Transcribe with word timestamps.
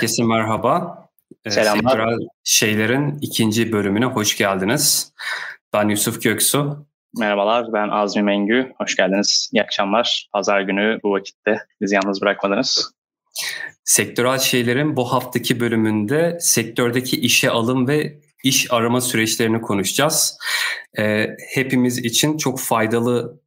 Herkese 0.00 0.24
merhaba. 0.24 0.98
Ee, 1.44 1.50
Selamlar. 1.50 1.90
Sektörel 1.90 2.18
Şeylerin 2.44 3.18
ikinci 3.20 3.72
bölümüne 3.72 4.04
hoş 4.04 4.36
geldiniz. 4.36 5.12
Ben 5.72 5.88
Yusuf 5.88 6.22
Göksu. 6.22 6.86
Merhabalar, 7.18 7.72
ben 7.72 7.88
Azmi 7.88 8.22
Mengü. 8.22 8.72
Hoş 8.78 8.96
geldiniz. 8.96 9.50
İyi 9.52 9.62
akşamlar. 9.62 10.28
Pazar 10.32 10.60
günü 10.60 10.98
bu 11.02 11.10
vakitte 11.10 11.58
bizi 11.80 11.94
yalnız 11.94 12.20
bırakmadınız. 12.20 12.92
Sektörel 13.84 14.38
Şeylerin 14.38 14.96
bu 14.96 15.12
haftaki 15.12 15.60
bölümünde 15.60 16.38
sektördeki 16.40 17.20
işe 17.20 17.50
alım 17.50 17.88
ve 17.88 18.20
iş 18.44 18.72
arama 18.72 19.00
süreçlerini 19.00 19.60
konuşacağız. 19.60 20.38
Ee, 20.98 21.26
hepimiz 21.54 21.98
için 21.98 22.36
çok 22.36 22.60
faydalı 22.60 23.40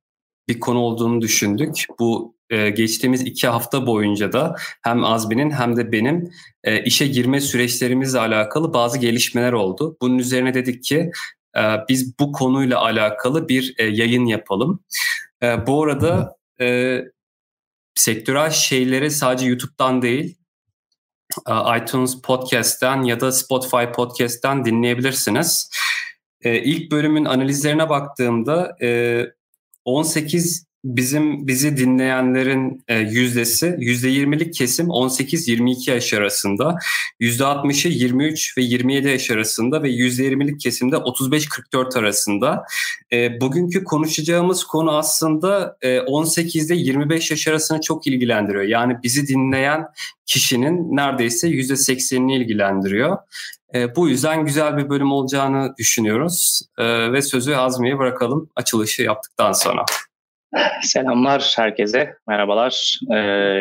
bir 0.47 0.59
konu 0.59 0.79
olduğunu 0.79 1.21
düşündük. 1.21 1.85
Bu 1.99 2.35
e, 2.53 2.69
geçtiğimiz 2.69 3.21
iki 3.21 3.47
hafta 3.47 3.87
boyunca 3.87 4.33
da 4.33 4.55
hem 4.81 5.03
Azmi'nin 5.03 5.51
hem 5.51 5.77
de 5.77 5.91
benim 5.91 6.31
e, 6.63 6.83
işe 6.83 7.07
girme 7.07 7.41
süreçlerimizle 7.41 8.19
alakalı 8.19 8.73
bazı 8.73 8.97
gelişmeler 8.97 9.53
oldu. 9.53 9.97
Bunun 10.01 10.17
üzerine 10.17 10.53
dedik 10.53 10.83
ki 10.83 11.11
e, 11.57 11.61
biz 11.89 12.19
bu 12.19 12.31
konuyla 12.31 12.81
alakalı 12.81 13.49
bir 13.49 13.75
e, 13.77 13.83
yayın 13.83 14.25
yapalım. 14.25 14.83
E, 15.43 15.67
bu 15.67 15.83
arada 15.83 16.35
e, 16.61 16.99
sektörel 17.95 18.49
şeyleri 18.49 19.11
sadece 19.11 19.45
YouTube'dan 19.45 20.01
değil 20.01 20.37
iTunes 21.81 22.21
Podcast'ten 22.21 23.03
ya 23.03 23.19
da 23.19 23.31
Spotify 23.31 23.91
Podcast'ten 23.95 24.65
dinleyebilirsiniz. 24.65 25.69
E, 26.41 26.63
ilk 26.63 26.91
bölümün 26.91 27.25
analizlerine 27.25 27.89
baktığımda 27.89 28.75
e, 28.81 29.19
18 29.85 30.65
bizim 30.83 31.47
bizi 31.47 31.77
dinleyenlerin 31.77 32.83
e, 32.87 32.99
yüzdesi 32.99 33.75
yüzde 33.79 34.09
20'lik 34.09 34.53
kesim 34.53 34.87
18-22 34.87 35.91
yaş 35.91 36.13
arasında, 36.13 36.75
yüzde 37.19 37.43
60'ı 37.43 37.91
23 37.91 38.57
ve 38.57 38.61
27 38.61 39.07
yaş 39.07 39.31
arasında 39.31 39.83
ve 39.83 39.89
yüzde 39.89 40.23
20'lik 40.23 40.59
kesimde 40.59 40.95
35-44 40.95 41.99
arasında. 41.99 42.65
E, 43.13 43.41
bugünkü 43.41 43.83
konuşacağımız 43.83 44.63
konu 44.63 44.97
aslında 44.97 45.77
e, 45.81 45.99
18 45.99 46.71
ile 46.71 46.75
25 46.75 47.31
yaş 47.31 47.47
arasını 47.47 47.81
çok 47.81 48.07
ilgilendiriyor. 48.07 48.63
Yani 48.63 48.97
bizi 49.03 49.27
dinleyen 49.27 49.85
kişinin 50.25 50.95
neredeyse 50.95 51.47
yüzde 51.47 51.73
80'ini 51.73 52.37
ilgilendiriyor. 52.37 53.17
E, 53.75 53.95
bu 53.95 54.09
yüzden 54.09 54.45
güzel 54.45 54.77
bir 54.77 54.89
bölüm 54.89 55.11
olacağını 55.11 55.73
düşünüyoruz 55.77 56.61
e, 56.77 57.11
ve 57.11 57.21
sözü 57.21 57.55
Azmi'ye 57.55 57.99
bırakalım 57.99 58.49
açılışı 58.55 59.01
yaptıktan 59.01 59.51
sonra. 59.51 59.85
Selamlar 60.81 61.53
herkese, 61.55 62.15
merhabalar. 62.27 62.99
Ee, 63.11 63.17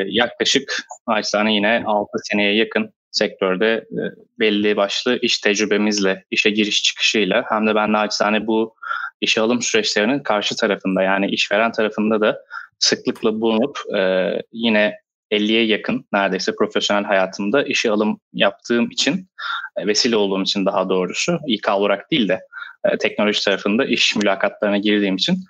yaklaşık 0.07 0.87
Aysan'ı 1.07 1.51
yine 1.51 1.83
6 1.87 2.19
seneye 2.23 2.55
yakın 2.55 2.93
sektörde 3.11 3.67
e, 3.75 4.01
belli 4.39 4.77
başlı 4.77 5.19
iş 5.23 5.39
tecrübemizle, 5.39 6.25
işe 6.31 6.51
giriş 6.51 6.83
çıkışıyla 6.83 7.45
hem 7.49 7.67
de 7.67 7.75
ben 7.75 7.93
naçizane 7.93 8.47
bu 8.47 8.75
işe 9.21 9.41
alım 9.41 9.63
süreçlerinin 9.63 10.21
karşı 10.21 10.57
tarafında 10.57 11.03
yani 11.03 11.31
işveren 11.31 11.73
tarafında 11.73 12.21
da 12.21 12.43
sıklıkla 12.79 13.41
bulunup 13.41 13.79
e, 13.97 14.33
yine 14.53 14.97
50'ye 15.31 15.67
yakın 15.67 16.07
neredeyse 16.13 16.55
profesyonel 16.55 17.05
hayatımda 17.05 17.63
işe 17.63 17.91
alım 17.91 18.21
yaptığım 18.33 18.91
için, 18.91 19.29
e, 19.77 19.87
vesile 19.87 20.17
olduğum 20.17 20.43
için 20.43 20.67
daha 20.67 20.89
doğrusu, 20.89 21.39
İK 21.47 21.69
olarak 21.69 22.11
değil 22.11 22.29
de 22.29 22.41
e, 22.85 22.99
teknoloji 22.99 23.45
tarafında 23.45 23.85
iş 23.85 24.17
mülakatlarına 24.17 24.79
girdiğim 24.79 25.17
için 25.17 25.45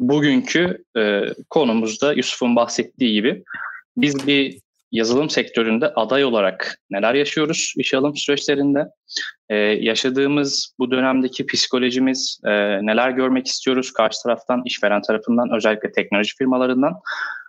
bugünkü 0.00 0.84
e, 0.96 1.20
konumuzda 1.50 2.12
Yusuf'un 2.12 2.56
bahsettiği 2.56 3.12
gibi 3.12 3.44
biz 3.96 4.26
bir 4.26 4.58
yazılım 4.92 5.30
sektöründe 5.30 5.92
aday 5.94 6.24
olarak 6.24 6.78
neler 6.90 7.14
yaşıyoruz 7.14 7.74
iş 7.76 7.94
alım 7.94 8.16
süreçlerinde? 8.16 8.86
Ee, 9.48 9.56
yaşadığımız 9.56 10.74
bu 10.78 10.90
dönemdeki 10.90 11.46
psikolojimiz 11.46 12.40
e, 12.44 12.50
neler 12.86 13.10
görmek 13.10 13.46
istiyoruz 13.46 13.92
karşı 13.92 14.22
taraftan, 14.22 14.62
işveren 14.64 15.02
tarafından, 15.02 15.56
özellikle 15.56 15.92
teknoloji 15.92 16.34
firmalarından. 16.38 16.94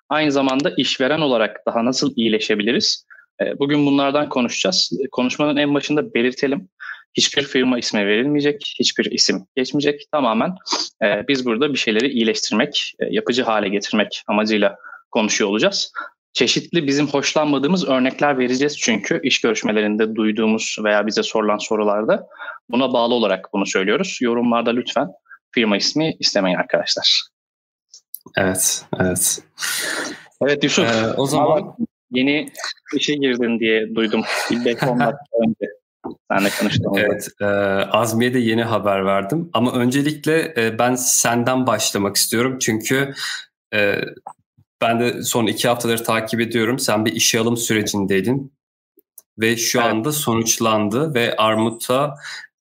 Aynı 0.10 0.32
zamanda 0.32 0.72
işveren 0.78 1.22
olarak 1.22 1.66
daha 1.68 1.86
nasıl 1.86 2.14
iyileşebiliriz? 2.16 3.06
E, 3.42 3.60
bugün 3.60 3.86
bunlardan 3.86 4.30
konuşacağız. 4.30 4.92
Konuşmanın 5.12 5.58
en 5.58 5.74
başında 5.74 6.14
belirtelim. 6.14 6.70
Hiçbir 7.14 7.44
firma 7.44 7.80
isme 7.80 8.08
verilmeyecek, 8.08 8.76
hiçbir 8.80 9.12
isim 9.12 9.46
geçmeyecek. 9.56 10.02
Tamamen 10.12 10.56
e, 11.04 11.28
biz 11.28 11.46
burada 11.46 11.74
bir 11.74 11.78
şeyleri 11.78 12.08
iyileştirmek, 12.08 12.94
e, 13.00 13.06
yapıcı 13.06 13.44
hale 13.44 13.70
getirmek 13.70 14.24
amacıyla 14.28 14.76
konuşuyor 15.12 15.50
olacağız. 15.50 15.92
Çeşitli 16.34 16.88
bizim 16.88 17.08
hoşlanmadığımız 17.08 17.88
örnekler 17.88 18.38
vereceğiz 18.38 18.78
çünkü 18.78 19.20
iş 19.24 19.42
görüşmelerinde 19.42 20.16
duyduğumuz 20.16 20.78
veya 20.84 21.08
bize 21.08 21.24
sorulan 21.24 21.58
sorularda 21.58 22.28
buna 22.70 22.94
bağlı 22.94 23.14
olarak 23.14 23.50
bunu 23.54 23.66
söylüyoruz. 23.66 24.18
Yorumlarda 24.22 24.70
lütfen 24.70 25.08
firma 25.52 25.78
ismi 25.78 26.16
istemeyin 26.20 26.58
arkadaşlar. 26.58 27.22
Evet, 28.38 28.86
evet. 29.00 29.40
Evet 30.42 30.64
Yusuf. 30.64 30.90
Ee, 30.90 31.14
o 31.18 31.26
zaman 31.26 31.76
yeni 32.12 32.50
işe 32.96 33.14
girdin 33.16 33.60
diye 33.60 33.96
duydum. 33.96 34.22
Bir 34.52 34.66
5 34.66 34.66
dakika 34.66 34.94
önce. 35.44 35.77
Senle 36.32 36.50
konuştum. 36.60 36.94
Evet, 36.98 37.28
e, 37.42 37.46
Azmi'ye 37.92 38.34
de 38.34 38.40
yeni 38.40 38.64
haber 38.64 39.06
verdim. 39.06 39.50
Ama 39.54 39.72
öncelikle 39.72 40.54
e, 40.58 40.80
ben 40.80 40.96
senden 40.96 41.68
başlamak 41.68 42.16
istiyorum. 42.16 42.58
Çünkü 42.60 43.14
e, 43.74 44.02
ben 44.82 45.00
de 45.00 45.24
son 45.24 45.46
iki 45.46 45.68
haftaları 45.68 46.04
takip 46.04 46.40
ediyorum. 46.42 46.80
Sen 46.80 47.06
bir 47.06 47.14
işe 47.14 47.40
alım 47.40 47.58
sürecindeydin. 47.58 48.54
Ve 49.40 49.58
şu 49.58 49.80
evet. 49.80 49.92
anda 49.92 50.12
sonuçlandı 50.12 51.14
ve 51.14 51.36
Armut'a 51.36 52.16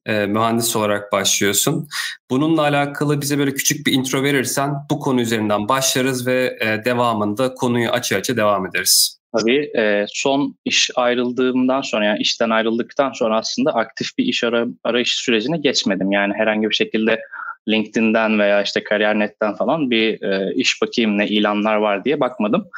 e, 0.06 0.27
mühendis 0.27 0.77
olarak 0.77 1.12
başlıyorsun. 1.12 1.89
Bununla 2.31 2.62
alakalı 2.62 3.21
bize 3.21 3.39
böyle 3.39 3.55
küçük 3.55 3.87
bir 3.87 3.93
intro 3.93 4.23
verirsen 4.23 4.75
bu 4.91 5.01
konu 5.01 5.21
üzerinden 5.21 5.69
başlarız 5.69 6.27
ve 6.27 6.59
e, 6.61 6.85
devamında 6.85 7.55
konuyu 7.55 7.91
açı 7.91 8.17
açı 8.17 8.37
devam 8.37 8.67
ederiz. 8.67 9.16
Tabii 9.41 9.71
son 10.09 10.57
iş 10.65 10.91
ayrıldığımdan 10.97 11.81
sonra 11.81 12.05
yani 12.05 12.19
işten 12.21 12.51
ayrıldıktan 12.51 13.13
sonra 13.13 13.39
aslında 13.39 13.73
aktif 13.73 14.19
bir 14.19 14.25
iş 14.25 14.45
ara, 14.45 14.67
arayış 14.85 15.17
sürecine 15.17 15.59
geçmedim. 15.59 16.13
Yani 16.13 16.35
herhangi 16.37 16.71
bir 16.71 16.75
şekilde 16.75 17.21
LinkedIn'den 17.69 18.39
veya 18.39 18.63
işte 18.63 18.85
Kariyer.net'ten 18.85 19.55
falan 19.55 19.91
bir 19.91 20.21
iş 20.55 20.83
bakayım 20.83 21.19
ne 21.19 21.29
ilanlar 21.29 21.77
var 21.77 22.05
diye 22.05 22.21
bakmadım. 22.21 22.69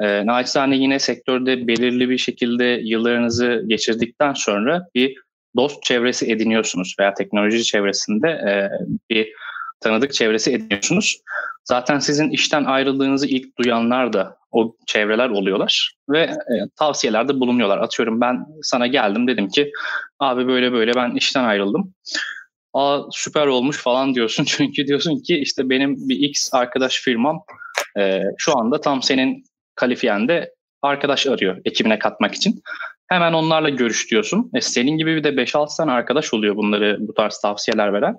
E, 0.00 0.26
naçizane 0.26 0.76
yine 0.76 0.98
sektörde 0.98 1.66
belirli 1.66 2.10
bir 2.10 2.18
şekilde 2.18 2.64
yıllarınızı 2.64 3.64
geçirdikten 3.66 4.32
sonra 4.32 4.86
bir 4.94 5.16
dost 5.56 5.82
çevresi 5.82 6.32
ediniyorsunuz 6.32 6.94
veya 7.00 7.14
teknoloji 7.14 7.64
çevresinde 7.64 8.28
e, 8.28 8.52
bir 9.10 9.32
tanıdık 9.80 10.14
çevresi 10.14 10.52
ediniyorsunuz. 10.52 11.20
Zaten 11.64 11.98
sizin 11.98 12.30
işten 12.30 12.64
ayrıldığınızı 12.64 13.26
ilk 13.26 13.58
duyanlar 13.58 14.12
da 14.12 14.36
o 14.50 14.76
çevreler 14.86 15.30
oluyorlar 15.30 15.96
ve 16.08 16.20
e, 16.20 16.54
tavsiyelerde 16.76 17.40
bulunuyorlar. 17.40 17.78
Atıyorum 17.78 18.20
ben 18.20 18.46
sana 18.62 18.86
geldim 18.86 19.28
dedim 19.28 19.48
ki 19.48 19.70
abi 20.18 20.46
böyle 20.46 20.72
böyle 20.72 20.94
ben 20.94 21.10
işten 21.10 21.44
ayrıldım. 21.44 21.94
Aa 22.72 23.00
süper 23.10 23.46
olmuş 23.46 23.76
falan 23.76 24.14
diyorsun 24.14 24.44
çünkü 24.48 24.86
diyorsun 24.86 25.22
ki 25.22 25.38
işte 25.38 25.70
benim 25.70 25.96
bir 26.08 26.16
X 26.16 26.54
arkadaş 26.54 27.00
firmam 27.00 27.42
e, 27.98 28.22
şu 28.38 28.58
anda 28.58 28.80
tam 28.80 29.02
senin 29.02 29.44
kalifiyende 29.74 30.54
arkadaş 30.82 31.26
arıyor 31.26 31.56
ekibine 31.64 31.98
katmak 31.98 32.34
için. 32.34 32.62
Hemen 33.08 33.32
onlarla 33.32 33.68
görüş 33.68 34.10
diyorsun. 34.10 34.50
E, 34.54 34.60
senin 34.60 34.98
gibi 34.98 35.16
bir 35.16 35.24
de 35.24 35.28
5-6 35.28 35.76
tane 35.76 35.92
arkadaş 35.92 36.34
oluyor 36.34 36.56
bunları 36.56 36.96
bu 37.00 37.14
tarz 37.14 37.38
tavsiyeler 37.38 37.92
veren. 37.92 38.16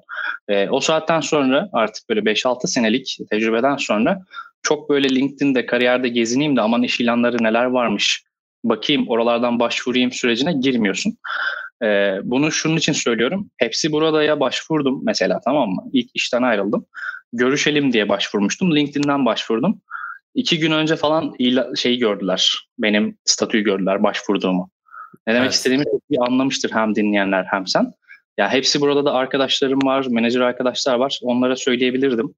E, 0.48 0.70
o 0.70 0.80
saatten 0.80 1.22
sonra 1.22 1.70
artık 1.74 2.10
böyle 2.10 2.20
5-6 2.20 2.68
senelik 2.68 3.18
tecrübeden 3.30 3.78
sonra 3.78 4.22
çok 4.64 4.90
böyle 4.90 5.10
LinkedIn'de 5.10 5.66
kariyerde 5.66 6.10
gezineyim 6.10 6.56
de 6.56 6.62
aman 6.62 6.84
iş 6.84 7.00
ilanları 7.00 7.44
neler 7.44 7.66
varmış 7.66 8.24
bakayım 8.64 9.08
oralardan 9.08 9.60
başvurayım 9.60 10.12
sürecine 10.12 10.54
girmiyorsun. 10.54 11.18
Ee, 11.84 12.20
bunu 12.24 12.52
şunun 12.52 12.78
için 12.78 12.94
söylüyorum. 12.94 13.50
Hepsi 13.58 13.92
burada 13.92 14.24
ya 14.24 14.40
başvurdum 14.40 15.02
mesela 15.04 15.40
tamam 15.46 15.70
mı? 15.70 15.84
İlk 15.94 16.10
işten 16.14 16.42
ayrıldım. 16.42 16.86
Görüşelim 17.34 17.94
diye 17.94 18.10
başvurmuştum. 18.10 18.76
LinkedIn'den 18.76 19.26
başvurdum. 19.26 19.82
İki 20.36 20.60
gün 20.60 20.72
önce 20.72 20.96
falan 20.96 21.34
şeyi 21.76 21.98
gördüler. 21.98 22.70
Benim 22.80 23.18
statüyü 23.26 23.64
gördüler 23.64 24.04
başvurduğumu. 24.04 24.70
Ne 25.28 25.34
demek 25.34 25.46
evet. 25.46 25.54
istediğimi 25.54 25.84
çok 25.84 26.02
iyi 26.10 26.20
anlamıştır 26.20 26.72
hem 26.72 26.96
dinleyenler 26.96 27.46
hem 27.50 27.68
sen. 27.68 27.94
Ya 28.38 28.54
hepsi 28.54 28.82
burada 28.82 29.06
da 29.06 29.14
arkadaşlarım 29.14 29.80
var, 29.86 30.06
menajer 30.10 30.42
arkadaşlar 30.42 30.96
var. 30.96 31.20
Onlara 31.22 31.56
söyleyebilirdim. 31.56 32.34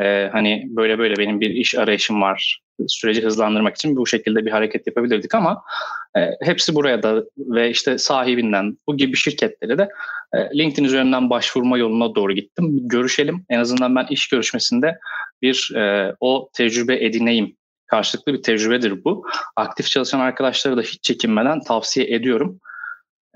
Ee, 0.00 0.28
hani 0.32 0.64
böyle 0.68 0.98
böyle 0.98 1.16
benim 1.16 1.40
bir 1.40 1.50
iş 1.50 1.74
arayışım 1.74 2.22
var. 2.22 2.60
Süreci 2.88 3.22
hızlandırmak 3.22 3.76
için 3.76 3.96
bu 3.96 4.06
şekilde 4.06 4.46
bir 4.46 4.50
hareket 4.50 4.86
yapabilirdik 4.86 5.34
ama 5.34 5.62
e, 6.16 6.20
hepsi 6.42 6.74
buraya 6.74 7.02
da 7.02 7.24
ve 7.38 7.70
işte 7.70 7.98
sahibinden 7.98 8.78
bu 8.86 8.96
gibi 8.96 9.16
şirketlere 9.16 9.78
de 9.78 9.88
e, 10.34 10.58
LinkedIn 10.58 10.84
üzerinden 10.84 11.30
başvurma 11.30 11.78
yoluna 11.78 12.14
doğru 12.14 12.32
gittim. 12.32 12.88
Görüşelim. 12.88 13.44
En 13.50 13.58
azından 13.58 13.96
ben 13.96 14.06
iş 14.10 14.28
görüşmesinde 14.28 14.98
bir 15.42 15.72
e, 15.76 16.14
o 16.20 16.50
tecrübe 16.52 17.04
edineyim 17.04 17.56
karşılıklı 17.88 18.32
bir 18.32 18.42
tecrübedir 18.42 19.04
bu. 19.04 19.26
Aktif 19.56 19.86
çalışan 19.86 20.20
arkadaşları 20.20 20.76
da 20.76 20.82
hiç 20.82 21.02
çekinmeden 21.02 21.60
tavsiye 21.60 22.06
ediyorum. 22.14 22.60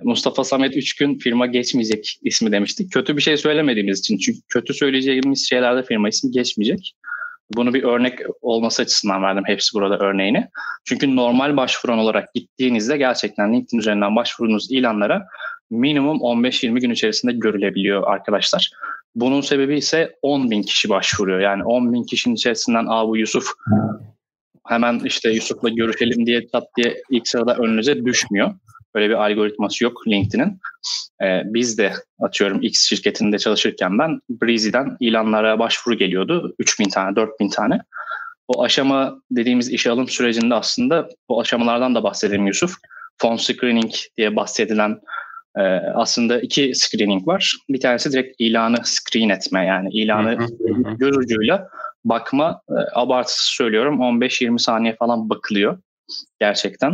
Mustafa 0.03 0.45
Samet 0.45 0.77
3 0.77 0.97
gün 0.97 1.19
firma 1.19 1.47
geçmeyecek 1.47 2.19
ismi 2.23 2.53
demiştik. 2.53 2.93
Kötü 2.93 3.17
bir 3.17 3.23
şey 3.23 3.37
söylemediğimiz 3.37 3.99
için. 3.99 4.19
Çünkü 4.19 4.39
kötü 4.49 4.75
söyleyeceğimiz 4.75 5.49
şeylerde 5.49 5.83
firma 5.83 6.09
ismi 6.09 6.31
geçmeyecek. 6.31 6.95
Bunu 7.57 7.75
bir 7.75 7.83
örnek 7.83 8.19
olması 8.41 8.83
açısından 8.83 9.23
verdim 9.23 9.45
hepsi 9.47 9.75
burada 9.75 9.99
örneğini. 9.99 10.49
Çünkü 10.85 11.17
normal 11.17 11.57
başvuran 11.57 11.99
olarak 11.99 12.35
gittiğinizde 12.35 12.97
gerçekten 12.97 13.53
LinkedIn 13.53 13.79
üzerinden 13.79 14.17
başvurduğunuz 14.17 14.71
ilanlara 14.71 15.27
minimum 15.71 16.17
15-20 16.17 16.81
gün 16.81 16.91
içerisinde 16.91 17.33
görülebiliyor 17.33 18.03
arkadaşlar. 18.03 18.71
Bunun 19.15 19.41
sebebi 19.41 19.77
ise 19.77 20.17
10 20.23 20.51
bin 20.51 20.63
kişi 20.63 20.89
başvuruyor. 20.89 21.41
Yani 21.41 21.65
10 21.65 21.93
bin 21.93 22.05
kişinin 22.05 22.35
içerisinden 22.35 22.87
Aa 22.89 23.09
bu 23.09 23.17
Yusuf 23.17 23.47
hemen 24.69 25.01
işte 25.05 25.31
Yusuf'la 25.31 25.69
görüşelim 25.69 26.27
diye 26.27 26.47
tat 26.47 26.65
diye 26.77 26.97
ilk 27.11 27.29
sırada 27.29 27.57
önünüze 27.57 28.05
düşmüyor. 28.05 28.55
Böyle 28.95 29.09
bir 29.09 29.15
algoritması 29.15 29.85
yok 29.85 30.09
LinkedIn'in. 30.09 30.61
Ee, 31.23 31.43
biz 31.45 31.79
de 31.79 31.93
atıyorum 32.21 32.63
X 32.63 32.89
şirketinde 32.89 33.39
çalışırken 33.39 33.99
ben 33.99 34.21
Breezy'den 34.31 34.97
ilanlara 35.01 35.59
başvuru 35.59 35.99
geliyordu. 35.99 36.55
3000 36.59 36.89
tane, 36.89 37.17
4000 37.17 37.49
tane. 37.49 37.79
O 38.49 38.63
aşama 38.63 39.19
dediğimiz 39.31 39.73
işe 39.73 39.91
alım 39.91 40.09
sürecinde 40.09 40.55
aslında 40.55 41.09
bu 41.29 41.41
aşamalardan 41.41 41.95
da 41.95 42.03
bahsedelim 42.03 42.47
Yusuf. 42.47 42.75
Phone 43.19 43.39
screening 43.39 43.93
diye 44.17 44.37
bahsedilen 44.37 45.01
e, 45.57 45.63
aslında 45.95 46.41
iki 46.41 46.75
screening 46.75 47.27
var. 47.27 47.57
Bir 47.69 47.81
tanesi 47.81 48.13
direkt 48.13 48.37
ilanı 48.39 48.77
screen 48.85 49.29
etme 49.29 49.67
yani 49.67 49.89
ilanı 49.93 50.37
göz 50.99 51.17
ucuyla 51.17 51.69
bakma. 52.05 52.61
E, 52.69 52.75
abartısız 52.95 53.47
söylüyorum 53.47 54.01
15-20 54.01 54.59
saniye 54.59 54.97
falan 54.97 55.31
bakılıyor 55.31 55.79
gerçekten. 56.41 56.93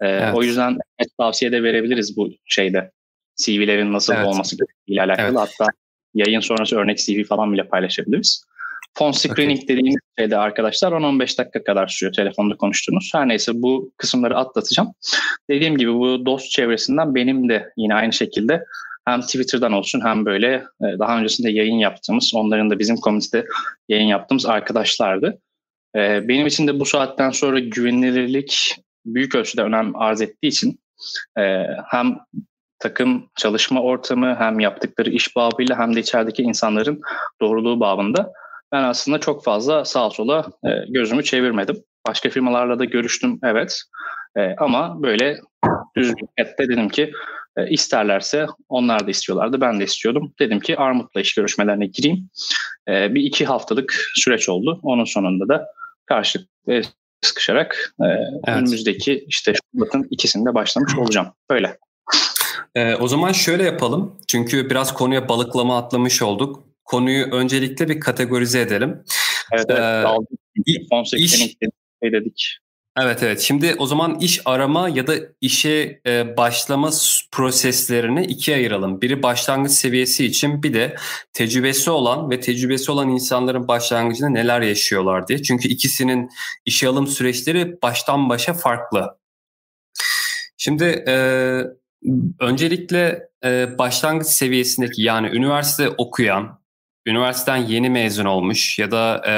Ee, 0.00 0.08
evet. 0.08 0.34
O 0.34 0.42
yüzden 0.42 0.78
evet, 0.98 1.10
tavsiye 1.18 1.52
de 1.52 1.62
verebiliriz 1.62 2.16
bu 2.16 2.30
şeyde. 2.44 2.90
CV'lerin 3.36 3.92
nasıl 3.92 4.14
evet. 4.14 4.26
olması 4.26 4.56
gerektiğiyle 4.56 5.02
alakalı. 5.02 5.26
Evet. 5.26 5.38
Hatta 5.38 5.70
yayın 6.14 6.40
sonrası 6.40 6.76
örnek 6.76 6.98
CV 6.98 7.24
falan 7.24 7.52
bile 7.52 7.68
paylaşabiliriz. 7.68 8.44
Phone 8.94 9.12
screening 9.12 9.58
okay. 9.58 9.68
dediğimiz 9.68 9.96
şeyde 10.18 10.36
arkadaşlar 10.36 10.92
10-15 10.92 11.38
dakika 11.38 11.64
kadar 11.64 11.88
sürüyor 11.88 12.14
telefonda 12.14 12.56
konuştuğunuz. 12.56 13.10
Her 13.14 13.28
neyse 13.28 13.52
bu 13.54 13.92
kısımları 13.96 14.36
atlatacağım. 14.36 14.94
Dediğim 15.50 15.76
gibi 15.76 15.94
bu 15.94 16.26
dost 16.26 16.50
çevresinden 16.50 17.14
benim 17.14 17.48
de 17.48 17.72
yine 17.76 17.94
aynı 17.94 18.12
şekilde 18.12 18.64
hem 19.10 19.20
Twitter'dan 19.20 19.72
olsun 19.72 20.00
hem 20.04 20.26
böyle 20.26 20.54
e, 20.54 20.98
daha 20.98 21.18
öncesinde 21.18 21.50
yayın 21.50 21.78
yaptığımız, 21.78 22.32
onların 22.34 22.70
da 22.70 22.78
bizim 22.78 22.96
komitede 22.96 23.46
yayın 23.88 24.06
yaptığımız 24.06 24.46
arkadaşlardı. 24.46 25.38
E, 25.96 26.28
benim 26.28 26.46
için 26.46 26.66
de 26.66 26.80
bu 26.80 26.84
saatten 26.84 27.30
sonra 27.30 27.58
güvenilirlik 27.58 28.76
büyük 29.06 29.34
ölçüde 29.34 29.62
önem 29.62 29.96
arz 29.96 30.20
ettiği 30.20 30.46
için 30.46 30.80
e, 31.38 31.66
hem 31.86 32.18
takım 32.78 33.30
çalışma 33.36 33.82
ortamı 33.82 34.36
hem 34.38 34.60
yaptıkları 34.60 35.10
iş 35.10 35.36
babıyla 35.36 35.78
hem 35.78 35.96
de 35.96 36.00
içerideki 36.00 36.42
insanların 36.42 37.00
doğruluğu 37.40 37.80
babında 37.80 38.32
ben 38.72 38.82
aslında 38.82 39.20
çok 39.20 39.44
fazla 39.44 39.84
sağa 39.84 40.10
sola 40.10 40.46
gözümü 40.88 41.24
çevirmedim. 41.24 41.76
Başka 42.08 42.28
firmalarla 42.28 42.78
da 42.78 42.84
görüştüm 42.84 43.38
evet 43.42 43.82
ama 44.58 45.02
böyle 45.02 45.40
düzgün 45.96 46.28
dedim 46.58 46.88
ki 46.88 47.12
e, 47.56 47.70
isterlerse 47.70 48.46
onlar 48.68 49.06
da 49.06 49.10
istiyorlardı 49.10 49.60
ben 49.60 49.80
de 49.80 49.84
istiyordum. 49.84 50.32
Dedim 50.38 50.60
ki 50.60 50.76
Armut'la 50.76 51.20
iş 51.20 51.34
görüşmelerine 51.34 51.86
gireyim. 51.86 52.28
E, 52.88 53.14
bir 53.14 53.22
iki 53.22 53.46
haftalık 53.46 53.94
süreç 54.14 54.48
oldu. 54.48 54.80
Onun 54.82 55.04
sonunda 55.04 55.48
da 55.48 55.66
karşılıklı 56.06 56.82
sıkışarak 57.22 57.94
e, 58.00 58.04
evet. 58.04 58.58
önümüzdeki 58.58 59.24
işte 59.28 59.54
Şubat'ın 59.54 60.06
ikisinde 60.10 60.54
başlamış 60.54 60.96
olacağım. 60.96 61.28
Böyle. 61.50 61.78
E, 62.74 62.94
o 62.94 63.08
zaman 63.08 63.32
şöyle 63.32 63.62
yapalım. 63.62 64.16
Çünkü 64.28 64.70
biraz 64.70 64.94
konuya 64.94 65.28
balıklama 65.28 65.78
atlamış 65.78 66.22
olduk. 66.22 66.64
Konuyu 66.84 67.24
öncelikle 67.24 67.88
bir 67.88 68.00
kategorize 68.00 68.60
edelim. 68.60 69.04
Evet, 69.52 69.66
evet. 69.68 70.06
Ee, 71.12 71.16
iş, 71.16 71.56
dedik. 72.02 72.58
Evet 72.98 73.22
evet. 73.22 73.40
Şimdi 73.40 73.74
o 73.78 73.86
zaman 73.86 74.18
iş 74.20 74.40
arama 74.44 74.88
ya 74.88 75.06
da 75.06 75.14
işe 75.40 76.00
e, 76.06 76.36
başlama 76.36 76.90
proseslerini 77.32 78.24
ikiye 78.24 78.56
ayıralım. 78.56 79.00
Biri 79.00 79.22
başlangıç 79.22 79.72
seviyesi 79.72 80.26
için 80.26 80.62
bir 80.62 80.74
de 80.74 80.96
tecrübesi 81.32 81.90
olan 81.90 82.30
ve 82.30 82.40
tecrübesi 82.40 82.92
olan 82.92 83.08
insanların 83.08 83.68
başlangıcında 83.68 84.28
neler 84.28 84.60
yaşıyorlar 84.60 85.28
diye. 85.28 85.42
Çünkü 85.42 85.68
ikisinin 85.68 86.30
işe 86.66 86.88
alım 86.88 87.06
süreçleri 87.06 87.82
baştan 87.82 88.28
başa 88.28 88.54
farklı. 88.54 89.18
Şimdi 90.56 90.84
e, 91.08 91.14
öncelikle 92.40 93.28
e, 93.44 93.78
başlangıç 93.78 94.28
seviyesindeki 94.28 95.02
yani 95.02 95.28
üniversite 95.28 95.88
okuyan, 95.88 96.60
üniversiteden 97.06 97.56
yeni 97.56 97.90
mezun 97.90 98.24
olmuş 98.24 98.78
ya 98.78 98.90
da 98.90 99.22
e, 99.26 99.34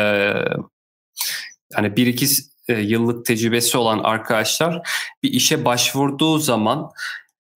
hani 1.75 1.97
bir 1.97 2.07
iki 2.07 2.27
e, 2.69 2.81
yıllık 2.81 3.27
tecrübesi 3.27 3.79
olan 3.79 3.99
arkadaşlar 3.99 4.89
bir 5.23 5.33
işe 5.33 5.65
başvurduğu 5.65 6.39
zaman 6.39 6.91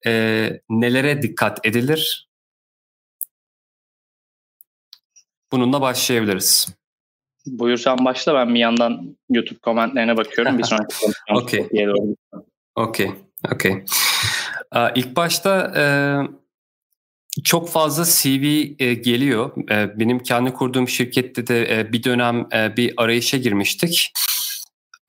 e, 0.07 0.51
nelere 0.71 1.23
dikkat 1.23 1.67
edilir? 1.67 2.29
Bununla 5.53 5.81
başlayabiliriz. 5.81 6.69
Buyursan 7.47 8.05
başla 8.05 8.35
ben 8.35 8.55
bir 8.55 8.61
yandan 8.61 9.17
YouTube 9.31 9.59
komentlerine 9.59 10.17
bakıyorum. 10.17 10.59
Bir 10.59 10.65
sonraki 10.65 10.95
Okey. 11.35 11.69
Okey. 12.75 13.11
Okey. 13.55 13.85
İlk 14.95 15.17
başta 15.17 15.73
e, 15.77 15.85
çok 17.45 17.71
fazla 17.71 18.05
CV 18.05 18.45
e, 18.79 18.95
geliyor. 18.95 19.71
E, 19.71 19.99
benim 19.99 20.19
kendi 20.19 20.53
kurduğum 20.53 20.89
şirkette 20.89 21.47
de 21.47 21.79
e, 21.79 21.93
bir 21.93 22.05
dönem 22.05 22.47
e, 22.53 22.77
bir 22.77 22.95
arayışa 22.97 23.37
girmiştik. 23.37 24.13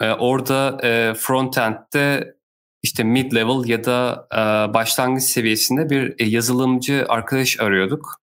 E, 0.02 0.12
orada 0.12 0.78
e, 0.84 1.14
frontend'de 1.14 2.36
işte 2.84 3.04
mid 3.04 3.32
level 3.36 3.70
ya 3.70 3.84
da 3.84 4.28
e, 4.34 4.74
başlangıç 4.74 5.24
seviyesinde 5.24 5.90
bir 5.90 6.16
e, 6.20 6.26
yazılımcı 6.26 7.06
arkadaş 7.10 7.60
arıyorduk. 7.60 8.22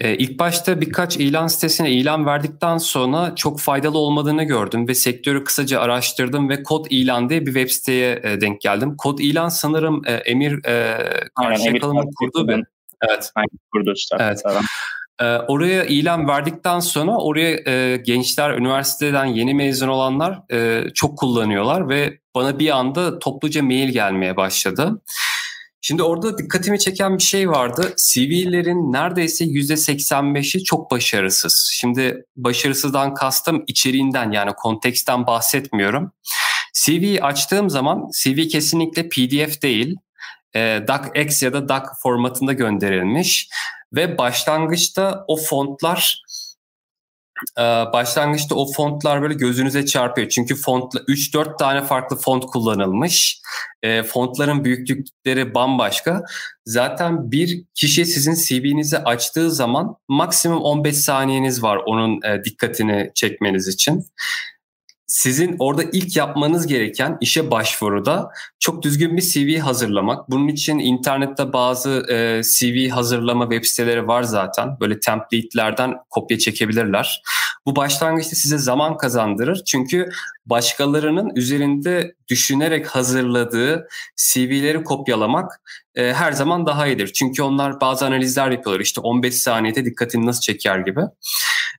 E, 0.00 0.16
ilk 0.16 0.38
başta 0.38 0.80
birkaç 0.80 1.16
ilan 1.16 1.46
sitesine 1.46 1.90
ilan 1.90 2.26
verdikten 2.26 2.78
sonra 2.78 3.34
çok 3.34 3.60
faydalı 3.60 3.98
olmadığını 3.98 4.44
gördüm 4.44 4.88
ve 4.88 4.94
sektörü 4.94 5.44
kısaca 5.44 5.80
araştırdım 5.80 6.48
ve 6.48 6.62
Kod 6.62 6.86
İlan 6.90 7.28
diye 7.28 7.40
bir 7.40 7.54
web 7.54 7.68
siteye 7.68 8.20
e, 8.24 8.40
denk 8.40 8.60
geldim. 8.60 8.96
Kod 8.96 9.18
İlan 9.18 9.48
sanırım 9.48 10.02
e, 10.06 10.12
Emir 10.12 10.64
e, 10.64 10.98
Karşıyakalı'nın 11.34 12.10
kurduğu 12.18 12.48
bir... 12.48 12.64
Evet. 13.08 13.30
Aynen, 13.34 13.58
kurdu 13.72 13.92
işte. 13.96 14.16
Evet. 14.20 14.42
E, 15.20 15.24
oraya 15.24 15.84
ilan 15.84 16.28
verdikten 16.28 16.80
sonra 16.80 17.18
oraya 17.18 17.60
e, 17.66 17.96
gençler, 17.96 18.50
üniversiteden 18.50 19.24
yeni 19.24 19.54
mezun 19.54 19.88
olanlar 19.88 20.52
e, 20.52 20.84
çok 20.94 21.18
kullanıyorlar 21.18 21.88
ve 21.88 22.18
bana 22.34 22.58
bir 22.58 22.76
anda 22.76 23.18
topluca 23.18 23.62
mail 23.62 23.88
gelmeye 23.88 24.36
başladı. 24.36 25.02
Şimdi 25.80 26.02
orada 26.02 26.38
dikkatimi 26.38 26.78
çeken 26.78 27.18
bir 27.18 27.22
şey 27.22 27.50
vardı. 27.50 27.94
CV'lerin 27.96 28.92
neredeyse 28.92 29.44
%85'i 29.44 30.64
çok 30.64 30.90
başarısız. 30.90 31.70
Şimdi 31.74 32.24
başarısızdan 32.36 33.14
kastım 33.14 33.64
içeriğinden 33.66 34.30
yani 34.30 34.52
konteksten 34.52 35.26
bahsetmiyorum. 35.26 36.12
CV 36.84 37.22
açtığım 37.22 37.70
zaman 37.70 38.10
CV 38.22 38.48
kesinlikle 38.48 39.08
PDF 39.08 39.62
değil. 39.62 39.96
E, 40.54 40.80
DocX 40.88 41.42
ya 41.42 41.52
da 41.52 41.68
Doc 41.68 41.82
formatında 42.02 42.52
gönderilmiş 42.52 43.48
ve 43.96 44.18
başlangıçta 44.18 45.24
o 45.28 45.36
fontlar 45.36 46.22
ee, 47.58 47.62
başlangıçta 47.92 48.54
o 48.54 48.72
fontlar 48.72 49.22
böyle 49.22 49.34
gözünüze 49.34 49.86
çarpıyor. 49.86 50.28
Çünkü 50.28 50.54
fontla 50.56 51.00
3-4 51.00 51.58
tane 51.58 51.82
farklı 51.82 52.16
font 52.16 52.46
kullanılmış. 52.46 53.40
E, 53.82 54.02
fontların 54.02 54.64
büyüklükleri 54.64 55.54
bambaşka. 55.54 56.22
Zaten 56.66 57.30
bir 57.30 57.64
kişi 57.74 58.06
sizin 58.06 58.34
CV'nizi 58.34 58.98
açtığı 58.98 59.50
zaman 59.50 59.96
maksimum 60.08 60.62
15 60.62 60.96
saniyeniz 60.96 61.62
var 61.62 61.76
onun 61.86 62.22
e, 62.22 62.44
dikkatini 62.44 63.10
çekmeniz 63.14 63.68
için 63.68 64.06
sizin 65.06 65.56
orada 65.58 65.82
ilk 65.92 66.16
yapmanız 66.16 66.66
gereken 66.66 67.18
işe 67.20 67.50
başvuruda 67.50 68.30
çok 68.58 68.82
düzgün 68.82 69.16
bir 69.16 69.22
CV 69.22 69.58
hazırlamak. 69.58 70.30
Bunun 70.30 70.48
için 70.48 70.78
internette 70.78 71.52
bazı 71.52 71.90
e, 71.90 72.42
CV 72.42 72.88
hazırlama 72.90 73.50
web 73.50 73.64
siteleri 73.64 74.06
var 74.06 74.22
zaten. 74.22 74.80
Böyle 74.80 75.00
template'lerden 75.00 75.94
kopya 76.10 76.38
çekebilirler. 76.38 77.22
Bu 77.66 77.76
başlangıçta 77.76 78.36
size 78.36 78.58
zaman 78.58 78.96
kazandırır. 78.96 79.64
Çünkü 79.64 80.08
başkalarının 80.46 81.36
üzerinde 81.36 82.14
düşünerek 82.28 82.86
hazırladığı 82.86 83.88
CV'leri 84.16 84.84
kopyalamak 84.84 85.60
e, 85.94 86.12
her 86.12 86.32
zaman 86.32 86.66
daha 86.66 86.86
iyidir. 86.86 87.12
Çünkü 87.12 87.42
onlar 87.42 87.80
bazı 87.80 88.06
analizler 88.06 88.50
yapıyorlar. 88.50 88.80
İşte 88.80 89.00
15 89.00 89.34
saniyede 89.34 89.84
dikkatini 89.84 90.26
nasıl 90.26 90.40
çeker 90.40 90.78
gibi. 90.78 91.00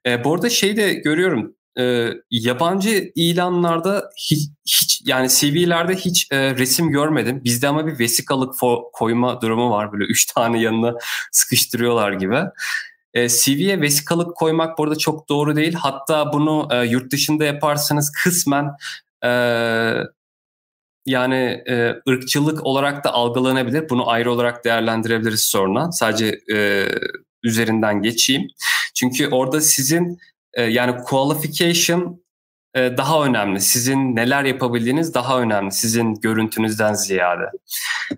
E, 0.06 0.24
bu 0.24 0.34
arada 0.34 0.50
şey 0.50 0.78
de 0.78 0.94
görüyorum 0.94 1.56
e, 1.80 2.14
yabancı 2.32 3.12
ilanlarda 3.16 4.10
hiç, 4.18 4.50
hiç 4.68 5.02
yani 5.06 5.30
CV'lerde 5.30 5.96
hiç 5.96 6.28
e, 6.32 6.56
resim 6.56 6.90
görmedim. 6.90 7.42
Bizde 7.44 7.68
ama 7.68 7.88
bir 7.88 8.00
vesikalık 8.00 8.56
fo- 8.56 8.92
koyma 8.94 9.42
durumu 9.42 9.72
var 9.72 9.94
böyle 9.94 10.06
üç 10.06 10.26
tane 10.34 10.62
yanına 10.62 10.94
sıkıştırıyorlar 11.32 12.12
gibi. 12.12 12.40
E, 13.14 13.30
CV'ye 13.30 13.82
vesikalık 13.82 14.36
koymak 14.36 14.78
burada 14.78 14.96
çok 14.96 15.30
doğru 15.30 15.56
değil. 15.56 15.74
Hatta 15.74 16.34
bunu 16.34 16.68
e, 16.72 16.86
yurt 16.86 17.12
dışında 17.12 17.46
yaparsanız 17.46 18.12
kısmen 18.24 18.72
e, 19.24 19.30
yani 21.06 21.64
e, 21.70 21.96
ırkçılık 22.10 22.66
olarak 22.66 23.04
da 23.04 23.14
algılanabilir. 23.14 23.90
Bunu 23.90 24.10
ayrı 24.10 24.32
olarak 24.32 24.66
değerlendirebiliriz 24.66 25.44
sonra. 25.44 25.92
Sadece 25.92 26.40
e, 26.54 26.88
üzerinden 27.44 28.02
geçeyim. 28.02 28.48
Çünkü 28.96 29.28
orada 29.28 29.62
sizin 29.62 30.20
e, 30.58 30.64
yani 30.64 30.98
qualification 31.04 32.22
e, 32.76 32.98
daha 32.98 33.26
önemli. 33.26 33.62
Sizin 33.62 34.16
neler 34.16 34.44
yapabildiğiniz 34.44 35.14
daha 35.14 35.42
önemli. 35.42 35.72
Sizin 35.72 36.14
görüntünüzden 36.14 36.94
ziyade. 36.94 37.44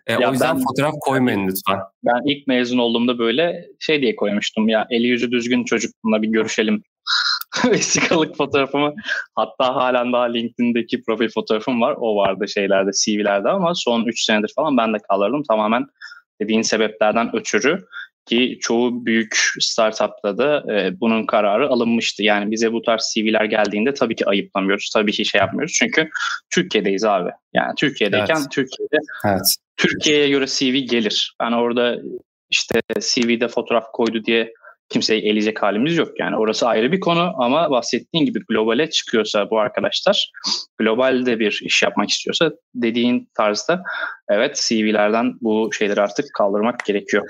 E, 0.07 0.17
o 0.17 0.31
yüzden 0.31 0.55
ben, 0.55 0.63
fotoğraf 0.63 0.93
koymayın 1.01 1.47
lütfen. 1.47 1.79
Ben 2.03 2.31
ilk 2.31 2.47
mezun 2.47 2.77
olduğumda 2.77 3.19
böyle 3.19 3.65
şey 3.79 4.01
diye 4.01 4.15
koymuştum 4.15 4.69
ya 4.69 4.87
eli 4.89 5.07
yüzü 5.07 5.31
düzgün 5.31 5.63
çocuk 5.63 5.91
bununla 6.03 6.21
bir 6.21 6.27
görüşelim. 6.27 6.83
vesikalık 7.65 8.37
fotoğrafımı 8.37 8.93
hatta 9.35 9.75
halen 9.75 10.13
daha 10.13 10.23
LinkedIn'deki 10.23 11.01
profil 11.01 11.29
fotoğrafım 11.29 11.81
var. 11.81 11.95
O 11.99 12.15
vardı 12.15 12.47
şeylerde 12.47 12.91
CV'lerde 13.05 13.49
ama 13.49 13.75
son 13.75 14.05
3 14.05 14.23
senedir 14.23 14.51
falan 14.55 14.77
ben 14.77 14.93
de 14.93 14.97
kaldırdım. 15.09 15.43
Tamamen 15.43 15.85
dediğin 16.41 16.61
sebeplerden 16.61 17.35
ötürü 17.35 17.85
ki 18.29 18.57
çoğu 18.61 19.05
büyük 19.05 19.37
startupta 19.59 20.37
da 20.37 20.73
e, 20.73 20.99
bunun 20.99 21.25
kararı 21.25 21.69
alınmıştı. 21.69 22.23
Yani 22.23 22.51
bize 22.51 22.73
bu 22.73 22.81
tarz 22.81 23.13
CV'ler 23.15 23.45
geldiğinde 23.45 23.93
tabii 23.93 24.15
ki 24.15 24.25
ayıplamıyoruz. 24.25 24.89
Tabii 24.93 25.11
ki 25.11 25.25
şey 25.25 25.39
yapmıyoruz. 25.39 25.73
Çünkü 25.79 26.09
Türkiye'deyiz 26.49 27.03
abi. 27.03 27.29
Yani 27.53 27.73
Türkiye'deyken 27.77 28.35
evet. 28.35 28.51
Türkiye'de 28.51 28.97
evet. 29.25 29.55
Türkiye'ye 29.77 30.29
göre 30.29 30.45
CV 30.47 30.75
gelir. 30.89 31.35
Ben 31.41 31.51
orada 31.51 31.97
işte 32.49 32.81
CV'de 32.99 33.47
fotoğraf 33.47 33.91
koydu 33.93 34.23
diye 34.25 34.53
kimseyi 34.89 35.21
eleyecek 35.21 35.63
halimiz 35.63 35.97
yok. 35.97 36.19
Yani 36.19 36.37
orası 36.37 36.67
ayrı 36.67 36.91
bir 36.91 36.99
konu 36.99 37.33
ama 37.37 37.69
bahsettiğin 37.69 38.25
gibi 38.25 38.39
globale 38.49 38.89
çıkıyorsa 38.89 39.49
bu 39.49 39.59
arkadaşlar 39.59 40.31
globalde 40.79 41.39
bir 41.39 41.61
iş 41.63 41.83
yapmak 41.83 42.09
istiyorsa 42.09 42.51
dediğin 42.75 43.29
tarzda 43.37 43.83
evet 44.29 44.63
CV'lerden 44.67 45.33
bu 45.41 45.69
şeyleri 45.73 46.01
artık 46.01 46.25
kaldırmak 46.37 46.85
gerekiyor. 46.85 47.27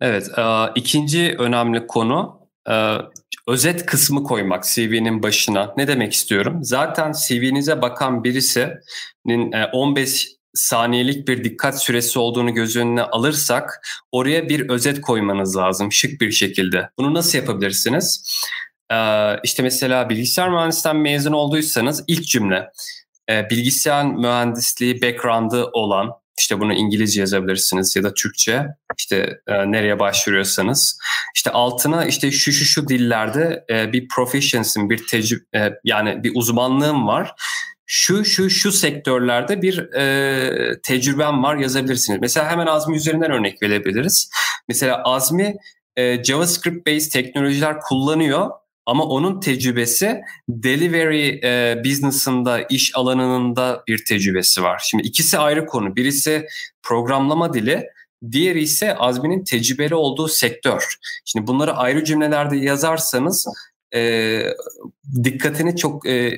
Evet, 0.00 0.30
ikinci 0.74 1.34
önemli 1.38 1.86
konu 1.86 2.40
özet 3.48 3.86
kısmı 3.86 4.24
koymak 4.24 4.64
CV'nin 4.64 5.22
başına. 5.22 5.74
Ne 5.76 5.88
demek 5.88 6.12
istiyorum? 6.12 6.58
Zaten 6.62 7.12
CV'nize 7.28 7.82
bakan 7.82 8.24
birisinin 8.24 9.52
15 9.72 10.28
saniyelik 10.54 11.28
bir 11.28 11.44
dikkat 11.44 11.82
süresi 11.82 12.18
olduğunu 12.18 12.54
göz 12.54 12.76
önüne 12.76 13.02
alırsak 13.02 13.86
oraya 14.12 14.48
bir 14.48 14.68
özet 14.68 15.00
koymanız 15.00 15.56
lazım 15.56 15.92
şık 15.92 16.20
bir 16.20 16.30
şekilde. 16.30 16.90
Bunu 16.98 17.14
nasıl 17.14 17.38
yapabilirsiniz? 17.38 18.24
İşte 19.44 19.62
mesela 19.62 20.10
bilgisayar 20.10 20.50
mühendisliğinden 20.50 21.02
mezun 21.02 21.32
olduysanız 21.32 22.04
ilk 22.06 22.24
cümle 22.24 22.70
bilgisayar 23.28 24.06
mühendisliği 24.06 25.02
background'ı 25.02 25.66
olan 25.72 26.10
işte 26.38 26.60
bunu 26.60 26.72
İngilizce 26.72 27.20
yazabilirsiniz 27.20 27.96
ya 27.96 28.02
da 28.02 28.14
Türkçe. 28.14 28.66
İşte 28.98 29.40
e, 29.46 29.72
nereye 29.72 29.98
başvuruyorsanız. 29.98 30.98
İşte 31.34 31.50
altına 31.50 32.04
işte 32.04 32.30
şu 32.30 32.52
şu 32.52 32.64
şu 32.64 32.88
dillerde 32.88 33.64
e, 33.70 33.92
bir 33.92 34.08
proficiency'm, 34.08 34.90
bir 34.90 35.06
tecrübe 35.06 35.78
yani 35.84 36.24
bir 36.24 36.32
uzmanlığım 36.34 37.06
var. 37.06 37.34
Şu 37.86 38.24
şu 38.24 38.50
şu 38.50 38.72
sektörlerde 38.72 39.62
bir 39.62 39.78
e, 39.94 40.80
tecrübem 40.82 41.42
var 41.42 41.56
yazabilirsiniz. 41.56 42.20
Mesela 42.20 42.50
hemen 42.50 42.66
Azmi 42.66 42.96
üzerinden 42.96 43.30
örnek 43.30 43.62
verebiliriz. 43.62 44.30
Mesela 44.68 45.02
Azmi 45.02 45.56
e, 45.96 46.24
JavaScript 46.24 46.86
based 46.86 47.12
teknolojiler 47.12 47.80
kullanıyor 47.80 48.50
ama 48.86 49.04
onun 49.04 49.40
tecrübesi 49.40 50.20
delivery 50.48 51.28
e, 51.28 51.84
business'ında, 51.84 52.62
iş 52.62 52.96
alanında 52.96 53.82
bir 53.88 54.04
tecrübesi 54.04 54.62
var. 54.62 54.82
Şimdi 54.84 55.02
ikisi 55.02 55.38
ayrı 55.38 55.66
konu. 55.66 55.96
Birisi 55.96 56.46
programlama 56.82 57.54
dili, 57.54 57.86
diğeri 58.32 58.62
ise 58.62 58.96
Azmi'nin 58.96 59.44
tecrübeli 59.44 59.94
olduğu 59.94 60.28
sektör. 60.28 60.96
Şimdi 61.24 61.46
bunları 61.46 61.72
ayrı 61.72 62.04
cümlelerde 62.04 62.56
yazarsanız 62.56 63.46
e, 63.94 64.42
dikkatini 65.24 65.76
çok 65.76 66.08
e, 66.08 66.36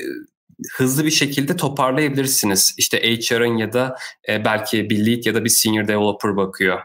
hızlı 0.76 1.05
bir 1.05 1.11
şekilde 1.11 1.57
toparlayabilirsiniz. 1.57 2.75
İşte 2.79 2.99
HR'ın 2.99 3.57
ya 3.57 3.73
da 3.73 3.97
e, 4.29 4.45
belki 4.45 4.91
bir 4.91 5.07
lead 5.07 5.25
ya 5.25 5.35
da 5.35 5.45
bir 5.45 5.50
senior 5.50 5.88
developer 5.88 6.37
bakıyor. 6.37 6.81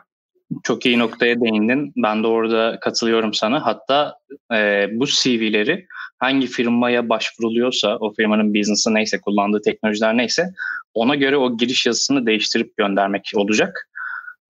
Çok 0.63 0.85
iyi 0.85 0.99
noktaya 0.99 1.41
değindin. 1.41 1.93
Ben 1.97 2.23
de 2.23 2.27
orada 2.27 2.79
katılıyorum 2.79 3.33
sana. 3.33 3.65
Hatta 3.65 4.15
e, 4.53 4.87
bu 4.91 5.05
CV'leri 5.05 5.85
hangi 6.19 6.47
firmaya 6.47 7.09
başvuruluyorsa, 7.09 7.97
o 7.99 8.13
firmanın 8.13 8.53
business'ı 8.53 8.93
neyse, 8.93 9.21
kullandığı 9.21 9.61
teknolojiler 9.61 10.17
neyse 10.17 10.49
ona 10.93 11.15
göre 11.15 11.37
o 11.37 11.57
giriş 11.57 11.85
yazısını 11.85 12.25
değiştirip 12.25 12.77
göndermek 12.77 13.31
olacak. 13.35 13.89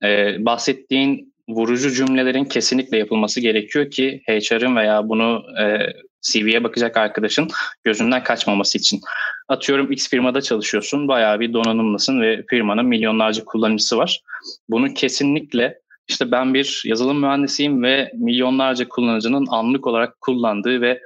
E, 0.03 0.35
bahsettiğin 0.45 1.33
vurucu 1.49 1.91
cümlelerin 1.91 2.45
kesinlikle 2.45 2.97
yapılması 2.97 3.41
gerekiyor 3.41 3.91
ki 3.91 4.21
HR'ın 4.27 4.75
veya 4.75 5.09
bunu 5.09 5.43
e, 5.61 5.77
CV'ye 6.21 6.63
bakacak 6.63 6.97
arkadaşın 6.97 7.47
gözünden 7.83 8.23
kaçmaması 8.23 8.77
için. 8.77 9.01
Atıyorum 9.47 9.91
X 9.91 10.09
firmada 10.09 10.41
çalışıyorsun, 10.41 11.07
bayağı 11.07 11.39
bir 11.39 11.53
donanımlısın 11.53 12.21
ve 12.21 12.43
firmanın 12.49 12.85
milyonlarca 12.85 13.45
kullanıcısı 13.45 13.97
var. 13.97 14.21
Bunu 14.69 14.93
kesinlikle 14.93 15.80
işte 16.07 16.31
ben 16.31 16.53
bir 16.53 16.83
yazılım 16.85 17.19
mühendisiyim 17.19 17.83
ve 17.83 18.11
milyonlarca 18.13 18.89
kullanıcının 18.89 19.45
anlık 19.49 19.87
olarak 19.87 20.21
kullandığı 20.21 20.81
ve 20.81 21.01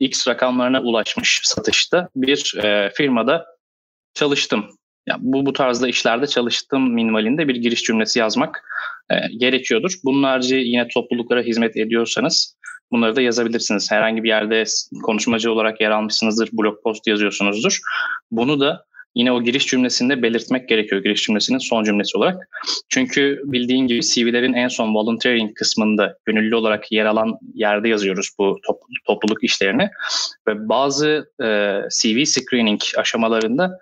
X 0.00 0.28
rakamlarına 0.28 0.80
ulaşmış 0.80 1.40
satışta 1.44 2.08
bir 2.16 2.54
e, 2.64 2.90
firmada 2.94 3.46
çalıştım. 4.14 4.66
Yani 5.06 5.20
bu 5.22 5.46
bu 5.46 5.52
tarzda 5.52 5.88
işlerde 5.88 6.26
çalıştım 6.26 6.94
minvalinde 6.94 7.48
bir 7.48 7.56
giriş 7.56 7.82
cümlesi 7.82 8.18
yazmak 8.18 8.64
e, 9.10 9.14
gerekiyordur. 9.36 9.94
Bunlarca 10.04 10.56
yine 10.56 10.88
topluluklara 10.88 11.42
hizmet 11.42 11.76
ediyorsanız 11.76 12.56
bunları 12.92 13.16
da 13.16 13.20
yazabilirsiniz. 13.20 13.90
Herhangi 13.90 14.22
bir 14.22 14.28
yerde 14.28 14.64
konuşmacı 15.02 15.52
olarak 15.52 15.80
yer 15.80 15.90
almışsınızdır, 15.90 16.48
blog 16.52 16.82
post 16.82 17.06
yazıyorsunuzdur. 17.06 17.78
Bunu 18.30 18.60
da 18.60 18.84
yine 19.14 19.32
o 19.32 19.42
giriş 19.42 19.66
cümlesinde 19.66 20.22
belirtmek 20.22 20.68
gerekiyor 20.68 21.02
giriş 21.02 21.22
cümlesinin 21.22 21.58
son 21.58 21.84
cümlesi 21.84 22.18
olarak. 22.18 22.48
Çünkü 22.88 23.42
bildiğin 23.44 23.86
gibi 23.86 24.00
CV'lerin 24.00 24.52
en 24.52 24.68
son 24.68 24.94
volunteering 24.94 25.54
kısmında 25.54 26.16
gönüllü 26.24 26.54
olarak 26.54 26.92
yer 26.92 27.06
alan 27.06 27.38
yerde 27.54 27.88
yazıyoruz 27.88 28.30
bu 28.38 28.60
topluluk 29.06 29.44
işlerini. 29.44 29.90
Ve 30.48 30.68
bazı 30.68 31.30
e, 31.42 31.46
CV 31.90 32.24
screening 32.24 32.80
aşamalarında 32.96 33.78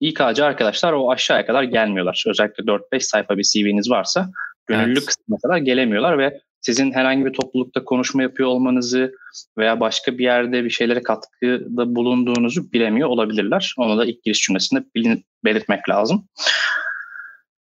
İK'cı 0.00 0.44
arkadaşlar 0.44 0.92
o 0.92 1.10
aşağıya 1.10 1.46
kadar 1.46 1.62
gelmiyorlar. 1.62 2.24
Özellikle 2.26 2.64
4-5 2.64 3.00
sayfa 3.00 3.38
bir 3.38 3.42
CV'niz 3.42 3.90
varsa 3.90 4.30
gönüllü 4.66 4.98
evet. 4.98 5.06
kısmına 5.06 5.38
kadar 5.42 5.56
gelemiyorlar 5.56 6.18
ve 6.18 6.40
sizin 6.66 6.92
herhangi 6.92 7.24
bir 7.24 7.32
toplulukta 7.32 7.84
konuşma 7.84 8.22
yapıyor 8.22 8.48
olmanızı 8.48 9.12
veya 9.58 9.80
başka 9.80 10.18
bir 10.18 10.24
yerde 10.24 10.64
bir 10.64 10.70
şeylere 10.70 11.02
katkıda 11.02 11.94
bulunduğunuzu 11.94 12.72
bilemiyor 12.72 13.08
olabilirler. 13.08 13.74
Onu 13.78 13.98
da 13.98 14.06
ilk 14.06 14.22
giriş 14.22 14.40
cümlesinde 14.40 14.84
bilin, 14.94 15.24
belirtmek 15.44 15.88
lazım. 15.88 16.28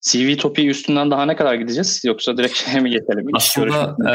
CV 0.00 0.36
topiği 0.36 0.68
üstünden 0.68 1.10
daha 1.10 1.24
ne 1.24 1.36
kadar 1.36 1.54
gideceğiz 1.54 2.02
yoksa 2.04 2.36
direkt 2.36 2.74
mi 2.82 2.90
geçelim? 2.90 3.26
Aslında 3.32 3.96
e, 4.10 4.14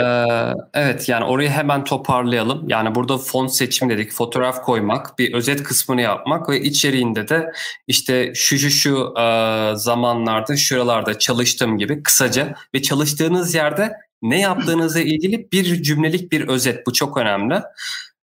evet 0.79 1.09
yani 1.09 1.25
orayı 1.25 1.49
hemen 1.49 1.83
toparlayalım. 1.83 2.69
Yani 2.69 2.95
burada 2.95 3.17
font 3.17 3.51
seçim 3.51 3.89
dedik, 3.89 4.11
fotoğraf 4.11 4.63
koymak, 4.63 5.19
bir 5.19 5.33
özet 5.33 5.63
kısmını 5.63 6.01
yapmak 6.01 6.49
ve 6.49 6.61
içeriğinde 6.61 7.27
de 7.27 7.51
işte 7.87 8.31
şu 8.35 8.57
şu 8.57 8.69
şu 8.69 9.13
e, 9.19 9.71
zamanlarda 9.75 10.57
şuralarda 10.57 11.19
çalıştığım 11.19 11.77
gibi 11.77 12.03
kısaca 12.03 12.55
ve 12.75 12.81
çalıştığınız 12.81 13.55
yerde 13.55 13.93
ne 14.21 14.39
yaptığınızla 14.39 14.99
ilgili 14.99 15.51
bir 15.51 15.83
cümlelik 15.83 16.31
bir 16.31 16.47
özet. 16.47 16.87
Bu 16.87 16.93
çok 16.93 17.17
önemli. 17.17 17.61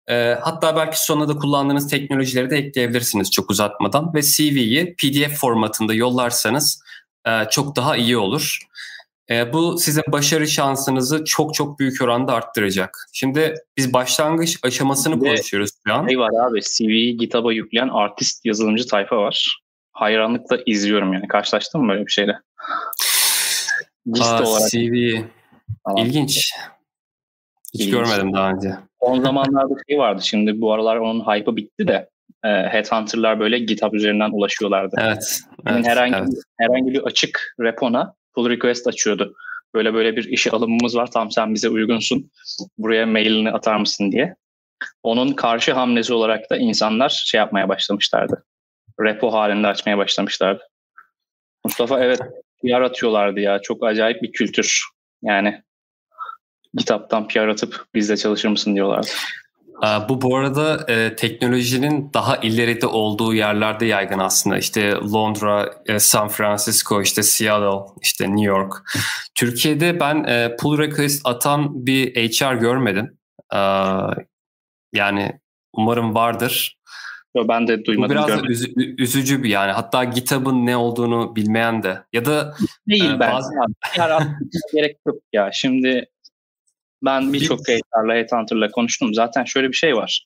E, 0.08 0.38
hatta 0.42 0.76
belki 0.76 1.06
sonunda 1.06 1.36
da 1.36 1.40
kullandığınız 1.40 1.88
teknolojileri 1.88 2.50
de 2.50 2.58
ekleyebilirsiniz 2.58 3.32
çok 3.32 3.52
uzatmadan 3.52 4.14
ve 4.14 4.22
CV'yi 4.22 4.96
PDF 4.96 5.40
formatında 5.40 5.94
yollarsanız 5.94 6.84
e, 7.28 7.32
çok 7.52 7.76
daha 7.76 7.98
iyi 7.98 8.18
olur. 8.18 8.60
E, 9.30 9.54
bu 9.54 9.78
sizin 9.78 10.04
başarı 10.08 10.48
şansınızı 10.48 11.24
çok 11.26 11.54
çok 11.54 11.80
büyük 11.80 12.02
oranda 12.02 12.34
arttıracak. 12.34 13.08
Şimdi 13.14 13.54
biz 13.78 13.94
başlangıç 13.94 14.60
aşamasını 14.64 15.16
Ve 15.16 15.20
konuşuyoruz 15.20 15.72
şu 15.88 15.94
an. 15.94 16.08
Şey 16.08 16.20
var 16.20 16.32
abi 16.48 16.62
CV'yi 16.62 17.18
GitHub'a 17.18 17.54
yükleyen 17.54 17.90
artist 17.90 18.46
yazılımcı 18.46 18.88
tayfa 18.88 19.18
var. 19.18 19.60
Hayranlıkla 19.92 20.58
izliyorum 20.66 21.14
yani. 21.14 21.28
Karşılaştın 21.28 21.82
mı 21.82 21.90
böyle 21.90 22.06
bir 22.06 22.12
şeyle? 22.12 22.40
Liste 24.08 24.26
Aa, 24.26 24.44
olarak. 24.44 24.70
CV 24.70 25.22
Tamam. 25.86 26.06
İlginç. 26.06 26.54
Hiç 27.74 27.82
İlginç. 27.82 27.92
görmedim 27.92 28.34
daha 28.34 28.52
önce. 28.52 28.76
Son 29.04 29.22
zamanlarda 29.24 29.74
şey 29.90 29.98
vardı. 29.98 30.22
Şimdi 30.24 30.62
bu 30.62 30.74
aralar 30.74 30.98
onun 30.98 31.20
hype'ı 31.20 31.56
bitti 31.56 31.88
de 31.88 32.10
e, 32.44 32.50
headhunter'lar 32.50 33.40
böyle 33.40 33.60
GitHub 33.60 33.94
üzerinden 33.94 34.30
ulaşıyorlardı. 34.32 34.96
Evet. 35.00 35.42
evet 35.68 35.86
herhangi 35.88 36.16
evet. 36.16 36.30
herhangi 36.58 36.94
bir 36.94 37.02
açık 37.04 37.56
repona 37.60 38.14
pull 38.36 38.50
request 38.50 38.88
açıyordu. 38.88 39.36
Böyle 39.74 39.94
böyle 39.94 40.16
bir 40.16 40.24
işe 40.24 40.52
alımımız 40.52 40.96
var. 40.96 41.12
Tam 41.12 41.32
sen 41.32 41.54
bize 41.54 41.70
uygunsun. 41.70 42.32
Buraya 42.78 43.06
mailini 43.06 43.52
atar 43.52 43.78
mısın 43.78 44.12
diye. 44.12 44.36
Onun 45.04 45.34
karşı 45.34 45.74
hamlesi 45.74 46.14
olarak 46.14 46.50
da 46.50 46.58
insanlar 46.58 47.10
şey 47.10 47.38
yapmaya 47.38 47.70
başlamışlardı. 47.70 48.46
Repo 49.00 49.34
halinde 49.34 49.68
açmaya 49.68 49.98
başlamışlardı. 49.98 50.64
Mustafa 51.64 52.04
evet 52.04 52.20
PR 52.62 52.82
atıyorlardı 52.82 53.40
ya. 53.40 53.60
Çok 53.62 53.84
acayip 53.84 54.22
bir 54.22 54.32
kültür. 54.32 54.84
Yani 55.24 55.64
GitHub'dan 56.74 57.28
PR 57.28 57.48
atıp 57.48 57.86
bizde 57.94 58.18
çalışır 58.18 58.50
mısın 58.50 58.76
diyorlardı. 58.76 59.08
Bu 60.10 60.22
bu 60.22 60.38
arada 60.38 60.86
e, 60.88 61.16
teknolojinin 61.16 62.14
daha 62.14 62.38
ileride 62.38 62.88
olduğu 62.88 63.34
yerlerde 63.34 63.86
yaygın 63.86 64.20
aslında. 64.20 64.58
İşte 64.58 64.92
Londra, 64.92 65.74
e, 65.86 66.00
San 66.00 66.28
Francisco, 66.28 67.02
işte 67.02 67.24
Seattle, 67.24 67.94
işte 68.02 68.28
New 68.28 68.46
York. 68.46 68.74
Türkiye'de 69.36 70.00
ben 70.00 70.24
e, 70.24 70.56
pull 70.60 70.78
request 70.78 71.22
atan 71.28 71.86
bir 71.86 72.16
HR 72.16 72.54
görmedim. 72.54 73.18
E, 73.54 73.60
yani 74.94 75.40
umarım 75.74 76.16
vardır. 76.16 76.78
Yo, 77.36 77.48
ben 77.48 77.68
de 77.68 77.86
duymadım. 77.86 78.10
Bu 78.10 78.28
biraz 78.28 78.28
görmedim. 78.28 78.96
üzücü 78.98 79.44
bir 79.44 79.50
yani. 79.50 79.72
Hatta 79.72 80.04
GitHub'ın 80.04 80.66
ne 80.66 80.78
olduğunu 80.78 81.36
bilmeyen 81.36 81.84
de. 81.84 82.04
Ya 82.14 82.26
da 82.26 82.56
değil 82.90 83.12
e, 83.12 83.20
ben. 83.20 83.34
Bazı... 83.34 83.54
gerek 84.74 84.98
yok 85.08 85.18
ya. 85.34 85.50
Şimdi 85.54 86.06
ben 87.04 87.34
birçok 87.34 87.60
HR'la, 87.60 88.14
headhunter'la 88.14 88.72
konuştum. 88.72 89.14
Zaten 89.14 89.44
şöyle 89.44 89.68
bir 89.68 89.76
şey 89.76 89.96
var. 89.96 90.26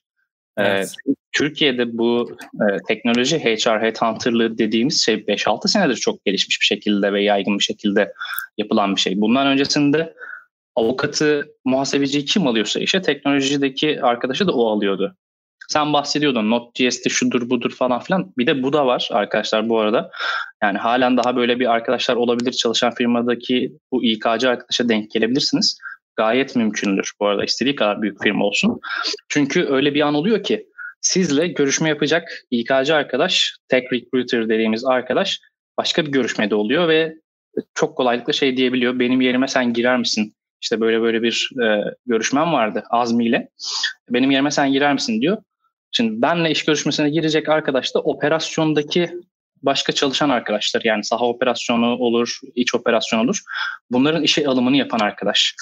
Ee, 0.58 0.62
evet. 0.62 0.94
Ee, 1.08 1.12
Türkiye'de 1.32 1.98
bu 1.98 2.36
e, 2.54 2.64
teknoloji 2.88 3.38
HR 3.38 3.82
headhunter'lığı 3.82 4.58
dediğimiz 4.58 5.04
şey 5.04 5.14
5-6 5.14 5.68
senedir 5.68 5.96
çok 5.96 6.24
gelişmiş 6.24 6.60
bir 6.60 6.66
şekilde 6.66 7.12
ve 7.12 7.22
yaygın 7.22 7.58
bir 7.58 7.64
şekilde 7.64 8.12
yapılan 8.58 8.96
bir 8.96 9.00
şey. 9.00 9.20
Bundan 9.20 9.46
öncesinde 9.46 10.14
avukatı, 10.76 11.48
muhasebeciyi 11.64 12.24
kim 12.24 12.46
alıyorsa 12.46 12.80
işe 12.80 13.02
teknolojideki 13.02 14.02
arkadaşı 14.02 14.46
da 14.46 14.52
o 14.52 14.70
alıyordu. 14.70 15.16
Sen 15.68 15.92
bahsediyordun 15.92 16.50
Node.js'te 16.50 17.10
şudur 17.10 17.50
budur 17.50 17.70
falan 17.70 18.00
filan. 18.00 18.32
Bir 18.38 18.46
de 18.46 18.62
bu 18.62 18.72
da 18.72 18.86
var 18.86 19.08
arkadaşlar 19.12 19.68
bu 19.68 19.80
arada. 19.80 20.10
Yani 20.62 20.78
halen 20.78 21.16
daha 21.16 21.36
böyle 21.36 21.60
bir 21.60 21.72
arkadaşlar 21.72 22.16
olabilir 22.16 22.52
çalışan 22.52 22.94
firmadaki 22.94 23.72
bu 23.92 24.04
İK'cı 24.04 24.48
arkadaşa 24.48 24.88
denk 24.88 25.10
gelebilirsiniz 25.10 25.78
gayet 26.16 26.56
mümkündür 26.56 27.12
bu 27.20 27.26
arada 27.26 27.44
istediği 27.44 27.74
kadar 27.74 28.02
büyük 28.02 28.22
firma 28.22 28.44
olsun. 28.44 28.80
Çünkü 29.28 29.66
öyle 29.68 29.94
bir 29.94 30.00
an 30.00 30.14
oluyor 30.14 30.42
ki 30.42 30.66
sizle 31.00 31.46
görüşme 31.46 31.88
yapacak 31.88 32.28
İK'cı 32.50 32.94
arkadaş, 32.94 33.56
tech 33.68 33.92
recruiter 33.92 34.48
dediğimiz 34.48 34.84
arkadaş 34.84 35.40
başka 35.78 36.06
bir 36.06 36.12
görüşmede 36.12 36.54
oluyor 36.54 36.88
ve 36.88 37.14
çok 37.74 37.96
kolaylıkla 37.96 38.32
şey 38.32 38.56
diyebiliyor. 38.56 38.98
Benim 38.98 39.20
yerime 39.20 39.48
sen 39.48 39.72
girer 39.72 39.98
misin? 39.98 40.34
İşte 40.62 40.80
böyle 40.80 41.00
böyle 41.00 41.22
bir 41.22 41.50
e, 41.62 41.94
görüşmem 42.06 42.52
vardı 42.52 42.82
Azmi 42.90 43.26
ile. 43.26 43.48
Benim 44.10 44.30
yerime 44.30 44.50
sen 44.50 44.72
girer 44.72 44.92
misin 44.92 45.20
diyor. 45.20 45.38
Şimdi 45.92 46.22
benle 46.22 46.50
iş 46.50 46.64
görüşmesine 46.64 47.10
girecek 47.10 47.48
arkadaş 47.48 47.94
da 47.94 48.00
operasyondaki 48.00 49.10
başka 49.62 49.92
çalışan 49.92 50.30
arkadaşlar 50.30 50.82
yani 50.84 51.04
saha 51.04 51.24
operasyonu 51.24 51.86
olur, 51.86 52.38
iç 52.54 52.74
operasyon 52.74 53.24
olur. 53.24 53.42
Bunların 53.90 54.22
işe 54.22 54.46
alımını 54.46 54.76
yapan 54.76 54.98
arkadaş. 54.98 55.54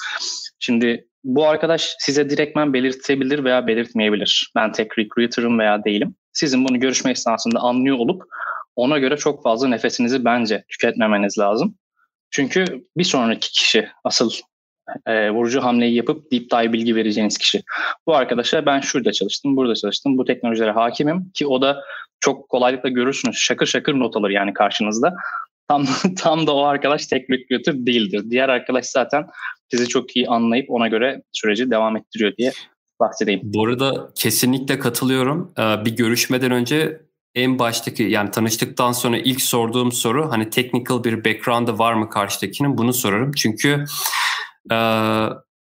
Şimdi 0.59 1.07
bu 1.23 1.47
arkadaş 1.47 1.95
size 1.99 2.29
direktmen 2.29 2.73
belirtebilir 2.73 3.43
veya 3.43 3.67
belirtmeyebilir. 3.67 4.51
Ben 4.55 4.71
tek 4.71 4.99
recruiter'ım 4.99 5.59
veya 5.59 5.83
değilim. 5.83 6.15
Sizin 6.33 6.65
bunu 6.65 6.79
görüşme 6.79 7.11
esnasında 7.11 7.59
anlıyor 7.59 7.97
olup 7.97 8.23
ona 8.75 8.97
göre 8.97 9.17
çok 9.17 9.43
fazla 9.43 9.67
nefesinizi 9.67 10.25
bence 10.25 10.63
tüketmemeniz 10.69 11.37
lazım. 11.37 11.75
Çünkü 12.31 12.65
bir 12.97 13.03
sonraki 13.03 13.51
kişi 13.51 13.87
asıl 14.03 14.31
e, 15.05 15.29
vurucu 15.29 15.63
hamleyi 15.63 15.95
yapıp 15.95 16.31
deep 16.31 16.51
dive 16.51 16.73
bilgi 16.73 16.95
vereceğiniz 16.95 17.37
kişi. 17.37 17.63
Bu 18.07 18.15
arkadaşa 18.15 18.65
ben 18.65 18.79
şurada 18.79 19.11
çalıştım, 19.11 19.57
burada 19.57 19.75
çalıştım, 19.75 20.17
bu 20.17 20.25
teknolojilere 20.25 20.71
hakimim 20.71 21.31
ki 21.33 21.47
o 21.47 21.61
da 21.61 21.83
çok 22.19 22.49
kolaylıkla 22.49 22.89
görürsünüz. 22.89 23.37
Şakır 23.37 23.65
şakır 23.65 23.93
not 23.93 24.17
alır 24.17 24.29
yani 24.29 24.53
karşınızda. 24.53 25.13
Tam 25.67 25.85
tam 26.17 26.47
da 26.47 26.55
o 26.55 26.63
arkadaş 26.63 27.07
tek 27.07 27.29
recruiter 27.29 27.85
değildir. 27.85 28.23
Diğer 28.29 28.49
arkadaş 28.49 28.85
zaten 28.85 29.27
sizi 29.71 29.87
çok 29.87 30.15
iyi 30.15 30.27
anlayıp 30.27 30.69
ona 30.69 30.87
göre 30.87 31.21
süreci 31.33 31.71
devam 31.71 31.97
ettiriyor 31.97 32.33
diye 32.37 32.51
bahsedeyim. 32.99 33.41
Bu 33.43 33.65
arada 33.65 34.09
kesinlikle 34.15 34.79
katılıyorum. 34.79 35.53
Ee, 35.59 35.85
bir 35.85 35.95
görüşmeden 35.95 36.51
önce 36.51 37.01
en 37.35 37.59
baştaki 37.59 38.03
yani 38.03 38.31
tanıştıktan 38.31 38.91
sonra 38.91 39.17
ilk 39.17 39.41
sorduğum 39.41 39.91
soru 39.91 40.31
hani 40.31 40.49
technical 40.49 41.03
bir 41.03 41.25
background'ı 41.25 41.79
var 41.79 41.93
mı 41.93 42.09
karşıdakinin 42.09 42.77
bunu 42.77 42.93
sorarım. 42.93 43.31
Çünkü 43.31 43.85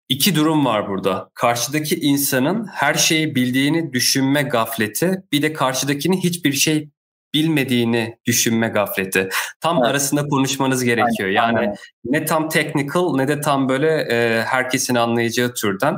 iki 0.09 0.35
durum 0.35 0.65
var 0.65 0.89
burada. 0.89 1.31
Karşıdaki 1.35 2.01
insanın 2.01 2.67
her 2.67 2.95
şeyi 2.95 3.35
bildiğini 3.35 3.93
düşünme 3.93 4.43
gafleti 4.43 5.23
bir 5.33 5.43
de 5.43 5.53
karşıdakinin 5.53 6.17
hiçbir 6.17 6.53
şey 6.53 6.89
bilmediğini 7.35 8.19
düşünme 8.27 8.69
gafleti. 8.69 9.29
Tam 9.61 9.77
evet. 9.79 9.89
arasında 9.89 10.29
konuşmanız 10.29 10.85
gerekiyor. 10.85 11.29
Yani 11.29 11.59
Aynen. 11.59 11.75
ne 12.05 12.25
tam 12.25 12.49
technical 12.49 13.17
ne 13.17 13.29
de 13.29 13.41
tam 13.41 13.69
böyle 13.69 13.89
e, 13.89 14.43
herkesin 14.43 14.95
anlayacağı 14.95 15.55
türden. 15.55 15.97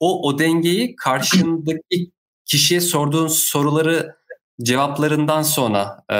O 0.00 0.28
o 0.28 0.38
dengeyi 0.38 0.96
karşındaki 0.96 2.10
kişiye 2.44 2.80
sorduğun 2.80 3.28
soruları 3.28 4.16
cevaplarından 4.62 5.42
sonra 5.42 6.04
e, 6.10 6.16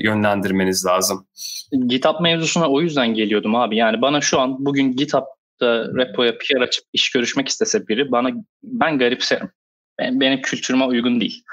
yönlendirmeniz 0.00 0.86
lazım. 0.86 1.26
GitHub 1.86 2.20
mevzusuna 2.20 2.70
o 2.70 2.80
yüzden 2.80 3.14
geliyordum 3.14 3.56
abi. 3.56 3.76
Yani 3.76 4.02
bana 4.02 4.20
şu 4.20 4.40
an 4.40 4.64
bugün 4.64 4.92
GitHub'da 4.96 5.84
repoya 5.96 6.38
PR 6.38 6.60
açıp 6.60 6.84
iş 6.92 7.10
görüşmek 7.10 7.48
istese 7.48 7.88
biri 7.88 8.12
bana 8.12 8.30
ben 8.62 8.98
garipserim. 8.98 9.50
Ben, 9.98 10.20
benim 10.20 10.42
kültürüme 10.42 10.84
uygun 10.84 11.20
değil. 11.20 11.44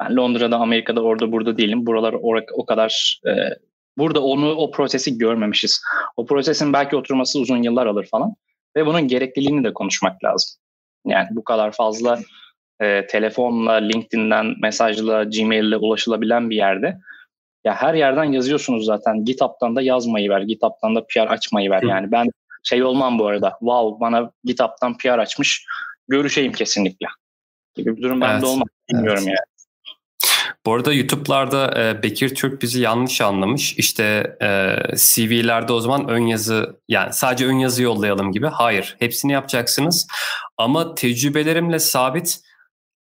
Ben 0.00 0.16
Londra'da, 0.16 0.56
Amerika'da, 0.56 1.02
orada 1.02 1.32
burada 1.32 1.58
değilim. 1.58 1.86
Buralar 1.86 2.14
o 2.52 2.66
kadar 2.66 3.20
e, 3.26 3.32
burada 3.98 4.22
onu 4.22 4.54
o 4.54 4.70
prosesi 4.70 5.18
görmemişiz. 5.18 5.82
O 6.16 6.26
prosesin 6.26 6.72
belki 6.72 6.96
oturması 6.96 7.38
uzun 7.38 7.62
yıllar 7.62 7.86
alır 7.86 8.08
falan 8.10 8.34
ve 8.76 8.86
bunun 8.86 9.08
gerekliliğini 9.08 9.64
de 9.64 9.74
konuşmak 9.74 10.24
lazım. 10.24 10.60
Yani 11.06 11.28
bu 11.30 11.44
kadar 11.44 11.72
fazla 11.72 12.18
e, 12.80 13.06
telefonla, 13.06 13.72
LinkedIn'den, 13.72 14.54
mesajla, 14.62 15.24
Gmail'le 15.24 15.76
ulaşılabilen 15.76 16.50
bir 16.50 16.56
yerde 16.56 16.98
ya 17.64 17.74
her 17.74 17.94
yerden 17.94 18.24
yazıyorsunuz 18.24 18.84
zaten. 18.84 19.24
GitHub'dan 19.24 19.76
da 19.76 19.82
yazmayı 19.82 20.30
ver, 20.30 20.40
GitHub'dan 20.40 20.94
da 20.94 21.06
PR 21.06 21.26
açmayı 21.26 21.70
ver. 21.70 21.82
Yani 21.82 22.12
ben 22.12 22.26
şey 22.62 22.84
olmam 22.84 23.18
bu 23.18 23.26
arada. 23.26 23.50
Wow 23.50 24.00
bana 24.00 24.30
GitHub'dan 24.44 24.98
PR 24.98 25.18
açmış. 25.18 25.66
Görüşeyim 26.08 26.52
kesinlikle. 26.52 27.06
Gibi 27.74 27.96
bir 27.96 28.02
durum 28.02 28.22
evet. 28.22 28.32
bende 28.32 28.46
olmaz. 28.46 28.68
Bilmiyorum 28.92 29.24
evet. 29.26 29.28
yani. 29.28 29.52
Bu 30.66 30.74
arada 30.74 30.92
YouTube'larda 30.92 31.80
e, 31.80 32.02
Bekir 32.02 32.34
Türk 32.34 32.62
bizi 32.62 32.80
yanlış 32.80 33.20
anlamış. 33.20 33.78
İşte 33.78 34.36
e, 34.42 34.76
CV'lerde 34.96 35.72
o 35.72 35.80
zaman 35.80 36.08
ön 36.08 36.26
yazı 36.26 36.80
yani 36.88 37.12
sadece 37.12 37.46
ön 37.46 37.58
yazı 37.58 37.82
yollayalım 37.82 38.32
gibi. 38.32 38.46
Hayır, 38.46 38.96
hepsini 38.98 39.32
yapacaksınız. 39.32 40.06
Ama 40.56 40.94
tecrübelerimle 40.94 41.78
sabit 41.78 42.40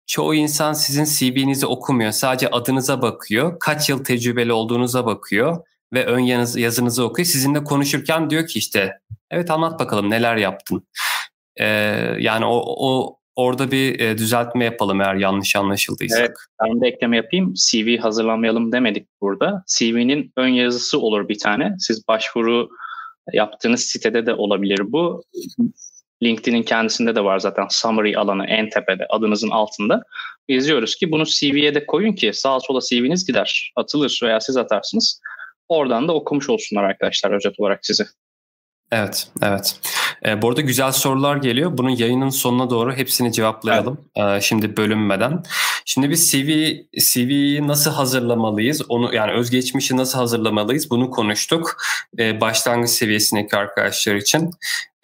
çoğu 0.06 0.34
insan 0.34 0.72
sizin 0.72 1.04
CV'nizi 1.04 1.66
okumuyor. 1.66 2.12
Sadece 2.12 2.50
adınıza 2.50 3.02
bakıyor. 3.02 3.58
Kaç 3.60 3.88
yıl 3.88 4.04
tecrübeli 4.04 4.52
olduğunuza 4.52 5.06
bakıyor 5.06 5.64
ve 5.92 6.06
ön 6.06 6.20
yazınızı 6.58 7.04
okuyor. 7.04 7.26
Sizinle 7.26 7.64
konuşurken 7.64 8.30
diyor 8.30 8.46
ki 8.46 8.58
işte 8.58 8.98
evet 9.30 9.50
anlat 9.50 9.80
bakalım 9.80 10.10
neler 10.10 10.36
yaptın. 10.36 10.86
Ee, 11.56 11.66
yani 12.18 12.44
o, 12.44 12.62
o 12.64 13.18
Orada 13.36 13.70
bir 13.70 14.00
e, 14.00 14.18
düzeltme 14.18 14.64
yapalım 14.64 15.00
eğer 15.00 15.14
yanlış 15.14 15.56
anlaşıldıysa. 15.56 16.18
Evet, 16.18 16.36
ben 16.62 16.80
de 16.80 16.88
ekleme 16.88 17.16
yapayım. 17.16 17.54
CV 17.54 17.98
hazırlamayalım 17.98 18.72
demedik 18.72 19.08
burada. 19.20 19.64
CV'nin 19.66 20.32
ön 20.36 20.48
yazısı 20.48 20.98
olur 20.98 21.28
bir 21.28 21.38
tane. 21.38 21.74
Siz 21.78 22.08
başvuru 22.08 22.68
yaptığınız 23.32 23.80
sitede 23.80 24.26
de 24.26 24.34
olabilir 24.34 24.92
bu. 24.92 25.22
LinkedIn'in 26.22 26.62
kendisinde 26.62 27.14
de 27.14 27.24
var 27.24 27.38
zaten 27.38 27.66
summary 27.70 28.16
alanı 28.16 28.46
en 28.46 28.70
tepede 28.70 29.06
adınızın 29.10 29.50
altında. 29.50 30.02
Yazıyoruz 30.48 30.96
ki 30.96 31.10
bunu 31.10 31.24
CV'ye 31.24 31.74
de 31.74 31.86
koyun 31.86 32.12
ki 32.12 32.32
sağa 32.32 32.60
sola 32.60 32.80
CV'niz 32.80 33.26
gider, 33.26 33.72
atılır 33.76 34.20
veya 34.22 34.40
siz 34.40 34.56
atarsınız. 34.56 35.20
Oradan 35.68 36.08
da 36.08 36.14
okumuş 36.14 36.48
olsunlar 36.48 36.84
arkadaşlar 36.84 37.30
özet 37.30 37.60
olarak 37.60 37.86
sizi. 37.86 38.04
Evet, 38.92 39.28
evet. 39.42 39.80
E, 40.26 40.42
bu 40.42 40.48
arada 40.48 40.60
güzel 40.60 40.92
sorular 40.92 41.36
geliyor. 41.36 41.78
Bunun 41.78 41.90
yayının 41.90 42.30
sonuna 42.30 42.70
doğru 42.70 42.92
hepsini 42.92 43.32
cevaplayalım. 43.32 43.98
Evet. 44.16 44.38
E, 44.38 44.40
şimdi 44.40 44.76
bölünmeden. 44.76 45.42
Şimdi 45.84 46.10
biz 46.10 46.30
CV 46.30 46.72
CV'yi 46.98 47.68
nasıl 47.68 47.90
hazırlamalıyız? 47.90 48.82
Onu 48.88 49.14
yani 49.14 49.32
özgeçmişi 49.32 49.96
nasıl 49.96 50.18
hazırlamalıyız? 50.18 50.90
Bunu 50.90 51.10
konuştuk. 51.10 51.76
E, 52.18 52.40
başlangıç 52.40 52.90
seviyesindeki 52.90 53.56
arkadaşlar 53.56 54.14
için. 54.14 54.50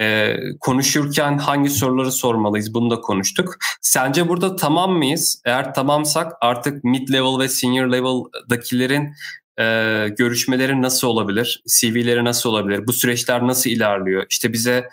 E, 0.01 0.37
konuşurken 0.61 1.39
hangi 1.39 1.71
soruları 1.71 2.13
sormalıyız? 2.13 2.75
Bunu 2.75 2.91
da 2.91 3.01
konuştuk. 3.01 3.57
Sence 3.81 4.29
burada 4.29 4.57
tamam 4.57 4.93
mıyız? 4.93 5.43
Eğer 5.45 5.75
tamamsak 5.75 6.33
artık 6.41 6.85
mid 6.85 7.09
level 7.13 7.39
ve 7.39 7.49
senior 7.49 7.87
level'dakilerin 7.87 9.15
e, 9.59 10.09
görüşmeleri 10.19 10.83
nasıl 10.83 11.09
olabilir? 11.09 11.63
CV'leri 11.81 12.25
nasıl 12.25 12.51
olabilir? 12.51 12.87
Bu 12.87 12.93
süreçler 12.93 13.47
nasıl 13.47 13.71
ilerliyor? 13.71 14.27
İşte 14.31 14.53
bize 14.53 14.89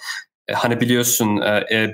e, 0.47 0.53
hani 0.53 0.81
biliyorsun 0.81 1.41
e, 1.41 1.75
e, 1.75 1.91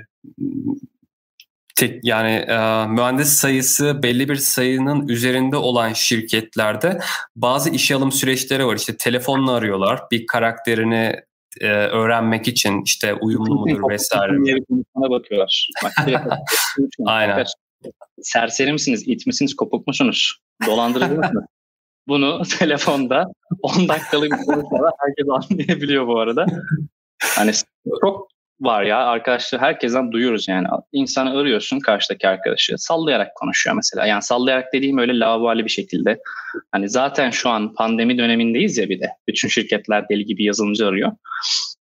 tek 1.76 2.04
yani 2.04 2.30
e, 2.30 2.86
mühendis 2.86 3.28
sayısı 3.28 4.02
belli 4.02 4.28
bir 4.28 4.36
sayının 4.36 5.08
üzerinde 5.08 5.56
olan 5.56 5.92
şirketlerde 5.92 6.98
bazı 7.36 7.70
işe 7.70 7.94
alım 7.94 8.12
süreçleri 8.12 8.66
var. 8.66 8.76
İşte 8.76 8.96
telefonla 8.96 9.52
arıyorlar. 9.52 10.00
Bir 10.10 10.26
karakterini 10.26 11.16
e, 11.60 11.66
öğrenmek 11.68 12.48
için 12.48 12.82
işte 12.84 13.14
uyumlu 13.14 13.54
mudur 13.54 13.90
vesaire. 13.90 14.32
Sana 14.94 15.10
bakıyorlar. 15.10 15.68
Aynen. 17.06 17.44
Serseri 18.22 18.72
misiniz, 18.72 19.02
it 19.06 19.26
misiniz, 19.26 19.56
kopuk 19.56 19.86
musunuz, 19.86 20.38
dolandırıcı 20.66 21.14
mısınız? 21.14 21.44
Bunu 22.08 22.42
telefonda 22.58 23.24
10 23.62 23.88
dakikalık 23.88 24.32
bir 24.32 24.46
konuşmada 24.46 24.90
herkes 24.98 25.50
anlayabiliyor 25.50 26.06
bu 26.06 26.20
arada. 26.20 26.46
Hani 27.36 27.52
çok 28.04 28.32
var 28.60 28.82
ya 28.82 28.98
arkadaşlar 28.98 29.60
herkesten 29.60 30.12
duyuyoruz 30.12 30.48
yani. 30.48 30.66
İnsanı 30.92 31.38
arıyorsun 31.38 31.80
karşıdaki 31.80 32.28
arkadaşı. 32.28 32.74
Sallayarak 32.78 33.34
konuşuyor 33.34 33.76
mesela. 33.76 34.06
Yani 34.06 34.22
sallayarak 34.22 34.72
dediğim 34.72 34.98
öyle 34.98 35.18
lavabali 35.18 35.64
bir 35.64 35.70
şekilde. 35.70 36.18
Hani 36.72 36.88
zaten 36.88 37.30
şu 37.30 37.50
an 37.50 37.74
pandemi 37.74 38.18
dönemindeyiz 38.18 38.78
ya 38.78 38.88
bir 38.88 39.00
de. 39.00 39.08
Bütün 39.28 39.48
şirketler 39.48 40.08
deli 40.08 40.24
gibi 40.24 40.44
yazılımcı 40.44 40.86
arıyor. 40.86 41.12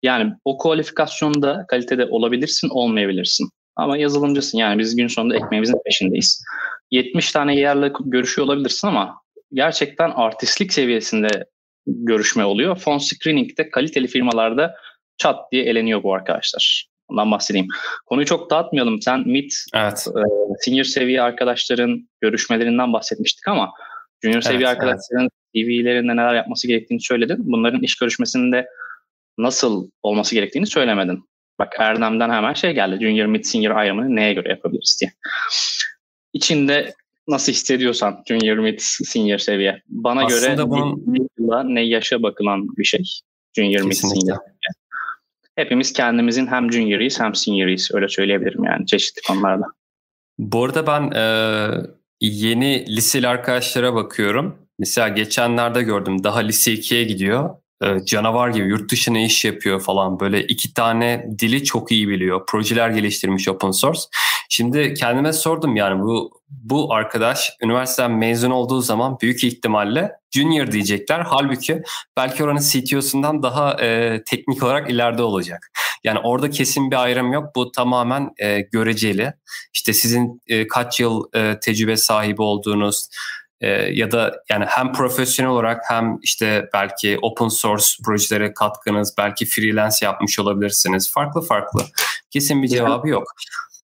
Yani 0.02 0.32
o 0.44 0.58
kualifikasyonda 0.58 1.64
kalitede 1.68 2.04
olabilirsin 2.04 2.68
olmayabilirsin. 2.68 3.48
Ama 3.76 3.96
yazılımcısın 3.96 4.58
yani 4.58 4.78
biz 4.78 4.96
gün 4.96 5.08
sonunda 5.08 5.36
ekmeğimizin 5.36 5.80
peşindeyiz. 5.84 6.44
70 6.90 7.32
tane 7.32 7.56
yerle 7.56 7.92
görüşüyor 8.04 8.46
olabilirsin 8.46 8.88
ama 8.88 9.14
gerçekten 9.52 10.10
artistlik 10.10 10.72
seviyesinde 10.72 11.44
görüşme 11.86 12.44
oluyor. 12.44 12.78
Phone 12.78 13.00
screening'de 13.00 13.70
kaliteli 13.70 14.06
firmalarda 14.06 14.74
çat 15.16 15.52
diye 15.52 15.64
eleniyor 15.64 16.02
bu 16.02 16.14
arkadaşlar. 16.14 16.88
Ondan 17.08 17.30
bahsedeyim. 17.30 17.68
Konuyu 18.06 18.26
çok 18.26 18.50
dağıtmayalım. 18.50 19.02
Sen 19.02 19.28
mid, 19.28 19.50
evet. 19.74 20.06
e, 20.08 20.22
senior 20.60 20.84
seviye 20.84 21.22
arkadaşların 21.22 22.08
görüşmelerinden 22.20 22.92
bahsetmiştik 22.92 23.48
ama 23.48 23.72
junior 24.22 24.34
evet, 24.34 24.44
seviye 24.44 24.68
arkadaşların 24.68 25.28
evet. 25.54 25.66
CV'lerinde 25.66 26.16
neler 26.16 26.34
yapması 26.34 26.68
gerektiğini 26.68 27.00
söyledin. 27.00 27.36
Bunların 27.38 27.82
iş 27.82 27.96
görüşmesinde 27.96 28.68
nasıl 29.38 29.90
olması 30.02 30.34
gerektiğini 30.34 30.66
söylemedin. 30.66 31.24
Bak 31.58 31.76
Erdem'den 31.78 32.30
hemen 32.30 32.52
şey 32.52 32.72
geldi. 32.72 33.04
Junior, 33.04 33.26
mid, 33.26 33.44
senior 33.44 33.76
ayrımını 33.76 34.16
neye 34.16 34.32
göre 34.34 34.48
yapabiliriz 34.48 34.98
diye. 35.00 35.12
İçinde 36.32 36.94
nasıl 37.28 37.52
hissediyorsan 37.52 38.22
junior, 38.28 38.56
mid, 38.56 38.78
senior 38.80 39.38
seviye. 39.38 39.82
Bana 39.88 40.24
Aslında 40.24 40.54
göre 40.54 40.70
bunun... 40.70 41.04
ne, 41.38 41.74
ne 41.74 41.80
yaşa 41.80 42.22
bakılan 42.22 42.68
bir 42.76 42.84
şey. 42.84 43.02
Junior, 43.56 43.82
mid, 43.82 43.92
senior 43.92 44.38
hepimiz 45.58 45.92
kendimizin 45.92 46.46
hem 46.46 46.72
junior'ıyız 46.72 47.20
hem 47.20 47.34
senior'ıyız. 47.34 47.90
Öyle 47.94 48.08
söyleyebilirim 48.08 48.64
yani 48.64 48.86
çeşitli 48.86 49.22
konularda. 49.28 49.64
Bu 50.38 50.64
arada 50.64 50.86
ben 50.86 51.10
e, 51.10 51.24
yeni 52.20 52.96
liseli 52.96 53.28
arkadaşlara 53.28 53.94
bakıyorum. 53.94 54.58
Mesela 54.78 55.08
geçenlerde 55.08 55.82
gördüm 55.82 56.24
daha 56.24 56.38
lise 56.38 56.72
2'ye 56.72 57.04
gidiyor. 57.04 57.50
E, 57.82 58.04
canavar 58.04 58.48
gibi 58.48 58.68
yurt 58.68 58.92
dışına 58.92 59.18
iş 59.18 59.44
yapıyor 59.44 59.80
falan. 59.80 60.20
Böyle 60.20 60.42
iki 60.42 60.74
tane 60.74 61.26
dili 61.38 61.64
çok 61.64 61.92
iyi 61.92 62.08
biliyor. 62.08 62.46
Projeler 62.46 62.90
geliştirmiş 62.90 63.48
open 63.48 63.70
source. 63.70 64.00
Şimdi 64.48 64.94
kendime 64.94 65.32
sordum 65.32 65.76
yani 65.76 66.02
bu 66.02 66.40
bu 66.48 66.94
arkadaş 66.94 67.50
üniversiteden 67.62 68.10
mezun 68.10 68.50
olduğu 68.50 68.80
zaman 68.80 69.20
büyük 69.20 69.44
ihtimalle 69.44 70.12
junior 70.30 70.72
diyecekler. 70.72 71.20
Halbuki 71.20 71.82
belki 72.16 72.44
oranın 72.44 72.60
CTO'sundan 72.60 73.42
daha 73.42 73.80
e, 73.80 74.22
teknik 74.24 74.62
olarak 74.62 74.90
ileride 74.90 75.22
olacak. 75.22 75.70
Yani 76.04 76.18
orada 76.18 76.50
kesin 76.50 76.90
bir 76.90 76.96
ayrım 76.96 77.32
yok. 77.32 77.54
Bu 77.56 77.72
tamamen 77.72 78.30
e, 78.38 78.60
göreceli. 78.60 79.32
İşte 79.74 79.92
sizin 79.92 80.42
e, 80.46 80.66
kaç 80.66 81.00
yıl 81.00 81.24
e, 81.34 81.60
tecrübe 81.60 81.96
sahibi 81.96 82.42
olduğunuz, 82.42 83.08
e, 83.60 83.68
ya 83.70 84.10
da 84.10 84.34
yani 84.50 84.64
hem 84.68 84.92
profesyonel 84.92 85.52
olarak 85.52 85.82
hem 85.88 86.18
işte 86.22 86.68
belki 86.74 87.18
open 87.22 87.48
source 87.48 87.86
projelere 88.04 88.54
katkınız, 88.54 89.14
belki 89.18 89.46
freelance 89.46 89.96
yapmış 90.02 90.38
olabilirsiniz. 90.38 91.12
Farklı 91.12 91.40
farklı. 91.40 91.84
Kesin 92.30 92.62
bir 92.62 92.68
cevabı 92.68 93.08
yok. 93.08 93.32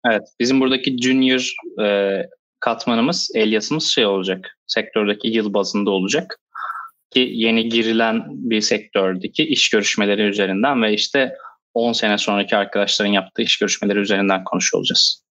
Evet, 0.07 0.23
bizim 0.41 0.61
buradaki 0.61 0.97
junior 0.99 1.55
e, 1.83 2.19
katmanımız, 2.61 3.31
Elias'ımız 3.35 3.85
şey 3.85 4.07
olacak. 4.07 4.57
Sektördeki 4.67 5.29
yıl 5.29 5.55
bazında 5.55 5.91
olacak. 5.91 6.39
Ki 7.11 7.31
yeni 7.33 7.69
girilen 7.69 8.23
bir 8.29 8.61
sektördeki 8.61 9.45
iş 9.45 9.71
görüşmeleri 9.71 10.23
üzerinden 10.23 10.83
ve 10.83 10.93
işte 10.93 11.35
10 11.75 11.93
sene 11.93 12.19
sonraki 12.19 12.57
arkadaşların 12.57 13.13
yaptığı 13.13 13.43
iş 13.43 13.59
görüşmeleri 13.59 13.99
üzerinden 13.99 14.45
konuşuyor 14.45 14.79
olacağız. 14.79 15.23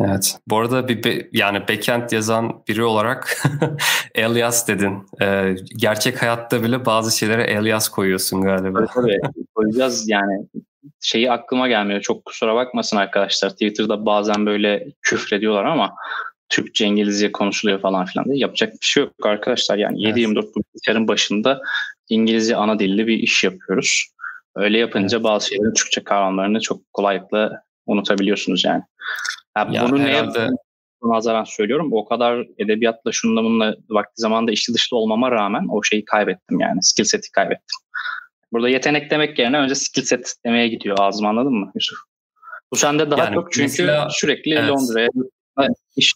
Evet. 0.00 0.38
Bu 0.48 0.58
arada 0.58 0.88
bir 0.88 1.04
be, 1.04 1.28
yani 1.32 1.68
backend 1.68 2.10
yazan 2.10 2.62
biri 2.68 2.84
olarak 2.84 3.42
alias 4.18 4.68
dedin. 4.68 5.06
Ee, 5.22 5.54
gerçek 5.76 6.22
hayatta 6.22 6.62
bile 6.62 6.86
bazı 6.86 7.18
şeylere 7.18 7.58
alias 7.58 7.88
koyuyorsun 7.88 8.42
galiba. 8.42 8.86
Tabii 8.86 8.94
tabii. 8.94 9.44
Koyacağız 9.54 10.08
yani 10.08 10.46
şeyi 11.00 11.30
aklıma 11.30 11.68
gelmiyor. 11.68 12.00
Çok 12.00 12.24
kusura 12.24 12.54
bakmasın 12.54 12.96
arkadaşlar. 12.96 13.50
Twitter'da 13.50 14.06
bazen 14.06 14.46
böyle 14.46 14.86
küfrediyorlar 15.02 15.64
ama 15.64 15.94
Türkçe, 16.48 16.86
İngilizce 16.86 17.32
konuşuluyor 17.32 17.80
falan 17.80 18.04
filan 18.04 18.24
diye 18.24 18.38
yapacak 18.38 18.72
bir 18.72 18.86
şey 18.86 19.02
yok 19.02 19.12
arkadaşlar. 19.22 19.78
Yani 19.78 20.06
evet. 20.06 20.16
7-24 20.16 20.34
bilgisayarın 20.34 21.08
başında 21.08 21.60
İngilizce 22.08 22.56
ana 22.56 22.78
dilli 22.78 23.06
bir 23.06 23.18
iş 23.18 23.44
yapıyoruz. 23.44 24.06
Öyle 24.54 24.78
yapınca 24.78 25.16
evet. 25.16 25.24
bazı 25.24 25.48
şeylerin 25.48 25.74
Türkçe 25.74 26.04
kavramlarını 26.04 26.60
çok 26.60 26.92
kolaylıkla 26.92 27.62
unutabiliyorsunuz 27.86 28.64
yani. 28.64 28.82
yani 29.56 29.76
ya 29.76 29.90
bunu 29.90 30.02
herhalde... 30.02 30.38
neye 30.38 30.50
nazaran 31.02 31.44
söylüyorum. 31.44 31.92
O 31.92 32.04
kadar 32.04 32.46
edebiyatla 32.58 33.12
şununla 33.12 33.44
bununla 33.44 33.76
vakti 33.90 34.12
zamanda 34.16 34.52
içli 34.52 34.74
dışlı 34.74 34.96
olmama 34.96 35.30
rağmen 35.30 35.66
o 35.70 35.82
şeyi 35.82 36.04
kaybettim 36.04 36.60
yani. 36.60 36.82
Skill 36.82 37.04
seti 37.04 37.30
kaybettim. 37.30 37.78
Burada 38.52 38.68
yetenek 38.68 39.10
demek 39.10 39.38
yerine 39.38 39.58
önce 39.58 39.74
skill 39.74 40.02
set 40.02 40.34
demeye 40.46 40.68
gidiyor 40.68 40.96
ağzım 41.00 41.26
anladın 41.26 41.54
mı 41.54 41.72
Yusuf? 41.74 41.98
Bu 42.72 42.76
sende 42.76 43.10
daha 43.10 43.24
yani 43.24 43.34
çok 43.34 43.52
çünkü 43.52 43.82
mesela, 43.82 44.08
sürekli 44.10 44.54
evet. 44.54 44.70
Londra'ya 44.70 45.08
iş 45.96 46.14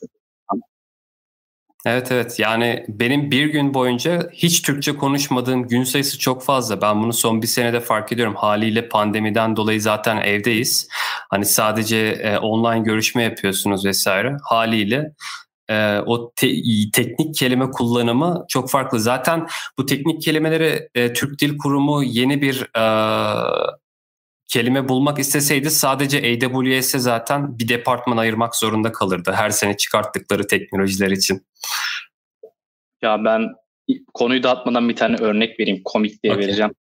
Evet 1.86 2.12
evet 2.12 2.38
yani 2.38 2.84
benim 2.88 3.30
bir 3.30 3.46
gün 3.46 3.74
boyunca 3.74 4.30
hiç 4.32 4.62
Türkçe 4.62 4.96
konuşmadığım 4.96 5.68
gün 5.68 5.84
sayısı 5.84 6.18
çok 6.18 6.42
fazla. 6.42 6.80
Ben 6.82 7.02
bunu 7.02 7.12
son 7.12 7.42
bir 7.42 7.46
senede 7.46 7.80
fark 7.80 8.12
ediyorum. 8.12 8.34
Haliyle 8.34 8.88
pandemiden 8.88 9.56
dolayı 9.56 9.82
zaten 9.82 10.16
evdeyiz. 10.16 10.88
Hani 11.30 11.44
sadece 11.44 11.96
e, 11.96 12.38
online 12.38 12.82
görüşme 12.82 13.22
yapıyorsunuz 13.22 13.84
vesaire. 13.84 14.36
Haliyle 14.42 15.12
e, 15.68 15.98
o 16.06 16.32
te, 16.36 16.48
teknik 16.92 17.34
kelime 17.34 17.70
kullanımı 17.70 18.44
çok 18.48 18.70
farklı. 18.70 19.00
Zaten 19.00 19.46
bu 19.78 19.86
teknik 19.86 20.22
kelimeleri 20.22 20.88
e, 20.94 21.12
Türk 21.12 21.40
Dil 21.40 21.58
Kurumu 21.58 22.02
yeni 22.02 22.42
bir 22.42 22.78
e, 22.78 22.84
kelime 24.48 24.88
bulmak 24.88 25.18
isteseydi 25.18 25.70
sadece 25.70 26.18
AWS'e 26.18 26.98
zaten 26.98 27.58
bir 27.58 27.68
departman 27.68 28.16
ayırmak 28.16 28.56
zorunda 28.56 28.92
kalırdı. 28.92 29.32
Her 29.32 29.50
sene 29.50 29.76
çıkarttıkları 29.76 30.46
teknolojiler 30.46 31.10
için. 31.10 31.46
Ya 33.02 33.24
ben 33.24 33.54
konuyu 34.14 34.42
dağıtmadan 34.42 34.88
bir 34.88 34.96
tane 34.96 35.16
örnek 35.16 35.60
vereyim. 35.60 35.80
Komik 35.84 36.22
diye 36.22 36.32
okay. 36.32 36.44
vereceğim. 36.44 36.72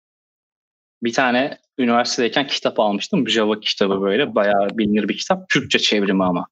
Bir 1.03 1.13
tane 1.13 1.57
üniversitedeyken 1.77 2.47
kitap 2.47 2.79
almıştım. 2.79 3.29
Java 3.29 3.59
kitabı 3.59 4.01
böyle. 4.01 4.35
Bayağı 4.35 4.69
bilinir 4.77 5.09
bir 5.09 5.17
kitap. 5.17 5.49
Türkçe 5.49 5.79
çevrimi 5.79 6.23
ama. 6.23 6.47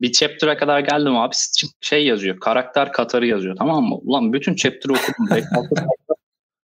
Bir 0.00 0.12
chapter'a 0.12 0.56
kadar 0.56 0.80
geldim 0.80 1.16
abi. 1.16 1.34
Şey 1.80 2.06
yazıyor. 2.06 2.40
Karakter 2.40 2.92
Katar'ı 2.92 3.26
yazıyor 3.26 3.56
tamam 3.56 3.84
mı? 3.84 3.94
Ulan 3.94 4.32
bütün 4.32 4.54
chapter'ı 4.54 4.92
okudum. 4.92 5.44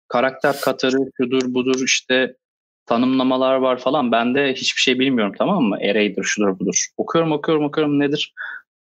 karakter 0.08 0.60
Katar'ı 0.60 0.98
şudur 1.16 1.54
budur 1.54 1.80
işte 1.84 2.36
tanımlamalar 2.86 3.56
var 3.56 3.78
falan. 3.78 4.12
Ben 4.12 4.34
de 4.34 4.54
hiçbir 4.54 4.80
şey 4.80 4.98
bilmiyorum 4.98 5.34
tamam 5.38 5.62
mı? 5.62 5.76
Array'dir, 5.76 6.24
şudur 6.24 6.58
budur. 6.58 6.86
Okuyorum 6.96 7.32
okuyorum 7.32 7.64
okuyorum 7.64 8.00
nedir? 8.00 8.32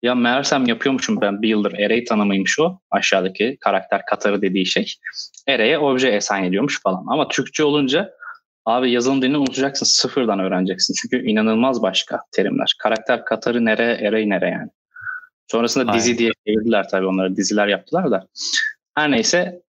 Ya 0.03 0.15
meğersem 0.15 0.67
yapıyormuşum 0.67 1.21
ben 1.21 1.43
bir 1.43 1.49
yıldır 1.49 1.73
array 1.73 2.05
tanımıymış 2.05 2.59
o. 2.59 2.79
Aşağıdaki 2.91 3.57
karakter 3.61 4.07
katarı 4.07 4.43
dediği 4.43 4.67
şey. 4.67 4.95
Array'e 5.49 5.79
obje 5.79 6.17
assign 6.17 6.45
ediyormuş 6.45 6.83
falan. 6.83 7.05
Ama 7.09 7.29
Türkçe 7.29 7.65
olunca 7.65 8.15
Abi 8.67 8.91
yazılım 8.91 9.23
dilini 9.23 9.37
unutacaksın. 9.37 9.87
Sıfırdan 9.87 10.39
öğreneceksin. 10.39 10.95
Çünkü 11.03 11.27
inanılmaz 11.27 11.83
başka 11.83 12.21
terimler. 12.33 12.75
Karakter 12.83 13.25
katarı 13.25 13.65
nere, 13.65 13.99
ereği 14.01 14.31
nere 14.31 14.49
yani. 14.49 14.71
Sonrasında 15.47 15.91
Aynen. 15.91 15.99
dizi 15.99 16.19
diye 16.19 16.31
çevirdiler 16.47 16.89
tabii 16.89 17.07
onları. 17.07 17.37
Diziler 17.37 17.69
yaptılar 17.69 18.11
da. 18.11 18.27
Her 18.95 19.11
neyse 19.11 19.63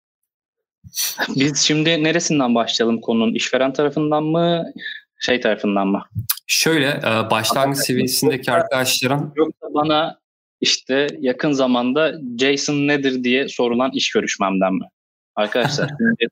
biz 1.37 1.59
şimdi 1.59 2.05
neresinden 2.05 2.55
başlayalım 2.55 3.01
konunun? 3.01 3.35
İşveren 3.35 3.73
tarafından 3.73 4.25
mı? 4.25 4.73
Şey 5.21 5.41
tarafından 5.41 5.89
mı? 5.89 6.05
Şöyle 6.47 6.89
e, 6.89 7.31
başlangıç 7.31 7.79
seviyesindeki 7.79 8.53
arkadaşların 8.53 9.33
yoksa 9.37 9.67
bana 9.75 10.19
işte 10.61 11.07
yakın 11.21 11.53
zamanda 11.53 12.13
Jason 12.39 12.75
nedir 12.75 13.25
diye 13.25 13.49
sorulan 13.49 13.91
iş 13.91 14.11
görüşmemden 14.11 14.75
mi? 14.75 14.89
Arkadaşlar 15.37 15.89
şimdi 15.99 16.27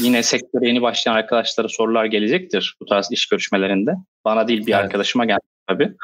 yine 0.00 0.22
sektöre 0.22 0.68
yeni 0.68 0.82
başlayan 0.82 1.14
arkadaşlara 1.14 1.68
sorular 1.68 2.04
gelecektir 2.04 2.76
bu 2.80 2.86
tarz 2.86 3.08
iş 3.12 3.28
görüşmelerinde. 3.28 3.94
Bana 4.24 4.48
değil 4.48 4.66
bir 4.66 4.72
evet. 4.72 4.84
arkadaşıma 4.84 5.24
geldi 5.24 5.40
tabii. 5.68 5.94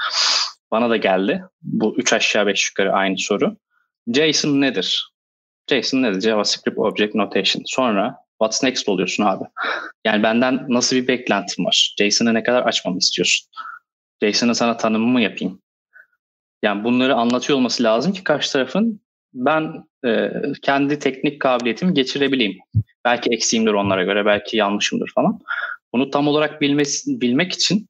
Bana 0.71 0.91
da 0.91 0.97
geldi. 0.97 1.45
Bu 1.63 1.95
üç 1.99 2.13
aşağı 2.13 2.47
beş 2.47 2.71
yukarı 2.71 2.93
aynı 2.93 3.19
soru. 3.19 3.57
Jason 4.15 4.61
nedir? 4.61 5.13
Jason 5.71 6.03
nedir? 6.03 6.21
JavaScript 6.21 6.79
Object 6.79 7.15
Notation. 7.15 7.63
Sonra 7.67 8.17
what's 8.43 8.63
next 8.63 8.89
oluyorsun 8.89 9.25
abi. 9.25 9.45
Yani 10.05 10.23
benden 10.23 10.67
nasıl 10.69 10.97
bir 10.97 11.09
beklentim 11.09 11.65
var? 11.65 11.95
Jason'ı 11.99 12.35
ne 12.35 12.43
kadar 12.43 12.63
açmamı 12.63 12.99
istiyorsun? 12.99 13.49
Jason'ı 14.23 14.55
sana 14.55 14.77
tanımımı 14.77 15.21
yapayım. 15.21 15.63
Yani 16.63 16.85
bunları 16.85 17.15
anlatıyor 17.15 17.59
olması 17.59 17.83
lazım 17.83 18.13
ki 18.13 18.25
karşı 18.25 18.53
tarafın 18.53 19.01
ben 19.35 19.85
e, 20.07 20.31
kendi 20.63 20.99
teknik 20.99 21.41
kabiliyetimi 21.41 21.95
geçirebileyim. 21.95 22.59
Belki 23.07 23.31
eksiğimdir 23.31 23.73
onlara 23.73 24.05
göre, 24.05 24.27
belki 24.27 24.57
yanlışımdır 24.57 25.13
falan. 25.15 25.41
Bunu 25.93 26.11
tam 26.11 26.29
olarak 26.29 26.61
bilmesi, 26.61 27.21
bilmek 27.21 27.53
için 27.53 27.89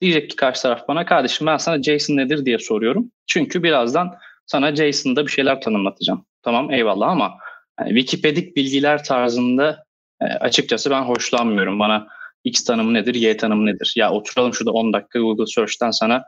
diyecek 0.00 0.30
ki 0.30 0.36
karşı 0.36 0.62
taraf 0.62 0.88
bana 0.88 1.06
kardeşim 1.06 1.46
ben 1.46 1.56
sana 1.56 1.82
Jason 1.82 2.16
nedir 2.16 2.46
diye 2.46 2.58
soruyorum. 2.58 3.10
Çünkü 3.26 3.62
birazdan 3.62 4.14
sana 4.46 4.76
Jason'da 4.76 5.26
bir 5.26 5.30
şeyler 5.30 5.60
tanımlatacağım. 5.60 6.26
Tamam 6.42 6.72
eyvallah 6.72 7.08
ama 7.08 7.34
yani 7.80 7.88
Wikipedik 7.88 8.56
bilgiler 8.56 9.04
tarzında 9.04 9.84
e, 10.20 10.24
açıkçası 10.24 10.90
ben 10.90 11.02
hoşlanmıyorum. 11.02 11.78
Bana 11.78 12.06
X 12.44 12.64
tanımı 12.64 12.94
nedir, 12.94 13.14
Y 13.14 13.36
tanımı 13.36 13.66
nedir? 13.66 13.92
Ya 13.96 14.12
oturalım 14.12 14.54
şurada 14.54 14.72
10 14.72 14.92
dakika 14.92 15.18
Google 15.18 15.46
Search'ten 15.46 15.90
sana 15.90 16.24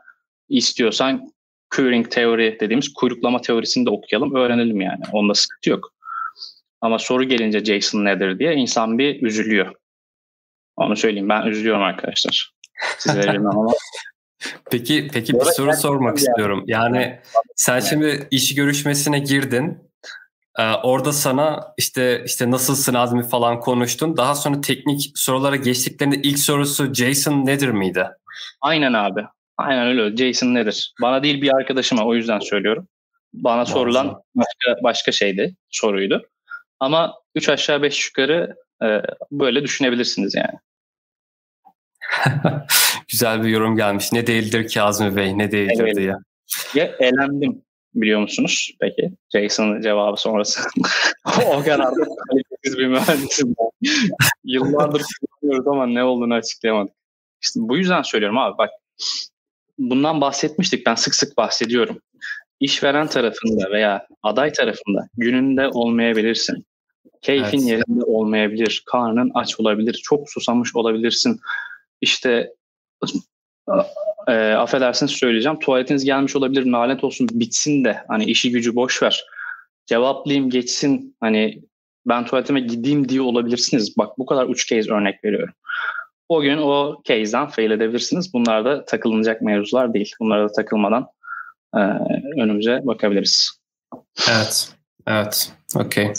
istiyorsan 0.49 1.31
querying 1.75 2.11
teori 2.11 2.57
dediğimiz 2.59 2.93
kuyruklama 2.93 3.41
teorisini 3.41 3.85
de 3.85 3.89
okuyalım, 3.89 4.35
öğrenelim 4.35 4.81
yani. 4.81 5.01
Onda 5.11 5.33
sıkıntı 5.33 5.69
yok. 5.69 5.96
Ama 6.81 6.99
soru 6.99 7.23
gelince 7.23 7.65
Jason 7.65 8.05
nedir 8.05 8.39
diye 8.39 8.53
insan 8.53 8.97
bir 8.97 9.21
üzülüyor. 9.21 9.75
Onu 10.75 10.95
söyleyeyim. 10.95 11.29
Ben 11.29 11.47
üzülüyorum 11.47 11.83
arkadaşlar. 11.83 12.53
Sizlere 12.97 13.37
ama. 13.37 13.73
Peki 14.71 15.07
peki 15.13 15.33
bir 15.33 15.45
soru 15.45 15.73
sormak 15.73 16.17
istiyorum. 16.17 16.63
Yani 16.67 17.19
sen 17.55 17.79
şimdi 17.79 18.27
iş 18.31 18.55
görüşmesine 18.55 19.19
girdin. 19.19 19.77
Ee, 20.59 20.63
orada 20.83 21.11
sana 21.13 21.73
işte 21.77 22.23
işte 22.25 22.51
nasılsın 22.51 22.93
Azmi 22.93 23.27
falan 23.27 23.59
konuştun. 23.59 24.17
Daha 24.17 24.35
sonra 24.35 24.61
teknik 24.61 25.11
sorulara 25.15 25.55
geçtiklerinde 25.55 26.15
ilk 26.15 26.39
sorusu 26.39 26.93
Jason 26.93 27.45
nedir 27.45 27.69
miydi? 27.69 28.07
Aynen 28.61 28.93
abi. 28.93 29.21
Aynen 29.57 29.87
öyle. 29.87 30.17
Jason 30.17 30.53
nedir? 30.53 30.93
Bana 31.01 31.23
değil 31.23 31.41
bir 31.41 31.55
arkadaşıma 31.55 32.05
o 32.05 32.15
yüzden 32.15 32.39
söylüyorum. 32.39 32.87
Bana 33.33 33.65
sorulan 33.65 34.21
başka 34.35 34.83
başka 34.83 35.11
şeydi, 35.11 35.55
soruydu. 35.69 36.29
Ama 36.79 37.13
3 37.35 37.49
aşağı 37.49 37.81
5 37.81 38.07
yukarı 38.07 38.55
e, 38.83 38.87
böyle 39.31 39.63
düşünebilirsiniz 39.63 40.35
yani. 40.35 40.59
Güzel 43.11 43.43
bir 43.43 43.49
yorum 43.49 43.75
gelmiş. 43.75 44.11
Ne 44.11 44.27
değildir 44.27 44.67
ki 44.67 44.81
Azmi 44.81 45.15
Bey, 45.15 45.37
ne 45.37 45.51
değildir 45.51 45.83
evet. 45.83 45.95
diye. 45.95 46.15
Ya 46.73 46.95
elendim 46.99 47.61
biliyor 47.93 48.19
musunuz 48.19 48.71
peki? 48.79 49.11
Jason'ın 49.33 49.81
cevabı 49.81 50.17
sonrası. 50.17 50.59
o 51.45 51.63
kadar 51.63 51.79
da 51.79 52.05
kalitesiz 52.29 52.77
bir 52.77 52.87
mühendisim. 52.87 53.55
Yıllardır 54.43 55.03
kullanıyoruz 55.31 55.67
ama 55.67 55.87
ne 55.87 56.03
olduğunu 56.03 56.33
açıklayamadık. 56.33 56.93
İşte 57.41 57.59
bu 57.63 57.77
yüzden 57.77 58.01
söylüyorum 58.01 58.37
abi 58.37 58.57
bak 58.57 58.69
bundan 59.77 60.21
bahsetmiştik. 60.21 60.85
Ben 60.85 60.95
sık 60.95 61.15
sık 61.15 61.37
bahsediyorum. 61.37 62.01
İşveren 62.59 63.07
tarafında 63.07 63.71
veya 63.71 64.07
aday 64.23 64.53
tarafında 64.53 65.07
gününde 65.17 65.67
olmayabilirsin. 65.67 66.65
Keyfin 67.21 67.59
evet. 67.59 67.67
yerinde 67.67 68.03
olmayabilir. 68.03 68.83
Karnın 68.85 69.31
aç 69.33 69.59
olabilir. 69.59 70.01
Çok 70.03 70.29
susamış 70.29 70.75
olabilirsin. 70.75 71.39
İşte 72.01 72.53
e, 74.27 74.33
affedersiniz 74.33 75.11
söyleyeceğim. 75.11 75.59
Tuvaletiniz 75.59 76.05
gelmiş 76.05 76.35
olabilir. 76.35 76.71
Nalet 76.71 77.03
olsun 77.03 77.29
bitsin 77.31 77.83
de 77.83 78.03
hani 78.07 78.25
işi 78.25 78.51
gücü 78.51 78.75
boş 78.75 79.03
ver. 79.03 79.25
Cevaplayayım 79.85 80.49
geçsin. 80.49 81.15
Hani 81.19 81.61
ben 82.05 82.25
tuvaletime 82.25 82.59
gideyim 82.59 83.09
diye 83.09 83.21
olabilirsiniz. 83.21 83.97
Bak 83.97 84.17
bu 84.17 84.25
kadar 84.25 84.45
uç 84.45 84.67
case 84.67 84.93
örnek 84.93 85.23
veriyorum. 85.23 85.53
O 86.29 86.41
gün 86.41 86.57
o 86.57 87.01
case'den 87.03 87.47
fail 87.47 87.71
edebilirsiniz. 87.71 88.33
Bunlar 88.33 88.65
da 88.65 88.85
takılınacak 88.85 89.41
mevzular 89.41 89.93
değil. 89.93 90.11
Bunlara 90.19 90.49
da 90.49 90.51
takılmadan 90.51 91.07
e, 91.75 91.79
önümüze 92.41 92.79
bakabiliriz. 92.83 93.51
Evet. 94.29 94.69
Evet. 95.07 95.51
Okey. 95.75 96.13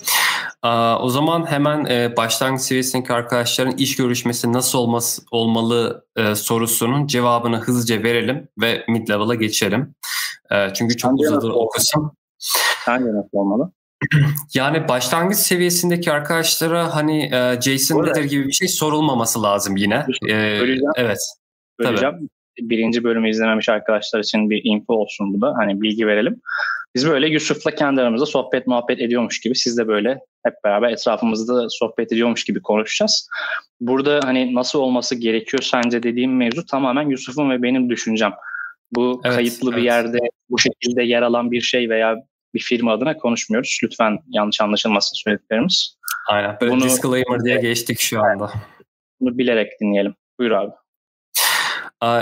O 1.00 1.08
zaman 1.08 1.46
hemen 1.46 1.84
e, 1.84 2.16
başlangıç 2.16 2.62
seviyesindeki 2.62 3.12
arkadaşların 3.12 3.76
iş 3.76 3.96
görüşmesi 3.96 4.52
nasıl 4.52 4.78
olması, 4.78 5.22
olmalı 5.30 6.06
e, 6.16 6.34
sorusunun 6.34 7.06
cevabını 7.06 7.61
hızlıca 7.61 8.02
verelim 8.02 8.48
ve 8.61 8.84
mid 8.88 9.08
level'a 9.08 9.34
geçelim. 9.34 9.94
E, 10.52 10.74
çünkü 10.74 10.96
çok 10.96 11.11
Sence 11.11 11.28
uzadı 11.28 11.52
o 11.52 11.68
kısım. 11.68 12.12
Sence 12.84 13.04
nasıl 13.04 13.28
olmalı? 13.32 13.72
Yani 14.54 14.88
başlangıç 14.88 15.38
seviyesindeki 15.38 16.12
arkadaşlara 16.12 16.94
hani 16.96 17.22
e, 17.22 17.61
Jason 17.61 18.06
nedir 18.06 18.24
gibi 18.24 18.46
bir 18.46 18.52
şey 18.52 18.68
sorulmaması 18.68 19.42
lazım 19.42 19.76
yine. 19.76 20.06
Ee, 20.30 20.61
evet. 20.96 21.18
Söyleyeceğim. 21.80 22.14
Tabii. 22.14 22.28
Birinci 22.61 23.05
bölümü 23.05 23.31
izlememiş 23.31 23.68
arkadaşlar 23.68 24.21
için 24.21 24.51
bir 24.51 24.61
info 24.64 24.94
olsun 24.94 25.35
bu 25.35 25.40
da. 25.40 25.55
Hani 25.57 25.83
bilgi 25.83 26.07
verelim. 26.07 26.40
Biz 26.94 27.09
böyle 27.09 27.29
Yusuf'la 27.29 27.71
kendi 27.71 28.01
aramızda 28.01 28.27
sohbet 28.27 28.66
muhabbet 28.66 29.01
ediyormuş 29.01 29.40
gibi 29.40 29.55
siz 29.55 29.79
de 29.79 29.88
böyle 29.88 30.21
hep 30.44 30.55
beraber 30.64 30.90
etrafımızda 30.90 31.66
sohbet 31.68 32.12
ediyormuş 32.12 32.44
gibi 32.44 32.62
konuşacağız. 32.62 33.29
Burada 33.81 34.21
hani 34.25 34.55
nasıl 34.55 34.79
olması 34.79 35.14
gerekiyor 35.14 35.62
sence 35.62 36.03
dediğim 36.03 36.37
mevzu 36.37 36.66
tamamen 36.66 37.09
Yusuf'un 37.11 37.51
ve 37.51 37.62
benim 37.62 37.90
düşüncem. 37.90 38.33
Bu 38.92 39.21
evet, 39.25 39.37
kayıtlı 39.37 39.71
evet. 39.71 39.79
bir 39.79 39.85
yerde 39.85 40.18
bu 40.51 40.59
şekilde 40.59 41.03
yer 41.03 41.23
alan 41.23 41.53
bir 41.53 41.61
şey 41.61 41.90
veya 41.90 42.16
bir 42.55 42.61
firma 42.61 42.92
adına 42.92 43.16
konuşmuyoruz. 43.16 43.79
Lütfen 43.83 44.18
yanlış 44.29 44.61
anlaşılmasın 44.61 45.14
söylediklerimiz. 45.14 45.99
Aynen. 46.29 46.57
Böyle 46.61 46.73
bunu, 46.73 46.85
disclaimer 46.85 47.44
diye 47.44 47.57
geçtik 47.61 48.01
şu 48.01 48.23
anda. 48.23 48.51
Bunu 49.21 49.38
bilerek 49.38 49.81
dinleyelim. 49.81 50.14
Buyur 50.38 50.51
abi. 50.51 50.71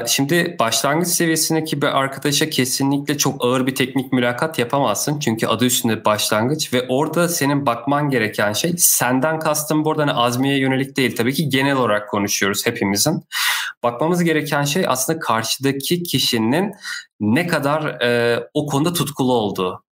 Şimdi 0.06 0.56
başlangıç 0.58 1.08
seviyesindeki 1.08 1.82
bir 1.82 1.86
arkadaşa 1.86 2.50
kesinlikle 2.50 3.18
çok 3.18 3.44
ağır 3.44 3.66
bir 3.66 3.74
teknik 3.74 4.12
mülakat 4.12 4.58
yapamazsın. 4.58 5.18
Çünkü 5.18 5.46
adı 5.46 5.64
üstünde 5.64 6.04
başlangıç 6.04 6.72
ve 6.72 6.86
orada 6.88 7.28
senin 7.28 7.66
bakman 7.66 8.10
gereken 8.10 8.52
şey 8.52 8.74
senden 8.78 9.38
kastım 9.38 9.84
burada 9.84 10.02
hani 10.02 10.12
azmiye 10.12 10.58
yönelik 10.58 10.96
değil 10.96 11.16
tabii 11.16 11.34
ki 11.34 11.48
genel 11.48 11.76
olarak 11.76 12.08
konuşuyoruz 12.08 12.66
hepimizin. 12.66 13.24
Bakmamız 13.82 14.24
gereken 14.24 14.64
şey 14.64 14.84
aslında 14.88 15.18
karşıdaki 15.18 16.02
kişinin 16.02 16.72
ne 17.20 17.46
kadar 17.46 18.00
e, 18.02 18.40
o 18.54 18.66
konuda 18.66 18.92
tutkulu 18.92 19.32
olduğu. 19.32 19.82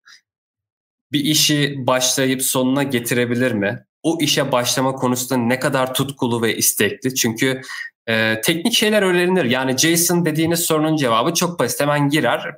Bir 1.12 1.20
işi 1.20 1.74
başlayıp 1.86 2.42
sonuna 2.42 2.82
getirebilir 2.82 3.52
mi? 3.52 3.84
O 4.02 4.18
işe 4.20 4.52
başlama 4.52 4.92
konusunda 4.92 5.36
ne 5.36 5.60
kadar 5.60 5.94
tutkulu 5.94 6.42
ve 6.42 6.56
istekli? 6.56 7.14
Çünkü 7.14 7.60
e, 8.06 8.40
teknik 8.40 8.72
şeyler 8.72 9.02
öğrenilir. 9.02 9.44
Yani 9.44 9.78
JSON 9.78 10.24
dediğiniz 10.24 10.60
sorunun 10.60 10.96
cevabı 10.96 11.34
çok 11.34 11.58
basit. 11.58 11.80
Hemen 11.80 12.08
girer. 12.08 12.56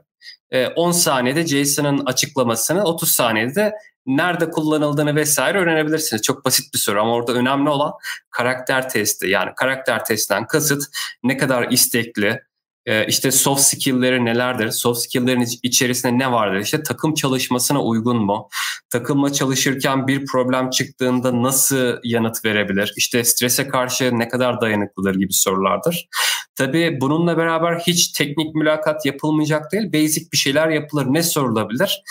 E, 0.51 0.67
10 0.67 0.93
saniyede 0.93 1.47
JSON'ın 1.47 2.07
açıklamasını 2.07 2.85
30 2.85 3.15
saniyede 3.15 3.73
nerede 4.07 4.51
kullanıldığını 4.51 5.17
vesaire 5.17 5.59
öğrenebilirsiniz. 5.59 6.23
Çok 6.23 6.45
basit 6.45 6.75
bir 6.75 6.79
soru 6.79 7.01
ama 7.01 7.13
orada 7.13 7.33
önemli 7.33 7.71
olan 7.71 7.93
karakter 8.31 8.89
testi. 8.89 9.29
Yani 9.29 9.51
karakter 9.57 10.05
testten 10.05 10.47
kasıt 10.47 10.85
ne 11.23 11.37
kadar 11.37 11.71
istekli, 11.71 12.43
ee, 12.87 13.07
işte 13.07 13.31
soft 13.31 13.63
skill'leri 13.63 14.25
nelerdir? 14.25 14.71
Soft 14.71 15.01
skill'lerin 15.01 15.47
içerisinde 15.63 16.19
ne 16.19 16.33
vardır? 16.33 16.61
İşte 16.61 16.83
takım 16.83 17.15
çalışmasına 17.15 17.83
uygun 17.83 18.17
mu? 18.17 18.49
Takımla 18.91 19.33
çalışırken 19.33 20.07
bir 20.07 20.27
problem 20.27 20.71
çıktığında 20.71 21.43
nasıl 21.43 21.97
yanıt 22.05 22.45
verebilir? 22.45 22.93
İşte 22.97 23.25
strese 23.25 23.69
karşı 23.69 24.19
ne 24.19 24.29
kadar 24.29 24.61
dayanıklıdır 24.61 25.15
gibi 25.15 25.33
sorulardır. 25.33 26.09
Tabii 26.55 26.99
bununla 27.01 27.37
beraber 27.37 27.79
hiç 27.79 28.13
teknik 28.13 28.55
mülakat 28.55 29.07
yapılmayacak 29.07 29.73
değil. 29.73 29.93
Basic 29.93 30.33
bir 30.33 30.39
şeyler 30.39 30.69
yapılır. 30.69 31.07
Ne 31.09 31.23
sorulabilir? 31.23 32.03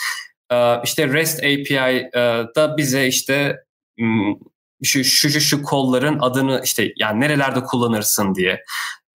Ee, 0.52 0.74
işte 0.84 1.12
REST 1.12 1.38
API'da 1.38 2.76
bize 2.76 3.06
işte 3.06 3.56
şu 4.84 5.04
şu 5.04 5.30
şu, 5.30 5.40
şu 5.40 5.62
kolların 5.62 6.18
adını 6.20 6.60
işte 6.64 6.92
yani 6.96 7.20
nerelerde 7.20 7.60
kullanırsın 7.60 8.34
diye. 8.34 8.62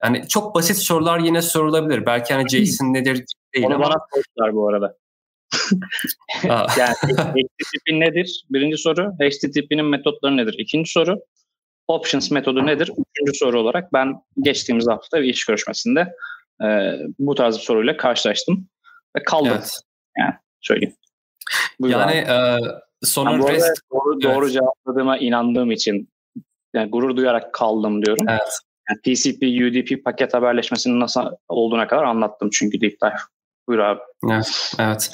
Yani 0.04 0.28
çok 0.28 0.56
basit 0.56 0.78
sorular 0.78 1.20
yine 1.20 1.42
sorulabilir. 1.42 2.06
Belki 2.06 2.34
hani 2.34 2.50
Jason 2.50 2.94
nedir 2.94 3.26
değil 3.54 3.66
Onu 3.66 3.76
ama. 3.76 3.86
bana 3.86 3.96
sordular 4.14 4.54
bu 4.54 4.70
arada. 4.70 4.98
yani 6.78 6.96
HTTP 7.04 7.92
nedir? 7.92 8.46
Birinci 8.50 8.78
soru. 8.78 9.12
HTTP'nin 9.12 9.86
metotları 9.86 10.38
nedir? 10.38 10.56
İkinci 10.58 10.92
soru. 10.92 11.20
Options 11.88 12.32
metodu 12.32 12.66
nedir? 12.66 12.88
Üçüncü 12.88 13.38
soru 13.38 13.60
olarak 13.60 13.94
ben 13.94 14.22
geçtiğimiz 14.42 14.88
hafta 14.88 15.22
bir 15.22 15.34
iş 15.34 15.46
görüşmesinde 15.46 16.16
e, 16.64 16.68
bu 17.20 17.36
tarz 17.36 17.58
bir 17.58 17.62
soruyla 17.62 17.98
karşılaştım 17.98 18.68
ve 19.18 19.24
kaldım. 19.24 19.52
Evet. 19.56 19.80
Yani 20.18 20.34
söyleyeyim. 20.62 20.96
Buyur 21.80 21.94
yani 21.94 22.12
e, 22.12 22.58
sonra 23.04 23.32
yani 23.32 23.48
REST... 23.48 23.82
Doğru, 23.92 24.14
evet. 24.14 24.24
doğru 24.24 24.50
cevapladığıma 24.50 25.18
inandığım 25.18 25.72
için 25.72 26.10
yani 26.74 26.90
gurur 26.90 27.16
duyarak 27.18 27.54
kaldım 27.54 28.06
diyorum. 28.06 28.26
Evet. 28.30 28.60
Yani 28.90 29.00
TCP, 29.02 29.44
UDP 29.44 30.06
paket 30.06 30.34
haberleşmesinin 30.34 31.00
nasıl 31.00 31.22
olduğuna 31.50 31.88
kadar 31.88 32.04
anlattım 32.04 32.50
çünkü 32.54 32.82
deep 32.82 33.02
dive. 33.02 33.16
Buyur 33.68 33.80
abi. 33.80 34.00
Evet, 34.32 34.74
evet. 34.80 35.12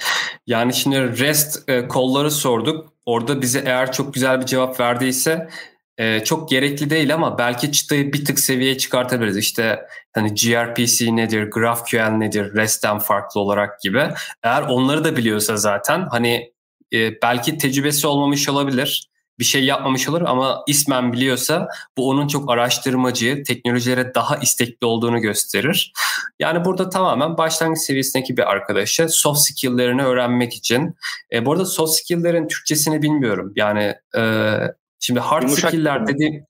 Yani 0.48 0.74
şimdi 0.74 1.20
REST 1.20 1.70
e, 1.70 1.88
kolları 1.88 2.32
sorduk. 2.32 2.94
Orada 3.06 3.42
bize 3.42 3.64
eğer 3.66 3.92
çok 3.92 4.14
güzel 4.14 4.42
bir 4.42 4.46
cevap 4.46 4.80
verdiyse 4.80 5.50
e, 5.98 6.24
çok 6.24 6.50
gerekli 6.50 6.90
değil 6.90 7.14
ama 7.14 7.38
belki 7.38 7.72
çıtayı 7.72 8.14
bir 8.14 8.26
tık 8.26 8.40
seviyeye 8.40 8.78
çıkartabiliriz. 8.78 9.38
İşte 9.38 9.88
hani 10.14 10.30
gRPC 10.30 11.16
nedir, 11.16 11.44
GraphQL 11.52 12.10
nedir, 12.10 12.54
REST'ten 12.56 13.00
farklı 13.00 13.42
olarak 13.42 13.82
gibi. 13.82 14.10
Eğer 14.44 14.62
onları 14.62 15.04
da 15.04 15.18
biliyorsa 15.18 15.58
zaten 15.58 16.08
hani 16.12 16.52
e, 16.94 17.22
belki 17.22 17.58
tecrübesi 17.58 18.08
olmamış 18.08 18.50
olabilir 18.50 19.10
bir 19.39 19.45
şey 19.45 19.65
yapmamış 19.65 20.10
olur 20.10 20.21
ama 20.21 20.63
ismen 20.67 21.13
biliyorsa 21.13 21.67
bu 21.97 22.10
onun 22.10 22.28
çok 22.28 22.52
araştırmacı, 22.52 23.43
teknolojilere 23.43 24.15
daha 24.15 24.38
istekli 24.38 24.86
olduğunu 24.86 25.19
gösterir. 25.19 25.93
Yani 26.39 26.65
burada 26.65 26.89
tamamen 26.89 27.38
başlangıç 27.38 27.80
seviyesindeki 27.80 28.38
bir 28.38 28.52
arkadaşa 28.52 29.10
soft 29.10 29.39
skill'lerini 29.39 30.04
öğrenmek 30.04 30.54
için. 30.54 30.95
E, 31.34 31.45
bu 31.45 31.52
arada 31.52 31.65
soft 31.65 31.93
skill'lerin 31.93 32.47
Türkçesini 32.47 33.02
bilmiyorum. 33.02 33.54
Yani 33.56 33.95
e, 34.17 34.54
şimdi 35.00 35.19
hard 35.19 35.43
Yumuşak 35.43 35.71
skill'ler 35.71 36.08
dediğim 36.08 36.45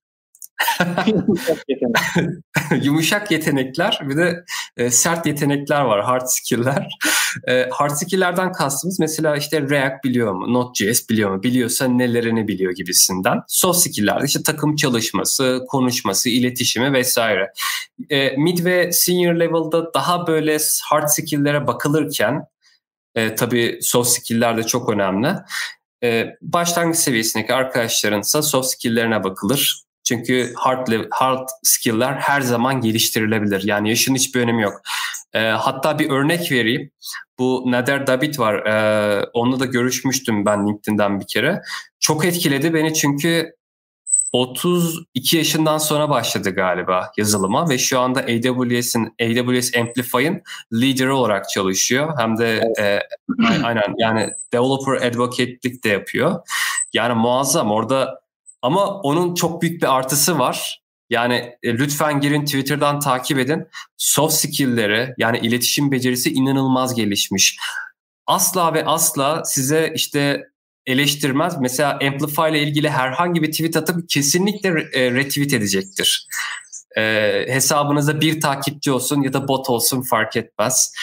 Yumuşak 2.82 3.32
yetenekler 3.32 4.00
bir 4.02 4.18
de 4.18 4.46
e, 4.78 4.92
sert 4.92 5.26
yetenekler 5.26 5.82
var 5.82 6.04
hard 6.04 6.28
skill'ler. 6.28 6.88
E, 7.48 7.70
hard 7.72 7.92
skill'lerden 7.92 8.52
kastımız 8.52 9.00
mesela 9.00 9.38
işte 9.38 9.70
React 9.70 10.04
biliyor 10.04 10.34
mu, 10.34 10.54
Node.js 10.54 11.10
biliyor 11.10 11.32
mu, 11.32 11.44
biliyorsa 11.44 11.88
nelerini 11.88 12.48
biliyor 12.48 12.72
gibisinden. 12.72 13.42
Soft 13.48 13.80
skill'ler 13.80 14.22
işte 14.22 14.44
takım 14.44 14.76
çalışması, 14.76 15.66
konuşması, 15.68 16.30
iletişimi 16.30 16.94
vesaire. 16.94 17.52
E, 18.10 18.30
mid 18.30 18.66
ve 18.66 18.92
senior 18.92 19.34
level'da 19.34 19.94
daha 19.94 20.28
böyle 20.28 20.58
hard 20.84 21.08
skill'lere 21.08 21.68
bakılırken 21.68 22.46
e, 23.16 23.36
tabii 23.36 23.80
soft 23.82 24.10
skill'ler 24.10 24.58
de 24.58 24.64
çok 24.64 24.90
önemli. 24.90 25.34
E, 26.04 26.36
başlangıç 26.42 26.98
seviyesindeki 26.98 27.54
arkadaşlarınsa 27.54 28.42
soft 28.42 28.68
skill'lerine 28.68 29.24
bakılır 29.24 29.87
çünkü 30.08 30.54
hard, 30.56 30.88
hard 31.12 31.48
skill'ler 31.64 32.14
her 32.14 32.42
zaman 32.42 32.82
geliştirilebilir. 32.82 33.64
Yani 33.64 33.90
yaşın 33.90 34.16
hiçbir 34.16 34.42
önemi 34.42 34.62
yok. 34.62 34.82
E, 35.34 35.40
hatta 35.40 36.00
bir 36.00 36.10
örnek 36.10 36.52
vereyim. 36.52 36.92
Bu 37.40 37.64
Nader 37.66 38.08
Dabit 38.08 38.40
var. 38.40 38.56
E, 38.66 39.26
onunla 39.34 39.60
da 39.60 39.66
görüşmüştüm 39.66 40.46
ben 40.46 40.68
LinkedIn'den 40.68 41.20
bir 41.20 41.28
kere. 41.28 41.62
Çok 42.00 42.26
etkiledi 42.26 42.74
beni 42.74 42.94
çünkü 42.94 43.58
32 44.34 45.38
yaşından 45.38 45.78
sonra 45.78 46.10
başladı 46.10 46.50
galiba 46.50 47.12
yazılıma 47.18 47.70
ve 47.70 47.78
şu 47.78 48.00
anda 48.00 48.20
AWS'in 48.20 49.16
AWS 49.22 49.78
Amplify'ın 49.78 50.42
lideri 50.74 51.12
olarak 51.12 51.50
çalışıyor. 51.50 52.14
Hem 52.18 52.38
de 52.38 52.62
e, 52.80 53.00
aynen 53.64 53.94
yani 53.98 54.30
developer 54.54 55.08
advocate'lik 55.08 55.84
de 55.84 55.90
yapıyor. 55.90 56.40
Yani 56.94 57.14
muazzam 57.14 57.72
orada 57.72 58.27
ama 58.62 59.02
onun 59.02 59.36
çok 59.36 59.62
büyük 59.62 59.82
bir 59.82 59.96
artısı 59.96 60.40
var. 60.40 60.82
Yani 61.10 61.56
e, 61.64 61.74
lütfen 61.74 62.22
girin 62.22 62.46
Twitter'dan 62.46 63.00
takip 63.00 63.40
edin. 63.40 63.68
Soft 63.98 64.34
skill'leri 64.34 65.14
yani 65.18 65.38
iletişim 65.38 65.92
becerisi 65.92 66.34
inanılmaz 66.34 66.96
gelişmiş. 66.96 67.58
Asla 68.28 68.74
ve 68.74 68.86
asla 68.86 69.44
size 69.46 69.92
işte 69.96 70.44
eleştirmez. 70.86 71.58
Mesela 71.60 71.92
Amplify 71.92 72.50
ile 72.50 72.62
ilgili 72.62 72.90
herhangi 72.90 73.42
bir 73.42 73.52
tweet 73.52 73.78
atıp 73.78 74.10
kesinlikle 74.10 74.70
e, 74.94 75.12
retweet 75.12 75.54
edecektir. 75.54 76.28
E, 76.98 77.02
hesabınızda 77.48 78.22
bir 78.22 78.42
takipçi 78.42 78.92
olsun 78.92 79.22
ya 79.22 79.34
da 79.34 79.48
bot 79.48 79.70
olsun 79.70 80.02
fark 80.02 80.36
etmez. 80.36 80.94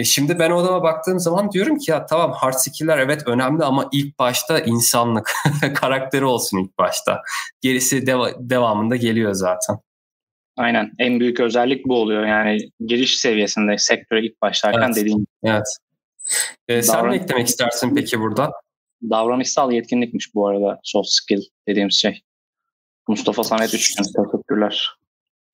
E 0.00 0.04
şimdi 0.04 0.38
ben 0.38 0.50
o 0.50 0.58
adama 0.58 0.82
baktığım 0.82 1.20
zaman 1.20 1.52
diyorum 1.52 1.78
ki 1.78 1.90
ya 1.90 2.06
tamam 2.06 2.32
hard 2.32 2.54
skill'ler 2.54 2.98
evet 2.98 3.22
önemli 3.26 3.64
ama 3.64 3.88
ilk 3.92 4.18
başta 4.18 4.58
insanlık 4.58 5.32
karakteri 5.74 6.24
olsun 6.24 6.58
ilk 6.58 6.78
başta. 6.78 7.22
Gerisi 7.60 7.98
deva- 7.98 8.50
devamında 8.50 8.96
geliyor 8.96 9.32
zaten. 9.32 9.76
Aynen 10.56 10.92
en 10.98 11.20
büyük 11.20 11.40
özellik 11.40 11.86
bu 11.86 11.94
oluyor 11.94 12.26
yani 12.26 12.58
giriş 12.86 13.16
seviyesinde 13.16 13.78
sektöre 13.78 14.26
ilk 14.26 14.42
başlarken 14.42 14.86
evet. 14.86 14.96
dediğim. 14.96 15.26
Evet. 15.42 15.66
Ee, 16.68 16.82
sen 16.82 16.94
Davran- 16.94 17.12
ne 17.12 17.16
eklemek 17.16 17.48
istersin 17.48 17.94
peki 17.94 18.20
burada? 18.20 18.52
Davranışsal 19.10 19.72
yetkinlikmiş 19.72 20.34
bu 20.34 20.48
arada 20.48 20.80
soft 20.82 21.08
skill 21.08 21.42
dediğimiz 21.68 21.94
şey. 21.94 22.22
Mustafa 23.08 23.44
Samet 23.44 23.74
Üçgen 23.74 24.04
teşekkürler. 24.04 24.96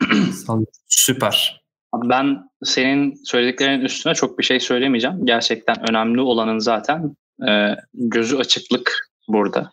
Süper. 0.87 1.66
Ben 1.95 2.51
senin 2.65 3.15
söylediklerinin 3.25 3.85
üstüne 3.85 4.15
çok 4.15 4.39
bir 4.39 4.45
şey 4.45 4.61
söylemeyeceğim. 4.61 5.27
Gerçekten 5.27 5.91
önemli 5.91 6.21
olanın 6.21 6.59
zaten 6.59 7.17
e, 7.49 7.77
gözü 7.95 8.37
açıklık 8.37 9.11
burada. 9.29 9.71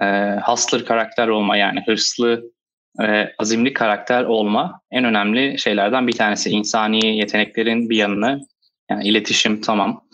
E, 0.00 0.36
hustler 0.46 0.84
karakter 0.84 1.28
olma 1.28 1.56
yani 1.56 1.82
hırslı, 1.86 2.42
e, 3.02 3.34
azimli 3.38 3.72
karakter 3.72 4.24
olma 4.24 4.80
en 4.90 5.04
önemli 5.04 5.58
şeylerden 5.58 6.06
bir 6.06 6.12
tanesi. 6.12 6.50
İnsani 6.50 7.16
yeteneklerin 7.16 7.90
bir 7.90 7.96
yanını 7.96 8.40
yani 8.90 9.08
iletişim 9.08 9.60
tamam. 9.60 10.04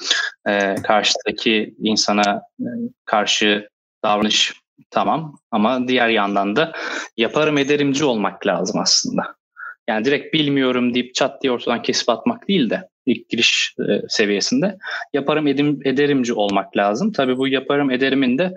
E, 0.48 0.74
karşıdaki 0.74 1.74
insana 1.78 2.42
e, 2.60 2.68
karşı 3.04 3.68
davranış 4.04 4.54
tamam 4.90 5.38
ama 5.50 5.88
diğer 5.88 6.08
yandan 6.08 6.56
da 6.56 6.72
yaparım 7.16 7.58
ederimci 7.58 8.04
olmak 8.04 8.46
lazım 8.46 8.80
aslında. 8.80 9.41
Yani 9.88 10.04
direkt 10.04 10.34
bilmiyorum 10.34 10.94
deyip 10.94 11.14
çat 11.14 11.42
diye 11.42 11.52
ortadan 11.52 11.82
kesip 11.82 12.08
atmak 12.08 12.48
değil 12.48 12.70
de 12.70 12.88
ilk 13.06 13.28
giriş 13.28 13.74
e, 13.78 14.02
seviyesinde 14.08 14.78
yaparım 15.12 15.46
edim, 15.46 15.80
ederimci 15.84 16.34
olmak 16.34 16.76
lazım. 16.76 17.12
Tabii 17.12 17.38
bu 17.38 17.48
yaparım 17.48 17.90
ederimin 17.90 18.38
de 18.38 18.52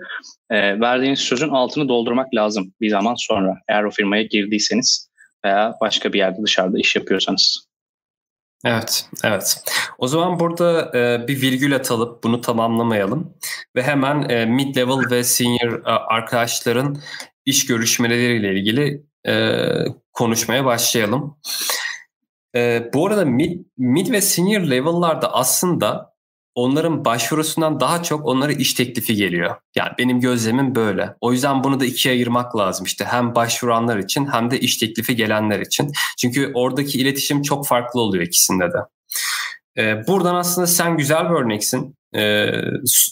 e, 0.50 0.80
verdiğiniz 0.80 1.18
sözün 1.18 1.48
altını 1.48 1.88
doldurmak 1.88 2.34
lazım 2.34 2.72
bir 2.80 2.90
zaman 2.90 3.14
sonra. 3.18 3.54
Eğer 3.68 3.84
o 3.84 3.90
firmaya 3.90 4.22
girdiyseniz 4.22 5.10
veya 5.44 5.74
başka 5.80 6.12
bir 6.12 6.18
yerde 6.18 6.42
dışarıda 6.42 6.78
iş 6.78 6.96
yapıyorsanız. 6.96 7.66
Evet, 8.64 9.08
evet. 9.24 9.64
O 9.98 10.08
zaman 10.08 10.40
burada 10.40 10.98
e, 10.98 11.28
bir 11.28 11.42
virgül 11.42 11.76
atalım, 11.76 12.18
bunu 12.24 12.40
tamamlamayalım 12.40 13.34
ve 13.76 13.82
hemen 13.82 14.28
e, 14.28 14.46
mid 14.46 14.76
level 14.76 15.10
ve 15.10 15.24
senior 15.24 15.86
e, 15.86 15.90
arkadaşların 15.90 16.96
iş 17.44 17.66
görüşmeleriyle 17.66 18.54
ilgili 18.54 19.02
e, 19.28 19.34
konuşmaya 20.16 20.64
başlayalım. 20.64 21.36
E, 22.56 22.90
bu 22.94 23.06
arada 23.06 23.24
mid, 23.24 23.64
mid 23.78 24.10
ve 24.10 24.20
senior 24.20 24.60
level'larda 24.60 25.32
aslında 25.32 26.16
onların 26.54 27.04
başvurusundan 27.04 27.80
daha 27.80 28.02
çok 28.02 28.26
onlara 28.26 28.52
iş 28.52 28.74
teklifi 28.74 29.14
geliyor. 29.14 29.56
Yani 29.76 29.90
benim 29.98 30.20
gözlemim 30.20 30.74
böyle. 30.74 31.14
O 31.20 31.32
yüzden 31.32 31.64
bunu 31.64 31.80
da 31.80 31.84
ikiye 31.84 32.14
ayırmak 32.14 32.56
lazım. 32.56 32.86
İşte 32.86 33.04
hem 33.04 33.34
başvuranlar 33.34 33.96
için 33.96 34.26
hem 34.26 34.50
de 34.50 34.60
iş 34.60 34.76
teklifi 34.76 35.16
gelenler 35.16 35.60
için. 35.60 35.92
Çünkü 36.18 36.52
oradaki 36.54 37.00
iletişim 37.00 37.42
çok 37.42 37.66
farklı 37.66 38.00
oluyor 38.00 38.24
ikisinde 38.24 38.64
de. 38.64 38.78
Ee, 39.78 40.06
buradan 40.06 40.34
aslında 40.34 40.66
sen 40.66 40.96
güzel 40.96 41.24
bir 41.24 41.34
örneksin. 41.34 41.94
Ee, 42.14 42.50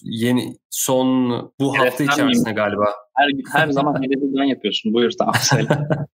yeni 0.03 0.57
son 0.70 1.31
bu 1.61 1.76
evet, 1.76 1.87
hafta 1.87 2.05
içerisinde 2.05 2.51
miyim? 2.51 2.57
galiba. 2.57 2.85
Her, 3.16 3.28
her 3.61 3.70
zaman 3.70 4.03
hedefinden 4.03 4.45
yapıyorsun. 4.45 4.95
Buyur 4.95 5.11
tamam. 5.18 5.35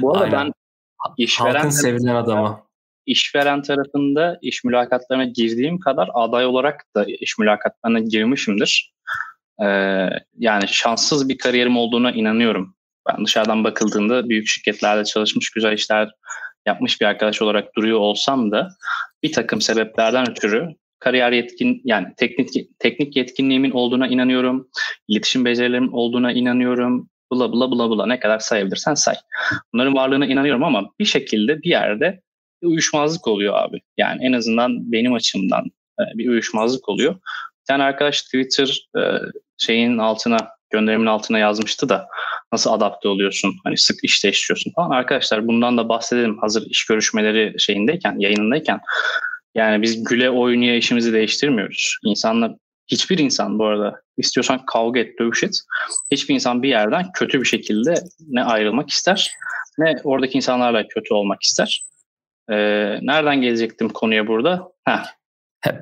bu 0.00 0.16
arada 0.16 0.36
Aynen. 0.38 0.46
ben 0.46 0.52
işveren 1.16 1.54
Halkın 1.54 1.70
sevilen 1.70 2.14
adamı. 2.14 2.68
İşveren 3.06 3.62
tarafında 3.62 4.38
iş 4.42 4.64
mülakatlarına 4.64 5.24
girdiğim 5.24 5.80
kadar 5.80 6.10
aday 6.14 6.46
olarak 6.46 6.84
da 6.96 7.04
iş 7.04 7.38
mülakatlarına 7.38 8.00
girmişimdir. 8.00 8.92
Ee, 9.62 10.08
yani 10.38 10.68
şanssız 10.68 11.28
bir 11.28 11.38
kariyerim 11.38 11.76
olduğuna 11.76 12.10
inanıyorum. 12.10 12.74
Ben 13.08 13.24
dışarıdan 13.24 13.64
bakıldığında 13.64 14.28
büyük 14.28 14.48
şirketlerde 14.48 15.04
çalışmış, 15.04 15.50
güzel 15.50 15.72
işler 15.72 16.10
yapmış 16.66 17.00
bir 17.00 17.06
arkadaş 17.06 17.42
olarak 17.42 17.76
duruyor 17.76 17.98
olsam 17.98 18.50
da 18.50 18.68
bir 19.22 19.32
takım 19.32 19.60
sebeplerden 19.60 20.30
ötürü 20.30 20.68
kariyer 20.98 21.32
yetkin 21.32 21.80
yani 21.84 22.06
teknik 22.16 22.48
teknik 22.78 23.16
yetkinliğimin 23.16 23.70
olduğuna 23.70 24.08
inanıyorum. 24.08 24.68
İletişim 25.08 25.44
becerilerim 25.44 25.94
olduğuna 25.94 26.32
inanıyorum. 26.32 27.08
Bla 27.32 27.52
bla 27.52 27.70
bla 27.70 27.90
bla 27.90 28.06
ne 28.06 28.20
kadar 28.20 28.38
sayabilirsen 28.38 28.94
say. 28.94 29.14
Bunların 29.72 29.94
varlığına 29.94 30.26
inanıyorum 30.26 30.64
ama 30.64 30.90
bir 30.98 31.04
şekilde 31.04 31.62
bir 31.62 31.70
yerde 31.70 32.20
bir 32.62 32.66
uyuşmazlık 32.66 33.28
oluyor 33.28 33.54
abi. 33.54 33.80
Yani 33.96 34.26
en 34.26 34.32
azından 34.32 34.92
benim 34.92 35.14
açımdan 35.14 35.64
e, 36.00 36.18
bir 36.18 36.28
uyuşmazlık 36.28 36.88
oluyor. 36.88 37.14
Bir 37.14 37.66
tane 37.68 37.82
arkadaş 37.82 38.22
Twitter 38.22 38.88
e, 38.98 39.02
şeyin 39.58 39.98
altına 39.98 40.48
gönderimin 40.70 41.06
altına 41.06 41.38
yazmıştı 41.38 41.88
da 41.88 42.08
nasıl 42.52 42.72
adapte 42.72 43.08
oluyorsun 43.08 43.54
hani 43.64 43.78
sık 43.78 43.98
işte 44.02 44.28
işliyorsun 44.30 44.72
falan. 44.76 44.90
Arkadaşlar 44.90 45.46
bundan 45.46 45.78
da 45.78 45.88
bahsedelim 45.88 46.38
hazır 46.38 46.66
iş 46.70 46.86
görüşmeleri 46.86 47.54
şeyindeyken 47.58 48.18
yayınındayken 48.18 48.80
yani 49.54 49.82
biz 49.82 50.04
güle 50.04 50.30
oynaya 50.30 50.76
işimizi 50.76 51.12
değiştirmiyoruz. 51.12 51.98
İnsanlar 52.04 52.52
hiçbir 52.88 53.18
insan 53.18 53.58
bu 53.58 53.66
arada 53.66 54.02
istiyorsan 54.16 54.66
kavga 54.66 55.00
et, 55.00 55.18
dövüş 55.18 55.44
et. 55.44 55.60
Hiçbir 56.10 56.34
insan 56.34 56.62
bir 56.62 56.68
yerden 56.68 57.12
kötü 57.14 57.40
bir 57.40 57.46
şekilde 57.46 57.94
ne 58.28 58.44
ayrılmak 58.44 58.90
ister 58.90 59.30
ne 59.78 59.96
oradaki 60.04 60.36
insanlarla 60.36 60.88
kötü 60.88 61.14
olmak 61.14 61.42
ister. 61.42 61.84
Ee, 62.50 62.54
nereden 63.02 63.40
gelecektim 63.42 63.88
konuya 63.88 64.26
burada? 64.26 64.72
Heh. 64.84 65.04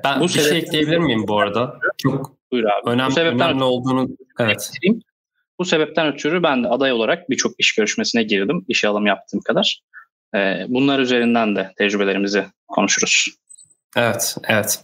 Ben 0.03 0.19
bu 0.19 0.23
bir 0.23 0.29
şey 0.29 0.57
ekleyebilir 0.57 0.97
miyim 0.97 1.27
bu 1.27 1.39
arada? 1.39 1.79
Çok 1.97 2.37
Buyur 2.51 2.63
abi. 2.63 2.89
Önemli, 2.89 3.09
bu 3.09 3.13
sebepten 3.13 3.49
önemli 3.49 3.63
olduğunu 3.63 4.09
evet. 4.39 4.71
Bu 5.59 5.65
sebepten 5.65 6.07
ötürü 6.07 6.43
ben 6.43 6.63
de 6.63 6.67
aday 6.67 6.91
olarak 6.91 7.29
birçok 7.29 7.59
iş 7.59 7.75
görüşmesine 7.75 8.23
girdim. 8.23 8.65
İşe 8.67 8.87
alım 8.87 9.05
yaptığım 9.05 9.41
kadar. 9.41 9.81
Ee, 10.35 10.65
bunlar 10.67 10.99
üzerinden 10.99 11.55
de 11.55 11.73
tecrübelerimizi 11.77 12.45
konuşuruz. 12.67 13.27
Evet, 13.97 14.37
evet. 14.47 14.81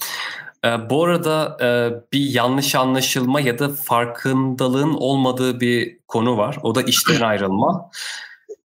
Ee, 0.65 0.89
bu 0.89 1.03
arada 1.03 1.57
e, 1.61 1.67
bir 2.13 2.29
yanlış 2.29 2.75
anlaşılma 2.75 3.41
ya 3.41 3.59
da 3.59 3.69
farkındalığın 3.69 4.93
olmadığı 4.93 5.59
bir 5.59 5.99
konu 6.07 6.37
var. 6.37 6.57
O 6.63 6.75
da 6.75 6.81
işten 6.81 7.21
ayrılma. 7.21 7.89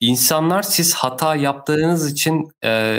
İnsanlar 0.00 0.62
siz 0.62 0.94
hata 0.94 1.36
yaptığınız 1.36 2.12
için 2.12 2.48
e, 2.64 2.98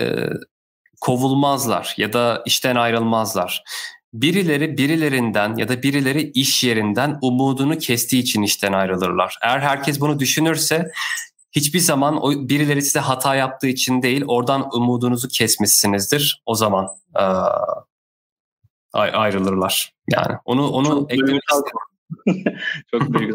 kovulmazlar 1.02 1.94
ya 1.98 2.14
da 2.14 2.44
işten 2.46 2.76
ayrılmazlar. 2.76 3.64
Birileri 4.14 4.78
birilerinden 4.78 5.56
ya 5.56 5.70
da 5.70 5.84
birileri 5.84 6.32
iş 6.32 6.64
yerinden 6.64 7.20
umudunu 7.22 7.78
kestiği 7.78 8.22
için 8.22 8.42
işten 8.42 8.74
ayrılırlar. 8.74 9.38
Eğer 9.42 9.60
herkes 9.60 10.00
bunu 10.02 10.20
düşünürse 10.20 10.92
hiçbir 11.52 11.80
zaman 11.80 12.24
o 12.24 12.32
birileri 12.32 12.82
size 12.82 13.00
hata 13.00 13.36
yaptığı 13.36 13.68
için 13.68 14.02
değil 14.02 14.24
oradan 14.28 14.76
umudunuzu 14.76 15.28
kesmişsinizdir. 15.28 16.42
O 16.46 16.56
zaman 16.56 16.88
e, 17.20 17.24
ayrılırlar. 18.94 19.94
Yani 20.08 20.38
onu 20.46 20.70
onu 20.70 20.88
Çok 20.88 21.14
eklemek 21.14 21.42
Çok 22.92 23.14
büyük. 23.14 23.34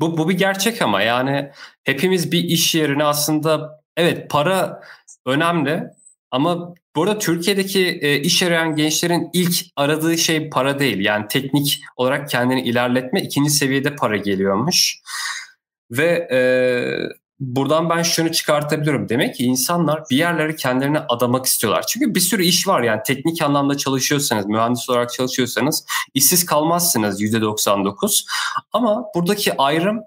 bu 0.00 0.18
bu 0.18 0.28
bir 0.28 0.34
gerçek 0.34 0.82
ama 0.82 1.02
yani 1.02 1.50
hepimiz 1.84 2.32
bir 2.32 2.44
iş 2.44 2.74
yerine 2.74 3.04
aslında 3.04 3.80
evet 3.96 4.30
para 4.30 4.80
önemli 5.26 5.84
ama 6.30 6.74
burada 6.96 7.18
Türkiye'deki 7.18 7.98
e, 8.02 8.20
iş 8.20 8.42
arayan 8.42 8.74
gençlerin 8.76 9.30
ilk 9.32 9.54
aradığı 9.76 10.18
şey 10.18 10.50
para 10.50 10.78
değil. 10.78 10.98
Yani 10.98 11.28
teknik 11.28 11.80
olarak 11.96 12.28
kendini 12.28 12.62
ilerletme 12.62 13.22
ikinci 13.22 13.50
seviyede 13.50 13.96
para 13.96 14.16
geliyormuş. 14.16 15.00
Ve 15.90 16.28
e, 16.32 16.40
buradan 17.40 17.90
ben 17.90 18.02
şunu 18.02 18.32
çıkartabilirim. 18.32 19.08
Demek 19.08 19.34
ki 19.34 19.44
insanlar 19.44 20.02
bir 20.10 20.16
yerleri 20.16 20.56
kendilerine 20.56 20.98
adamak 20.98 21.46
istiyorlar. 21.46 21.84
Çünkü 21.88 22.14
bir 22.14 22.20
sürü 22.20 22.44
iş 22.44 22.68
var 22.68 22.82
yani 22.82 23.00
teknik 23.06 23.42
anlamda 23.42 23.76
çalışıyorsanız, 23.76 24.46
mühendis 24.46 24.90
olarak 24.90 25.12
çalışıyorsanız 25.12 25.84
işsiz 26.14 26.46
kalmazsınız 26.46 27.22
%99. 27.22 28.26
Ama 28.72 29.04
buradaki 29.14 29.56
ayrım 29.56 30.00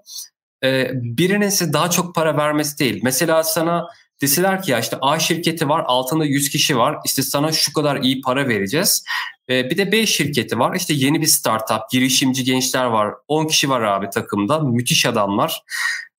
e, 0.64 0.90
birinin 0.94 1.48
size 1.48 1.72
daha 1.72 1.90
çok 1.90 2.14
para 2.14 2.36
vermesi 2.36 2.78
değil. 2.78 3.00
Mesela 3.04 3.42
sana 3.42 3.86
deseler 4.20 4.62
ki 4.62 4.70
ya 4.70 4.78
işte 4.78 4.96
A 5.00 5.18
şirketi 5.18 5.68
var 5.68 5.84
altında 5.86 6.24
100 6.24 6.50
kişi 6.50 6.76
var 6.78 6.98
işte 7.04 7.22
sana 7.22 7.52
şu 7.52 7.72
kadar 7.72 7.96
iyi 7.96 8.20
para 8.20 8.48
vereceğiz. 8.48 9.04
E, 9.48 9.70
bir 9.70 9.76
de 9.76 9.92
B 9.92 10.06
şirketi 10.06 10.58
var 10.58 10.76
işte 10.76 10.94
yeni 10.94 11.20
bir 11.20 11.26
startup 11.26 11.90
girişimci 11.90 12.44
gençler 12.44 12.84
var 12.84 13.14
10 13.28 13.46
kişi 13.46 13.70
var 13.70 13.82
abi 13.82 14.10
takımda 14.10 14.58
müthiş 14.58 15.06
adamlar. 15.06 15.62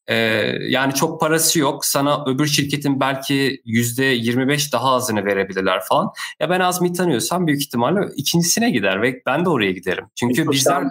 Ee, 0.07 0.15
yani 0.67 0.93
çok 0.93 1.19
parası 1.19 1.59
yok. 1.59 1.85
Sana 1.85 2.25
öbür 2.25 2.47
şirketin 2.47 2.99
belki 2.99 3.61
yüzde 3.65 4.05
25 4.05 4.73
daha 4.73 4.93
azını 4.93 5.25
verebilirler 5.25 5.81
falan. 5.89 6.11
Ya 6.39 6.49
ben 6.49 6.59
Azmi 6.59 6.93
tanıyorsam 6.93 7.47
büyük 7.47 7.61
ihtimalle 7.61 7.99
ikincisine 8.15 8.69
gider 8.69 9.01
ve 9.01 9.21
ben 9.25 9.45
de 9.45 9.49
oraya 9.49 9.71
giderim. 9.71 10.05
Çünkü 10.15 10.51
bizler 10.51 10.83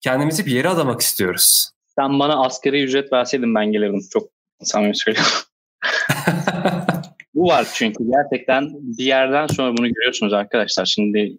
kendimizi 0.00 0.46
bir 0.46 0.52
yere 0.52 0.68
adamak 0.68 1.00
istiyoruz. 1.00 1.70
Sen 1.98 2.18
bana 2.18 2.44
asgari 2.44 2.82
ücret 2.82 3.12
verseydin 3.12 3.54
ben 3.54 3.72
gelirdim. 3.72 4.00
Çok 4.12 4.28
samimi 4.62 4.96
söylüyorum. 4.96 5.32
Bu 7.34 7.48
var 7.48 7.66
çünkü 7.74 8.04
gerçekten 8.10 8.68
bir 8.72 9.04
yerden 9.04 9.46
sonra 9.46 9.76
bunu 9.76 9.88
görüyorsunuz 9.88 10.32
arkadaşlar. 10.32 10.86
Şimdi 10.86 11.38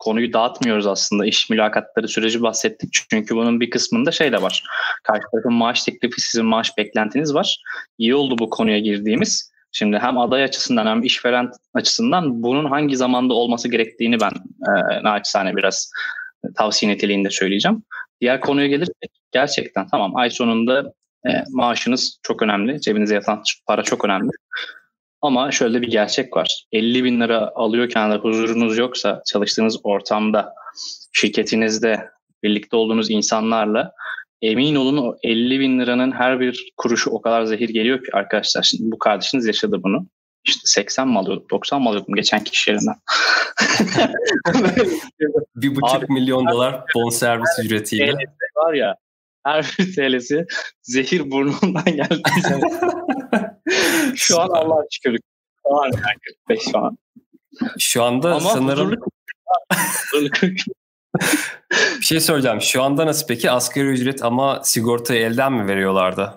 konuyu 0.00 0.32
dağıtmıyoruz 0.32 0.86
aslında. 0.86 1.26
İş 1.26 1.50
mülakatları 1.50 2.08
süreci 2.08 2.42
bahsettik. 2.42 2.92
Çünkü 3.10 3.36
bunun 3.36 3.60
bir 3.60 3.70
kısmında 3.70 4.12
şey 4.12 4.32
de 4.32 4.42
var. 4.42 4.64
Karşı 5.02 5.22
tarafın 5.32 5.52
maaş 5.52 5.84
teklifi 5.84 6.20
sizin 6.20 6.46
maaş 6.46 6.78
beklentiniz 6.78 7.34
var. 7.34 7.62
İyi 7.98 8.14
oldu 8.14 8.38
bu 8.38 8.50
konuya 8.50 8.78
girdiğimiz. 8.78 9.50
Şimdi 9.72 9.98
hem 9.98 10.18
aday 10.18 10.44
açısından 10.44 10.86
hem 10.86 11.02
işveren 11.02 11.50
açısından 11.74 12.42
bunun 12.42 12.64
hangi 12.64 12.96
zamanda 12.96 13.34
olması 13.34 13.68
gerektiğini 13.68 14.20
ben 14.20 14.32
e, 14.68 15.02
naçizane 15.02 15.56
biraz 15.56 15.90
tavsiye 16.56 16.92
niteliğinde 16.92 17.30
söyleyeceğim. 17.30 17.82
Diğer 18.20 18.40
konuya 18.40 18.66
gelirsek 18.66 19.10
gerçekten 19.32 19.86
tamam 19.86 20.16
ay 20.16 20.30
sonunda 20.30 20.92
e, 21.26 21.30
maaşınız 21.50 22.18
çok 22.22 22.42
önemli. 22.42 22.80
Cebinize 22.80 23.14
yatan 23.14 23.42
para 23.66 23.82
çok 23.82 24.04
önemli. 24.04 24.30
Ama 25.22 25.50
şöyle 25.50 25.82
bir 25.82 25.90
gerçek 25.90 26.36
var. 26.36 26.64
50 26.72 27.04
bin 27.04 27.20
lira 27.20 27.52
alıyorken 27.54 28.10
de 28.10 28.14
huzurunuz 28.14 28.78
yoksa 28.78 29.22
çalıştığınız 29.26 29.80
ortamda, 29.84 30.54
şirketinizde, 31.12 32.08
birlikte 32.42 32.76
olduğunuz 32.76 33.10
insanlarla 33.10 33.92
emin 34.42 34.74
olun 34.74 34.96
o 34.96 35.16
50 35.22 35.60
bin 35.60 35.80
liranın 35.80 36.12
her 36.12 36.40
bir 36.40 36.72
kuruşu 36.76 37.10
o 37.10 37.20
kadar 37.20 37.44
zehir 37.44 37.68
geliyor 37.68 38.04
ki 38.04 38.10
arkadaşlar. 38.12 38.62
Şimdi 38.62 38.92
bu 38.92 38.98
kardeşiniz 38.98 39.46
yaşadı 39.46 39.82
bunu. 39.82 40.06
İşte 40.44 40.60
80 40.64 41.08
mi 41.08 41.18
alıyordum, 41.18 41.46
90 41.50 41.82
mı 41.82 41.88
alıyordum 41.88 42.14
geçen 42.14 42.44
kişi 42.44 42.70
yerinden. 42.70 42.96
bir 45.56 45.70
buçuk 45.70 45.94
Abi, 45.94 46.06
milyon 46.08 46.48
dolar 46.48 46.84
bon 46.94 47.10
servis 47.10 47.58
ücretiyle. 47.58 48.14
Var 48.56 48.74
ya 48.74 48.96
her 49.44 49.74
bir 49.78 49.94
TL'si 49.94 50.44
zehir 50.82 51.30
burnundan 51.30 51.84
geldi. 51.84 52.22
şu 54.16 54.40
an 54.40 54.48
Allah 54.48 54.84
şükür. 54.90 55.18
Şu 55.66 55.82
an 55.82 55.90
45 56.46 56.72
şu 56.72 56.78
an. 56.78 56.98
Şu 57.78 58.02
anda 58.02 58.34
Ama 58.34 58.40
sanırım... 58.40 58.96
bir 60.50 60.64
şey 62.00 62.20
soracağım. 62.20 62.60
Şu 62.60 62.82
anda 62.82 63.06
nasıl 63.06 63.26
peki? 63.26 63.50
Asgari 63.50 63.86
ücret 63.86 64.24
ama 64.24 64.60
sigortayı 64.64 65.20
elden 65.20 65.52
mi 65.52 65.68
veriyorlardı? 65.68 66.34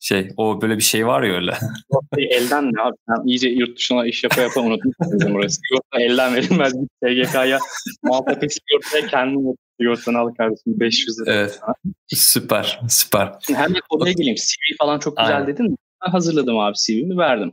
Şey, 0.00 0.28
o 0.36 0.62
böyle 0.62 0.76
bir 0.76 0.82
şey 0.82 1.06
var 1.06 1.22
ya 1.22 1.34
öyle. 1.34 1.54
Sigortayı 1.54 2.28
elden 2.28 2.72
ne 2.72 2.82
abi? 2.82 2.96
Ben 3.08 3.28
iyice 3.28 3.48
yurt 3.48 3.76
dışına 3.76 4.06
iş 4.06 4.24
yapa 4.24 4.40
yapa 4.40 4.60
unuttum 4.60 4.92
bizim 5.00 5.34
burası. 5.34 5.60
Sigorta 5.68 6.00
elden 6.00 6.34
verilmez. 6.34 6.72
SGK'ya 7.04 7.58
muhabbeti 8.02 8.46
sigortaya 8.48 9.06
kendin 9.06 9.56
sigortanı 9.80 10.18
al 10.18 10.34
kardeşim 10.34 10.80
500 10.80 11.20
lira. 11.20 11.32
Evet. 11.32 11.60
Süper, 12.06 12.80
süper. 12.88 13.32
Şimdi 13.46 13.58
hemen 13.58 13.80
konuya 13.90 14.12
geleyim. 14.12 14.36
CV 14.36 14.76
falan 14.78 14.98
çok 14.98 15.16
güzel 15.16 15.34
Aynen. 15.34 15.46
dedin 15.46 15.70
mi? 15.70 15.76
Ben 16.06 16.10
hazırladım 16.10 16.58
abi 16.58 16.74
CV'mi 16.76 17.18
verdim. 17.18 17.52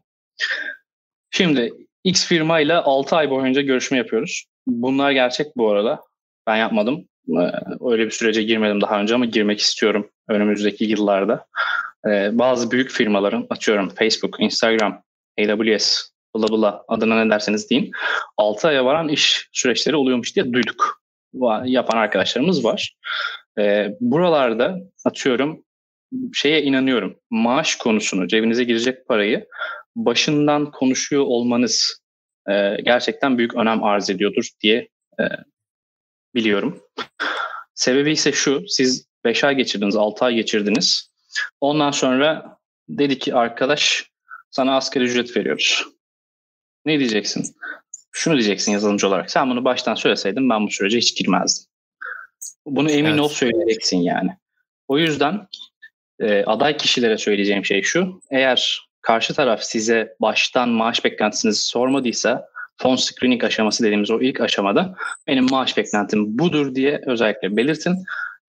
Şimdi 1.32 1.74
X 2.04 2.28
firmayla 2.28 2.84
6 2.84 3.16
ay 3.16 3.30
boyunca 3.30 3.62
görüşme 3.62 3.98
yapıyoruz. 3.98 4.46
Bunlar 4.68 5.12
gerçek 5.12 5.58
bu 5.58 5.72
arada. 5.72 6.02
Ben 6.48 6.56
yapmadım. 6.56 7.08
Ee, 7.30 7.52
öyle 7.92 8.06
bir 8.06 8.12
sürece 8.12 8.44
girmedim 8.44 8.82
daha 8.82 9.02
önce 9.02 9.16
ama 9.16 9.26
girmek 9.26 9.60
istiyorum 9.60 10.10
önümüzdeki 10.28 10.86
yıllarda. 10.86 11.46
Ee, 12.08 12.30
bazı 12.34 12.72
büyük 12.72 12.92
firmaların 12.92 13.48
açıyorum 13.50 13.90
Facebook, 13.90 14.40
Instagram, 14.40 15.04
AWS, 15.40 16.10
bla 16.36 16.48
bla 16.48 16.84
adına 16.88 17.24
ne 17.24 17.30
derseniz 17.30 17.70
deyin. 17.70 17.92
6 18.38 18.68
aya 18.68 18.86
varan 18.86 19.10
iş 19.10 19.50
süreçleri 19.52 19.96
oluyormuş 19.96 20.36
diye 20.36 20.54
duyduk. 20.54 21.03
Yapan 21.66 21.98
arkadaşlarımız 21.98 22.66
var. 22.66 22.96
Ee, 23.60 23.96
buralarda 24.00 24.78
atıyorum 25.06 25.64
şeye 26.34 26.62
inanıyorum. 26.62 27.20
Maaş 27.30 27.76
konusunu, 27.76 28.28
cebinize 28.28 28.64
girecek 28.64 29.08
parayı 29.08 29.48
başından 29.96 30.72
konuşuyor 30.72 31.24
olmanız 31.24 32.02
e, 32.50 32.78
gerçekten 32.84 33.38
büyük 33.38 33.56
önem 33.56 33.84
arz 33.84 34.10
ediyordur 34.10 34.50
diye 34.62 34.90
e, 35.20 35.24
biliyorum. 36.36 36.84
Sebebi 37.74 38.12
ise 38.12 38.32
şu, 38.32 38.64
siz 38.68 39.08
5 39.26 39.44
ay 39.44 39.56
geçirdiniz, 39.56 39.96
6 39.96 40.26
ay 40.26 40.36
geçirdiniz. 40.36 41.12
Ondan 41.62 41.92
sonra 41.92 42.58
dedi 42.90 43.20
ki 43.20 43.36
arkadaş 43.36 44.10
sana 44.52 44.76
asgari 44.76 45.04
ücret 45.04 45.38
veriyoruz. 45.38 45.86
Ne 46.86 47.00
diyeceksin? 47.00 47.56
Şunu 48.16 48.34
diyeceksin 48.34 48.72
yazılımcı 48.72 49.08
olarak. 49.08 49.32
Sen 49.32 49.50
bunu 49.50 49.66
baştan 49.66 49.96
söyleseydin 49.96 50.50
ben 50.50 50.68
bu 50.68 50.72
sürece 50.72 50.98
hiç 50.98 51.18
girmezdim. 51.18 51.66
Bunu 52.66 52.92
emin 52.92 53.10
evet. 53.10 53.20
ol 53.20 53.28
söyleyeceksin 53.28 53.98
yani. 53.98 54.30
O 54.88 54.98
yüzden 54.98 55.48
e, 56.20 56.44
aday 56.44 56.78
kişilere 56.78 57.18
söyleyeceğim 57.18 57.66
şey 57.66 57.82
şu. 57.82 58.22
Eğer 58.32 58.88
karşı 59.02 59.34
taraf 59.34 59.64
size 59.64 60.16
baştan 60.22 60.70
maaş 60.70 61.06
beklentisinizi 61.06 61.62
sormadıysa 61.62 62.46
phone 62.78 62.98
screening 62.98 63.44
aşaması 63.44 63.84
dediğimiz 63.84 64.12
o 64.12 64.22
ilk 64.22 64.42
aşamada 64.42 64.96
benim 65.28 65.50
maaş 65.50 65.78
beklentim 65.78 66.40
budur 66.40 66.76
diye 66.76 67.02
özellikle 67.06 67.58
belirtin. 67.58 67.96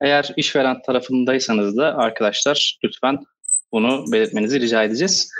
Eğer 0.00 0.32
işveren 0.36 0.82
tarafındaysanız 0.82 1.76
da 1.76 1.96
arkadaşlar 1.96 2.78
lütfen 2.84 3.18
bunu 3.72 4.04
belirtmenizi 4.12 4.60
rica 4.60 4.82
edeceğiz. 4.82 5.30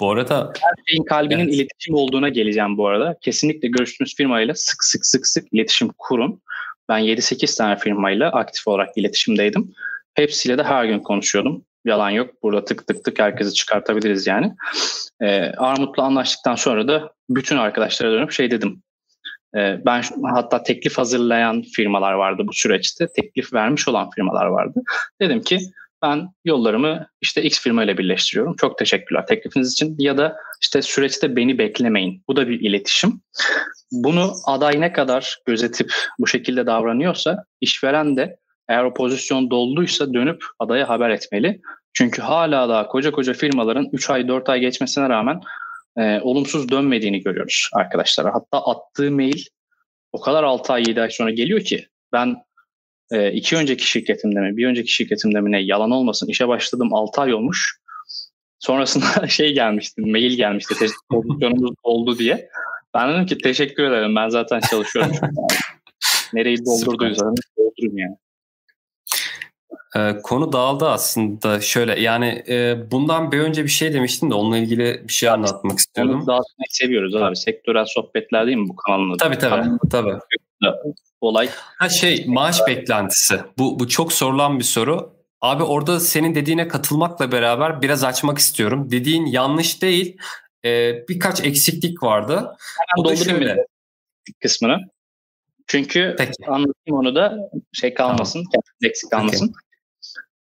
Bu 0.00 0.10
arada 0.10 0.52
her 0.60 0.84
şeyin 0.86 1.04
kalbinin 1.04 1.44
evet. 1.44 1.54
iletişim 1.54 1.94
olduğuna 1.94 2.28
geleceğim 2.28 2.76
bu 2.76 2.88
arada. 2.88 3.16
Kesinlikle 3.20 3.68
görüştüğünüz 3.68 4.16
firmayla 4.16 4.54
sık 4.54 4.84
sık 4.84 5.06
sık 5.06 5.26
sık 5.26 5.52
iletişim 5.52 5.90
kurun. 5.98 6.42
Ben 6.88 7.00
7-8 7.00 7.56
tane 7.58 7.76
firmayla 7.76 8.30
aktif 8.30 8.68
olarak 8.68 8.88
iletişimdeydim. 8.96 9.72
Hepsiyle 10.14 10.58
de 10.58 10.62
her 10.62 10.84
gün 10.84 10.98
konuşuyordum. 10.98 11.64
Yalan 11.84 12.10
yok. 12.10 12.42
Burada 12.42 12.64
tık 12.64 12.86
tık 12.86 13.04
tık 13.04 13.18
herkesi 13.18 13.54
çıkartabiliriz 13.54 14.26
yani. 14.26 14.54
Ee, 15.22 15.52
Armut'la 15.56 16.02
anlaştıktan 16.02 16.54
sonra 16.54 16.88
da 16.88 17.12
bütün 17.30 17.56
arkadaşlara 17.56 18.12
dönüp 18.12 18.32
şey 18.32 18.50
dedim. 18.50 18.82
Ee, 19.56 19.80
ben 19.86 20.02
hatta 20.22 20.62
teklif 20.62 20.98
hazırlayan 20.98 21.62
firmalar 21.62 22.12
vardı 22.12 22.42
bu 22.46 22.52
süreçte. 22.52 23.06
Teklif 23.16 23.52
vermiş 23.52 23.88
olan 23.88 24.10
firmalar 24.10 24.46
vardı. 24.46 24.82
Dedim 25.20 25.42
ki 25.42 25.58
ben 26.04 26.28
yollarımı 26.44 27.06
işte 27.20 27.42
X 27.42 27.60
firma 27.60 27.84
ile 27.84 27.98
birleştiriyorum. 27.98 28.56
Çok 28.56 28.78
teşekkürler 28.78 29.26
teklifiniz 29.26 29.72
için. 29.72 29.96
Ya 29.98 30.18
da 30.18 30.36
işte 30.62 30.82
süreçte 30.82 31.36
beni 31.36 31.58
beklemeyin. 31.58 32.22
Bu 32.28 32.36
da 32.36 32.48
bir 32.48 32.60
iletişim. 32.60 33.20
Bunu 33.92 34.32
aday 34.46 34.80
ne 34.80 34.92
kadar 34.92 35.38
gözetip 35.46 35.92
bu 36.18 36.26
şekilde 36.26 36.66
davranıyorsa 36.66 37.44
işveren 37.60 38.16
de 38.16 38.36
eğer 38.68 38.84
o 38.84 38.94
pozisyon 38.94 39.50
dolduysa 39.50 40.14
dönüp 40.14 40.44
adaya 40.58 40.88
haber 40.88 41.10
etmeli. 41.10 41.60
Çünkü 41.92 42.22
hala 42.22 42.68
daha 42.68 42.88
koca 42.88 43.12
koca 43.12 43.32
firmaların 43.32 43.88
3 43.92 44.10
ay 44.10 44.28
4 44.28 44.48
ay 44.48 44.60
geçmesine 44.60 45.08
rağmen 45.08 45.40
e, 45.98 46.20
olumsuz 46.20 46.68
dönmediğini 46.68 47.22
görüyoruz 47.22 47.68
arkadaşlar. 47.72 48.32
Hatta 48.32 48.64
attığı 48.66 49.10
mail 49.10 49.44
o 50.12 50.20
kadar 50.20 50.44
6 50.44 50.72
ay 50.72 50.84
7 50.88 51.00
ay 51.00 51.10
sonra 51.10 51.30
geliyor 51.30 51.60
ki 51.60 51.86
ben 52.12 52.36
e, 53.10 53.32
iki 53.32 53.56
önceki 53.56 53.88
şirketimde 53.90 54.40
mi 54.40 54.56
bir 54.56 54.66
önceki 54.66 54.92
şirketimde 54.92 55.40
mi 55.40 55.52
ne 55.52 55.60
yalan 55.60 55.90
olmasın 55.90 56.28
işe 56.28 56.48
başladım 56.48 56.94
6 56.94 57.20
ay 57.20 57.34
olmuş. 57.34 57.78
Sonrasında 58.58 59.28
şey 59.28 59.54
gelmişti 59.54 60.00
mail 60.00 60.36
gelmişti 60.36 60.74
pozisyonumuz 61.10 61.74
oldu 61.82 62.18
diye. 62.18 62.48
Ben 62.94 63.12
dedim 63.12 63.26
ki 63.26 63.38
teşekkür 63.38 63.84
ederim 63.84 64.16
ben 64.16 64.28
zaten 64.28 64.60
çalışıyorum. 64.70 65.12
Nereyi 66.32 66.58
doldurduysanız 66.64 67.40
doldurun 67.58 67.96
yani. 67.96 68.16
Ee, 69.96 70.18
konu 70.22 70.52
dağıldı 70.52 70.88
aslında 70.88 71.60
şöyle 71.60 72.00
yani 72.00 72.44
e, 72.48 72.76
bundan 72.90 73.32
bir 73.32 73.38
önce 73.38 73.64
bir 73.64 73.68
şey 73.68 73.92
demiştin 73.92 74.30
de 74.30 74.34
onunla 74.34 74.58
ilgili 74.58 75.02
bir 75.08 75.12
şey 75.12 75.28
anlatmak 75.28 75.78
istiyordum. 75.78 76.14
Onu 76.14 76.26
dağıtmayı 76.26 76.66
seviyoruz 76.68 77.16
abi. 77.16 77.36
Sektörel 77.36 77.84
sohbetler 77.84 78.46
değil 78.46 78.58
mi 78.58 78.68
bu 78.68 78.76
kanalın 78.76 79.10
adı? 79.10 79.16
Tabii 79.18 79.38
tabii. 79.38 79.62
Kanalın 79.62 79.78
tabii. 79.90 80.18
Olay. 81.20 81.48
Ha 81.78 81.88
şey 81.88 82.24
maaş 82.26 82.60
beklentisi. 82.66 83.40
Bu, 83.58 83.78
bu 83.78 83.88
çok 83.88 84.12
sorulan 84.12 84.58
bir 84.58 84.64
soru. 84.64 85.14
Abi 85.40 85.62
orada 85.62 86.00
senin 86.00 86.34
dediğine 86.34 86.68
katılmakla 86.68 87.32
beraber 87.32 87.82
biraz 87.82 88.04
açmak 88.04 88.38
istiyorum. 88.38 88.90
Dediğin 88.90 89.26
yanlış 89.26 89.82
değil. 89.82 90.16
Ee, 90.64 91.04
birkaç 91.08 91.44
eksiklik 91.44 92.02
vardı. 92.02 92.34
Hemen 92.34 92.56
bu 92.96 93.04
da 93.04 93.16
şöyle. 93.16 93.66
kısmını. 94.42 94.78
Çünkü 95.66 96.14
Peki. 96.18 96.32
anlatayım 96.46 96.98
onu 96.98 97.14
da 97.14 97.38
şey 97.72 97.94
kalmasın, 97.94 98.44
tamam. 98.52 98.62
eksik 98.82 99.10
kalmasın. 99.10 99.46
Peki 99.46 99.73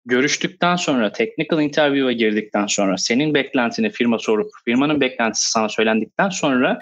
görüştükten 0.07 0.75
sonra, 0.75 1.11
technical 1.11 1.61
interview'a 1.61 2.11
girdikten 2.11 2.65
sonra, 2.67 2.97
senin 2.97 3.33
beklentini 3.33 3.89
firma 3.89 4.19
sorup, 4.19 4.51
firmanın 4.65 5.01
beklentisi 5.01 5.51
sana 5.51 5.69
söylendikten 5.69 6.29
sonra 6.29 6.79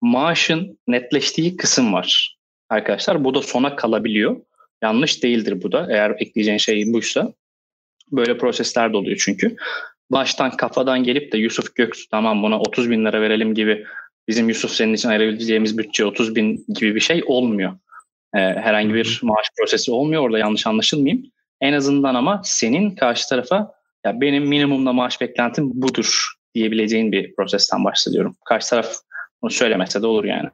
maaşın 0.00 0.78
netleştiği 0.88 1.56
kısım 1.56 1.92
var. 1.92 2.36
Arkadaşlar 2.68 3.24
bu 3.24 3.34
da 3.34 3.42
sona 3.42 3.76
kalabiliyor. 3.76 4.36
Yanlış 4.82 5.22
değildir 5.22 5.62
bu 5.62 5.72
da 5.72 5.86
eğer 5.90 6.10
ekleyeceğin 6.18 6.58
şey 6.58 6.92
buysa. 6.92 7.32
Böyle 8.12 8.38
prosesler 8.38 8.92
de 8.92 8.96
oluyor 8.96 9.22
çünkü. 9.24 9.56
Baştan 10.10 10.56
kafadan 10.56 11.04
gelip 11.04 11.32
de 11.32 11.38
Yusuf 11.38 11.74
Göksu 11.74 12.08
tamam 12.08 12.42
buna 12.42 12.60
30 12.60 12.90
bin 12.90 13.04
lira 13.04 13.20
verelim 13.20 13.54
gibi 13.54 13.84
bizim 14.28 14.48
Yusuf 14.48 14.70
senin 14.70 14.94
için 14.94 15.08
ayırabileceğimiz 15.08 15.78
bütçe 15.78 16.04
30 16.04 16.34
bin 16.34 16.64
gibi 16.68 16.94
bir 16.94 17.00
şey 17.00 17.22
olmuyor. 17.26 17.72
Ee, 18.34 18.38
herhangi 18.38 18.94
bir 18.94 19.20
maaş 19.22 19.46
prosesi 19.58 19.92
olmuyor 19.92 20.22
orada 20.22 20.38
yanlış 20.38 20.66
anlaşılmayayım. 20.66 21.30
En 21.60 21.72
azından 21.72 22.14
ama 22.14 22.40
senin 22.44 22.90
karşı 22.90 23.28
tarafa 23.28 23.74
ya 24.06 24.20
benim 24.20 24.46
minimumda 24.46 24.92
maaş 24.92 25.20
beklentim 25.20 25.70
budur 25.74 26.32
diyebileceğin 26.54 27.12
bir 27.12 27.34
prosesten 27.36 27.84
bahsediyorum. 27.84 28.36
Karşı 28.44 28.70
taraf 28.70 28.92
bunu 29.42 29.50
söylemese 29.50 30.02
de 30.02 30.06
olur 30.06 30.24
yani. 30.24 30.48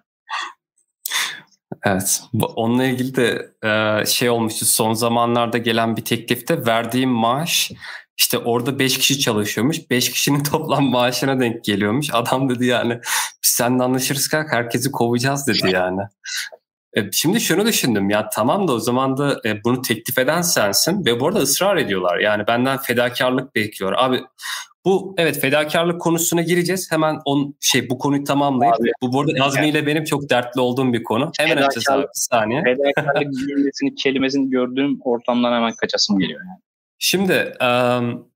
Evet. 1.84 2.22
Onunla 2.56 2.84
ilgili 2.84 3.16
de 3.16 3.50
e, 3.64 4.06
şey 4.06 4.30
olmuştu. 4.30 4.64
Son 4.64 4.92
zamanlarda 4.92 5.58
gelen 5.58 5.96
bir 5.96 6.04
teklifte 6.04 6.66
verdiğim 6.66 7.10
maaş 7.10 7.72
işte 8.16 8.38
orada 8.38 8.78
5 8.78 8.98
kişi 8.98 9.18
çalışıyormuş. 9.18 9.90
5 9.90 10.10
kişinin 10.10 10.42
toplam 10.50 10.84
maaşına 10.84 11.40
denk 11.40 11.64
geliyormuş. 11.64 12.08
Adam 12.12 12.48
dedi 12.48 12.66
yani 12.66 13.00
biz 13.44 13.50
seninle 13.50 13.82
anlaşırız 13.82 14.28
kanka 14.28 14.56
herkesi 14.56 14.92
kovacağız 14.92 15.46
dedi 15.46 15.70
yani. 15.72 16.00
E, 16.96 17.00
şimdi 17.12 17.40
şunu 17.40 17.66
düşündüm 17.66 18.10
ya 18.10 18.28
tamam 18.28 18.68
da 18.68 18.72
o 18.72 18.78
zaman 18.78 19.16
da 19.16 19.40
e, 19.44 19.64
bunu 19.64 19.82
teklif 19.82 20.18
eden 20.18 20.42
sensin 20.42 21.04
ve 21.04 21.20
bu 21.20 21.26
arada 21.26 21.38
ısrar 21.38 21.76
ediyorlar. 21.76 22.18
Yani 22.18 22.46
benden 22.46 22.78
fedakarlık 22.78 23.54
bekliyor. 23.54 23.94
Abi 23.96 24.20
bu 24.84 25.14
evet 25.18 25.40
fedakarlık 25.40 26.00
konusuna 26.00 26.42
gireceğiz. 26.42 26.92
Hemen 26.92 27.18
on 27.24 27.54
şey 27.60 27.90
bu 27.90 27.98
konuyu 27.98 28.24
tamamlayıp 28.24 28.74
abi, 28.80 28.90
bu 29.02 29.12
burada 29.12 29.32
Nazmi 29.38 29.68
ile 29.68 29.86
benim 29.86 30.04
çok 30.04 30.30
dertli 30.30 30.60
olduğum 30.60 30.92
bir 30.92 31.02
konu. 31.02 31.30
Hemen 31.38 31.56
açacağız 31.56 31.88
abi 31.88 32.02
bir 32.02 32.08
saniye. 32.12 32.62
Fedakarlık 32.62 33.34
cümlesini 33.48 33.94
kelimesini 33.94 34.50
gördüğüm 34.50 34.98
ortamdan 35.04 35.52
hemen 35.52 35.72
kaçasım 35.72 36.18
geliyor 36.18 36.40
yani. 36.40 36.58
Şimdi 36.98 37.52
um, 37.60 38.28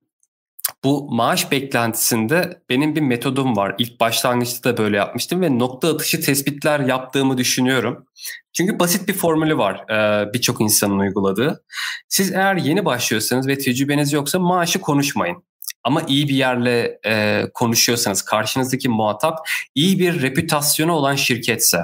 bu 0.84 1.08
maaş 1.10 1.50
beklentisinde 1.52 2.62
benim 2.68 2.96
bir 2.96 3.00
metodum 3.00 3.56
var. 3.56 3.74
İlk 3.78 4.00
başlangıçta 4.00 4.72
da 4.72 4.82
böyle 4.82 4.96
yapmıştım 4.96 5.40
ve 5.40 5.58
nokta 5.58 5.94
atışı 5.94 6.20
tespitler 6.20 6.80
yaptığımı 6.80 7.38
düşünüyorum. 7.38 8.06
Çünkü 8.52 8.78
basit 8.78 9.08
bir 9.08 9.12
formülü 9.12 9.58
var 9.58 9.84
e, 9.90 10.32
birçok 10.32 10.60
insanın 10.60 10.98
uyguladığı. 10.98 11.64
Siz 12.08 12.32
eğer 12.32 12.56
yeni 12.56 12.84
başlıyorsanız 12.84 13.46
ve 13.46 13.58
tecrübeniz 13.58 14.12
yoksa 14.12 14.38
maaşı 14.38 14.80
konuşmayın. 14.80 15.42
Ama 15.84 16.02
iyi 16.08 16.28
bir 16.28 16.34
yerle 16.34 16.98
e, 17.06 17.44
konuşuyorsanız, 17.54 18.22
karşınızdaki 18.22 18.88
muhatap 18.88 19.38
iyi 19.74 19.98
bir 19.98 20.22
reputasyonu 20.22 20.92
olan 20.92 21.14
şirketse, 21.14 21.78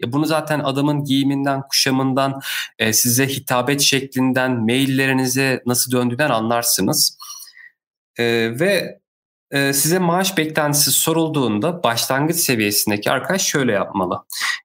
ya 0.00 0.12
bunu 0.12 0.26
zaten 0.26 0.60
adamın 0.60 1.04
giyiminden, 1.04 1.62
kuşamından, 1.68 2.40
e, 2.78 2.92
size 2.92 3.26
hitabet 3.28 3.80
şeklinden, 3.80 4.52
maillerinize 4.52 5.62
nasıl 5.66 5.92
döndüğünden 5.92 6.30
anlarsınız. 6.30 7.17
Ve 8.60 8.98
e, 9.50 9.72
size 9.72 9.98
maaş 9.98 10.38
beklentisi 10.38 10.90
sorulduğunda 10.90 11.82
başlangıç 11.82 12.36
seviyesindeki 12.36 13.10
arkadaş 13.10 13.42
şöyle 13.42 13.72
yapmalı. 13.72 14.22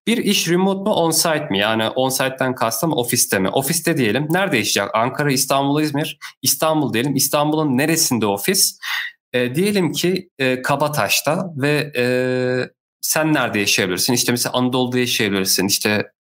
Bir 0.08 0.18
iş 0.18 0.50
remote 0.50 0.90
mu 0.90 0.96
on-site 0.96 1.50
mi? 1.50 1.60
Yani 1.60 1.90
on-site'den 1.90 2.56
kastım 2.56 2.94
ofiste 2.94 3.40
mi? 3.40 3.50
Ofiste 3.50 3.98
diyelim. 3.98 4.28
Nerede 4.30 4.58
yaşayacak? 4.58 4.96
Ankara, 4.96 5.32
İstanbul, 5.32 5.82
İzmir. 5.82 6.18
İstanbul 6.42 6.94
diyelim. 6.94 7.16
İstanbul'un 7.16 7.78
neresinde 7.78 8.26
ofis? 8.26 8.80
E, 9.34 9.56
diyelim 9.56 9.92
ki 9.92 10.30
e, 10.40 10.62
Kabataş'ta 10.62 11.54
ve 11.56 11.92
e, 11.98 12.06
sen 13.02 13.34
nerede 13.34 13.60
yaşayabilirsin? 13.60 14.14
İşte 14.14 14.32
mesela 14.32 14.54
Anadolu'da 14.54 15.00
yaşayabilirsin. 15.00 15.68
İşte 15.68 16.12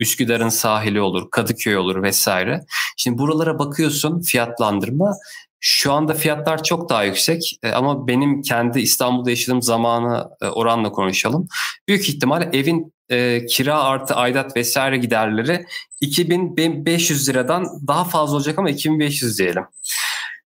Üsküdar'ın 0.00 0.48
sahili 0.48 1.00
olur, 1.00 1.30
Kadıköy 1.30 1.76
olur 1.76 2.02
vesaire. 2.02 2.60
Şimdi 2.96 3.18
buralara 3.18 3.58
bakıyorsun 3.58 4.20
fiyatlandırma 4.20 5.12
şu 5.60 5.92
anda 5.92 6.14
fiyatlar 6.14 6.62
çok 6.62 6.88
daha 6.88 7.04
yüksek 7.04 7.58
e, 7.62 7.70
ama 7.70 8.06
benim 8.06 8.42
kendi 8.42 8.80
İstanbul'da 8.80 9.30
yaşadığım 9.30 9.62
zamanı 9.62 10.30
e, 10.42 10.46
oranla 10.46 10.92
konuşalım. 10.92 11.48
Büyük 11.88 12.08
ihtimal 12.08 12.54
evin 12.54 12.94
e, 13.08 13.46
kira 13.46 13.82
artı 13.82 14.14
aidat 14.14 14.56
vesaire 14.56 14.96
giderleri 14.96 15.66
2500 16.00 17.28
liradan 17.28 17.66
daha 17.86 18.04
fazla 18.04 18.36
olacak 18.36 18.58
ama 18.58 18.70
2500 18.70 19.38
diyelim. 19.38 19.64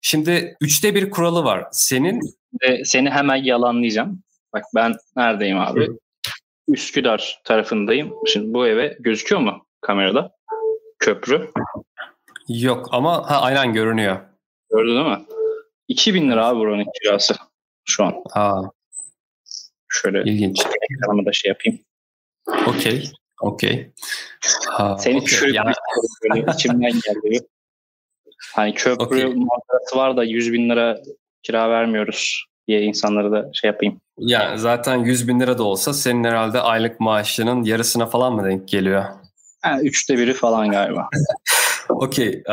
Şimdi 0.01 0.57
üçte 0.62 0.95
bir 0.95 1.10
kuralı 1.10 1.43
var. 1.43 1.68
Senin... 1.72 2.20
E, 2.62 2.86
seni 2.86 3.10
hemen 3.10 3.36
yalanlayacağım. 3.36 4.24
Bak 4.53 4.64
ben 4.76 4.95
neredeyim 5.16 5.60
abi? 5.60 5.88
Hı. 5.88 5.97
Üsküdar 6.68 7.41
tarafındayım. 7.43 8.14
Şimdi 8.28 8.53
bu 8.53 8.68
eve 8.68 8.97
gözüküyor 8.99 9.41
mu 9.41 9.66
kamerada? 9.82 10.32
Köprü. 10.99 11.51
Yok 12.47 12.88
ama 12.91 13.30
ha, 13.30 13.41
aynen 13.41 13.74
görünüyor. 13.74 14.28
Gördün 14.72 14.95
değil 14.95 15.05
mi? 15.05 15.26
2000 15.88 16.32
lira 16.32 16.47
abi 16.47 16.59
buranın 16.59 16.86
kirası 17.01 17.36
şu 17.86 18.03
an. 18.03 18.13
Aa. 18.34 18.61
Şöyle 19.89 20.32
İlginç. 20.32 20.65
ekranımı 20.91 21.26
da 21.26 21.32
şey 21.32 21.49
yapayım. 21.49 21.80
Okey. 22.67 23.11
Okey. 23.41 23.91
Seni 24.97 25.17
okay. 25.17 25.51
yani... 25.53 25.74
içimden 26.53 26.91
geldi. 26.91 27.47
Hani 28.55 28.74
köprü 28.74 29.05
okay. 29.05 29.24
manzarası 29.24 29.97
var 29.97 30.17
da 30.17 30.24
100 30.24 30.53
bin 30.53 30.70
lira 30.70 30.97
kira 31.43 31.70
vermiyoruz 31.70 32.45
diye 32.67 32.82
insanları 32.82 33.32
da 33.32 33.49
şey 33.53 33.67
yapayım. 33.67 34.01
Yani 34.17 34.59
zaten 34.59 34.97
100 34.97 35.28
bin 35.28 35.39
lira 35.39 35.57
da 35.57 35.63
olsa 35.63 35.93
senin 35.93 36.24
herhalde 36.24 36.59
aylık 36.59 36.99
maaşının 36.99 37.63
yarısına 37.63 38.05
falan 38.05 38.34
mı 38.34 38.45
denk 38.45 38.67
geliyor? 38.67 39.05
Yani 39.65 39.88
üçte 39.88 40.17
biri 40.17 40.34
falan 40.34 40.72
galiba. 40.72 41.09
Okey. 41.89 42.43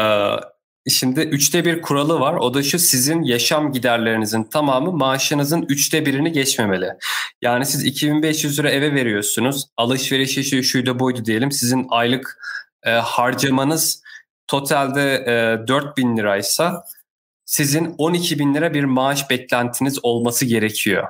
Şimdi 0.89 1.20
üçte 1.20 1.64
bir 1.64 1.82
kuralı 1.82 2.20
var. 2.20 2.34
O 2.34 2.55
da 2.55 2.62
şu 2.62 2.78
sizin 2.78 3.22
yaşam 3.22 3.72
giderlerinizin 3.72 4.45
tamamı 4.45 4.93
maaşınızın 4.93 5.66
üçte 5.68 6.07
birini 6.07 6.32
geçmemeli. 6.32 6.93
Yani 7.43 7.66
siz 7.66 7.84
2500 7.84 8.59
lira 8.59 8.70
eve 8.70 8.95
veriyorsunuz. 8.95 9.64
Alışveriş 9.76 10.39
işi 10.39 10.64
şuydu 10.64 10.99
buydu 10.99 11.24
diyelim. 11.24 11.53
Sizin 11.53 11.87
aylık 11.91 12.39
e, 12.82 12.91
harcamanız 12.91 14.03
totalde 14.47 15.14
e, 15.62 15.66
4000 15.68 16.16
liraysa 16.16 16.84
sizin 17.45 17.95
12 17.99 18.39
bin 18.39 18.55
lira 18.55 18.74
bir 18.74 18.84
maaş 18.84 19.30
beklentiniz 19.30 19.99
olması 20.03 20.45
gerekiyor. 20.45 21.09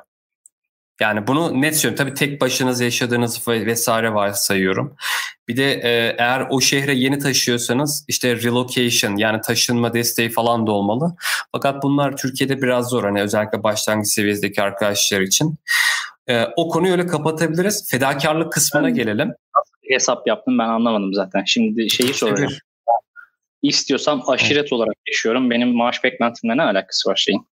Yani 1.01 1.27
bunu 1.27 1.63
net 1.63 1.77
söylüyorum. 1.77 2.05
Tabii 2.05 2.15
tek 2.15 2.41
başınıza 2.41 2.85
yaşadığınız 2.85 3.49
vesaire 3.49 4.15
varsayıyorum. 4.15 4.97
Bir 5.49 5.57
de 5.57 5.73
e, 5.73 6.17
eğer 6.19 6.47
o 6.51 6.61
şehre 6.61 6.95
yeni 6.95 7.19
taşıyorsanız 7.19 8.05
işte 8.09 8.37
relocation 8.37 9.17
yani 9.17 9.41
taşınma 9.41 9.95
desteği 9.95 10.31
falan 10.31 10.67
da 10.67 10.73
olmalı. 10.73 11.17
Fakat 11.53 11.83
bunlar 11.83 12.17
Türkiye'de 12.17 12.63
biraz 12.63 12.89
zor. 12.89 13.05
Hani 13.05 13.23
özellikle 13.23 13.63
başlangıç 13.63 14.09
seviyesindeki 14.09 14.63
arkadaşlar 14.63 15.21
için. 15.21 15.59
E, 16.29 16.45
o 16.57 16.69
konuyu 16.69 16.93
öyle 16.93 17.07
kapatabiliriz. 17.07 17.91
Fedakarlık 17.91 18.53
kısmına 18.53 18.91
gelelim. 18.91 19.33
Hesap 19.91 20.27
yaptım 20.27 20.59
ben 20.59 20.69
anlamadım 20.69 21.15
zaten. 21.15 21.45
Şimdi 21.47 21.91
şeyi 21.91 22.15
soruyorum. 22.15 22.57
İstiyorsam 23.63 24.23
aşiret 24.27 24.73
olarak 24.73 24.95
yaşıyorum. 25.09 25.51
Benim 25.51 25.75
maaş 25.75 26.05
beklentimle 26.05 26.57
ne 26.57 26.63
alakası 26.63 27.11
var 27.11 27.17
şeyin? 27.17 27.47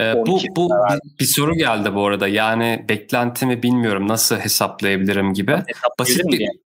Ee, 0.00 0.14
bu 0.26 0.40
bu 0.56 0.70
bir, 0.70 1.18
bir 1.20 1.24
soru 1.24 1.54
geldi 1.54 1.94
bu 1.94 2.06
arada. 2.06 2.28
Yani 2.28 2.84
beklentimi 2.88 3.62
bilmiyorum 3.62 4.08
nasıl 4.08 4.36
hesaplayabilirim 4.36 5.34
gibi. 5.34 5.56
Basit 5.98 6.24
bir 6.24 6.40
yani? 6.40 6.65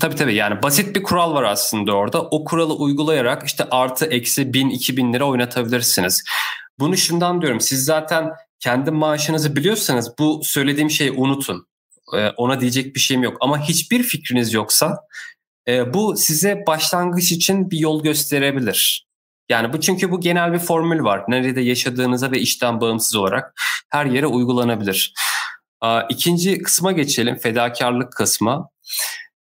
Tabii 0.00 0.14
tabii 0.14 0.34
yani 0.34 0.62
basit 0.62 0.96
bir 0.96 1.02
kural 1.02 1.34
var 1.34 1.42
aslında 1.42 1.92
orada. 1.92 2.22
O 2.22 2.44
kuralı 2.44 2.74
uygulayarak 2.74 3.46
işte 3.46 3.64
artı 3.70 4.06
eksi 4.06 4.54
bin 4.54 4.70
iki 4.70 4.96
bin 4.96 5.12
lira 5.12 5.24
oynatabilirsiniz. 5.24 6.24
Bunu 6.78 6.96
şundan 6.96 7.42
diyorum 7.42 7.60
siz 7.60 7.84
zaten 7.84 8.30
kendi 8.60 8.90
maaşınızı 8.90 9.56
biliyorsanız 9.56 10.12
bu 10.18 10.40
söylediğim 10.44 10.90
şeyi 10.90 11.12
unutun. 11.12 11.66
Ee, 12.16 12.28
ona 12.28 12.60
diyecek 12.60 12.94
bir 12.94 13.00
şeyim 13.00 13.22
yok. 13.22 13.36
Ama 13.40 13.68
hiçbir 13.68 14.02
fikriniz 14.02 14.52
yoksa 14.52 14.96
e, 15.68 15.94
bu 15.94 16.16
size 16.16 16.64
başlangıç 16.66 17.32
için 17.32 17.70
bir 17.70 17.78
yol 17.78 18.02
gösterebilir. 18.02 19.06
Yani 19.48 19.72
bu 19.72 19.80
çünkü 19.80 20.10
bu 20.10 20.20
genel 20.20 20.52
bir 20.52 20.58
formül 20.58 21.04
var. 21.04 21.24
Nerede 21.28 21.60
yaşadığınıza 21.60 22.30
ve 22.30 22.38
işten 22.38 22.80
bağımsız 22.80 23.16
olarak 23.16 23.54
her 23.90 24.06
yere 24.06 24.26
uygulanabilir. 24.26 25.14
İkinci 26.08 26.62
kısma 26.62 26.92
geçelim, 26.92 27.36
fedakarlık 27.38 28.12
kısmı. 28.12 28.68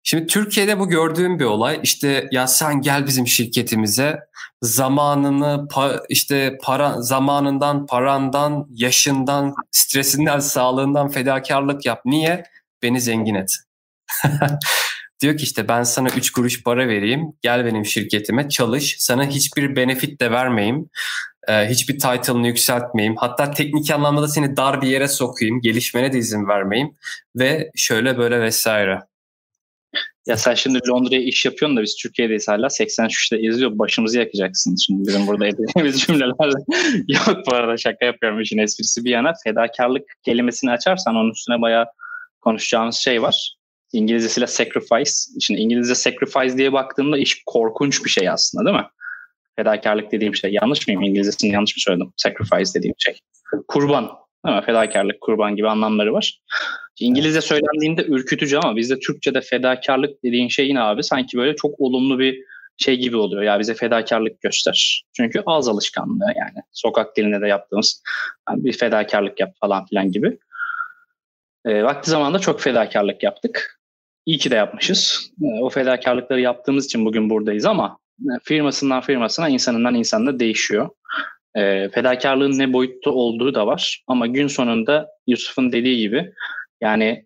Şimdi 0.02 0.26
Türkiye'de 0.26 0.78
bu 0.78 0.88
gördüğüm 0.88 1.38
bir 1.38 1.44
olay. 1.44 1.80
İşte 1.82 2.28
ya 2.32 2.46
sen 2.46 2.80
gel 2.80 3.06
bizim 3.06 3.26
şirketimize 3.26 4.18
zamanını 4.62 5.68
işte 6.08 6.58
para 6.62 7.02
zamanından, 7.02 7.86
parandan, 7.86 8.66
yaşından, 8.70 9.54
stresinden, 9.70 10.38
sağlığından 10.38 11.08
fedakarlık 11.08 11.86
yap. 11.86 12.00
Niye? 12.04 12.44
Beni 12.82 13.00
zengin 13.00 13.34
et. 13.34 13.56
Diyor 15.20 15.36
ki 15.36 15.44
işte 15.44 15.68
ben 15.68 15.82
sana 15.82 16.08
3 16.08 16.30
kuruş 16.30 16.62
para 16.62 16.88
vereyim. 16.88 17.32
Gel 17.42 17.64
benim 17.64 17.84
şirketime 17.86 18.48
çalış. 18.48 18.96
Sana 18.98 19.26
hiçbir 19.26 19.76
benefit 19.76 20.20
de 20.20 20.30
vermeyeyim. 20.30 20.90
Ee, 21.48 21.68
hiçbir 21.68 21.98
title'ını 21.98 22.46
yükseltmeyeyim. 22.46 23.16
Hatta 23.16 23.50
teknik 23.50 23.90
anlamda 23.90 24.22
da 24.22 24.28
seni 24.28 24.56
dar 24.56 24.82
bir 24.82 24.88
yere 24.88 25.08
sokayım. 25.08 25.60
Gelişmene 25.60 26.12
de 26.12 26.18
izin 26.18 26.48
vermeyeyim. 26.48 26.94
Ve 27.36 27.70
şöyle 27.76 28.18
böyle 28.18 28.40
vesaire. 28.40 29.09
Ya 30.30 30.36
sen 30.36 30.54
şimdi 30.54 30.78
Londra'ya 30.88 31.22
iş 31.22 31.44
yapıyorsun 31.44 31.76
da 31.76 31.82
biz 31.82 31.96
Türkiye'deyiz 31.96 32.48
hala 32.48 32.66
83'te 32.66 33.40
izliyor 33.40 33.78
başımızı 33.78 34.18
yakacaksın. 34.18 34.76
Şimdi 34.76 35.08
bizim 35.08 35.26
burada 35.26 35.46
edeceğimiz 35.48 36.00
cümleler 36.00 36.28
yok 37.08 37.46
bu 37.46 37.54
arada 37.54 37.76
şaka 37.76 38.04
yapıyorum 38.04 38.40
işin 38.40 38.58
esprisi 38.58 39.04
bir 39.04 39.10
yana. 39.10 39.32
Fedakarlık 39.44 40.02
kelimesini 40.24 40.70
açarsan 40.70 41.16
onun 41.16 41.30
üstüne 41.30 41.60
bayağı 41.60 41.86
konuşacağımız 42.40 42.96
şey 42.96 43.22
var. 43.22 43.54
İngilizcesiyle 43.92 44.46
sacrifice. 44.46 45.10
Şimdi 45.40 45.60
İngilizce 45.60 45.94
sacrifice 45.94 46.56
diye 46.56 46.72
baktığımda 46.72 47.18
iş 47.18 47.42
korkunç 47.46 48.04
bir 48.04 48.10
şey 48.10 48.28
aslında 48.28 48.64
değil 48.64 48.76
mi? 48.76 48.86
Fedakarlık 49.56 50.12
dediğim 50.12 50.34
şey. 50.34 50.52
Yanlış 50.52 50.86
mıyım? 50.86 51.02
İngilizcesini 51.02 51.52
yanlış 51.52 51.76
mı 51.76 51.80
söyledim? 51.80 52.12
Sacrifice 52.16 52.78
dediğim 52.78 52.94
şey. 52.98 53.18
Kurban. 53.68 54.10
Mi? 54.44 54.60
Fedakarlık, 54.66 55.20
kurban 55.20 55.56
gibi 55.56 55.68
anlamları 55.68 56.12
var. 56.12 56.40
İngilizce 57.00 57.40
söylendiğinde 57.40 58.04
ürkütücü 58.04 58.56
ama 58.56 58.76
bizde 58.76 58.98
Türkçe'de 58.98 59.40
fedakarlık 59.40 60.24
dediğin 60.24 60.48
şey 60.48 60.68
yine 60.68 60.80
abi 60.80 61.02
sanki 61.02 61.38
böyle 61.38 61.56
çok 61.56 61.80
olumlu 61.80 62.18
bir 62.18 62.38
şey 62.76 62.96
gibi 62.96 63.16
oluyor. 63.16 63.42
Ya 63.42 63.58
bize 63.58 63.74
fedakarlık 63.74 64.40
göster. 64.40 65.04
Çünkü 65.16 65.42
ağız 65.46 65.68
alışkanlığı 65.68 66.32
yani. 66.36 66.64
Sokak 66.72 67.16
dilinde 67.16 67.40
de 67.40 67.48
yaptığımız 67.48 68.02
yani 68.48 68.64
bir 68.64 68.72
fedakarlık 68.72 69.40
yap 69.40 69.54
falan 69.60 69.86
filan 69.86 70.12
gibi. 70.12 70.38
E, 71.64 71.82
vakti 71.82 72.10
zamanında 72.10 72.38
çok 72.38 72.60
fedakarlık 72.60 73.22
yaptık. 73.22 73.80
İyi 74.26 74.38
ki 74.38 74.50
de 74.50 74.54
yapmışız. 74.54 75.30
E, 75.42 75.46
o 75.60 75.68
fedakarlıkları 75.68 76.40
yaptığımız 76.40 76.84
için 76.84 77.04
bugün 77.04 77.30
buradayız 77.30 77.64
ama 77.64 77.98
e, 78.20 78.32
firmasından 78.42 79.00
firmasına, 79.00 79.48
insanından 79.48 79.94
insanına 79.94 80.40
değişiyor. 80.40 80.88
E, 81.56 81.88
fedakarlığın 81.88 82.58
ne 82.58 82.72
boyutta 82.72 83.10
olduğu 83.10 83.54
da 83.54 83.66
var. 83.66 84.02
Ama 84.06 84.26
gün 84.26 84.46
sonunda 84.46 85.08
Yusuf'un 85.26 85.72
dediği 85.72 85.98
gibi 85.98 86.32
yani 86.80 87.24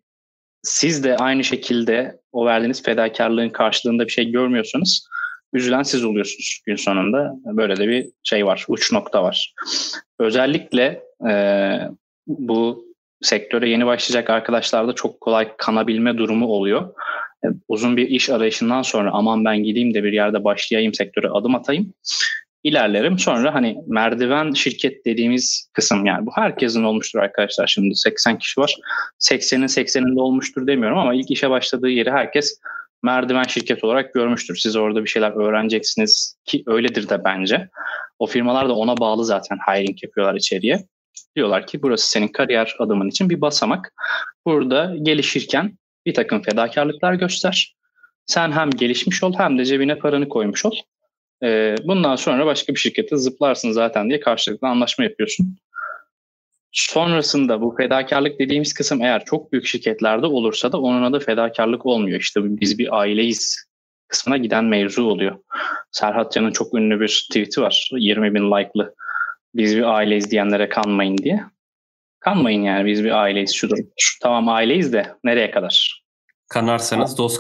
siz 0.63 1.05
de 1.05 1.17
aynı 1.17 1.45
şekilde 1.45 2.17
o 2.33 2.47
verdiğiniz 2.47 2.83
fedakarlığın 2.83 3.49
karşılığında 3.49 4.07
bir 4.07 4.13
şey 4.13 4.31
görmüyorsunuz. 4.31 5.07
Üzülen 5.53 5.83
siz 5.83 6.05
oluyorsunuz 6.05 6.61
gün 6.67 6.77
sonunda. 6.77 7.35
Böyle 7.45 7.77
de 7.77 7.89
bir 7.89 8.07
şey 8.23 8.47
var, 8.47 8.65
uç 8.69 8.93
nokta 8.93 9.23
var. 9.23 9.55
Özellikle 10.19 11.03
e, 11.31 11.35
bu 12.27 12.85
sektöre 13.23 13.69
yeni 13.69 13.87
başlayacak 13.87 14.31
arkadaşlarda 14.31 14.93
çok 14.93 15.21
kolay 15.21 15.57
kanabilme 15.57 16.19
durumu 16.19 16.47
oluyor. 16.47 16.95
E, 17.45 17.49
uzun 17.69 17.97
bir 17.97 18.09
iş 18.09 18.31
arayışından 18.31 18.83
sonra 18.83 19.11
aman 19.13 19.45
ben 19.45 19.63
gideyim 19.63 19.95
de 19.95 20.05
bir 20.05 20.13
yerde 20.13 20.45
başlayayım 20.45 20.95
sektöre 20.95 21.29
adım 21.29 21.55
atayım. 21.55 21.95
İlerlerim. 22.65 23.19
Sonra 23.19 23.55
hani 23.55 23.77
merdiven 23.87 24.53
şirket 24.53 25.07
dediğimiz 25.07 25.69
kısım 25.73 26.07
yani 26.07 26.27
bu 26.27 26.31
herkesin 26.35 26.85
olmuştur 26.85 27.19
arkadaşlar. 27.19 27.67
Şimdi 27.67 27.95
80 27.95 28.39
kişi 28.39 28.61
var. 28.61 28.77
80'in 29.21 29.67
80'inde 29.67 30.21
olmuştur 30.21 30.67
demiyorum 30.67 30.99
ama 30.99 31.15
ilk 31.15 31.31
işe 31.31 31.51
başladığı 31.51 31.89
yeri 31.89 32.11
herkes 32.11 32.61
merdiven 33.03 33.43
şirket 33.43 33.85
olarak 33.85 34.15
görmüştür. 34.15 34.57
Siz 34.57 34.77
orada 34.77 35.05
bir 35.05 35.09
şeyler 35.09 35.31
öğreneceksiniz 35.31 36.37
ki 36.45 36.63
öyledir 36.67 37.09
de 37.09 37.25
bence. 37.25 37.69
O 38.19 38.27
firmalar 38.27 38.69
da 38.69 38.75
ona 38.75 38.97
bağlı 38.97 39.25
zaten 39.25 39.59
hiring 39.69 40.03
yapıyorlar 40.03 40.35
içeriye. 40.35 40.85
Diyorlar 41.37 41.67
ki 41.67 41.83
burası 41.83 42.11
senin 42.11 42.29
kariyer 42.29 42.77
adımın 42.79 43.09
için 43.09 43.31
bir 43.31 43.41
basamak. 43.41 43.93
Burada 44.47 44.95
gelişirken 45.03 45.79
bir 46.07 46.15
takım 46.15 46.43
fedakarlıklar 46.43 47.15
göster. 47.15 47.75
Sen 48.27 48.53
hem 48.53 48.71
gelişmiş 48.71 49.23
ol 49.23 49.35
hem 49.39 49.59
de 49.59 49.65
cebine 49.65 49.99
paranı 49.99 50.29
koymuş 50.29 50.65
ol. 50.65 50.75
Ee, 51.43 51.75
bundan 51.85 52.17
sonra 52.17 52.47
başka 52.47 52.75
bir 52.75 52.79
şirkete 52.79 53.17
zıplarsın 53.17 53.73
zaten 53.73 54.09
diye 54.09 54.21
karşılıklı 54.21 54.69
anlaşma 54.69 55.05
yapıyorsun. 55.05 55.57
Sonrasında 56.73 57.61
bu 57.61 57.75
fedakarlık 57.77 58.39
dediğimiz 58.39 58.75
kısım 58.75 59.03
eğer 59.03 59.25
çok 59.25 59.53
büyük 59.53 59.67
şirketlerde 59.67 60.27
olursa 60.27 60.73
da 60.73 60.81
onun 60.81 61.03
adı 61.03 61.21
fedakarlık 61.21 61.87
olmuyor. 61.87 62.21
İşte 62.21 62.41
biz 62.45 62.79
bir 62.79 62.99
aileyiz 62.99 63.65
kısmına 64.09 64.37
giden 64.37 64.65
mevzu 64.65 65.05
oluyor. 65.05 65.39
Serhat 65.93 66.33
Can'ın 66.33 66.53
çok 66.53 66.75
ünlü 66.75 67.01
bir 67.01 67.27
tweet'i 67.31 67.61
var. 67.61 67.91
20 67.93 68.35
bin 68.35 68.51
like'lı 68.51 68.95
biz 69.55 69.77
bir 69.77 69.83
aileyiz 69.83 70.31
diyenlere 70.31 70.69
kanmayın 70.69 71.19
diye. 71.19 71.41
Kanmayın 72.21 72.63
yani 72.63 72.87
biz 72.87 73.05
bir 73.05 73.11
aileyiz 73.11 73.55
şudur. 73.55 73.79
Şu, 73.99 74.19
tamam 74.23 74.49
aileyiz 74.49 74.93
de 74.93 75.15
nereye 75.25 75.51
kadar? 75.51 76.05
Kanarsanız 76.49 77.19
dost 77.19 77.39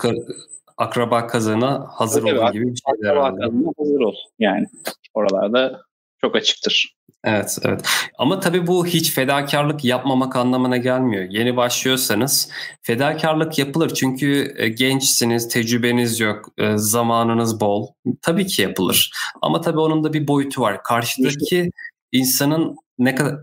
akraba 0.76 1.26
kazığına 1.26 1.86
hazır 1.90 2.22
evet, 2.22 2.40
olun 2.40 2.52
gibi 2.52 2.64
bir 2.64 2.76
şey 2.76 3.10
herhalde. 3.10 3.42
hazır 3.78 4.00
ol 4.00 4.14
yani. 4.38 4.66
Oralarda 5.14 5.82
çok 6.20 6.36
açıktır. 6.36 6.94
Evet, 7.24 7.58
evet. 7.62 7.82
Ama 8.18 8.40
tabii 8.40 8.66
bu 8.66 8.86
hiç 8.86 9.14
fedakarlık 9.14 9.84
yapmamak 9.84 10.36
anlamına 10.36 10.76
gelmiyor. 10.76 11.24
Yeni 11.30 11.56
başlıyorsanız 11.56 12.50
fedakarlık 12.82 13.58
yapılır. 13.58 13.94
Çünkü 13.94 14.54
e, 14.56 14.68
gençsiniz, 14.68 15.48
tecrübeniz 15.48 16.20
yok, 16.20 16.48
e, 16.58 16.76
zamanınız 16.76 17.60
bol. 17.60 17.88
Tabii 18.22 18.46
ki 18.46 18.62
yapılır. 18.62 19.10
Ama 19.42 19.60
tabii 19.60 19.80
onun 19.80 20.04
da 20.04 20.12
bir 20.12 20.28
boyutu 20.28 20.62
var. 20.62 20.82
Karşıdaki 20.82 21.70
insanın 22.12 22.76
ne 22.98 23.14
kadar 23.14 23.34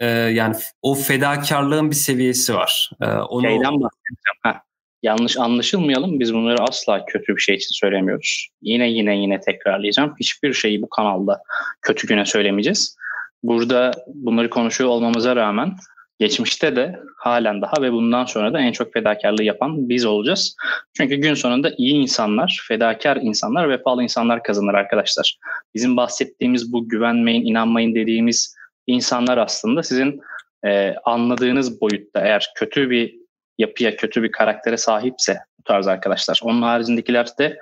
e, 0.00 0.06
yani 0.08 0.56
o 0.82 0.94
fedakarlığın 0.94 1.90
bir 1.90 1.96
seviyesi 1.96 2.54
var. 2.54 2.90
E, 3.00 3.06
onu... 3.06 3.42
Şeyden 3.42 3.80
bahsedeceğim. 3.80 4.38
Ha. 4.42 4.67
Yanlış 5.02 5.36
anlaşılmayalım. 5.36 6.20
Biz 6.20 6.34
bunları 6.34 6.62
asla 6.62 7.04
kötü 7.04 7.36
bir 7.36 7.40
şey 7.40 7.54
için 7.54 7.72
söylemiyoruz. 7.72 8.48
Yine 8.62 8.90
yine 8.90 9.18
yine 9.18 9.40
tekrarlayacağım. 9.40 10.14
Hiçbir 10.20 10.52
şeyi 10.52 10.82
bu 10.82 10.88
kanalda 10.88 11.42
kötü 11.82 12.06
güne 12.06 12.26
söylemeyeceğiz. 12.26 12.96
Burada 13.42 13.90
bunları 14.06 14.50
konuşuyor 14.50 14.90
olmamıza 14.90 15.36
rağmen 15.36 15.72
geçmişte 16.18 16.76
de 16.76 16.98
halen 17.16 17.62
daha 17.62 17.82
ve 17.82 17.92
bundan 17.92 18.24
sonra 18.24 18.52
da 18.52 18.60
en 18.60 18.72
çok 18.72 18.92
fedakarlığı 18.92 19.44
yapan 19.44 19.88
biz 19.88 20.04
olacağız. 20.04 20.56
Çünkü 20.96 21.16
gün 21.16 21.34
sonunda 21.34 21.70
iyi 21.78 21.94
insanlar, 21.94 22.60
fedakar 22.68 23.16
insanlar, 23.16 23.68
vefalı 23.68 24.02
insanlar 24.02 24.42
kazanır 24.42 24.74
arkadaşlar. 24.74 25.38
Bizim 25.74 25.96
bahsettiğimiz 25.96 26.72
bu 26.72 26.88
güvenmeyin, 26.88 27.46
inanmayın 27.46 27.94
dediğimiz 27.94 28.56
insanlar 28.86 29.38
aslında 29.38 29.82
sizin 29.82 30.20
e, 30.66 30.94
anladığınız 31.04 31.80
boyutta 31.80 32.20
eğer 32.20 32.52
kötü 32.56 32.90
bir 32.90 33.17
yapıya, 33.58 33.96
kötü 33.96 34.22
bir 34.22 34.32
karaktere 34.32 34.76
sahipse 34.76 35.38
bu 35.58 35.62
tarz 35.62 35.86
arkadaşlar. 35.86 36.40
Onun 36.42 36.62
haricindekiler 36.62 37.26
de 37.38 37.58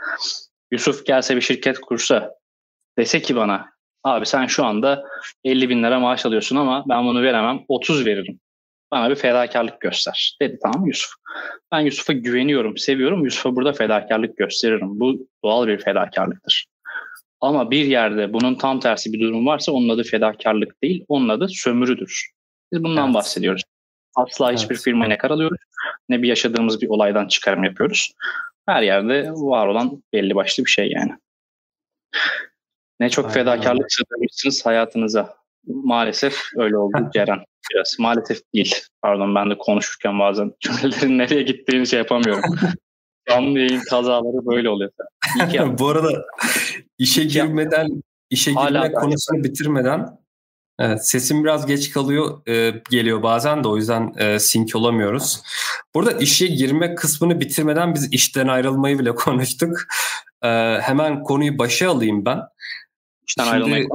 Yusuf 0.71 1.07
gelse 1.07 1.37
bir 1.37 1.41
şirket 1.41 1.81
kursa 1.81 2.35
dese 2.99 3.23
ki 3.23 3.37
bana 3.37 3.71
abi 4.05 4.27
sen 4.27 4.47
şu 4.47 4.65
anda 4.65 5.05
50 5.45 5.69
bin 5.69 5.83
lira 5.83 6.01
maaş 6.01 6.27
alıyorsun 6.27 6.57
ama 6.57 6.85
ben 6.89 7.07
bunu 7.07 7.23
veremem 7.23 7.61
30 7.69 8.07
veririm. 8.07 8.41
Bana 8.91 9.11
bir 9.11 9.15
fedakarlık 9.15 9.81
göster. 9.81 10.37
Dedi 10.41 10.59
tamam 10.63 10.87
Yusuf. 10.87 11.11
Ben 11.73 11.81
Yusuf'a 11.81 12.13
güveniyorum, 12.13 12.77
seviyorum. 12.77 13.25
Yusuf'a 13.25 13.57
burada 13.57 13.73
fedakarlık 13.73 14.37
gösteririm. 14.37 15.01
Bu 15.01 15.29
doğal 15.45 15.67
bir 15.67 15.79
fedakarlıktır. 15.79 16.67
Ama 17.41 17.71
bir 17.71 17.85
yerde 17.85 18.33
bunun 18.33 18.55
tam 18.55 18.81
tersi 18.81 19.13
bir 19.13 19.21
durum 19.21 19.47
varsa 19.47 19.73
onun 19.73 19.89
adı 19.89 20.03
fedakarlık 20.03 20.83
değil, 20.83 21.05
onun 21.09 21.29
adı 21.29 21.49
sömürüdür. 21.49 22.31
Biz 22.73 22.85
bundan 22.85 23.05
evet. 23.05 23.15
bahsediyoruz. 23.15 23.63
Asla 24.17 24.51
evet. 24.51 24.59
hiçbir 24.59 24.77
firmayı 24.77 25.11
ne 25.11 25.19
karalıyoruz 25.19 25.59
ne 26.09 26.23
bir 26.23 26.29
yaşadığımız 26.29 26.83
bir 26.83 26.89
olaydan 26.89 27.29
çıkarım 27.29 27.65
yapıyoruz. 27.65 28.13
Her 28.67 28.83
yerde 28.83 29.31
var 29.33 29.67
olan 29.67 30.03
belli 30.13 30.35
başlı 30.35 30.65
bir 30.65 30.71
şey 30.71 30.91
yani. 30.91 31.13
Ne 33.01 33.11
çok 33.11 33.25
Aynen. 33.25 33.35
fedakarlık 33.35 33.93
sığdırmışsınız 33.93 34.67
hayatınıza. 34.67 35.35
Maalesef 35.67 36.41
öyle 36.57 36.77
oldu 36.77 37.11
Ceren. 37.15 37.45
Biraz 37.73 37.97
maalesef 37.99 38.39
değil. 38.55 38.75
Pardon 39.03 39.35
ben 39.35 39.51
de 39.51 39.59
konuşurken 39.59 40.19
bazen 40.19 40.53
cümlelerin 40.61 41.19
nereye 41.19 41.43
gittiğini 41.43 41.87
şey 41.87 41.99
yapamıyorum. 41.99 42.43
Canlı 43.29 43.59
yayın 43.59 43.81
kazaları 43.91 44.47
böyle 44.47 44.69
oluyor. 44.69 44.91
Bu 45.79 45.89
arada 45.89 46.25
işe 46.99 47.25
girmeden, 47.25 48.03
işe 48.31 48.51
girme 48.51 48.93
konusunu 48.93 49.45
bitirmeden 49.45 50.19
Evet, 50.79 51.09
sesim 51.09 51.45
biraz 51.45 51.67
geç 51.67 51.91
kalıyor, 51.91 52.47
e, 52.49 52.83
geliyor 52.91 53.23
bazen 53.23 53.65
de 53.65 53.69
o 53.69 53.77
yüzden 53.77 54.15
e, 54.19 54.39
sync 54.39 54.77
olamıyoruz. 54.77 55.43
Burada 55.95 56.13
işe 56.13 56.47
girme 56.47 56.95
kısmını 56.95 57.41
bitirmeden 57.41 57.95
biz 57.95 58.13
işten 58.13 58.49
ayrılmayı 58.49 58.99
bile 58.99 59.15
konuştuk. 59.15 59.79
E, 60.43 60.49
hemen 60.81 61.23
konuyu 61.23 61.59
başa 61.59 61.91
alayım 61.91 62.25
ben. 62.25 62.41
İşten 63.29 63.45
Şimdi, 63.45 63.55
ayrılmayı 63.55 63.89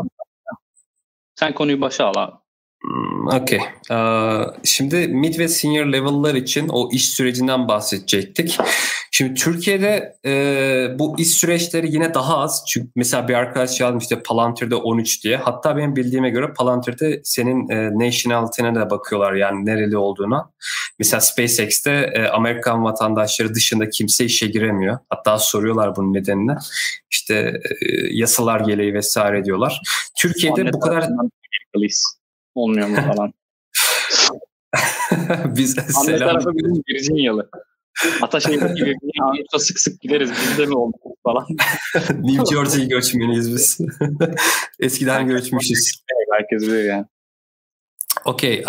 Sen 1.36 1.54
konuyu 1.54 1.82
başa 1.82 2.06
al 2.06 2.14
abi. 2.18 2.41
Hmm, 2.84 3.28
Okey. 3.28 3.60
Şimdi 4.64 5.08
mid 5.08 5.40
ve 5.40 5.48
senior 5.48 5.86
level'lar 5.86 6.36
için 6.36 6.70
o 6.70 6.92
iş 6.92 7.10
sürecinden 7.10 7.68
bahsedecektik. 7.68 8.58
Şimdi 9.12 9.34
Türkiye'de 9.34 10.18
e, 10.26 11.00
bu 11.00 11.20
iş 11.20 11.28
süreçleri 11.28 11.94
yine 11.94 12.14
daha 12.14 12.38
az. 12.38 12.64
Çünkü 12.68 12.90
mesela 12.96 13.28
bir 13.28 13.34
arkadaş 13.34 13.80
yazmış 13.80 14.04
işte 14.04 14.24
Palantir'de 14.24 14.76
13 14.76 15.24
diye. 15.24 15.38
Hatta 15.38 15.78
benim 15.78 15.96
bildiğime 15.96 16.30
göre 16.30 16.54
Palantir'de 16.54 17.22
senin 17.24 17.70
e, 17.70 18.06
nationality'ne 18.08 18.76
de 18.76 18.90
bakıyorlar 18.90 19.34
yani 19.34 19.66
nereli 19.66 19.98
olduğuna. 19.98 20.50
Mesela 21.00 21.22
SpaceX'te 21.22 21.92
e, 21.92 22.28
Amerikan 22.28 22.84
vatandaşları 22.84 23.56
dışında 23.56 23.90
kimse 23.90 24.26
işe 24.26 24.48
giremiyor. 24.48 24.98
Hatta 25.10 25.38
soruyorlar 25.38 25.96
bunun 25.96 26.14
nedenini. 26.14 26.56
İşte 27.12 27.62
e, 27.82 27.86
yasalar 28.12 28.60
gereği 28.60 28.94
vesaire 28.94 29.46
diyorlar. 29.46 29.82
Türkiye'de 30.16 30.74
bu 30.74 30.80
kadar 30.80 31.08
olmuyor 32.56 32.88
mu 32.88 32.96
falan. 32.96 33.34
Biz 35.56 35.78
Anne 35.80 35.92
selam. 35.92 36.30
tarafı 36.30 36.50
bizim 36.56 36.84
Virginia'lı. 36.90 37.50
Ataşehir'deki 38.22 38.86
Virginia'ya 38.86 39.60
sık 39.60 39.80
sık 39.80 40.02
gideriz. 40.02 40.32
Biz 40.32 40.58
de 40.58 40.66
mi 40.66 40.76
olduk 40.76 41.02
falan. 41.24 41.46
New 42.24 42.56
Jersey 42.56 42.88
göçmeniyiz 42.88 43.54
biz. 43.54 43.80
Eskiden 44.80 45.28
göçmüşüz. 45.28 46.04
Herkes 46.32 46.62
biliyor 46.62 46.84
yani. 46.84 47.06
Okey. 48.26 48.64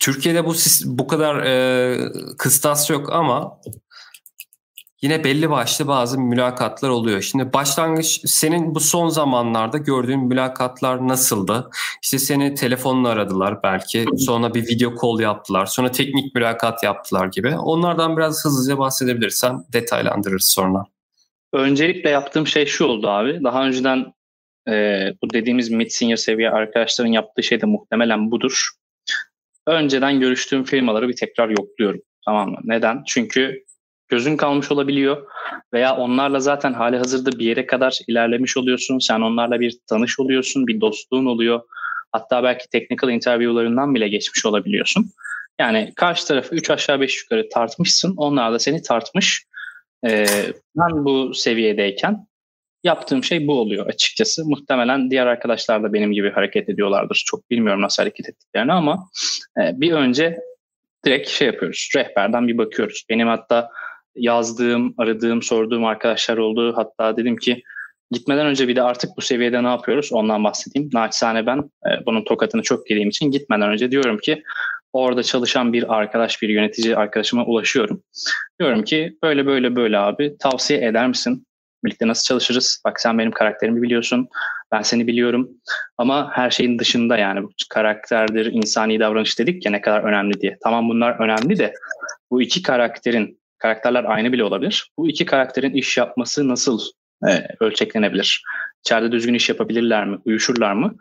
Türkiye'de 0.00 0.46
bu 0.46 0.54
bu 0.84 1.06
kadar 1.06 1.44
e, 1.44 1.98
kıstas 2.38 2.90
yok 2.90 3.12
ama 3.12 3.60
yine 5.02 5.24
belli 5.24 5.50
başlı 5.50 5.88
bazı 5.88 6.20
mülakatlar 6.20 6.88
oluyor. 6.88 7.20
Şimdi 7.22 7.52
başlangıç 7.52 8.20
senin 8.24 8.74
bu 8.74 8.80
son 8.80 9.08
zamanlarda 9.08 9.78
gördüğün 9.78 10.20
mülakatlar 10.20 11.08
nasıldı? 11.08 11.70
İşte 12.02 12.18
seni 12.18 12.54
telefonla 12.54 13.08
aradılar 13.08 13.62
belki. 13.62 14.06
Sonra 14.18 14.54
bir 14.54 14.62
video 14.62 14.94
call 15.02 15.20
yaptılar. 15.20 15.66
Sonra 15.66 15.90
teknik 15.90 16.34
mülakat 16.34 16.82
yaptılar 16.82 17.26
gibi. 17.26 17.56
Onlardan 17.56 18.16
biraz 18.16 18.44
hızlıca 18.44 18.78
bahsedebilirsen 18.78 19.64
detaylandırırız 19.72 20.52
sonra. 20.54 20.84
Öncelikle 21.52 22.10
yaptığım 22.10 22.46
şey 22.46 22.66
şu 22.66 22.84
oldu 22.84 23.08
abi. 23.08 23.44
Daha 23.44 23.66
önceden 23.66 24.12
e, 24.68 25.04
bu 25.22 25.30
dediğimiz 25.30 25.70
mid 25.70 25.90
senior 25.90 26.16
seviye 26.16 26.50
arkadaşların 26.50 27.12
yaptığı 27.12 27.42
şey 27.42 27.60
de 27.60 27.66
muhtemelen 27.66 28.30
budur. 28.30 28.70
Önceden 29.66 30.20
görüştüğüm 30.20 30.64
firmaları 30.64 31.08
bir 31.08 31.16
tekrar 31.16 31.48
yokluyorum. 31.48 32.00
Tamam 32.24 32.50
mı? 32.50 32.58
Neden? 32.64 33.02
Çünkü 33.06 33.64
gözün 34.10 34.36
kalmış 34.36 34.70
olabiliyor 34.70 35.26
veya 35.72 35.96
onlarla 35.96 36.40
zaten 36.40 36.72
hali 36.72 36.96
hazırda 36.96 37.38
bir 37.38 37.44
yere 37.44 37.66
kadar 37.66 37.98
ilerlemiş 38.08 38.56
oluyorsun. 38.56 38.98
Sen 38.98 39.20
onlarla 39.20 39.60
bir 39.60 39.78
tanış 39.88 40.20
oluyorsun, 40.20 40.66
bir 40.66 40.80
dostluğun 40.80 41.26
oluyor. 41.26 41.60
Hatta 42.12 42.42
belki 42.42 42.68
technical 42.68 43.10
interview'larından 43.10 43.94
bile 43.94 44.08
geçmiş 44.08 44.46
olabiliyorsun. 44.46 45.10
Yani 45.60 45.92
karşı 45.96 46.26
tarafı 46.26 46.54
3 46.54 46.70
aşağı 46.70 47.00
5 47.00 47.22
yukarı 47.22 47.48
tartmışsın. 47.48 48.14
Onlar 48.16 48.52
da 48.52 48.58
seni 48.58 48.82
tartmış. 48.82 49.44
Ee, 50.06 50.26
ben 50.76 51.04
bu 51.04 51.34
seviyedeyken 51.34 52.26
yaptığım 52.84 53.24
şey 53.24 53.46
bu 53.46 53.60
oluyor 53.60 53.86
açıkçası. 53.86 54.44
Muhtemelen 54.44 55.10
diğer 55.10 55.26
arkadaşlar 55.26 55.82
da 55.82 55.92
benim 55.92 56.12
gibi 56.12 56.30
hareket 56.30 56.68
ediyorlardır. 56.68 57.22
Çok 57.26 57.50
bilmiyorum 57.50 57.82
nasıl 57.82 58.02
hareket 58.02 58.28
ettiklerini 58.28 58.72
ama 58.72 59.08
e, 59.58 59.80
bir 59.80 59.92
önce 59.92 60.40
direkt 61.04 61.28
şey 61.28 61.46
yapıyoruz. 61.46 61.90
Rehberden 61.96 62.48
bir 62.48 62.58
bakıyoruz. 62.58 63.04
Benim 63.10 63.28
hatta 63.28 63.70
yazdığım, 64.16 64.94
aradığım, 64.98 65.42
sorduğum 65.42 65.84
arkadaşlar 65.84 66.36
oldu. 66.36 66.72
Hatta 66.76 67.16
dedim 67.16 67.36
ki 67.36 67.62
gitmeden 68.10 68.46
önce 68.46 68.68
bir 68.68 68.76
de 68.76 68.82
artık 68.82 69.10
bu 69.16 69.20
seviyede 69.20 69.62
ne 69.62 69.68
yapıyoruz 69.68 70.12
ondan 70.12 70.44
bahsedeyim. 70.44 70.90
Naçizane 70.92 71.46
ben 71.46 71.58
e, 71.58 72.06
bunun 72.06 72.24
tokatını 72.24 72.62
çok 72.62 72.90
yediğim 72.90 73.08
için 73.08 73.30
gitmeden 73.30 73.68
önce 73.68 73.90
diyorum 73.90 74.18
ki 74.18 74.42
orada 74.92 75.22
çalışan 75.22 75.72
bir 75.72 75.94
arkadaş, 75.94 76.42
bir 76.42 76.48
yönetici 76.48 76.96
arkadaşıma 76.96 77.44
ulaşıyorum. 77.44 78.02
Diyorum 78.60 78.84
ki 78.84 79.18
böyle 79.22 79.46
böyle 79.46 79.76
böyle 79.76 79.98
abi 79.98 80.36
tavsiye 80.38 80.86
eder 80.86 81.08
misin? 81.08 81.46
Birlikte 81.84 82.08
nasıl 82.08 82.24
çalışırız? 82.24 82.82
Bak 82.84 83.00
sen 83.00 83.18
benim 83.18 83.30
karakterimi 83.30 83.82
biliyorsun. 83.82 84.28
Ben 84.72 84.82
seni 84.82 85.06
biliyorum. 85.06 85.50
Ama 85.98 86.30
her 86.32 86.50
şeyin 86.50 86.78
dışında 86.78 87.16
yani 87.16 87.42
bu 87.42 87.50
karakterdir, 87.70 88.46
insani 88.46 89.00
davranış 89.00 89.38
dedik 89.38 89.64
ya 89.64 89.70
ne 89.70 89.80
kadar 89.80 90.02
önemli 90.02 90.40
diye. 90.40 90.58
Tamam 90.64 90.88
bunlar 90.88 91.20
önemli 91.20 91.58
de 91.58 91.74
bu 92.30 92.42
iki 92.42 92.62
karakterin 92.62 93.39
karakterler 93.60 94.04
aynı 94.04 94.32
bile 94.32 94.44
olabilir. 94.44 94.90
Bu 94.98 95.08
iki 95.08 95.24
karakterin 95.24 95.72
iş 95.72 95.96
yapması 95.96 96.48
nasıl 96.48 96.80
e, 97.28 97.46
ölçeklenebilir? 97.60 98.42
İçeride 98.84 99.12
düzgün 99.12 99.34
iş 99.34 99.48
yapabilirler 99.48 100.06
mi? 100.06 100.18
Uyuşurlar 100.24 100.72
mı? 100.72 100.94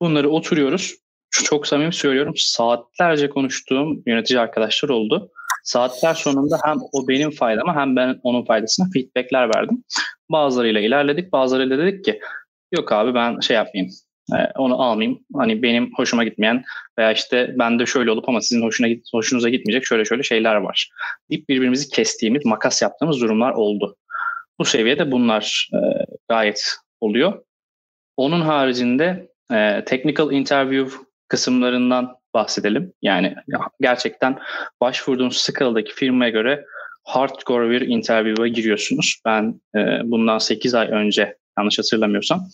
Bunları 0.00 0.30
oturuyoruz. 0.30 0.94
Çok 1.30 1.66
samimi 1.66 1.92
söylüyorum. 1.92 2.34
Saatlerce 2.36 3.30
konuştuğum 3.30 4.02
yönetici 4.06 4.40
arkadaşlar 4.40 4.88
oldu. 4.88 5.30
Saatler 5.64 6.14
sonunda 6.14 6.58
hem 6.64 6.76
o 6.92 7.08
benim 7.08 7.30
faydama 7.30 7.76
hem 7.76 7.96
ben 7.96 8.20
onun 8.22 8.44
faydasına 8.44 8.86
feedbackler 8.94 9.54
verdim. 9.56 9.84
Bazılarıyla 10.30 10.80
ilerledik. 10.80 11.32
Bazılarıyla 11.32 11.78
dedik 11.78 12.04
ki 12.04 12.20
yok 12.72 12.92
abi 12.92 13.14
ben 13.14 13.40
şey 13.40 13.56
yapmayayım. 13.56 13.92
E, 14.34 14.52
onu 14.58 14.82
almayayım. 14.82 15.20
Hani 15.36 15.62
benim 15.62 15.92
hoşuma 15.96 16.24
gitmeyen 16.24 16.64
veya 16.98 17.12
işte 17.12 17.54
ben 17.58 17.78
de 17.78 17.86
şöyle 17.86 18.10
olup 18.10 18.28
ama 18.28 18.40
sizin 18.40 18.62
hoşuna 18.62 18.88
hoşunuza 19.12 19.48
gitmeyecek 19.48 19.86
şöyle 19.86 20.04
şöyle 20.04 20.22
şeyler 20.22 20.54
var. 20.54 20.90
Deyip 21.30 21.48
birbirimizi 21.48 21.88
kestiğimiz, 21.88 22.44
makas 22.44 22.82
yaptığımız 22.82 23.20
durumlar 23.20 23.50
oldu. 23.50 23.96
Bu 24.58 24.64
seviyede 24.64 25.10
bunlar 25.10 25.70
e, 25.74 25.78
gayet 26.28 26.76
oluyor. 27.00 27.42
Onun 28.16 28.40
haricinde 28.40 29.28
e, 29.52 29.84
technical 29.84 30.32
interview 30.32 30.98
kısımlarından 31.28 32.16
bahsedelim. 32.34 32.92
Yani 33.02 33.34
gerçekten 33.80 34.38
başvurduğunuz 34.80 35.36
skaladaki 35.36 35.94
firmaya 35.94 36.30
göre 36.30 36.64
hardcore 37.04 37.70
bir 37.70 37.80
interview'a 37.80 38.48
giriyorsunuz. 38.48 39.20
Ben 39.24 39.60
e, 39.76 39.80
bundan 40.04 40.38
8 40.38 40.74
ay 40.74 40.88
önce 40.88 41.36
yanlış 41.58 41.78
hatırlamıyorsam 41.78 42.48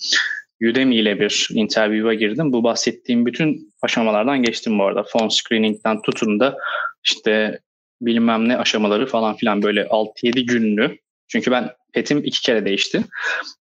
Udemy 0.62 0.96
ile 0.96 1.20
bir 1.20 1.48
interview'a 1.50 2.14
girdim. 2.14 2.52
Bu 2.52 2.64
bahsettiğim 2.64 3.26
bütün 3.26 3.72
aşamalardan 3.82 4.42
geçtim 4.42 4.78
bu 4.78 4.84
arada. 4.84 5.02
Phone 5.02 5.30
screening'den 5.30 6.02
tutun 6.02 6.40
da 6.40 6.56
işte 7.04 7.60
bilmem 8.00 8.48
ne 8.48 8.56
aşamaları 8.56 9.06
falan 9.06 9.36
filan 9.36 9.62
böyle 9.62 9.82
6-7 9.82 10.40
günlü. 10.46 10.98
Çünkü 11.28 11.50
ben 11.50 11.70
petim 11.92 12.18
iki 12.24 12.42
kere 12.42 12.64
değişti. 12.64 13.04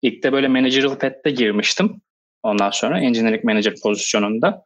İlk 0.01 0.23
de 0.23 0.31
böyle 0.31 0.47
managerial 0.47 0.95
pet'te 0.95 1.31
girmiştim. 1.31 2.01
Ondan 2.43 2.69
sonra 2.69 2.99
engineering 2.99 3.43
manager 3.43 3.73
pozisyonunda. 3.83 4.63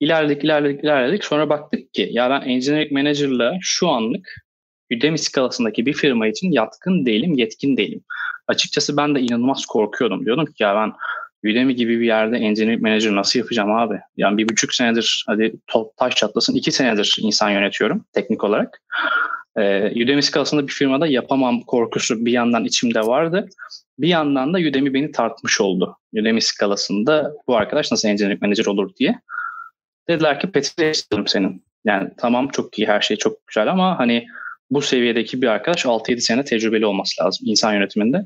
İlerledik, 0.00 0.44
ilerledik, 0.44 0.84
ilerledik. 0.84 1.24
Sonra 1.24 1.48
baktık 1.48 1.94
ki 1.94 2.08
ya 2.12 2.30
ben 2.30 2.48
engineering 2.48 2.92
manager'la 2.92 3.58
şu 3.60 3.88
anlık 3.88 4.42
Udemy 4.96 5.18
skalasındaki 5.18 5.86
bir 5.86 5.92
firma 5.92 6.26
için 6.26 6.52
yatkın 6.52 7.06
değilim, 7.06 7.34
yetkin 7.34 7.76
değilim. 7.76 8.04
Açıkçası 8.46 8.96
ben 8.96 9.14
de 9.14 9.20
inanılmaz 9.20 9.66
korkuyordum. 9.66 10.24
Diyordum 10.24 10.46
ki 10.46 10.62
ya 10.62 10.74
ben 10.74 10.92
Udemy 11.44 11.74
gibi 11.74 12.00
bir 12.00 12.06
yerde 12.06 12.36
engineering 12.36 12.82
manager 12.82 13.16
nasıl 13.16 13.38
yapacağım 13.38 13.72
abi? 13.72 14.00
Yani 14.16 14.38
bir 14.38 14.48
buçuk 14.48 14.74
senedir 14.74 15.24
hadi 15.26 15.54
taş 15.96 16.14
çatlasın 16.14 16.54
iki 16.54 16.72
senedir 16.72 17.16
insan 17.20 17.50
yönetiyorum 17.50 18.04
teknik 18.12 18.44
olarak. 18.44 18.82
Ee, 19.56 20.02
Udemy 20.04 20.22
skalasında 20.22 20.66
bir 20.66 20.72
firmada 20.72 21.06
yapamam 21.06 21.60
korkusu 21.60 22.26
bir 22.26 22.32
yandan 22.32 22.64
içimde 22.64 23.00
vardı. 23.00 23.48
Bir 23.98 24.08
yandan 24.08 24.54
da 24.54 24.58
Udemy 24.58 24.94
beni 24.94 25.12
tartmış 25.12 25.60
oldu. 25.60 25.96
Udemy 26.14 26.40
skalasında 26.40 27.32
bu 27.46 27.56
arkadaş 27.56 27.90
nasıl 27.90 28.08
engineering 28.08 28.42
manager 28.42 28.66
olur 28.66 28.90
diye. 28.96 29.20
Dediler 30.08 30.40
ki 30.40 30.50
Petri 30.50 30.92
senin. 31.26 31.64
Yani 31.84 32.10
tamam 32.18 32.48
çok 32.48 32.78
iyi 32.78 32.88
her 32.88 33.00
şey 33.00 33.16
çok 33.16 33.46
güzel 33.46 33.70
ama 33.70 33.98
hani 33.98 34.26
bu 34.70 34.82
seviyedeki 34.82 35.42
bir 35.42 35.46
arkadaş 35.46 35.84
6-7 35.84 36.20
sene 36.20 36.44
tecrübeli 36.44 36.86
olması 36.86 37.24
lazım 37.24 37.46
insan 37.48 37.74
yönetiminde. 37.74 38.22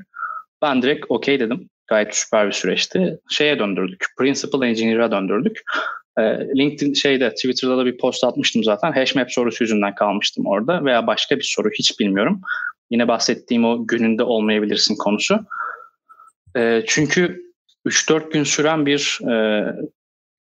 Ben 0.61 0.81
direkt 0.81 1.05
okey 1.09 1.39
dedim. 1.39 1.69
Gayet 1.87 2.15
süper 2.15 2.47
bir 2.47 2.51
süreçti. 2.51 3.19
Şeye 3.29 3.59
döndürdük. 3.59 4.05
Principal 4.17 4.63
Engineer'a 4.63 5.11
döndürdük. 5.11 5.61
Ee, 6.19 6.21
LinkedIn 6.57 6.93
şeyde 6.93 7.29
Twitter'da 7.29 7.77
da 7.77 7.85
bir 7.85 7.97
post 7.97 8.23
atmıştım 8.23 8.63
zaten. 8.63 8.91
Hashmap 8.91 9.31
sorusu 9.31 9.63
yüzünden 9.63 9.95
kalmıştım 9.95 10.45
orada 10.45 10.85
veya 10.85 11.07
başka 11.07 11.37
bir 11.37 11.51
soru 11.55 11.69
hiç 11.69 11.99
bilmiyorum. 11.99 12.41
Yine 12.91 13.07
bahsettiğim 13.07 13.65
o 13.65 13.87
gününde 13.87 14.23
olmayabilirsin 14.23 14.95
konusu. 14.95 15.39
Ee, 16.57 16.83
çünkü 16.87 17.41
3-4 17.85 18.31
gün 18.31 18.43
süren 18.43 18.85
bir 18.85 19.19
e, 19.29 19.65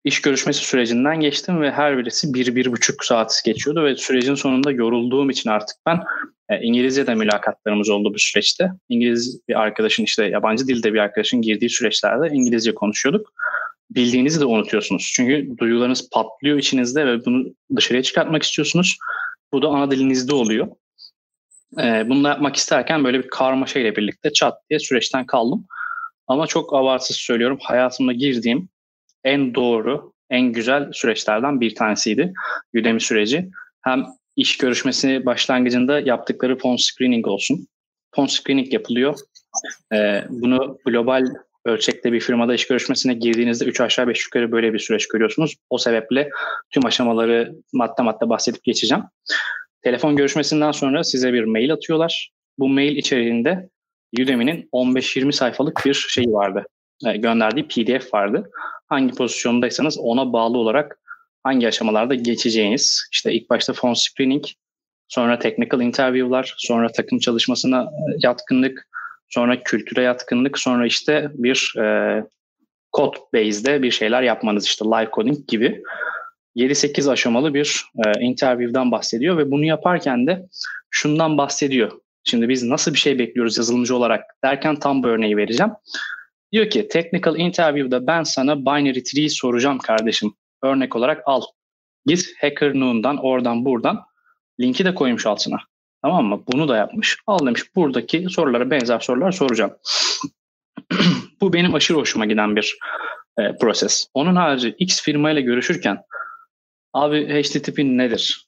iş 0.04 0.22
görüşmesi 0.22 0.64
sürecinden 0.64 1.20
geçtim 1.20 1.60
ve 1.60 1.70
her 1.70 1.98
birisi 1.98 2.34
bir, 2.34 2.56
bir 2.56 2.72
buçuk 2.72 3.04
saat 3.04 3.42
geçiyordu 3.44 3.84
ve 3.84 3.96
sürecin 3.96 4.34
sonunda 4.34 4.70
yorulduğum 4.70 5.30
için 5.30 5.50
artık 5.50 5.76
ben 5.86 6.00
e, 6.48 6.60
İngilizce 6.62 7.06
de 7.06 7.14
mülakatlarımız 7.14 7.90
oldu 7.90 8.14
bu 8.14 8.18
süreçte. 8.18 8.70
İngiliz 8.88 9.40
bir 9.48 9.60
arkadaşın 9.60 10.04
işte 10.04 10.24
yabancı 10.24 10.68
dilde 10.68 10.94
bir 10.94 10.98
arkadaşın 10.98 11.42
girdiği 11.42 11.70
süreçlerde 11.70 12.28
İngilizce 12.32 12.74
konuşuyorduk. 12.74 13.32
Bildiğinizi 13.90 14.40
de 14.40 14.44
unutuyorsunuz. 14.44 15.10
Çünkü 15.14 15.58
duyularınız 15.58 16.10
patlıyor 16.10 16.58
içinizde 16.58 17.06
ve 17.06 17.24
bunu 17.24 17.44
dışarıya 17.76 18.02
çıkartmak 18.02 18.42
istiyorsunuz. 18.42 18.98
Bu 19.52 19.62
da 19.62 19.68
ana 19.68 19.90
dilinizde 19.90 20.34
oluyor. 20.34 20.68
E, 21.82 22.08
bunu 22.08 22.24
da 22.24 22.28
yapmak 22.28 22.56
isterken 22.56 23.04
böyle 23.04 23.18
bir 23.18 23.28
karmaşa 23.28 23.80
ile 23.80 23.96
birlikte 23.96 24.32
çat 24.32 24.54
diye 24.70 24.78
süreçten 24.78 25.26
kaldım. 25.26 25.66
Ama 26.26 26.46
çok 26.46 26.74
abartsız 26.74 27.16
söylüyorum. 27.16 27.58
Hayatımda 27.62 28.12
girdiğim 28.12 28.68
en 29.24 29.54
doğru, 29.54 30.12
en 30.30 30.52
güzel 30.52 30.92
süreçlerden 30.92 31.60
bir 31.60 31.74
tanesiydi 31.74 32.32
Udemy 32.74 33.00
süreci. 33.00 33.50
Hem 33.82 34.06
iş 34.36 34.56
görüşmesi 34.56 35.26
başlangıcında 35.26 36.00
yaptıkları 36.00 36.58
phone 36.58 36.78
screening 36.78 37.26
olsun. 37.26 37.66
Phone 38.12 38.28
screening 38.28 38.72
yapılıyor. 38.72 39.18
Ee, 39.92 40.24
bunu 40.28 40.78
global 40.86 41.26
ölçekte 41.64 42.12
bir 42.12 42.20
firmada 42.20 42.54
iş 42.54 42.66
görüşmesine 42.66 43.14
girdiğinizde 43.14 43.64
3 43.64 43.80
aşağı 43.80 44.08
5 44.08 44.24
yukarı 44.24 44.52
böyle 44.52 44.72
bir 44.72 44.78
süreç 44.78 45.08
görüyorsunuz. 45.08 45.56
O 45.70 45.78
sebeple 45.78 46.28
tüm 46.70 46.86
aşamaları 46.86 47.52
madde 47.72 48.02
madde 48.02 48.28
bahsedip 48.28 48.64
geçeceğim. 48.64 49.04
Telefon 49.82 50.16
görüşmesinden 50.16 50.72
sonra 50.72 51.04
size 51.04 51.32
bir 51.32 51.44
mail 51.44 51.72
atıyorlar. 51.72 52.30
Bu 52.58 52.68
mail 52.68 52.96
içeriğinde 52.96 53.68
Udemy'nin 54.20 54.68
15-20 54.72 55.32
sayfalık 55.32 55.82
bir 55.86 55.94
şey 55.94 56.24
vardı. 56.24 56.64
E, 57.06 57.16
gönderdiği 57.16 57.68
PDF 57.68 58.14
vardı. 58.14 58.50
Hangi 58.88 59.14
pozisyondaysanız 59.14 59.98
ona 59.98 60.32
bağlı 60.32 60.58
olarak 60.58 60.98
hangi 61.42 61.68
aşamalarda 61.68 62.14
geçeceğiniz, 62.14 63.08
işte 63.12 63.32
ilk 63.32 63.50
başta 63.50 63.72
phone 63.72 63.94
screening, 63.94 64.44
sonra 65.08 65.38
technical 65.38 65.80
interview'lar, 65.80 66.54
sonra 66.58 66.92
takım 66.92 67.18
çalışmasına 67.18 67.82
e, 67.82 68.02
yatkınlık, 68.22 68.88
sonra 69.28 69.62
kültüre 69.62 70.02
yatkınlık, 70.02 70.58
sonra 70.58 70.86
işte 70.86 71.30
bir 71.34 71.74
e, 71.78 72.24
code 72.96 73.18
base'de 73.34 73.82
bir 73.82 73.90
şeyler 73.90 74.22
yapmanız 74.22 74.66
işte 74.66 74.84
live 74.84 75.10
coding 75.12 75.48
gibi 75.48 75.82
7-8 76.56 77.10
aşamalı 77.10 77.54
bir 77.54 77.84
e, 78.06 78.20
interview'dan 78.20 78.90
bahsediyor 78.92 79.38
ve 79.38 79.50
bunu 79.50 79.64
yaparken 79.64 80.26
de 80.26 80.46
şundan 80.90 81.38
bahsediyor. 81.38 81.92
Şimdi 82.24 82.48
biz 82.48 82.62
nasıl 82.62 82.92
bir 82.92 82.98
şey 82.98 83.18
bekliyoruz 83.18 83.58
yazılımcı 83.58 83.96
olarak 83.96 84.24
derken 84.44 84.76
tam 84.76 85.02
bu 85.02 85.08
örneği 85.08 85.36
vereceğim. 85.36 85.72
Diyor 86.52 86.70
ki 86.70 86.88
technical 86.88 87.38
interview'da 87.38 88.06
ben 88.06 88.22
sana 88.22 88.60
binary 88.60 89.02
tree 89.02 89.28
soracağım 89.28 89.78
kardeşim. 89.78 90.34
Örnek 90.62 90.96
olarak 90.96 91.22
al. 91.26 91.42
Git 92.06 92.34
Hacker 92.40 92.74
Noon'dan 92.74 93.16
oradan 93.16 93.64
buradan 93.64 94.00
linki 94.60 94.84
de 94.84 94.94
koymuş 94.94 95.26
altına. 95.26 95.56
Tamam 96.02 96.24
mı? 96.24 96.42
Bunu 96.52 96.68
da 96.68 96.76
yapmış. 96.76 97.16
Al 97.26 97.46
demiş 97.46 97.76
buradaki 97.76 98.26
sorulara 98.30 98.70
benzer 98.70 99.00
sorular 99.00 99.32
soracağım. 99.32 99.72
Bu 101.40 101.52
benim 101.52 101.74
aşırı 101.74 101.98
hoşuma 101.98 102.26
giden 102.26 102.56
bir 102.56 102.78
e, 103.38 103.56
proses. 103.56 104.06
Onun 104.14 104.36
harici 104.36 104.74
X 104.78 105.02
firmayla 105.02 105.40
görüşürken 105.40 106.02
abi 106.92 107.42
HTTP 107.42 107.78
nedir? 107.78 108.46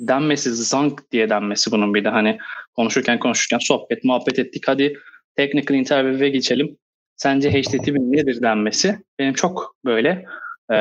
Denmesi 0.00 0.54
zank 0.54 1.12
diye 1.12 1.30
denmesi 1.30 1.70
bunun 1.70 1.94
bir 1.94 2.04
de 2.04 2.08
hani 2.08 2.38
konuşurken 2.76 3.18
konuşurken 3.18 3.58
sohbet 3.58 4.04
muhabbet 4.04 4.38
ettik 4.38 4.68
hadi 4.68 4.98
technical 5.36 5.78
interview'e 5.78 6.28
geçelim 6.28 6.78
sence 7.16 7.52
HTTP 7.52 7.96
nedir 7.98 8.42
denmesi 8.42 8.98
benim 9.18 9.34
çok 9.34 9.76
böyle 9.84 10.24
e, 10.72 10.76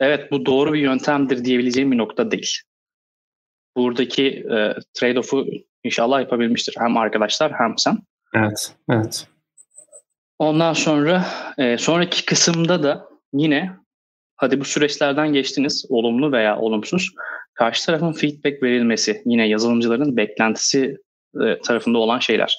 evet 0.00 0.32
bu 0.32 0.46
doğru 0.46 0.72
bir 0.72 0.80
yöntemdir 0.80 1.44
diyebileceğim 1.44 1.92
bir 1.92 1.98
nokta 1.98 2.30
değil. 2.30 2.52
Buradaki 3.76 4.26
e, 4.26 4.74
trade-off'u 4.94 5.64
inşallah 5.84 6.20
yapabilmiştir 6.20 6.74
hem 6.78 6.96
arkadaşlar 6.96 7.52
hem 7.52 7.74
sen. 7.78 7.98
Evet, 8.34 8.74
evet. 8.90 9.26
Ondan 10.38 10.72
sonra 10.72 11.24
e, 11.58 11.78
sonraki 11.78 12.24
kısımda 12.24 12.82
da 12.82 13.08
yine 13.32 13.70
hadi 14.36 14.60
bu 14.60 14.64
süreçlerden 14.64 15.32
geçtiniz 15.32 15.86
olumlu 15.88 16.32
veya 16.32 16.58
olumsuz 16.58 17.10
karşı 17.54 17.86
tarafın 17.86 18.12
feedback 18.12 18.62
verilmesi 18.62 19.22
yine 19.26 19.48
yazılımcıların 19.48 20.16
beklentisi 20.16 20.96
e, 21.44 21.60
tarafında 21.60 21.98
olan 21.98 22.18
şeyler. 22.18 22.58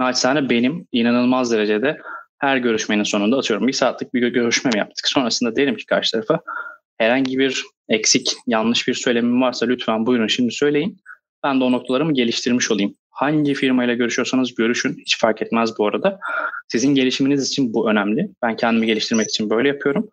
Naçizane 0.00 0.50
benim 0.50 0.86
inanılmaz 0.92 1.52
derecede 1.52 1.98
her 2.40 2.56
görüşmenin 2.56 3.02
sonunda 3.02 3.36
atıyorum 3.38 3.68
bir 3.68 3.72
saatlik 3.72 4.14
bir 4.14 4.28
görüşme 4.28 4.70
mi 4.74 4.78
yaptık. 4.78 5.08
Sonrasında 5.08 5.56
derim 5.56 5.76
ki 5.76 5.86
karşı 5.86 6.12
tarafa 6.12 6.40
herhangi 6.98 7.38
bir 7.38 7.64
eksik, 7.88 8.32
yanlış 8.46 8.88
bir 8.88 8.94
söylemim 8.94 9.42
varsa 9.42 9.66
lütfen 9.66 10.06
buyurun 10.06 10.26
şimdi 10.26 10.52
söyleyin. 10.52 11.00
Ben 11.44 11.60
de 11.60 11.64
o 11.64 11.72
noktalarımı 11.72 12.14
geliştirmiş 12.14 12.70
olayım. 12.70 12.94
Hangi 13.10 13.54
firmayla 13.54 13.94
görüşüyorsanız 13.94 14.54
görüşün. 14.54 14.96
Hiç 14.98 15.18
fark 15.18 15.42
etmez 15.42 15.78
bu 15.78 15.86
arada. 15.86 16.18
Sizin 16.68 16.94
gelişiminiz 16.94 17.48
için 17.48 17.74
bu 17.74 17.90
önemli. 17.90 18.30
Ben 18.42 18.56
kendimi 18.56 18.86
geliştirmek 18.86 19.28
için 19.28 19.50
böyle 19.50 19.68
yapıyorum. 19.68 20.08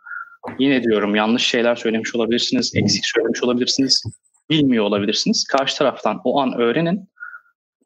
Yine 0.59 0.83
diyorum 0.83 1.15
yanlış 1.15 1.47
şeyler 1.47 1.75
söylemiş 1.75 2.15
olabilirsiniz, 2.15 2.71
eksik 2.75 3.05
söylemiş 3.05 3.43
olabilirsiniz, 3.43 4.03
bilmiyor 4.49 4.83
olabilirsiniz. 4.83 5.43
Karşı 5.43 5.77
taraftan 5.77 6.21
o 6.23 6.39
an 6.39 6.53
öğrenin. 6.59 7.09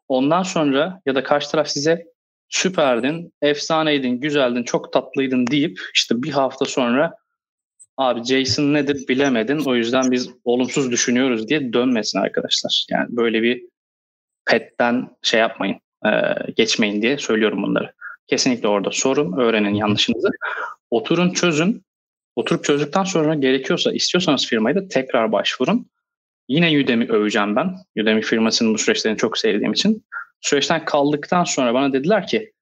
Ondan 0.08 0.42
sonra 0.42 1.00
ya 1.06 1.14
da 1.14 1.22
karşı 1.22 1.50
taraf 1.50 1.68
size 1.68 2.11
süperdin, 2.52 3.32
efsaneydin, 3.42 4.20
güzeldin, 4.20 4.62
çok 4.62 4.92
tatlıydın 4.92 5.46
deyip 5.46 5.80
işte 5.94 6.22
bir 6.22 6.30
hafta 6.30 6.64
sonra 6.64 7.14
abi 7.96 8.24
Jason 8.24 8.74
nedir 8.74 9.08
bilemedin 9.08 9.62
o 9.66 9.74
yüzden 9.74 10.10
biz 10.10 10.30
olumsuz 10.44 10.90
düşünüyoruz 10.90 11.48
diye 11.48 11.72
dönmesin 11.72 12.18
arkadaşlar. 12.18 12.86
Yani 12.90 13.06
böyle 13.10 13.42
bir 13.42 13.62
petten 14.46 15.08
şey 15.22 15.40
yapmayın, 15.40 15.76
geçmeyin 16.56 17.02
diye 17.02 17.18
söylüyorum 17.18 17.62
bunları. 17.62 17.92
Kesinlikle 18.26 18.68
orada 18.68 18.90
sorun, 18.90 19.38
öğrenin 19.38 19.74
yanlışınızı. 19.74 20.28
Oturun 20.90 21.30
çözün. 21.30 21.82
Oturup 22.36 22.64
çözdükten 22.64 23.04
sonra 23.04 23.34
gerekiyorsa 23.34 23.92
istiyorsanız 23.92 24.46
firmayı 24.46 24.76
da 24.76 24.88
tekrar 24.88 25.32
başvurun. 25.32 25.86
Yine 26.48 26.80
Udemy 26.80 27.08
öveceğim 27.08 27.56
ben. 27.56 27.76
Udemy 28.02 28.22
firmasının 28.22 28.74
bu 28.74 28.78
süreçlerini 28.78 29.18
çok 29.18 29.38
sevdiğim 29.38 29.72
için 29.72 30.04
süreçten 30.42 30.84
kaldıktan 30.84 31.44
sonra 31.44 31.74
bana 31.74 31.92
dediler 31.92 32.26
ki 32.26 32.52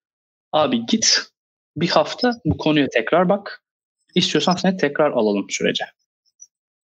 abi 0.53 0.87
git 0.87 1.23
bir 1.77 1.89
hafta 1.89 2.33
bu 2.45 2.57
konuya 2.57 2.89
tekrar 2.89 3.29
bak. 3.29 3.63
İstiyorsan 4.15 4.57
seni 4.57 4.77
tekrar 4.77 5.11
alalım 5.11 5.51
sürece. 5.51 5.85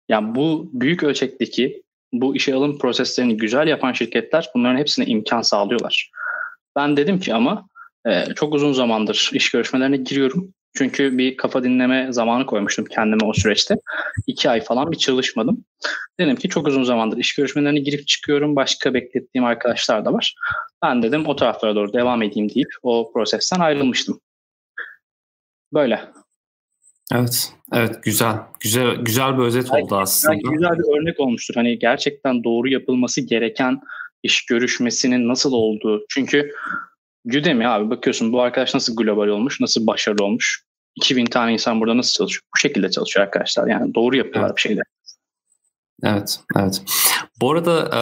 Yani 0.10 0.36
bu 0.36 0.70
büyük 0.74 1.04
ölçekteki 1.04 1.84
bu 2.14 2.36
işe 2.36 2.56
alım 2.56 2.78
proseslerini 2.78 3.38
güzel 3.38 3.68
yapan 3.68 3.93
şirketler 3.93 4.50
bunların 4.56 4.78
hepsine 4.78 5.06
imkan 5.06 5.41
sağlıyorlar. 5.41 6.12
Ben 6.76 6.98
dedim 6.98 7.20
ki 7.20 7.34
ama 7.34 7.70
e, 8.08 8.26
çok 8.36 8.54
uzun 8.54 8.74
zamandır 8.74 9.30
iş 9.34 9.52
görüşmelerine 9.52 9.98
giriyorum. 9.98 10.54
Çünkü 10.78 11.17
bir 11.17 11.38
kafa 11.38 11.63
dinleme 11.63 12.07
zamanı 12.11 12.45
koymuştum 12.45 12.86
kendime 12.86 13.26
o 13.26 13.34
süreçte. 13.34 13.76
İki 14.28 14.49
ay 14.49 14.61
falan 14.61 14.91
bir 14.91 14.97
çalışmadım. 14.97 15.65
Dedim 16.19 16.36
ki 16.36 16.49
çok 16.49 16.67
uzun 16.67 16.84
zamandır 16.84 17.17
iş 17.17 17.36
görüşmelerine 17.36 17.80
girip 17.80 18.07
çıkıyorum. 18.07 18.55
Başka 18.55 18.93
beklettiğim 18.93 19.45
arkadaşlar 19.45 20.05
da 20.05 20.13
var. 20.13 20.36
Ben 20.84 21.03
dedim 21.03 21.28
o 21.28 21.36
taraflara 21.36 21.76
doğru 21.76 21.93
devam 21.93 22.23
edeyim 22.23 22.49
deyip 22.55 22.69
o 22.84 23.11
prosesten 23.13 23.59
ayrılmıştım. 23.59 24.19
Böyle. 25.73 26.01
Evet, 27.13 27.53
evet 27.73 28.03
güzel, 28.03 28.36
güzel, 28.59 28.95
güzel 28.95 29.38
bir 29.38 29.43
özet 29.43 29.69
belki, 29.71 29.84
oldu 29.84 29.95
aslında. 29.95 30.34
Belki 30.34 30.49
güzel 30.49 30.80
bir 30.80 31.01
örnek 31.01 31.19
olmuştur. 31.19 31.55
Hani 31.55 31.80
gerçekten 31.80 32.43
doğru 32.43 32.69
yapılması 32.69 33.21
gereken 33.21 33.82
iş 34.23 34.45
görüşmesinin 34.45 35.28
nasıl 35.28 35.53
olduğu. 35.53 36.05
Çünkü 36.09 36.51
Udemy 37.26 37.67
abi 37.67 37.89
bakıyorsun 37.89 38.34
bu 38.34 38.41
arkadaş 38.41 38.73
nasıl 38.73 38.95
global 38.95 39.28
olmuş, 39.28 39.61
nasıl 39.61 39.88
başarılı 39.88 40.26
olmuş. 40.26 40.64
2000 40.96 41.26
tane 41.26 41.54
insan 41.54 41.82
burada 41.82 41.98
nasıl 41.98 42.14
çalışıyor? 42.14 42.41
Bu 42.56 42.60
şekilde 42.60 42.91
çalışıyor 42.91 43.26
arkadaşlar. 43.26 43.68
Yani 43.68 43.96
doğru 43.96 44.18
yapıyorlar 44.18 44.50
evet. 44.50 44.58
bir 44.58 44.62
şeyler. 44.62 44.84
Evet, 46.04 46.39
evet. 46.56 46.82
Bu 47.41 47.52
arada 47.52 47.89
e, 47.93 48.02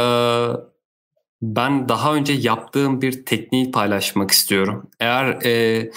ben 1.41 1.89
daha 1.89 2.15
önce 2.15 2.33
yaptığım 2.33 3.01
bir 3.01 3.25
tekniği 3.25 3.71
paylaşmak 3.71 4.31
istiyorum. 4.31 4.89
Eğer 4.99 5.45
e, 5.45 5.91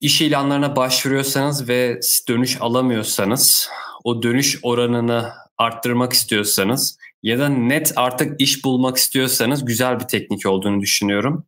iş 0.00 0.20
ilanlarına 0.20 0.76
başvuruyorsanız 0.76 1.68
ve 1.68 2.00
dönüş 2.28 2.56
alamıyorsanız, 2.60 3.68
o 4.04 4.22
dönüş 4.22 4.58
oranını 4.62 5.32
arttırmak 5.58 6.12
istiyorsanız 6.12 6.98
ya 7.22 7.38
da 7.38 7.48
net 7.48 7.92
artık 7.96 8.40
iş 8.40 8.64
bulmak 8.64 8.96
istiyorsanız 8.96 9.64
güzel 9.64 10.00
bir 10.00 10.04
teknik 10.04 10.46
olduğunu 10.46 10.80
düşünüyorum. 10.80 11.46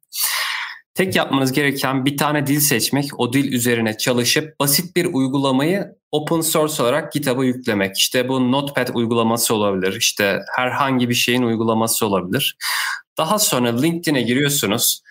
Tek 0.96 1.16
yapmanız 1.16 1.52
gereken 1.52 2.04
bir 2.04 2.16
tane 2.16 2.46
dil 2.46 2.60
seçmek, 2.60 3.20
o 3.20 3.32
dil 3.32 3.52
üzerine 3.52 3.98
çalışıp 3.98 4.60
basit 4.60 4.96
bir 4.96 5.04
uygulamayı 5.04 5.96
open 6.12 6.40
source 6.40 6.82
olarak 6.82 7.12
GitHub'a 7.12 7.44
yüklemek. 7.44 7.96
İşte 7.96 8.28
bu 8.28 8.52
Notepad 8.52 8.88
uygulaması 8.94 9.54
olabilir, 9.54 9.96
işte 9.98 10.40
herhangi 10.56 11.08
bir 11.08 11.14
şeyin 11.14 11.42
uygulaması 11.42 12.06
olabilir. 12.06 12.56
Daha 13.18 13.38
sonra 13.38 13.80
LinkedIn'e 13.80 14.22
giriyorsunuz. 14.22 15.02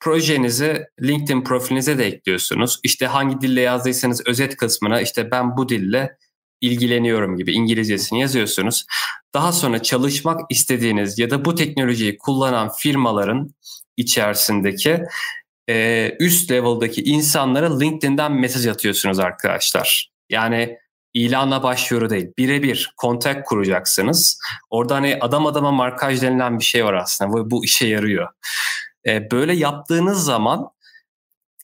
Projenizi 0.00 0.84
LinkedIn 1.02 1.44
profilinize 1.44 1.98
de 1.98 2.06
ekliyorsunuz. 2.06 2.80
İşte 2.84 3.06
hangi 3.06 3.40
dille 3.40 3.60
yazdıysanız 3.60 4.26
özet 4.26 4.56
kısmına 4.56 5.00
işte 5.00 5.30
ben 5.30 5.56
bu 5.56 5.68
dille 5.68 6.16
ilgileniyorum 6.60 7.36
gibi 7.36 7.52
İngilizcesini 7.52 8.20
yazıyorsunuz. 8.20 8.86
Daha 9.34 9.52
sonra 9.52 9.82
çalışmak 9.82 10.40
istediğiniz 10.50 11.18
ya 11.18 11.30
da 11.30 11.44
bu 11.44 11.54
teknolojiyi 11.54 12.18
kullanan 12.18 12.70
firmaların 12.78 13.50
içerisindeki 14.00 15.02
e, 15.68 16.08
üst 16.20 16.50
level'daki 16.50 17.02
insanlara 17.02 17.78
LinkedIn'den 17.78 18.32
mesaj 18.32 18.66
atıyorsunuz 18.66 19.18
arkadaşlar. 19.18 20.10
Yani 20.30 20.78
ilanla 21.14 21.62
başvuru 21.62 22.10
değil. 22.10 22.32
Birebir 22.38 22.94
kontak 22.96 23.46
kuracaksınız. 23.46 24.40
Orada 24.70 24.94
hani 24.94 25.18
adam 25.20 25.46
adama 25.46 25.72
markaj 25.72 26.22
denilen 26.22 26.58
bir 26.58 26.64
şey 26.64 26.84
var 26.84 26.94
aslında. 26.94 27.32
Bu, 27.32 27.50
bu 27.50 27.64
işe 27.64 27.86
yarıyor. 27.86 28.28
E, 29.06 29.30
böyle 29.30 29.52
yaptığınız 29.52 30.24
zaman 30.24 30.70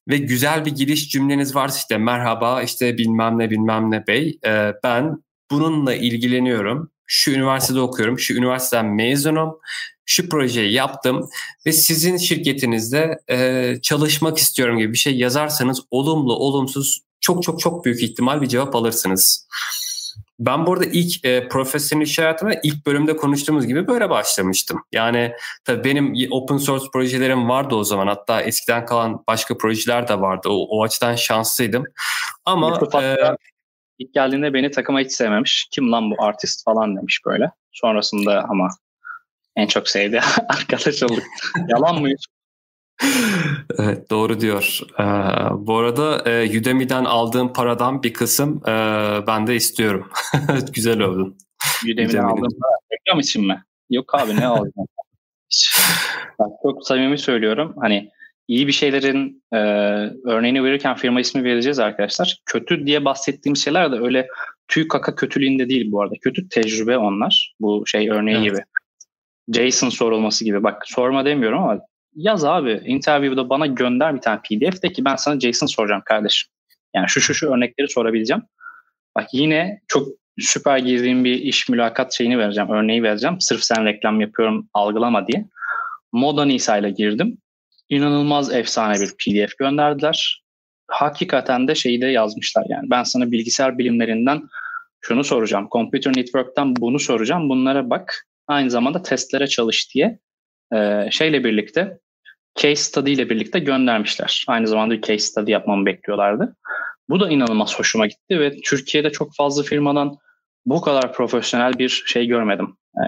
ve 0.09 0.17
güzel 0.17 0.65
bir 0.65 0.71
giriş 0.71 1.09
cümleniz 1.09 1.55
varsa 1.55 1.79
işte 1.79 1.99
merhaba 1.99 2.63
işte 2.63 2.99
bilmem 2.99 3.39
ne 3.39 3.51
bilmem 3.51 3.91
ne 3.91 4.07
bey 4.07 4.39
e, 4.47 4.73
ben 4.85 5.25
bununla 5.51 5.95
ilgileniyorum. 5.95 6.91
Şu 7.07 7.31
üniversitede 7.31 7.81
okuyorum, 7.81 8.19
şu 8.19 8.35
üniversiteden 8.35 8.87
mezunum, 8.87 9.59
şu 10.05 10.29
projeyi 10.29 10.73
yaptım 10.73 11.29
ve 11.67 11.73
sizin 11.73 12.17
şirketinizde 12.17 13.19
e, 13.31 13.75
çalışmak 13.83 14.39
istiyorum 14.39 14.79
gibi 14.79 14.93
bir 14.93 14.99
şey 14.99 15.17
yazarsanız 15.17 15.81
olumlu, 15.91 16.35
olumsuz 16.37 17.01
çok 17.21 17.43
çok 17.43 17.61
çok 17.61 17.85
büyük 17.85 18.03
ihtimal 18.03 18.41
bir 18.41 18.47
cevap 18.47 18.77
alırsınız. 18.77 19.49
Ben 20.39 20.67
burada 20.67 20.85
ilk 20.85 21.25
e, 21.25 21.49
profesyonel 21.49 22.05
iş 22.05 22.19
hayatıma 22.19 22.53
ilk 22.63 22.87
bölümde 22.87 23.17
konuştuğumuz 23.17 23.67
gibi 23.67 23.87
böyle 23.87 24.11
başlamıştım. 24.11 24.83
Yani 24.93 25.33
tabii 25.65 25.85
benim 25.85 26.15
open 26.31 26.57
source 26.57 26.85
projelerim 26.93 27.49
vardı 27.49 27.75
o 27.75 27.85
zaman. 27.85 28.07
Hatta 28.07 28.43
eskiden 28.43 28.87
kalan 28.87 29.25
başka 29.29 29.59
projeler 29.59 30.09
de 30.09 30.21
vardı. 30.21 30.49
O, 30.49 30.79
o 30.79 30.83
açıdan 30.83 31.15
şanslıydım. 31.15 31.85
Ama 32.45 32.81
e, 33.03 33.17
ilk 33.99 34.15
geldiğinde 34.15 34.55
beni 34.55 34.71
takıma 34.71 35.01
hiç 35.01 35.13
sevmemiş. 35.13 35.69
Kim 35.71 35.93
lan 35.93 36.11
bu 36.11 36.15
artist 36.25 36.65
falan 36.65 36.97
demiş 36.97 37.21
böyle. 37.27 37.51
Sonrasında 37.73 38.45
ama 38.49 38.69
en 39.57 39.67
çok 39.67 39.89
sevdiği 39.89 40.21
arkadaş 40.49 41.03
olduk. 41.03 41.23
Yalan 41.69 42.01
mıyız? 42.01 42.25
evet 43.79 44.11
doğru 44.11 44.41
diyor. 44.41 44.79
Ee, 45.01 45.05
bu 45.67 45.79
arada 45.79 46.31
e, 46.31 46.59
Udemy'den 46.61 47.05
aldığım 47.05 47.53
paradan 47.53 48.03
bir 48.03 48.13
kısım 48.13 48.63
e, 48.67 48.73
ben 49.27 49.47
de 49.47 49.57
istiyorum. 49.57 50.11
Güzel 50.73 51.01
oldun. 51.01 51.39
Udemy'den 51.85 52.23
aldığım 52.23 52.59
para 52.61 52.79
reklam 52.93 53.21
için 53.21 53.47
mi? 53.47 53.65
Yok 53.91 54.15
abi 54.15 54.37
ne 54.37 54.47
alacağım? 54.47 54.89
Bak, 56.39 56.51
çok 56.63 56.87
samimi 56.87 57.19
söylüyorum. 57.19 57.75
Hani 57.81 58.11
iyi 58.49 58.67
bir 58.67 58.73
şeylerin 58.73 59.43
e, 59.53 59.59
örneğini 60.25 60.65
verirken 60.65 60.97
firma 60.97 61.21
ismi 61.21 61.45
vereceğiz 61.45 61.79
arkadaşlar. 61.79 62.39
Kötü 62.47 62.87
diye 62.87 63.05
bahsettiğim 63.05 63.57
şeyler 63.57 63.93
de 63.93 63.97
öyle 63.97 64.29
tüy 64.69 64.89
kaka 64.89 65.15
kötülüğünde 65.15 65.69
değil 65.69 65.93
bu 65.93 66.03
arada. 66.03 66.15
Kötü 66.23 66.49
tecrübe 66.49 66.99
onlar. 66.99 67.55
Bu 67.61 67.87
şey 67.87 68.11
örneği 68.11 68.37
evet. 68.37 68.47
gibi. 68.47 68.63
Jason 69.59 69.89
sorulması 69.89 70.45
gibi. 70.45 70.63
Bak 70.63 70.83
sorma 70.87 71.25
demiyorum 71.25 71.63
ama 71.63 71.81
yaz 72.15 72.45
abi 72.45 72.83
interview'da 72.87 73.49
bana 73.49 73.67
gönder 73.67 74.15
bir 74.15 74.21
tane 74.21 74.41
pdf 74.45 74.83
de 74.83 74.93
ki 74.93 75.05
ben 75.05 75.17
sana 75.17 75.41
JSON 75.41 75.67
soracağım 75.67 76.03
kardeşim. 76.05 76.51
Yani 76.95 77.09
şu 77.09 77.21
şu 77.21 77.35
şu 77.35 77.53
örnekleri 77.53 77.89
sorabileceğim. 77.89 78.43
Bak 79.17 79.29
yine 79.33 79.81
çok 79.89 80.09
süper 80.39 80.79
girdiğim 80.79 81.25
bir 81.25 81.35
iş 81.35 81.69
mülakat 81.69 82.15
şeyini 82.15 82.39
vereceğim, 82.39 82.71
örneği 82.71 83.03
vereceğim. 83.03 83.37
Sırf 83.41 83.63
sen 83.63 83.85
reklam 83.85 84.21
yapıyorum 84.21 84.69
algılama 84.75 85.27
diye. 85.27 85.49
Moda 86.13 86.45
Nisa 86.45 86.79
ile 86.79 86.91
girdim. 86.91 87.39
İnanılmaz 87.89 88.53
efsane 88.53 88.95
bir 89.01 89.11
pdf 89.11 89.59
gönderdiler. 89.59 90.43
Hakikaten 90.89 91.69
de 91.69 91.75
şeyi 91.75 92.01
de 92.01 92.07
yazmışlar 92.07 92.67
yani. 92.69 92.91
Ben 92.91 93.03
sana 93.03 93.31
bilgisayar 93.31 93.79
bilimlerinden 93.79 94.43
şunu 95.01 95.25
soracağım. 95.25 95.69
Computer 95.73 96.17
Network'ten 96.17 96.77
bunu 96.77 96.99
soracağım. 96.99 97.49
Bunlara 97.49 97.91
bak. 97.91 98.27
Aynı 98.49 98.71
zamanda 98.71 99.03
testlere 99.03 99.47
çalış 99.47 99.95
diye 99.95 100.19
e, 100.75 101.09
şeyle 101.11 101.45
birlikte 101.45 101.99
case 102.57 102.77
study 102.77 103.13
ile 103.13 103.31
birlikte 103.31 103.59
göndermişler. 103.59 104.45
Aynı 104.49 104.67
zamanda 104.67 104.95
bir 104.95 105.03
case 105.03 105.19
study 105.19 105.51
yapmamı 105.51 105.87
bekliyorlardı. 105.87 106.57
Bu 107.09 107.21
da 107.21 107.31
inanılmaz 107.31 107.79
hoşuma 107.79 108.07
gitti 108.07 108.41
ve 108.41 108.61
Türkiye'de 108.61 109.11
çok 109.11 109.35
fazla 109.35 109.63
firmadan 109.63 110.17
bu 110.67 110.81
kadar 110.81 111.13
profesyonel 111.13 111.79
bir 111.79 112.05
şey 112.07 112.27
görmedim. 112.27 112.77
E, 112.97 113.03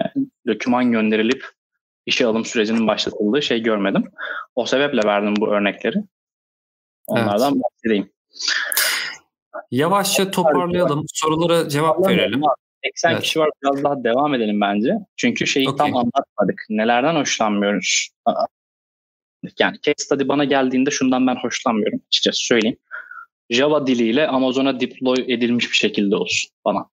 doküman 0.47 0.91
gönderilip 0.91 1.45
işe 2.05 2.25
alım 2.25 2.45
sürecinin 2.45 2.87
başlatıldığı 2.87 3.41
şey 3.41 3.63
görmedim. 3.63 4.03
O 4.55 4.65
sebeple 4.65 5.01
verdim 5.05 5.33
bu 5.37 5.53
örnekleri. 5.53 5.97
Onlardan 7.07 7.53
evet. 7.53 7.63
bahsedeyim. 7.63 8.09
Yavaşça 9.71 10.31
toparlayalım. 10.31 11.05
Sorulara 11.13 11.69
cevap 11.69 12.07
verelim. 12.07 12.41
80 12.85 13.11
evet. 13.11 13.23
kişi 13.23 13.39
var 13.39 13.49
biraz 13.63 13.83
daha 13.83 14.03
devam 14.03 14.33
edelim 14.33 14.61
bence. 14.61 14.93
Çünkü 15.17 15.47
şeyi 15.47 15.69
okay. 15.69 15.77
tam 15.77 15.97
anlatmadık. 15.97 16.65
Nelerden 16.69 17.15
hoşlanmıyoruz? 17.15 18.09
Yani 19.59 19.77
case 19.81 19.95
study 19.97 20.27
bana 20.27 20.45
geldiğinde 20.45 20.91
şundan 20.91 21.27
ben 21.27 21.35
hoşlanmıyorum 21.35 21.99
açıkçası 22.07 22.45
söyleyeyim. 22.45 22.77
Java 23.49 23.87
diliyle 23.87 24.27
Amazon'a 24.27 24.79
deploy 24.79 25.25
edilmiş 25.27 25.71
bir 25.71 25.75
şekilde 25.77 26.15
olsun 26.15 26.51
bana. 26.65 26.85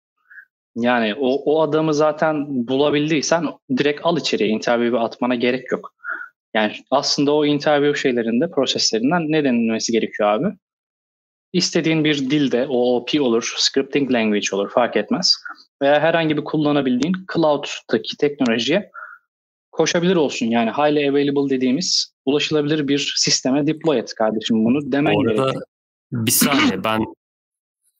Yani 0.76 1.14
o, 1.14 1.42
o 1.44 1.62
adamı 1.62 1.94
zaten 1.94 2.46
bulabildiysen 2.68 3.46
direkt 3.76 4.00
al 4.04 4.18
içeriye. 4.18 4.48
Interview'e 4.48 4.98
atmana 4.98 5.34
gerek 5.34 5.72
yok. 5.72 5.94
Yani 6.54 6.72
aslında 6.90 7.34
o 7.34 7.44
interview 7.44 8.00
şeylerinde, 8.00 8.50
proseslerinden 8.50 9.32
ne 9.32 9.44
denilmesi 9.44 9.92
gerekiyor 9.92 10.28
abi? 10.28 10.46
İstediğin 11.52 12.04
bir 12.04 12.30
dilde, 12.30 12.66
OOP 12.66 13.20
olur, 13.20 13.54
scripting 13.56 14.12
language 14.12 14.46
olur 14.52 14.70
fark 14.70 14.96
etmez. 14.96 15.36
Veya 15.82 16.00
herhangi 16.00 16.36
bir 16.36 16.44
kullanabildiğin 16.44 17.16
cloud'daki 17.34 18.16
teknolojiye 18.16 18.90
koşabilir 19.72 20.16
olsun. 20.16 20.46
Yani 20.46 20.70
highly 20.70 21.08
available 21.08 21.56
dediğimiz 21.56 22.14
ulaşılabilir 22.24 22.88
bir 22.88 23.14
sisteme 23.16 23.66
deploy 23.66 23.98
et 23.98 24.14
kardeşim 24.14 24.64
bunu 24.64 24.92
demen 24.92 25.14
Orada 25.14 25.32
gerekiyor. 25.32 25.62
Bir 26.12 26.30
saniye 26.30 26.84
ben 26.84 27.00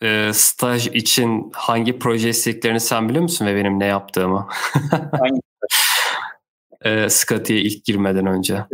e, 0.02 0.30
staj 0.32 0.86
için 0.86 1.50
hangi 1.54 1.98
proje 1.98 2.28
isteklerini 2.28 2.80
sen 2.80 3.08
biliyor 3.08 3.22
musun 3.22 3.46
ve 3.46 3.56
benim 3.56 3.80
ne 3.80 3.86
yaptığımı? 3.86 4.48
Hangi 4.90 5.40
e, 6.84 7.08
Scotty'ye 7.08 7.60
ilk 7.60 7.84
girmeden 7.84 8.26
önce. 8.26 8.64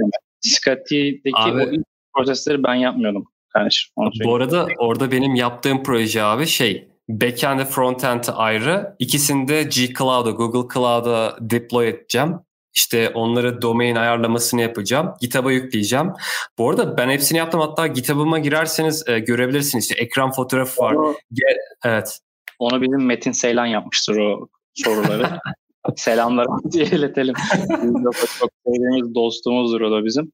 Scotty'deki 0.41 1.37
abi, 1.37 1.63
o 1.63 1.71
ilk 1.71 1.87
prosesleri 2.17 2.65
ben 2.65 2.75
yapmıyordum 2.75 3.25
kardeşim. 3.49 3.93
Bu 4.25 4.35
arada 4.35 4.69
orada 4.79 5.13
benim 5.13 5.35
yaptığım 5.35 5.83
proje 5.83 6.23
abi 6.23 6.47
şey 6.47 6.89
backend 7.09 7.61
ve 7.61 7.65
frontend 7.65 8.25
ayrı. 8.35 8.97
İkisini 8.99 9.49
de 9.49 9.63
G 9.63 9.95
Cloud'a, 9.99 10.31
Google 10.31 10.75
Cloud'a 10.75 11.37
deploy 11.41 11.89
edeceğim. 11.89 12.35
İşte 12.75 13.11
onları 13.15 13.63
domain 13.63 13.97
ayarlamasını 13.97 14.61
yapacağım. 14.61 15.15
GitHub'a 15.21 15.53
yükleyeceğim. 15.53 16.13
Bu 16.59 16.71
arada 16.71 16.97
ben 16.97 17.09
hepsini 17.11 17.39
yaptım. 17.39 17.61
Hatta 17.61 17.87
GitHub'ıma 17.87 18.39
girerseniz 18.39 19.09
e, 19.09 19.19
görebilirsiniz. 19.19 19.85
İşte 19.85 20.03
ekran 20.03 20.33
fotoğrafı 20.33 20.83
var. 20.83 20.93
Onu, 20.93 21.15
evet. 21.85 22.19
Onu 22.59 22.83
bizim 22.83 23.07
Metin 23.07 23.33
Seylan 23.33 23.67
yapmıştır 23.67 24.17
o 24.17 24.49
soruları. 24.75 25.41
Selamlar 25.97 26.47
diye 26.73 26.85
iletelim. 26.85 27.35
çok 28.41 28.51
sevdiğimiz 28.67 29.15
dostumuzdur 29.15 29.81
o 29.81 29.91
da 29.91 30.05
bizim. 30.05 30.33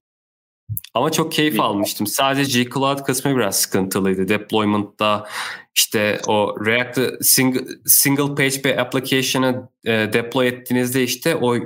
Ama 0.95 1.13
çok 1.13 1.33
keyif 1.33 1.61
almıştım. 1.61 2.07
Sadece 2.07 2.63
G-Cloud 2.63 3.05
kısmı 3.05 3.37
biraz 3.37 3.61
sıkıntılıydı. 3.61 4.29
Deployment'da 4.29 5.29
işte 5.75 6.21
o 6.27 6.67
React 6.67 6.99
single, 7.21 7.61
single 7.87 8.35
page 8.35 8.65
bir 8.65 8.79
application'ı 8.79 9.69
e, 9.85 9.93
deploy 10.13 10.49
ettiğinizde 10.49 11.03
işte 11.03 11.37
o 11.37 11.57
e, 11.57 11.61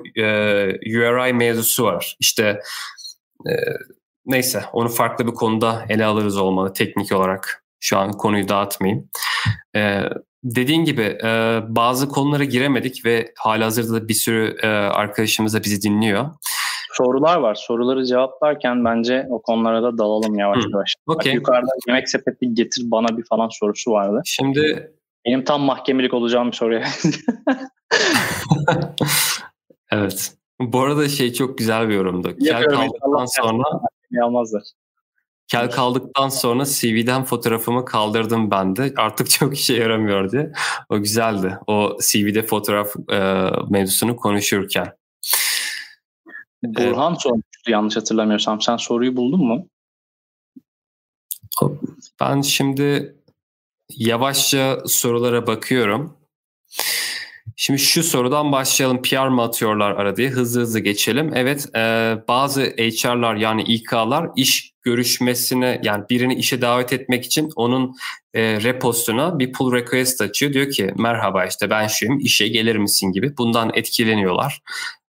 URI 0.96 1.32
mevzusu 1.32 1.84
var. 1.84 2.16
İşte 2.20 2.60
e, 3.46 3.52
neyse 4.26 4.64
onu 4.72 4.88
farklı 4.88 5.26
bir 5.26 5.32
konuda 5.32 5.86
ele 5.88 6.04
alırız 6.04 6.36
olmalı 6.36 6.72
teknik 6.72 7.12
olarak. 7.12 7.64
Şu 7.80 7.98
an 7.98 8.12
konuyu 8.12 8.48
dağıtmayayım. 8.48 9.08
E, 9.76 10.02
dediğin 10.44 10.84
gibi 10.84 11.18
e, 11.24 11.60
bazı 11.68 12.08
konulara 12.08 12.44
giremedik 12.44 13.04
ve 13.04 13.32
halihazırda 13.38 14.08
bir 14.08 14.14
sürü 14.14 14.56
e, 14.62 14.66
arkadaşımız 14.68 15.54
da 15.54 15.64
bizi 15.64 15.82
dinliyor 15.82 16.30
sorular 16.92 17.36
var. 17.36 17.54
Soruları 17.54 18.04
cevaplarken 18.04 18.84
bence 18.84 19.26
o 19.30 19.42
konulara 19.42 19.82
da 19.82 19.98
dalalım 19.98 20.38
yavaş 20.38 20.64
yavaş. 20.72 20.94
Okay. 21.06 21.32
yukarıda 21.32 21.70
yemek 21.88 22.08
sepeti 22.08 22.54
getir 22.54 22.82
bana 22.90 23.18
bir 23.18 23.24
falan 23.24 23.48
sorusu 23.48 23.90
vardı. 23.90 24.20
Şimdi 24.24 24.92
benim 25.26 25.44
tam 25.44 25.62
mahkemelik 25.62 26.14
olacağım 26.14 26.50
bir 26.50 26.56
soruya. 26.56 26.82
evet. 29.90 30.32
Bu 30.60 30.80
arada 30.80 31.08
şey 31.08 31.32
çok 31.32 31.58
güzel 31.58 31.88
bir 31.88 31.94
yorumdu. 31.94 32.36
Kel 32.36 32.64
kaldıktan 32.64 33.24
sonra 33.24 33.64
almazlar. 34.22 34.62
Kel 35.48 35.70
kaldıktan 35.70 36.28
sonra 36.28 36.64
CV'den 36.64 37.24
fotoğrafımı 37.24 37.84
kaldırdım 37.84 38.50
ben 38.50 38.76
de. 38.76 38.94
Artık 38.96 39.30
çok 39.30 39.54
işe 39.54 39.74
yaramıyor 39.74 40.32
diye. 40.32 40.52
O 40.88 40.98
güzeldi. 40.98 41.58
O 41.66 41.96
CV'de 42.02 42.42
fotoğraf 42.42 42.94
e, 43.12 43.50
mevzusunu 43.70 44.16
konuşurken. 44.16 44.92
Burhan 46.62 47.14
sormuştu 47.14 47.70
yanlış 47.70 47.96
hatırlamıyorsam. 47.96 48.60
Sen 48.60 48.76
soruyu 48.76 49.16
buldun 49.16 49.44
mu? 49.44 49.66
Ben 52.20 52.40
şimdi 52.40 53.16
yavaşça 53.96 54.78
sorulara 54.86 55.46
bakıyorum. 55.46 56.16
Şimdi 57.56 57.80
şu 57.80 58.02
sorudan 58.02 58.52
başlayalım. 58.52 59.02
PR 59.02 59.28
mı 59.28 59.42
atıyorlar 59.42 59.90
ara 59.90 60.16
diye 60.16 60.28
hızlı 60.28 60.60
hızlı 60.60 60.80
geçelim. 60.80 61.32
Evet 61.34 61.76
e, 61.76 62.16
bazı 62.28 62.62
HR'lar 62.62 63.34
yani 63.36 63.62
İK'lar 63.62 64.30
iş 64.36 64.72
görüşmesine 64.82 65.80
yani 65.84 66.04
birini 66.10 66.34
işe 66.34 66.62
davet 66.62 66.92
etmek 66.92 67.24
için 67.24 67.50
onun 67.56 67.94
e, 68.34 68.62
repostuna 68.62 69.38
bir 69.38 69.52
pull 69.52 69.72
request 69.72 70.20
açıyor. 70.20 70.52
Diyor 70.52 70.70
ki 70.70 70.92
merhaba 70.96 71.46
işte 71.46 71.70
ben 71.70 71.86
şuyum 71.86 72.18
işe 72.18 72.48
gelir 72.48 72.76
misin 72.76 73.12
gibi. 73.12 73.36
Bundan 73.36 73.70
etkileniyorlar. 73.74 74.62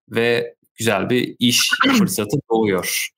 Ve 0.08 0.54
güzel 0.74 1.10
bir 1.10 1.36
iş 1.38 1.70
fırsatı 1.98 2.36
doğuyor. 2.50 3.08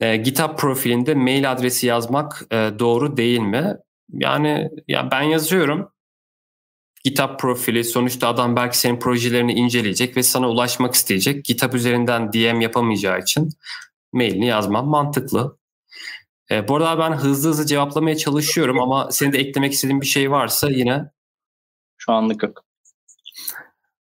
E, 0.00 0.16
GitHub 0.16 0.56
profilinde 0.58 1.14
mail 1.14 1.52
adresi 1.52 1.86
yazmak 1.86 2.42
e, 2.50 2.70
doğru 2.78 3.16
değil 3.16 3.40
mi? 3.40 3.76
Yani 4.12 4.70
ya 4.88 5.08
ben 5.10 5.22
yazıyorum. 5.22 5.92
GitHub 7.04 7.38
profili 7.38 7.84
sonuçta 7.84 8.28
adam 8.28 8.56
belki 8.56 8.78
senin 8.78 8.98
projelerini 8.98 9.52
inceleyecek 9.52 10.16
ve 10.16 10.22
sana 10.22 10.48
ulaşmak 10.50 10.94
isteyecek. 10.94 11.44
GitHub 11.44 11.72
üzerinden 11.72 12.32
DM 12.32 12.60
yapamayacağı 12.60 13.20
için 13.20 13.48
mailini 14.12 14.46
yazmam 14.46 14.86
mantıklı. 14.88 15.58
E, 16.50 16.68
bu 16.68 16.76
arada 16.76 16.98
ben 16.98 17.12
hızlı 17.16 17.50
hızlı 17.50 17.66
cevaplamaya 17.66 18.16
çalışıyorum 18.16 18.80
ama 18.80 19.10
senin 19.10 19.32
de 19.32 19.38
eklemek 19.38 19.72
istediğin 19.72 20.00
bir 20.00 20.06
şey 20.06 20.30
varsa 20.30 20.70
yine. 20.70 21.10
Şu 21.96 22.12
anlık 22.12 22.42
yok. 22.42 22.64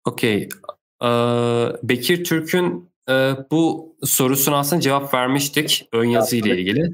Okey. 0.05 0.49
Ee, 1.03 1.07
Bekir 1.83 2.23
Türk'ün 2.23 2.89
e, 3.09 3.13
bu 3.51 3.95
sorusuna 4.03 4.57
aslında 4.57 4.81
cevap 4.81 5.13
vermiştik 5.13 5.87
ön 5.91 6.05
yazı 6.05 6.37
ile 6.37 6.57
ilgili. 6.57 6.93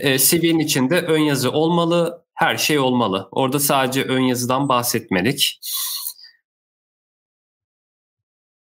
E, 0.00 0.18
CV'nin 0.18 0.58
içinde 0.58 1.00
ön 1.00 1.18
yazı 1.18 1.52
olmalı, 1.52 2.24
her 2.34 2.56
şey 2.56 2.78
olmalı. 2.78 3.28
Orada 3.30 3.58
sadece 3.58 4.02
ön 4.02 4.20
yazıdan 4.20 4.68
bahsetmedik. 4.68 5.60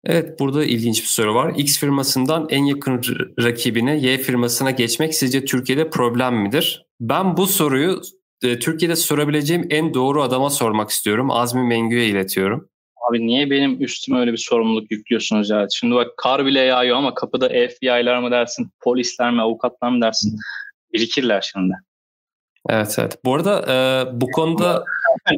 Evet 0.05 0.39
burada 0.39 0.65
ilginç 0.65 1.01
bir 1.01 1.07
soru 1.07 1.35
var. 1.35 1.53
X 1.57 1.79
firmasından 1.79 2.47
en 2.49 2.65
yakın 2.65 3.01
rakibine 3.39 3.97
Y 3.97 4.17
firmasına 4.17 4.71
geçmek 4.71 5.15
sizce 5.15 5.45
Türkiye'de 5.45 5.89
problem 5.89 6.41
midir? 6.41 6.85
Ben 6.99 7.37
bu 7.37 7.47
soruyu 7.47 8.01
e, 8.43 8.59
Türkiye'de 8.59 8.95
sorabileceğim 8.95 9.67
en 9.69 9.93
doğru 9.93 10.21
adama 10.21 10.49
sormak 10.49 10.89
istiyorum. 10.89 11.31
Azmi 11.31 11.63
Mengü'ye 11.63 12.07
iletiyorum. 12.07 12.69
Abi 13.09 13.27
niye 13.27 13.49
benim 13.49 13.83
üstüme 13.83 14.19
öyle 14.19 14.31
bir 14.31 14.37
sorumluluk 14.37 14.91
yüklüyorsunuz 14.91 15.49
ya? 15.49 15.67
Şimdi 15.71 15.95
bak 15.95 16.17
kar 16.17 16.45
bile 16.45 16.59
yağıyor 16.59 16.97
ama 16.97 17.13
kapıda 17.13 17.49
FBI'lar 17.49 18.19
mı 18.19 18.31
dersin, 18.31 18.71
polisler 18.79 19.31
mi, 19.31 19.41
avukatlar 19.41 19.89
mı 19.89 20.01
dersin? 20.01 20.39
Birikirler 20.93 21.49
şimdi. 21.53 21.73
Evet 22.69 22.95
evet. 22.99 23.17
Bu 23.25 23.35
arada 23.35 23.65
e, 23.67 24.05
bu 24.21 24.31
konuda 24.31 24.85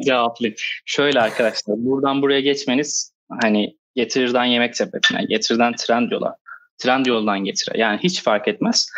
cevaplayayım. 0.04 0.56
Şöyle 0.84 1.20
arkadaşlar 1.20 1.76
buradan 1.78 2.22
buraya 2.22 2.40
geçmeniz 2.40 3.12
hani 3.40 3.76
getirirden 3.94 4.44
yemek 4.44 4.76
sepetine, 4.76 5.24
getirirden 5.24 5.74
trend 5.76 6.10
yola, 6.10 6.36
trend 6.78 7.06
yoldan 7.06 7.44
getire. 7.44 7.78
Yani 7.78 8.00
hiç 8.02 8.22
fark 8.22 8.48
etmez. 8.48 8.88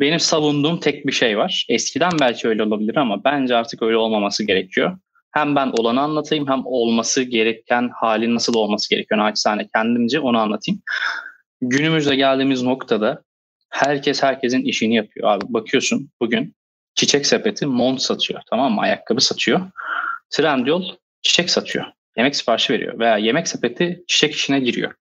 Benim 0.00 0.20
savunduğum 0.20 0.80
tek 0.80 1.06
bir 1.06 1.12
şey 1.12 1.38
var. 1.38 1.66
Eskiden 1.68 2.12
belki 2.20 2.48
öyle 2.48 2.62
olabilir 2.62 2.96
ama 2.96 3.24
bence 3.24 3.56
artık 3.56 3.82
öyle 3.82 3.96
olmaması 3.96 4.44
gerekiyor 4.44 4.98
hem 5.36 5.56
ben 5.56 5.72
olanı 5.78 6.00
anlatayım 6.00 6.48
hem 6.48 6.62
olması 6.64 7.22
gereken 7.22 7.90
halin 7.94 8.34
nasıl 8.34 8.54
olması 8.54 8.90
gerekiyor. 8.90 9.20
Naçizane 9.20 9.68
kendimce 9.74 10.20
onu 10.20 10.38
anlatayım. 10.38 10.82
Günümüzde 11.60 12.16
geldiğimiz 12.16 12.62
noktada 12.62 13.22
herkes 13.70 14.22
herkesin 14.22 14.62
işini 14.62 14.94
yapıyor. 14.94 15.28
Abi 15.30 15.44
bakıyorsun 15.48 16.10
bugün 16.20 16.54
çiçek 16.94 17.26
sepeti 17.26 17.66
mont 17.66 18.02
satıyor 18.02 18.40
tamam 18.50 18.72
mı? 18.72 18.80
Ayakkabı 18.80 19.20
satıyor. 19.20 19.60
Trendyol 20.30 20.84
çiçek 21.22 21.50
satıyor. 21.50 21.84
Yemek 22.16 22.36
siparişi 22.36 22.72
veriyor 22.72 22.98
veya 22.98 23.18
yemek 23.18 23.48
sepeti 23.48 24.04
çiçek 24.06 24.34
işine 24.34 24.60
giriyor. 24.60 24.92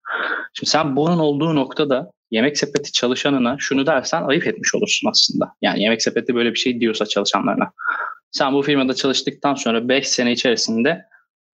Şimdi 0.53 0.69
sen 0.69 0.95
bunun 0.95 1.19
olduğu 1.19 1.55
noktada 1.55 2.11
yemek 2.31 2.57
sepeti 2.57 2.91
çalışanına 2.91 3.55
şunu 3.59 3.85
dersen 3.85 4.23
ayıp 4.23 4.47
etmiş 4.47 4.75
olursun 4.75 5.09
aslında. 5.09 5.53
Yani 5.61 5.83
yemek 5.83 6.01
sepeti 6.01 6.35
böyle 6.35 6.53
bir 6.53 6.59
şey 6.59 6.79
diyorsa 6.79 7.05
çalışanlarına. 7.05 7.71
Sen 8.31 8.53
bu 8.53 8.61
firmada 8.61 8.93
çalıştıktan 8.93 9.55
sonra 9.55 9.89
5 9.89 10.07
sene 10.07 10.31
içerisinde 10.31 11.05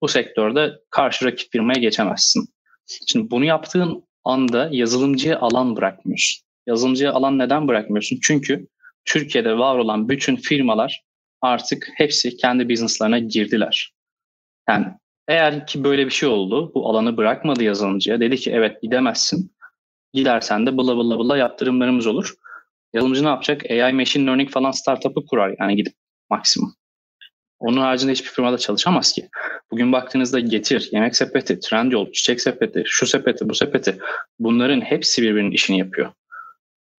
bu 0.01 0.07
sektörde 0.07 0.71
karşı 0.89 1.25
rakip 1.25 1.51
firmaya 1.51 1.79
geçemezsin. 1.79 2.49
Şimdi 3.07 3.31
bunu 3.31 3.45
yaptığın 3.45 4.03
anda 4.23 4.69
yazılımcıya 4.71 5.39
alan 5.39 5.75
bırakmıyorsun. 5.75 6.45
Yazılımcıya 6.67 7.13
alan 7.13 7.39
neden 7.39 7.67
bırakmıyorsun? 7.67 8.19
Çünkü 8.21 8.67
Türkiye'de 9.05 9.57
var 9.57 9.77
olan 9.77 10.09
bütün 10.09 10.35
firmalar 10.35 11.03
artık 11.41 11.89
hepsi 11.95 12.37
kendi 12.37 12.69
businesslarına 12.69 13.19
girdiler. 13.19 13.93
Yani 14.69 14.85
eğer 15.27 15.67
ki 15.67 15.83
böyle 15.83 16.05
bir 16.05 16.11
şey 16.11 16.29
oldu, 16.29 16.71
bu 16.75 16.89
alanı 16.89 17.17
bırakmadı 17.17 17.63
yazılımcıya. 17.63 18.19
Dedi 18.19 18.37
ki 18.37 18.51
evet 18.51 18.81
gidemezsin. 18.81 19.51
Gidersen 20.13 20.65
de 20.65 20.77
bula 20.77 20.95
bula 20.95 21.17
bula 21.17 21.37
yaptırımlarımız 21.37 22.07
olur. 22.07 22.33
Yazılımcı 22.93 23.23
ne 23.23 23.27
yapacak? 23.27 23.71
AI 23.71 23.93
Machine 23.93 24.25
Learning 24.27 24.49
falan 24.49 24.71
startup'ı 24.71 25.25
kurar 25.25 25.55
yani 25.59 25.75
gidip 25.75 25.93
maksimum. 26.31 26.75
Onun 27.59 27.81
haricinde 27.81 28.11
hiçbir 28.11 28.29
firmada 28.29 28.57
çalışamaz 28.57 29.11
ki. 29.11 29.29
Bugün 29.71 29.91
baktığınızda 29.91 30.39
Getir, 30.39 30.89
Yemek 30.91 31.15
Sepeti, 31.15 31.59
Trendyol, 31.59 32.11
Çiçek 32.11 32.41
Sepeti, 32.41 32.83
şu 32.85 33.05
sepeti, 33.05 33.49
bu 33.49 33.55
sepeti 33.55 33.97
bunların 34.39 34.81
hepsi 34.81 35.21
birbirinin 35.21 35.51
işini 35.51 35.79
yapıyor. 35.79 36.11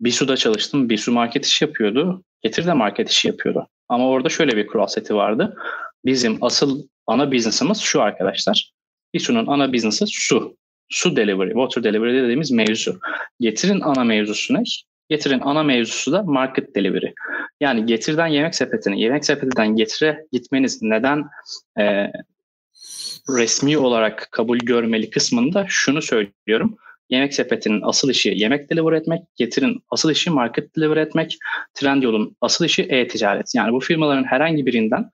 Bir 0.01 0.11
suda 0.11 0.37
çalıştım. 0.37 0.89
Bir 0.89 0.97
su 0.97 1.11
market 1.11 1.45
işi 1.45 1.65
yapıyordu. 1.65 2.23
Getir 2.41 2.65
de 2.65 2.73
market 2.73 3.09
işi 3.09 3.27
yapıyordu. 3.27 3.67
Ama 3.89 4.09
orada 4.09 4.29
şöyle 4.29 4.57
bir 4.57 4.67
kural 4.67 4.87
seti 4.87 5.15
vardı. 5.15 5.57
Bizim 6.05 6.37
asıl 6.41 6.83
ana 7.07 7.31
business'ımız 7.31 7.79
şu 7.79 8.01
arkadaşlar. 8.01 8.73
Bir 9.13 9.29
ana 9.29 9.73
business'ı 9.73 10.05
su. 10.07 10.57
Su 10.89 11.15
delivery, 11.15 11.49
water 11.49 11.83
delivery 11.83 12.23
dediğimiz 12.23 12.51
mevzu. 12.51 12.99
Getir'in 13.39 13.81
ana 13.81 14.03
mevzusu 14.03 14.53
ne? 14.53 14.63
Getir'in 15.11 15.39
ana 15.39 15.63
mevzusu 15.63 16.11
da 16.11 16.23
market 16.23 16.75
delivery. 16.75 17.13
Yani 17.61 17.85
Getir'den 17.85 18.27
yemek 18.27 18.55
sepetini, 18.55 19.01
yemek 19.01 19.25
sepetinden 19.25 19.75
Getir'e 19.75 20.25
gitmeniz 20.31 20.81
neden 20.81 21.23
e, 21.79 22.11
resmi 23.29 23.77
olarak 23.77 24.27
kabul 24.31 24.57
görmeli 24.57 25.09
kısmında 25.09 25.65
şunu 25.69 26.01
söylüyorum. 26.01 26.77
Yemek 27.09 27.33
sepetinin 27.33 27.81
asıl 27.83 28.09
işi 28.09 28.33
yemek 28.35 28.69
deliver 28.69 28.93
etmek, 28.93 29.21
Getir'in 29.35 29.83
asıl 29.89 30.11
işi 30.11 30.29
market 30.29 30.75
deliver 30.75 30.97
etmek, 30.97 31.37
Trendyol'un 31.73 32.35
asıl 32.41 32.65
işi 32.65 32.81
e-ticaret. 32.83 33.55
Yani 33.55 33.73
bu 33.73 33.79
firmaların 33.79 34.23
herhangi 34.23 34.65
birinden 34.65 35.11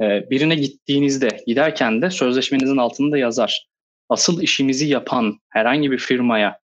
e, 0.00 0.30
birine 0.30 0.54
gittiğinizde, 0.54 1.28
giderken 1.46 2.02
de 2.02 2.10
sözleşmenizin 2.10 2.76
altında 2.76 3.18
yazar. 3.18 3.66
asıl 4.08 4.42
işimizi 4.42 4.86
yapan 4.86 5.38
herhangi 5.48 5.90
bir 5.90 5.98
firmaya 5.98 6.61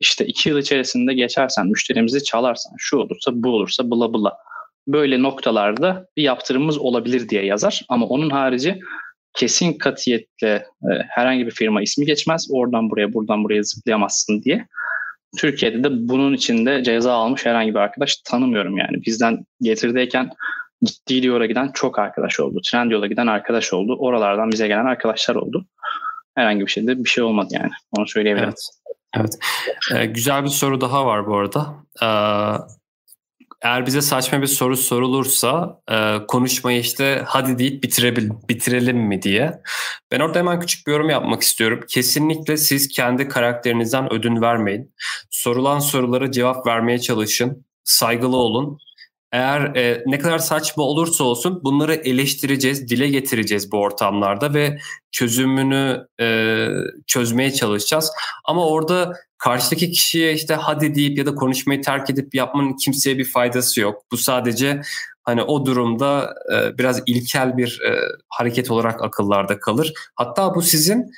işte 0.00 0.26
iki 0.26 0.48
yıl 0.48 0.58
içerisinde 0.58 1.14
geçersen, 1.14 1.66
müşterimizi 1.66 2.24
çalarsan, 2.24 2.72
şu 2.78 2.96
olursa 2.96 3.30
bu 3.34 3.48
olursa 3.48 3.90
bula 3.90 4.12
bula. 4.12 4.36
Böyle 4.88 5.22
noktalarda 5.22 6.06
bir 6.16 6.22
yaptırımımız 6.22 6.78
olabilir 6.78 7.28
diye 7.28 7.44
yazar. 7.44 7.84
Ama 7.88 8.06
onun 8.06 8.30
harici 8.30 8.80
kesin 9.34 9.72
katiyetle 9.72 10.66
e, 10.82 10.90
herhangi 11.08 11.46
bir 11.46 11.50
firma 11.50 11.82
ismi 11.82 12.06
geçmez. 12.06 12.48
Oradan 12.50 12.90
buraya 12.90 13.12
buradan 13.12 13.44
buraya 13.44 13.62
zıplayamazsın 13.62 14.42
diye. 14.42 14.66
Türkiye'de 15.38 15.84
de 15.84 15.88
bunun 15.90 16.34
içinde 16.34 16.82
ceza 16.82 17.12
almış 17.12 17.46
herhangi 17.46 17.74
bir 17.74 17.78
arkadaş 17.78 18.16
tanımıyorum 18.16 18.76
yani. 18.76 19.04
Bizden 19.06 19.44
getirdiyken 19.60 20.30
gittiği 20.82 21.26
yora 21.26 21.46
giden 21.46 21.70
çok 21.74 21.98
arkadaş 21.98 22.40
oldu. 22.40 22.60
Trend 22.70 22.90
yola 22.90 23.06
giden 23.06 23.26
arkadaş 23.26 23.72
oldu. 23.72 23.96
Oralardan 23.98 24.52
bize 24.52 24.68
gelen 24.68 24.86
arkadaşlar 24.86 25.34
oldu. 25.34 25.66
Herhangi 26.34 26.66
bir 26.66 26.70
şeyde 26.70 27.04
bir 27.04 27.08
şey 27.08 27.24
olmadı 27.24 27.48
yani. 27.50 27.70
Onu 27.98 28.06
söyleyebilirim. 28.06 28.48
Evet. 28.48 28.70
Evet. 29.16 29.38
Ee, 29.94 30.06
güzel 30.06 30.44
bir 30.44 30.48
soru 30.48 30.80
daha 30.80 31.06
var 31.06 31.26
bu 31.26 31.36
arada. 31.36 31.74
Ee, 32.02 32.06
eğer 33.62 33.86
bize 33.86 34.02
saçma 34.02 34.42
bir 34.42 34.46
soru 34.46 34.76
sorulursa 34.76 35.80
e, 35.90 36.26
konuşmayı 36.28 36.80
işte 36.80 37.22
hadi 37.26 37.58
deyip 37.58 37.82
bitirebil, 37.82 38.30
bitirelim 38.48 38.98
mi 38.98 39.22
diye. 39.22 39.62
Ben 40.12 40.20
orada 40.20 40.38
hemen 40.38 40.60
küçük 40.60 40.86
bir 40.86 40.92
yorum 40.92 41.10
yapmak 41.10 41.42
istiyorum. 41.42 41.80
Kesinlikle 41.88 42.56
siz 42.56 42.88
kendi 42.88 43.28
karakterinizden 43.28 44.12
ödün 44.12 44.42
vermeyin. 44.42 44.94
Sorulan 45.30 45.78
sorulara 45.78 46.32
cevap 46.32 46.66
vermeye 46.66 46.98
çalışın. 46.98 47.64
Saygılı 47.84 48.36
olun 48.36 48.78
eğer 49.32 49.76
e, 49.76 50.02
ne 50.06 50.18
kadar 50.18 50.38
saçma 50.38 50.82
olursa 50.82 51.24
olsun 51.24 51.60
bunları 51.64 51.94
eleştireceğiz, 51.94 52.88
dile 52.88 53.08
getireceğiz 53.08 53.72
bu 53.72 53.76
ortamlarda 53.78 54.54
ve 54.54 54.78
çözümünü 55.10 56.06
e, 56.20 56.66
çözmeye 57.06 57.52
çalışacağız. 57.52 58.10
Ama 58.44 58.66
orada 58.66 59.12
karşıdaki 59.38 59.90
kişiye 59.90 60.32
işte 60.32 60.54
hadi 60.54 60.94
deyip 60.94 61.18
ya 61.18 61.26
da 61.26 61.34
konuşmayı 61.34 61.82
terk 61.82 62.10
edip 62.10 62.34
yapmanın 62.34 62.76
kimseye 62.76 63.18
bir 63.18 63.24
faydası 63.24 63.80
yok. 63.80 64.02
Bu 64.12 64.16
sadece 64.16 64.82
hani 65.22 65.42
o 65.42 65.66
durumda 65.66 66.34
e, 66.54 66.78
biraz 66.78 67.02
ilkel 67.06 67.56
bir 67.56 67.80
e, 67.80 68.00
hareket 68.28 68.70
olarak 68.70 69.02
akıllarda 69.02 69.60
kalır. 69.60 69.92
Hatta 70.14 70.54
bu 70.54 70.62
sizin 70.62 71.10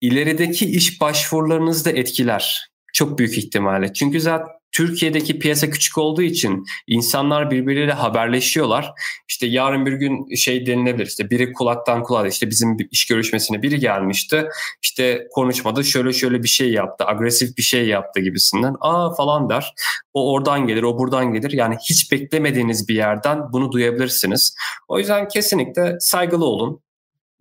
ilerideki 0.00 0.70
iş 0.70 1.00
başvurularınızı 1.00 1.84
da 1.84 1.90
etkiler. 1.90 2.68
Çok 2.92 3.18
büyük 3.18 3.38
ihtimalle. 3.38 3.92
Çünkü 3.92 4.20
zaten 4.20 4.61
Türkiye'deki 4.72 5.38
piyasa 5.38 5.70
küçük 5.70 5.98
olduğu 5.98 6.22
için 6.22 6.64
insanlar 6.86 7.50
birbirleriyle 7.50 7.92
haberleşiyorlar. 7.92 8.92
İşte 9.28 9.46
yarın 9.46 9.86
bir 9.86 9.92
gün 9.92 10.34
şey 10.34 10.66
denilebilir 10.66 11.06
işte 11.06 11.30
biri 11.30 11.52
kulaktan 11.52 12.02
kulağa 12.02 12.26
işte 12.26 12.50
bizim 12.50 12.76
iş 12.90 13.06
görüşmesine 13.06 13.62
biri 13.62 13.78
gelmişti. 13.78 14.48
İşte 14.82 15.28
konuşmada 15.30 15.82
şöyle 15.82 16.12
şöyle 16.12 16.42
bir 16.42 16.48
şey 16.48 16.72
yaptı, 16.72 17.04
agresif 17.06 17.58
bir 17.58 17.62
şey 17.62 17.86
yaptı 17.86 18.20
gibisinden. 18.20 18.74
Aa 18.80 19.14
falan 19.14 19.48
der. 19.48 19.74
O 20.14 20.32
oradan 20.32 20.66
gelir, 20.66 20.82
o 20.82 20.98
buradan 20.98 21.32
gelir. 21.32 21.50
Yani 21.52 21.76
hiç 21.90 22.12
beklemediğiniz 22.12 22.88
bir 22.88 22.94
yerden 22.94 23.52
bunu 23.52 23.72
duyabilirsiniz. 23.72 24.54
O 24.88 24.98
yüzden 24.98 25.28
kesinlikle 25.28 25.96
saygılı 26.00 26.44
olun. 26.44 26.80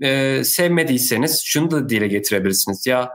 Ee, 0.04 0.42
sevmediyseniz 0.44 1.42
şunu 1.46 1.72
da 1.72 1.90
dile 1.90 2.08
getirebilirsiniz. 2.08 2.88
Ya 2.88 3.10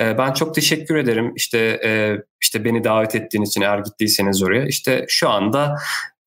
ben 0.00 0.32
çok 0.32 0.54
teşekkür 0.54 0.96
ederim. 0.96 1.32
İşte 1.36 1.58
e, 1.84 2.16
işte 2.42 2.64
beni 2.64 2.84
davet 2.84 3.14
ettiğiniz 3.14 3.48
için 3.48 3.60
eğer 3.60 3.78
gittiyseniz 3.78 4.42
oraya. 4.42 4.66
İşte 4.66 5.04
şu 5.08 5.28
anda 5.28 5.74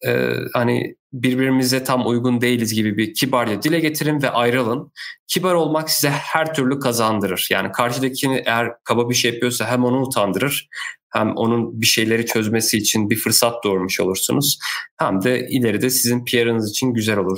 e, 0.06 0.34
hani 0.53 0.95
birbirimize 1.14 1.84
tam 1.84 2.07
uygun 2.07 2.41
değiliz 2.41 2.73
gibi 2.73 2.98
bir 2.98 3.14
kibarca 3.14 3.64
dile 3.64 3.80
getirin 3.80 4.22
ve 4.22 4.30
ayrılın. 4.30 4.91
Kibar 5.27 5.53
olmak 5.53 5.89
size 5.89 6.10
her 6.10 6.53
türlü 6.53 6.80
kazandırır. 6.80 7.48
Yani 7.52 7.72
karşıdakini 7.72 8.43
eğer 8.45 8.72
kaba 8.84 9.10
bir 9.10 9.15
şey 9.15 9.34
yapıyorsa 9.34 9.68
hem 9.68 9.85
onu 9.85 10.02
utandırır 10.02 10.69
hem 11.10 11.35
onun 11.35 11.81
bir 11.81 11.85
şeyleri 11.85 12.26
çözmesi 12.26 12.77
için 12.77 13.10
bir 13.10 13.15
fırsat 13.15 13.64
doğurmuş 13.64 13.99
olursunuz. 13.99 14.60
Hem 14.98 15.23
de 15.23 15.48
ileride 15.49 15.89
sizin 15.89 16.26
PR'ınız 16.26 16.69
için 16.69 16.93
güzel 16.93 17.18
olur. 17.18 17.38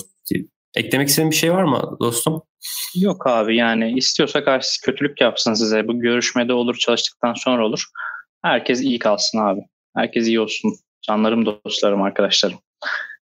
Eklemek 0.76 1.08
istediğin 1.08 1.32
bir 1.32 1.36
şey 1.36 1.54
var 1.54 1.64
mı 1.64 1.98
dostum? 2.00 2.41
Yok 2.95 3.28
abi 3.28 3.56
yani 3.56 3.91
istiyorsa 3.91 4.44
karşı 4.44 4.82
kötülük 4.82 5.22
yapsın 5.22 5.54
size. 5.54 5.88
Bu 5.88 6.00
görüşmede 6.00 6.54
olur 6.54 6.76
çalıştıktan 6.76 7.34
sonra 7.34 7.66
olur. 7.66 7.86
Herkes 8.41 8.82
iyi 8.82 9.00
kalsın 9.00 9.38
abi. 9.38 9.62
Herkes 9.95 10.28
iyi 10.28 10.40
olsun. 10.40 10.74
Canlarım, 11.02 11.45
dostlarım, 11.45 12.02
arkadaşlarım. 12.02 12.58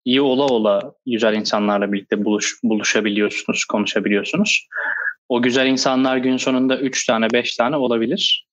İyi 0.06 0.22
ola 0.22 0.46
ola 0.46 0.94
güzel 1.06 1.34
insanlarla 1.34 1.92
birlikte 1.92 2.26
buluş, 2.26 2.60
buluşabiliyorsunuz, 2.64 3.66
konuşabiliyorsunuz. 3.66 4.68
O 5.30 5.42
güzel 5.42 5.68
insanlar 5.68 6.18
gün 6.18 6.38
sonunda 6.38 6.78
3 6.78 7.06
tane 7.06 7.30
5 7.34 7.56
tane 7.56 7.76
olabilir. 7.76 8.48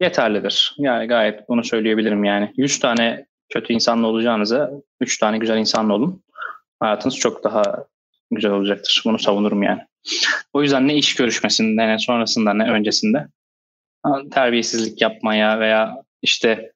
Yeterlidir. 0.00 0.74
Yani 0.78 1.06
gayet 1.06 1.48
bunu 1.48 1.64
söyleyebilirim 1.64 2.24
yani. 2.24 2.52
100 2.56 2.80
tane 2.80 3.26
kötü 3.48 3.72
insanla 3.72 4.06
olacağınıza 4.06 4.70
3 5.00 5.18
tane 5.18 5.38
güzel 5.38 5.58
insanla 5.58 5.94
olun. 5.94 6.22
Hayatınız 6.80 7.16
çok 7.16 7.44
daha 7.44 7.84
güzel 8.34 8.52
olacaktır. 8.52 9.02
Bunu 9.06 9.18
savunurum 9.18 9.62
yani. 9.62 9.80
O 10.52 10.62
yüzden 10.62 10.88
ne 10.88 10.96
iş 10.96 11.14
görüşmesinde 11.14 11.88
ne 11.88 11.98
sonrasında 11.98 12.54
ne 12.54 12.70
öncesinde 12.70 13.26
terbiyesizlik 14.30 15.02
yapmaya 15.02 15.60
veya 15.60 15.96
işte 16.22 16.72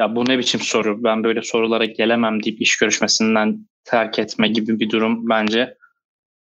ya 0.00 0.16
bu 0.16 0.28
ne 0.28 0.38
biçim 0.38 0.60
soru 0.60 1.04
ben 1.04 1.24
böyle 1.24 1.42
sorulara 1.42 1.84
gelemem 1.84 2.42
deyip 2.42 2.60
iş 2.60 2.78
görüşmesinden 2.78 3.66
terk 3.84 4.18
etme 4.18 4.48
gibi 4.48 4.80
bir 4.80 4.90
durum 4.90 5.28
bence 5.28 5.76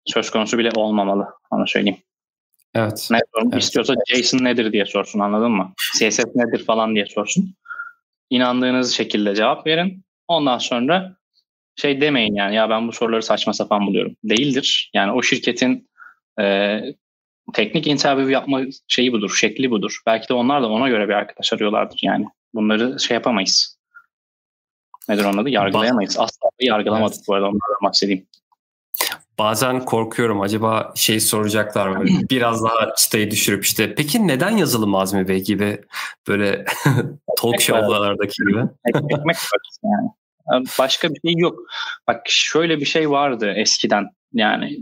söz 0.06 0.30
konusu 0.30 0.58
bile 0.58 0.72
olmamalı. 0.76 1.28
Onu 1.52 1.68
söyleyeyim. 1.68 2.00
Evet. 2.76 3.08
Ne 3.12 3.20
evet. 3.44 3.64
istiyorsa 3.64 3.94
Jason 4.08 4.44
nedir 4.44 4.74
diye 4.74 4.86
sorsun 4.86 5.20
anladın 5.20 5.52
mı? 5.52 5.74
CSS 6.00 6.26
nedir 6.36 6.66
falan 6.66 6.96
diye 6.96 7.06
sorsun. 7.06 7.56
İnandığınız 8.30 8.92
şekilde 8.94 9.36
cevap 9.36 9.68
verin. 9.68 10.04
Ondan 10.28 10.58
sonra 10.58 11.16
şey 11.76 12.02
demeyin 12.02 12.36
yani 12.36 12.56
ya 12.56 12.70
ben 12.70 12.88
bu 12.88 12.92
soruları 12.92 13.24
saçma 13.24 13.54
sapan 13.54 13.88
buluyorum. 13.88 14.16
Değildir. 14.24 14.92
Yani 14.94 15.12
o 15.12 15.22
şirketin 15.22 15.90
e, 16.40 16.80
teknik 17.54 17.88
interview 17.88 18.34
yapma 18.34 18.62
şeyi 18.88 19.14
budur, 19.14 19.36
şekli 19.40 19.72
budur. 19.72 20.02
Belki 20.06 20.30
de 20.30 20.34
onlar 20.34 20.62
da 20.62 20.70
ona 20.70 20.90
göre 20.90 21.08
bir 21.08 21.14
arkadaş 21.14 21.54
arıyorlardır 21.54 22.00
yani. 22.04 22.26
Bunları 22.54 23.00
şey 23.00 23.16
yapamayız. 23.16 23.78
Nedir 25.10 25.26
onun 25.26 25.38
adı? 25.38 25.50
Yargılayamayız. 25.50 26.20
Asla 26.20 26.50
yargılamadık 26.60 27.16
evet. 27.18 27.26
bu 27.28 27.34
arada 27.34 27.46
onlardan 27.46 27.84
bahsedeyim. 27.84 28.28
Bazen 29.40 29.86
korkuyorum 29.86 30.42
acaba 30.42 30.94
şey 30.96 31.20
soracaklar 31.20 31.88
mı? 31.88 32.06
Biraz 32.30 32.64
daha 32.64 32.96
çıtayı 32.96 33.32
düşürüp 33.32 33.66
işte 33.66 33.96
peki 33.96 34.28
neden 34.28 34.58
yazılım 34.58 34.96
Azmi 34.96 35.28
Bey 35.28 35.44
gibi 35.44 35.82
böyle 36.28 36.66
talk 37.38 37.62
show'lardaki 37.62 38.34
gibi? 38.44 38.60
Ekmek 38.86 39.38
yani. 39.84 40.10
Başka 40.80 41.10
bir 41.10 41.20
şey 41.30 41.34
yok. 41.38 41.60
Bak 42.08 42.22
şöyle 42.26 42.80
bir 42.80 42.86
şey 42.86 43.10
vardı 43.10 43.54
eskiden. 43.56 44.06
Yani 44.34 44.78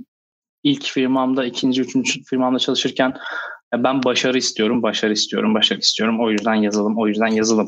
ilk 0.64 0.84
firmamda, 0.84 1.46
ikinci, 1.46 1.82
üçüncü 1.82 2.24
firmamda 2.24 2.60
çalışırken 2.60 3.18
ben 3.76 4.04
başarı 4.04 4.38
istiyorum, 4.38 4.84
başarı 4.84 5.14
istiyorum, 5.14 5.54
başarı 5.54 5.80
istiyorum. 5.80 6.22
O 6.22 6.32
yüzden 6.32 6.54
yazılım, 6.54 6.98
o 6.98 7.08
yüzden 7.08 7.28
yazılım. 7.28 7.68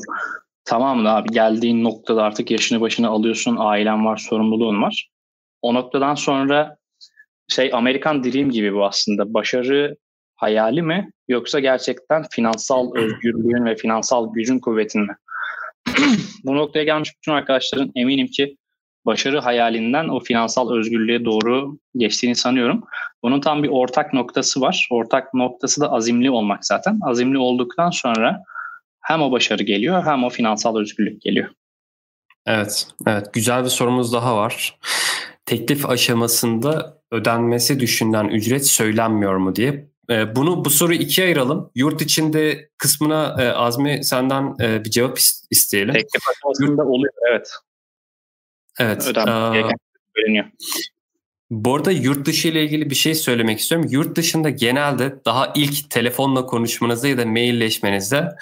Tamam 0.65 1.05
da 1.05 1.15
abi 1.15 1.29
geldiğin 1.29 1.83
noktada 1.83 2.23
artık 2.23 2.51
yaşını 2.51 2.81
başına 2.81 3.09
alıyorsun, 3.09 3.55
ailen 3.59 4.05
var, 4.05 4.17
sorumluluğun 4.17 4.81
var. 4.81 5.09
O 5.61 5.73
noktadan 5.73 6.15
sonra 6.15 6.77
şey 7.47 7.69
Amerikan 7.73 8.23
Dream 8.23 8.49
gibi 8.49 8.73
bu 8.73 8.85
aslında. 8.85 9.33
Başarı 9.33 9.97
hayali 10.35 10.81
mi 10.81 11.11
yoksa 11.27 11.59
gerçekten 11.59 12.25
finansal 12.31 12.95
özgürlüğün 12.95 13.65
ve 13.65 13.75
finansal 13.75 14.33
gücün 14.33 14.59
kuvvetin 14.59 15.01
mi? 15.01 15.15
bu 16.43 16.55
noktaya 16.55 16.83
gelmiş 16.83 17.11
bütün 17.17 17.31
arkadaşların 17.31 17.91
eminim 17.95 18.27
ki 18.27 18.57
başarı 19.05 19.39
hayalinden 19.39 20.07
o 20.07 20.19
finansal 20.19 20.71
özgürlüğe 20.71 21.25
doğru 21.25 21.77
geçtiğini 21.97 22.35
sanıyorum. 22.35 22.83
Bunun 23.23 23.41
tam 23.41 23.63
bir 23.63 23.69
ortak 23.69 24.13
noktası 24.13 24.61
var. 24.61 24.87
Ortak 24.91 25.33
noktası 25.33 25.81
da 25.81 25.91
azimli 25.91 26.31
olmak 26.31 26.65
zaten. 26.65 26.99
Azimli 27.01 27.37
olduktan 27.37 27.89
sonra 27.89 28.43
hem 29.01 29.21
o 29.21 29.31
başarı 29.31 29.63
geliyor 29.63 30.05
hem 30.05 30.23
o 30.23 30.29
finansal 30.29 30.77
özgürlük 30.77 31.21
geliyor. 31.21 31.49
Evet, 32.45 32.87
evet. 33.07 33.33
Güzel 33.33 33.63
bir 33.63 33.69
sorumuz 33.69 34.13
daha 34.13 34.37
var. 34.37 34.79
Teklif 35.45 35.89
aşamasında 35.89 37.01
ödenmesi 37.11 37.79
düşünülen 37.79 38.27
ücret 38.27 38.67
söylenmiyor 38.67 39.35
mu 39.35 39.55
diye. 39.55 39.90
Ee, 40.09 40.35
bunu 40.35 40.65
bu 40.65 40.69
soruyu 40.69 40.99
ikiye 40.99 41.27
ayıralım. 41.27 41.71
Yurt 41.75 42.01
içinde 42.01 42.69
kısmına 42.77 43.35
e, 43.39 43.49
Azmi 43.49 44.03
senden 44.03 44.55
e, 44.61 44.85
bir 44.85 44.89
cevap 44.89 45.19
isteyelim. 45.51 45.93
Teklif 45.93 46.21
aşamasında 46.29 46.83
oluyor 46.83 47.13
evet. 47.31 47.51
Evet. 48.79 49.07
Ödenmesi 49.07 49.59
Bu 51.51 51.75
arada 51.75 51.91
yurt 51.91 52.25
dışı 52.25 52.47
ile 52.47 52.63
ilgili 52.63 52.89
bir 52.89 52.95
şey 52.95 53.15
söylemek 53.15 53.59
istiyorum. 53.59 53.87
Yurt 53.91 54.17
dışında 54.17 54.49
genelde 54.49 55.25
daha 55.25 55.53
ilk 55.55 55.89
telefonla 55.89 56.45
konuşmanızda 56.45 57.07
ya 57.07 57.17
da 57.17 57.25
mailleşmenizde 57.25 58.35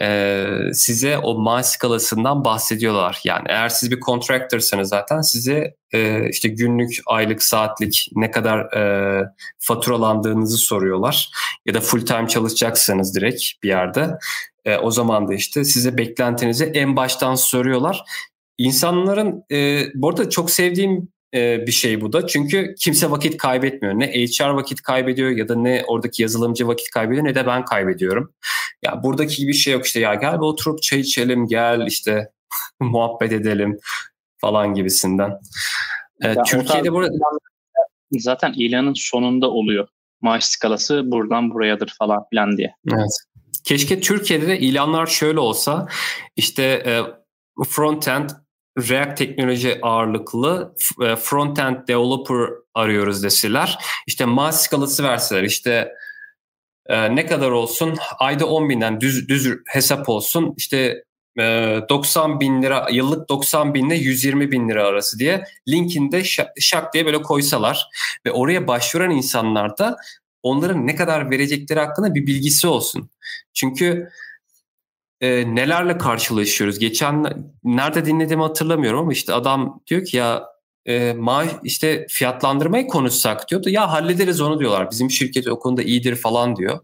e, 0.00 0.46
size 0.72 1.18
o 1.18 1.38
maaş 1.38 1.66
skalasından 1.66 2.44
bahsediyorlar. 2.44 3.20
Yani 3.24 3.44
eğer 3.48 3.68
siz 3.68 3.90
bir 3.90 4.00
contractor'sanız 4.00 4.88
zaten 4.88 5.20
size 5.20 5.74
e, 5.92 6.28
işte 6.30 6.48
günlük, 6.48 6.96
aylık, 7.06 7.42
saatlik 7.42 8.08
ne 8.14 8.30
kadar 8.30 8.58
e, 8.76 9.24
faturalandığınızı 9.58 10.56
soruyorlar. 10.56 11.30
Ya 11.66 11.74
da 11.74 11.80
full 11.80 12.06
time 12.06 12.28
çalışacaksanız 12.28 13.14
direkt 13.14 13.42
bir 13.62 13.68
yerde. 13.68 14.10
E, 14.64 14.76
o 14.76 14.90
zaman 14.90 15.28
da 15.28 15.34
işte 15.34 15.64
size 15.64 15.98
beklentinizi 15.98 16.64
en 16.64 16.96
baştan 16.96 17.34
soruyorlar. 17.34 18.02
İnsanların 18.58 19.44
e, 19.52 19.86
bu 19.94 20.08
arada 20.08 20.30
çok 20.30 20.50
sevdiğim 20.50 21.14
bir 21.36 21.72
şey 21.72 22.00
bu 22.00 22.12
da. 22.12 22.26
Çünkü 22.26 22.74
kimse 22.80 23.10
vakit 23.10 23.36
kaybetmiyor. 23.36 23.94
Ne 23.94 24.06
HR 24.06 24.48
vakit 24.48 24.82
kaybediyor 24.82 25.30
ya 25.30 25.48
da 25.48 25.54
ne 25.54 25.84
oradaki 25.86 26.22
yazılımcı 26.22 26.68
vakit 26.68 26.90
kaybediyor 26.90 27.24
ne 27.24 27.34
de 27.34 27.46
ben 27.46 27.64
kaybediyorum. 27.64 28.32
Ya 28.84 29.02
buradaki 29.02 29.36
gibi 29.36 29.48
bir 29.48 29.56
şey 29.56 29.72
yok 29.72 29.86
işte 29.86 30.00
ya 30.00 30.14
gel 30.14 30.34
bir 30.34 30.46
oturup 30.46 30.82
çay 30.82 31.00
içelim 31.00 31.46
gel 31.46 31.86
işte 31.86 32.30
muhabbet 32.80 33.32
edelim 33.32 33.78
falan 34.40 34.74
gibisinden. 34.74 35.38
Ee, 36.24 36.34
Türkiye'de 36.46 36.92
burada 36.92 37.10
zaten 38.12 38.52
ilanın 38.56 38.94
sonunda 38.96 39.50
oluyor. 39.50 39.88
Maaş 40.20 40.44
skalası 40.44 41.02
buradan 41.04 41.50
burayadır 41.50 41.94
falan 41.98 42.24
filan 42.30 42.56
diye. 42.56 42.74
Evet. 42.92 43.10
Keşke 43.64 44.00
Türkiye'de 44.00 44.46
de 44.46 44.58
ilanlar 44.58 45.06
şöyle 45.06 45.40
olsa 45.40 45.88
işte 46.36 46.62
e, 46.62 47.02
front-end 47.62 48.30
React 48.78 49.18
teknoloji 49.18 49.78
ağırlıklı 49.82 50.74
e, 51.00 51.04
front-end 51.04 51.88
developer 51.88 52.50
arıyoruz 52.74 53.22
deseler. 53.22 53.78
İşte 54.06 54.24
maaş 54.24 54.54
skalası 54.54 55.02
verseler 55.02 55.42
işte 55.42 55.92
e, 56.86 57.16
ne 57.16 57.26
kadar 57.26 57.50
olsun 57.50 57.96
ayda 58.18 58.46
10 58.46 58.68
binden 58.68 59.00
düz, 59.00 59.28
düz 59.28 59.48
hesap 59.66 60.08
olsun 60.08 60.54
işte 60.56 61.04
e, 61.38 61.80
90 61.88 62.40
bin 62.40 62.62
lira 62.62 62.88
yıllık 62.92 63.28
90 63.28 63.74
bin 63.74 63.86
ile 63.86 63.94
120 63.94 64.52
bin 64.52 64.68
lira 64.68 64.86
arası 64.86 65.18
diye 65.18 65.44
linkinde 65.68 66.24
şak, 66.24 66.48
şak 66.60 66.94
diye 66.94 67.06
böyle 67.06 67.22
koysalar 67.22 67.86
ve 68.26 68.32
oraya 68.32 68.68
başvuran 68.68 69.10
insanlar 69.10 69.78
da 69.78 69.96
onların 70.42 70.86
ne 70.86 70.96
kadar 70.96 71.30
verecekleri 71.30 71.80
hakkında 71.80 72.14
bir 72.14 72.26
bilgisi 72.26 72.66
olsun. 72.66 73.10
Çünkü 73.54 74.08
e, 75.20 75.54
nelerle 75.54 75.98
karşılaşıyoruz. 75.98 76.78
Geçen 76.78 77.24
nerede 77.64 78.06
dinlediğimi 78.06 78.42
hatırlamıyorum 78.42 79.00
ama 79.00 79.12
işte 79.12 79.32
adam 79.32 79.80
diyor 79.86 80.04
ki 80.04 80.16
ya 80.16 80.53
e, 80.86 81.12
maaş 81.12 81.48
işte 81.62 82.06
fiyatlandırmayı 82.08 82.86
konuşsak 82.86 83.50
diyor 83.50 83.64
da 83.64 83.70
ya 83.70 83.92
hallederiz 83.92 84.40
onu 84.40 84.60
diyorlar. 84.60 84.90
Bizim 84.90 85.10
şirket 85.10 85.48
o 85.48 85.58
konuda 85.58 85.82
iyidir 85.82 86.16
falan 86.16 86.56
diyor. 86.56 86.80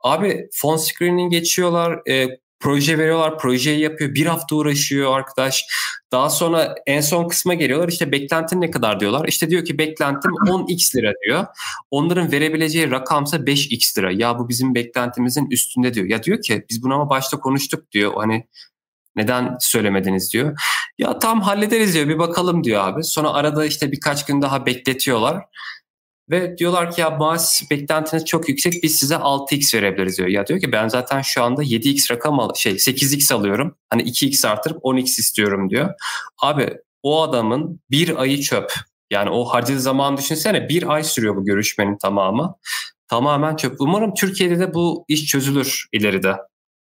Abi 0.00 0.48
fon 0.52 0.76
screening 0.76 1.32
geçiyorlar. 1.32 2.08
E, 2.08 2.28
proje 2.60 2.98
veriyorlar, 2.98 3.38
projeyi 3.38 3.80
yapıyor. 3.80 4.14
Bir 4.14 4.26
hafta 4.26 4.56
uğraşıyor 4.56 5.16
arkadaş. 5.16 5.64
Daha 6.12 6.30
sonra 6.30 6.74
en 6.86 7.00
son 7.00 7.28
kısma 7.28 7.54
geliyorlar. 7.54 7.88
İşte 7.88 8.12
beklentin 8.12 8.60
ne 8.60 8.70
kadar 8.70 9.00
diyorlar. 9.00 9.28
İşte 9.28 9.50
diyor 9.50 9.64
ki 9.64 9.78
beklentim 9.78 10.30
10x 10.30 10.96
lira 10.96 11.12
diyor. 11.26 11.46
Onların 11.90 12.32
verebileceği 12.32 12.90
rakamsa 12.90 13.36
5x 13.36 13.98
lira. 13.98 14.12
Ya 14.12 14.38
bu 14.38 14.48
bizim 14.48 14.74
beklentimizin 14.74 15.50
üstünde 15.50 15.94
diyor. 15.94 16.06
Ya 16.06 16.22
diyor 16.22 16.42
ki 16.42 16.64
biz 16.70 16.82
bunu 16.82 16.94
ama 16.94 17.10
başta 17.10 17.38
konuştuk 17.40 17.92
diyor. 17.92 18.12
Hani 18.16 18.46
neden 19.18 19.56
söylemediniz 19.60 20.32
diyor. 20.32 20.58
Ya 20.98 21.18
tam 21.18 21.40
hallederiz 21.40 21.94
diyor 21.94 22.08
bir 22.08 22.18
bakalım 22.18 22.64
diyor 22.64 22.84
abi. 22.84 23.04
Sonra 23.04 23.32
arada 23.32 23.64
işte 23.64 23.92
birkaç 23.92 24.26
gün 24.26 24.42
daha 24.42 24.66
bekletiyorlar. 24.66 25.44
Ve 26.30 26.58
diyorlar 26.58 26.92
ki 26.92 27.00
ya 27.00 27.10
maaş 27.10 27.62
beklentiniz 27.70 28.24
çok 28.24 28.48
yüksek 28.48 28.82
biz 28.82 28.96
size 28.96 29.14
6x 29.14 29.76
verebiliriz 29.76 30.18
diyor. 30.18 30.28
Ya 30.28 30.46
diyor 30.46 30.60
ki 30.60 30.72
ben 30.72 30.88
zaten 30.88 31.22
şu 31.22 31.42
anda 31.42 31.62
7x 31.62 32.12
rakam 32.12 32.40
al 32.40 32.54
şey 32.54 32.72
8x 32.72 33.34
alıyorum. 33.34 33.74
Hani 33.90 34.02
2x 34.02 34.48
artırıp 34.48 34.84
10x 34.84 35.04
istiyorum 35.04 35.70
diyor. 35.70 35.94
Abi 36.42 36.74
o 37.02 37.22
adamın 37.22 37.80
bir 37.90 38.22
ayı 38.22 38.40
çöp. 38.40 38.72
Yani 39.10 39.30
o 39.30 39.44
harcadığı 39.44 39.80
zaman 39.80 40.16
düşünsene 40.16 40.68
bir 40.68 40.94
ay 40.94 41.04
sürüyor 41.04 41.36
bu 41.36 41.44
görüşmenin 41.44 41.98
tamamı. 41.98 42.54
Tamamen 43.08 43.56
çöp. 43.56 43.80
Umarım 43.80 44.14
Türkiye'de 44.14 44.58
de 44.58 44.74
bu 44.74 45.04
iş 45.08 45.26
çözülür 45.26 45.86
ileride. 45.92 46.36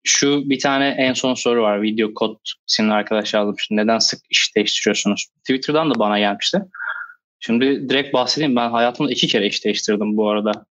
Şu 0.04 0.50
bir 0.50 0.58
tane 0.58 0.88
en 0.88 1.12
son 1.12 1.34
soru 1.34 1.62
var. 1.62 1.82
Video 1.82 2.14
kod 2.14 2.36
senin 2.66 2.88
arkadaş 2.88 3.34
yazmıştı. 3.34 3.76
Neden 3.76 3.98
sık 3.98 4.20
iş 4.30 4.56
değiştiriyorsunuz? 4.56 5.26
Twitter'dan 5.40 5.90
da 5.90 5.98
bana 5.98 6.18
gelmişti. 6.18 6.62
Şimdi 7.40 7.88
direkt 7.88 8.14
bahsedeyim. 8.14 8.56
Ben 8.56 8.70
hayatımda 8.70 9.12
iki 9.12 9.26
kere 9.26 9.46
iş 9.46 9.64
değiştirdim 9.64 10.16
bu 10.16 10.30
arada. 10.30 10.66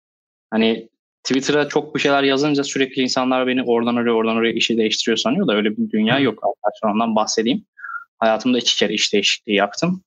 Hani 0.50 0.88
Twitter'a 1.24 1.68
çok 1.68 1.94
bir 1.94 2.00
şeyler 2.00 2.22
yazınca 2.22 2.64
sürekli 2.64 3.02
insanlar 3.02 3.46
beni 3.46 3.62
oradan 3.62 3.96
oraya 3.96 4.12
oradan 4.12 4.36
oraya 4.36 4.52
işi 4.52 4.76
değiştiriyor 4.76 5.16
sanıyor 5.16 5.46
da 5.46 5.54
öyle 5.54 5.76
bir 5.76 5.90
dünya 5.90 6.18
yok. 6.18 6.38
Arkadaşlar 6.44 6.94
ondan 6.94 7.16
bahsedeyim. 7.16 7.64
Hayatımda 8.18 8.59
iki 8.59 8.76
kere 8.76 8.94
iş 8.94 9.12
değişikliği 9.12 9.54
yaptım. 9.54 10.02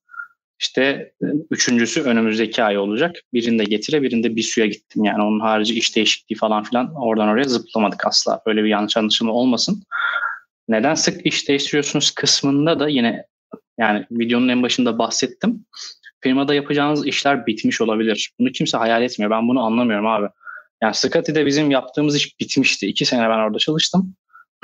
İşte 0.60 1.12
e, 1.22 1.26
üçüncüsü 1.50 2.02
önümüzdeki 2.02 2.62
ay 2.62 2.78
olacak. 2.78 3.16
Birinde 3.32 3.64
getire 3.64 4.02
birinde 4.02 4.36
bir 4.36 4.42
suya 4.42 4.66
gittim. 4.66 5.04
Yani 5.04 5.22
onun 5.22 5.40
harici 5.40 5.74
iş 5.74 5.96
değişikliği 5.96 6.36
falan 6.36 6.62
filan 6.62 6.94
oradan 6.94 7.28
oraya 7.28 7.44
zıplamadık 7.44 8.06
asla. 8.06 8.40
Öyle 8.46 8.64
bir 8.64 8.68
yanlış 8.68 8.96
anlaşılma 8.96 9.32
olmasın. 9.32 9.82
Neden 10.68 10.94
sık 10.94 11.26
iş 11.26 11.48
değiştiriyorsunuz 11.48 12.10
kısmında 12.10 12.80
da 12.80 12.88
yine 12.88 13.24
yani 13.78 14.06
videonun 14.10 14.48
en 14.48 14.62
başında 14.62 14.98
bahsettim 14.98 15.66
firmada 16.26 16.54
yapacağınız 16.54 17.06
işler 17.06 17.46
bitmiş 17.46 17.80
olabilir. 17.80 18.32
Bunu 18.38 18.52
kimse 18.52 18.76
hayal 18.76 19.02
etmiyor. 19.02 19.30
Ben 19.30 19.48
bunu 19.48 19.60
anlamıyorum 19.60 20.06
abi. 20.06 20.28
Yani 20.82 20.94
Scotty'de 20.94 21.46
bizim 21.46 21.70
yaptığımız 21.70 22.16
iş 22.16 22.40
bitmişti. 22.40 22.86
İki 22.86 23.04
sene 23.04 23.28
ben 23.28 23.38
orada 23.38 23.58
çalıştım. 23.58 24.14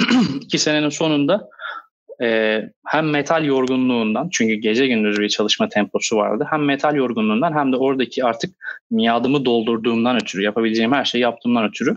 İki 0.41 0.59
senenin 0.59 0.89
sonunda 0.89 1.49
e, 2.23 2.61
hem 2.87 3.11
metal 3.11 3.45
yorgunluğundan 3.45 4.29
çünkü 4.33 4.55
gece 4.55 4.87
gündüz 4.87 5.21
bir 5.21 5.29
çalışma 5.29 5.69
temposu 5.69 6.17
vardı. 6.17 6.47
Hem 6.51 6.65
metal 6.65 6.97
yorgunluğundan 6.97 7.53
hem 7.53 7.73
de 7.73 7.77
oradaki 7.77 8.25
artık 8.25 8.55
miadımı 8.91 9.45
doldurduğumdan 9.45 10.17
ötürü 10.17 10.43
yapabileceğim 10.43 10.93
her 10.93 11.05
şeyi 11.05 11.23
yaptığımdan 11.23 11.69
ötürü 11.69 11.97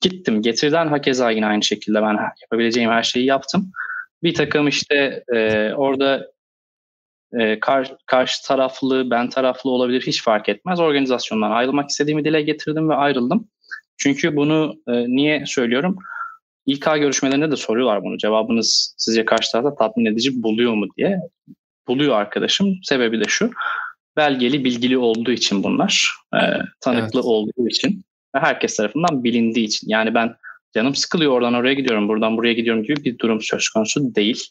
gittim. 0.00 0.42
Getirden 0.42 0.88
hakeza 0.88 1.30
yine 1.30 1.46
aynı 1.46 1.62
şekilde 1.62 2.02
ben 2.02 2.18
yapabileceğim 2.42 2.90
her 2.90 3.02
şeyi 3.02 3.26
yaptım. 3.26 3.72
Bir 4.22 4.34
takım 4.34 4.68
işte 4.68 5.24
e, 5.34 5.72
orada 5.72 6.30
e, 7.32 7.60
kar, 7.60 7.96
karşı 8.06 8.42
taraflı, 8.46 9.10
ben 9.10 9.30
taraflı 9.30 9.70
olabilir 9.70 10.02
hiç 10.06 10.22
fark 10.22 10.48
etmez. 10.48 10.80
Organizasyondan 10.80 11.50
ayrılmak 11.50 11.90
istediğimi 11.90 12.24
dile 12.24 12.42
getirdim 12.42 12.88
ve 12.88 12.94
ayrıldım. 12.94 13.48
Çünkü 13.96 14.36
bunu 14.36 14.74
e, 14.88 14.92
niye 14.92 15.46
söylüyorum? 15.46 15.96
İlk 16.66 16.84
görüşmelerinde 16.84 17.50
de 17.50 17.56
soruyorlar 17.56 18.02
bunu. 18.02 18.18
Cevabınız 18.18 18.94
sizce 18.98 19.24
karşı 19.24 19.52
tarafta 19.52 19.74
tatmin 19.74 20.04
edici 20.04 20.42
buluyor 20.42 20.74
mu 20.74 20.86
diye. 20.96 21.20
Buluyor 21.88 22.16
arkadaşım. 22.16 22.78
Sebebi 22.82 23.20
de 23.20 23.24
şu. 23.28 23.50
Belgeli, 24.16 24.64
bilgili 24.64 24.98
olduğu 24.98 25.30
için 25.30 25.62
bunlar. 25.62 26.14
E, 26.34 26.38
tanıklı 26.80 27.18
evet. 27.18 27.24
olduğu 27.24 27.68
için 27.68 28.04
ve 28.34 28.40
herkes 28.40 28.76
tarafından 28.76 29.24
bilindiği 29.24 29.64
için. 29.64 29.88
Yani 29.88 30.14
ben 30.14 30.36
canım 30.74 30.94
sıkılıyor 30.94 31.32
oradan 31.32 31.54
oraya 31.54 31.74
gidiyorum, 31.74 32.08
buradan 32.08 32.36
buraya 32.36 32.52
gidiyorum 32.52 32.82
gibi 32.82 33.04
bir 33.04 33.18
durum 33.18 33.40
söz 33.42 33.68
konusu 33.68 34.14
değil 34.14 34.50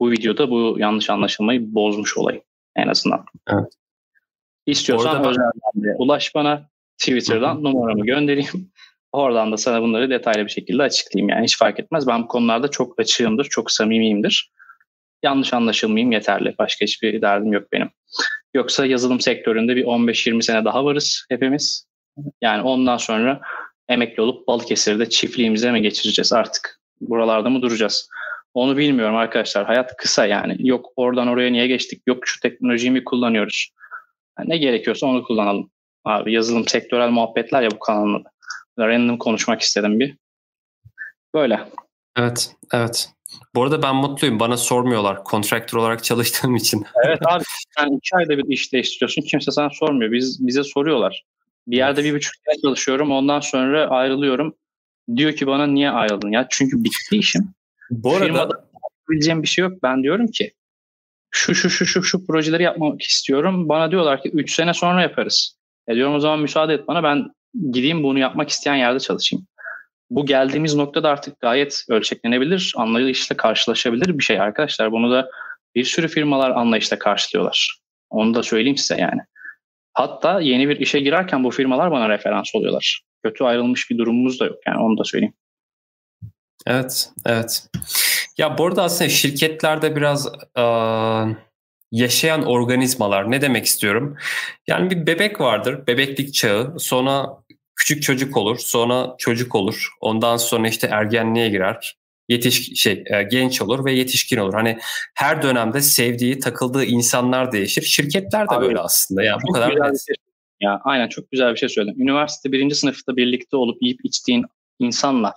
bu 0.00 0.10
videoda 0.10 0.50
bu 0.50 0.76
yanlış 0.78 1.10
anlaşılmayı 1.10 1.74
bozmuş 1.74 2.16
olayım 2.16 2.42
en 2.76 2.88
azından. 2.88 3.24
Evet. 3.48 3.72
İstiyorsan 4.66 5.24
özelden 5.24 5.96
ulaş 5.98 6.34
bana 6.34 6.68
Twitter'dan 6.98 7.64
numaramı 7.64 8.06
göndereyim. 8.06 8.70
Oradan 9.14 9.52
da 9.52 9.56
sana 9.56 9.82
bunları 9.82 10.10
detaylı 10.10 10.44
bir 10.44 10.50
şekilde 10.50 10.82
açıklayayım. 10.82 11.28
Yani 11.28 11.44
hiç 11.44 11.58
fark 11.58 11.80
etmez. 11.80 12.06
Ben 12.06 12.22
bu 12.22 12.28
konularda 12.28 12.68
çok 12.68 13.00
açığımdır, 13.00 13.44
çok 13.44 13.70
samimiyimdir. 13.70 14.50
Yanlış 15.22 15.54
anlaşılmayayım 15.54 16.12
yeterli. 16.12 16.54
Başka 16.58 16.84
hiçbir 16.84 17.22
derdim 17.22 17.52
yok 17.52 17.72
benim. 17.72 17.90
Yoksa 18.54 18.86
yazılım 18.86 19.20
sektöründe 19.20 19.76
bir 19.76 19.84
15-20 19.84 20.42
sene 20.42 20.64
daha 20.64 20.84
varız 20.84 21.26
hepimiz. 21.28 21.86
Yani 22.42 22.62
ondan 22.62 22.96
sonra 22.96 23.40
emekli 23.88 24.22
olup 24.22 24.48
Balıkesir'de 24.48 25.08
çiftliğimize 25.08 25.72
mi 25.72 25.82
geçireceğiz 25.82 26.32
artık? 26.32 26.80
Buralarda 27.00 27.50
mı 27.50 27.62
duracağız? 27.62 28.08
Onu 28.54 28.76
bilmiyorum 28.76 29.16
arkadaşlar. 29.16 29.66
Hayat 29.66 29.96
kısa 29.96 30.26
yani. 30.26 30.56
Yok 30.58 30.92
oradan 30.96 31.28
oraya 31.28 31.52
niye 31.52 31.66
geçtik? 31.66 32.02
Yok 32.06 32.18
şu 32.26 32.40
teknolojiyi 32.40 32.90
mi 32.90 33.04
kullanıyoruz? 33.04 33.70
Yani 34.38 34.50
ne 34.50 34.56
gerekiyorsa 34.56 35.06
onu 35.06 35.24
kullanalım. 35.24 35.70
Abi 36.04 36.32
yazılım 36.32 36.68
sektörel 36.68 37.10
muhabbetler 37.10 37.62
ya 37.62 37.70
bu 37.70 37.78
kanalda. 37.78 38.33
Random 38.78 39.18
konuşmak 39.18 39.60
istedim 39.60 40.00
bir. 40.00 40.16
Böyle. 41.34 41.68
Evet, 42.16 42.56
evet. 42.72 43.10
Bu 43.54 43.62
arada 43.62 43.82
ben 43.82 43.96
mutluyum. 43.96 44.40
Bana 44.40 44.56
sormuyorlar 44.56 45.24
kontraktör 45.24 45.78
olarak 45.78 46.04
çalıştığım 46.04 46.56
için. 46.56 46.84
evet 47.06 47.18
abi 47.26 47.44
sen 47.78 47.96
iki 47.96 48.16
ayda 48.16 48.38
bir 48.38 48.48
iş 48.48 48.72
değiştiriyorsun. 48.72 49.22
Kimse 49.22 49.50
sana 49.50 49.70
sormuyor. 49.70 50.12
Biz 50.12 50.46
Bize 50.46 50.64
soruyorlar. 50.64 51.24
Bir 51.66 51.76
yerde 51.76 52.04
bir 52.04 52.14
buçuk 52.14 52.34
ay 52.48 52.54
çalışıyorum. 52.62 53.10
Ondan 53.10 53.40
sonra 53.40 53.88
ayrılıyorum. 53.88 54.54
Diyor 55.16 55.32
ki 55.32 55.46
bana 55.46 55.66
niye 55.66 55.90
ayrıldın? 55.90 56.30
Ya 56.30 56.46
çünkü 56.50 56.84
bitti 56.84 57.16
işim. 57.16 57.54
Bu 57.90 58.14
arada 58.14 58.24
Firmada 58.24 58.68
yapabileceğim 58.82 59.42
bir 59.42 59.48
şey 59.48 59.62
yok. 59.62 59.82
Ben 59.82 60.02
diyorum 60.02 60.26
ki 60.26 60.52
şu 61.30 61.54
şu 61.54 61.70
şu 61.70 61.86
şu 61.86 62.02
şu 62.02 62.26
projeleri 62.26 62.62
yapmak 62.62 63.02
istiyorum. 63.02 63.68
Bana 63.68 63.90
diyorlar 63.90 64.22
ki 64.22 64.28
3 64.28 64.54
sene 64.54 64.74
sonra 64.74 65.02
yaparız. 65.02 65.58
E 65.88 65.94
diyorum 65.94 66.14
o 66.14 66.20
zaman 66.20 66.40
müsaade 66.40 66.74
et 66.74 66.88
bana 66.88 67.02
ben 67.02 67.30
gideyim 67.70 68.02
bunu 68.02 68.18
yapmak 68.18 68.48
isteyen 68.48 68.74
yerde 68.74 69.00
çalışayım. 69.00 69.46
bu 70.10 70.26
geldiğimiz 70.26 70.74
noktada 70.74 71.08
artık 71.08 71.40
gayet 71.40 71.84
ölçeklenebilir, 71.88 72.72
anlayışla 72.76 73.36
karşılaşabilir 73.36 74.18
bir 74.18 74.24
şey 74.24 74.40
arkadaşlar. 74.40 74.92
Bunu 74.92 75.12
da 75.12 75.28
bir 75.74 75.84
sürü 75.84 76.08
firmalar 76.08 76.50
anlayışla 76.50 76.98
karşılıyorlar. 76.98 77.78
Onu 78.10 78.34
da 78.34 78.42
söyleyeyim 78.42 78.76
size 78.76 79.00
yani. 79.00 79.20
Hatta 79.94 80.40
yeni 80.40 80.68
bir 80.68 80.80
işe 80.80 81.00
girerken 81.00 81.44
bu 81.44 81.50
firmalar 81.50 81.90
bana 81.90 82.08
referans 82.08 82.54
oluyorlar. 82.54 83.02
Kötü 83.24 83.44
ayrılmış 83.44 83.90
bir 83.90 83.98
durumumuz 83.98 84.40
da 84.40 84.44
yok 84.44 84.58
yani 84.66 84.78
onu 84.78 84.98
da 84.98 85.04
söyleyeyim. 85.04 85.34
Evet, 86.66 87.10
evet. 87.26 87.68
Ya 88.38 88.58
bu 88.58 88.66
arada 88.66 88.82
aslında 88.82 89.08
şirketlerde 89.08 89.96
biraz 89.96 90.26
e, 90.58 90.62
yaşayan 91.94 92.46
organizmalar 92.46 93.30
ne 93.30 93.40
demek 93.40 93.64
istiyorum? 93.64 94.16
Yani 94.66 94.90
bir 94.90 95.06
bebek 95.06 95.40
vardır, 95.40 95.86
bebeklik 95.86 96.34
çağı. 96.34 96.74
Sonra 96.78 97.26
küçük 97.76 98.02
çocuk 98.02 98.36
olur, 98.36 98.58
sonra 98.58 99.14
çocuk 99.18 99.54
olur. 99.54 99.88
Ondan 100.00 100.36
sonra 100.36 100.68
işte 100.68 100.86
ergenliğe 100.86 101.48
girer. 101.48 101.96
Yetiş 102.28 102.80
şey 102.80 103.04
e, 103.06 103.22
genç 103.22 103.62
olur 103.62 103.84
ve 103.84 103.92
yetişkin 103.92 104.36
olur. 104.36 104.54
Hani 104.54 104.78
her 105.14 105.42
dönemde 105.42 105.80
sevdiği, 105.80 106.38
takıldığı 106.38 106.84
insanlar 106.84 107.52
değişir. 107.52 107.82
Şirketler 107.82 108.50
de 108.50 108.54
Abi, 108.54 108.66
böyle 108.66 108.78
aslında. 108.78 109.22
Ya 109.22 109.38
bu 109.48 109.52
kadar 109.52 109.70
net. 109.70 110.06
Şey. 110.06 110.14
Ya 110.60 110.80
aynen 110.84 111.08
çok 111.08 111.30
güzel 111.30 111.52
bir 111.52 111.58
şey 111.58 111.68
söyledin. 111.68 112.00
Üniversite 112.00 112.52
birinci 112.52 112.74
sınıfta 112.74 113.16
birlikte 113.16 113.56
olup 113.56 113.82
yiyip 113.82 114.04
içtiğin 114.04 114.44
insanla 114.78 115.34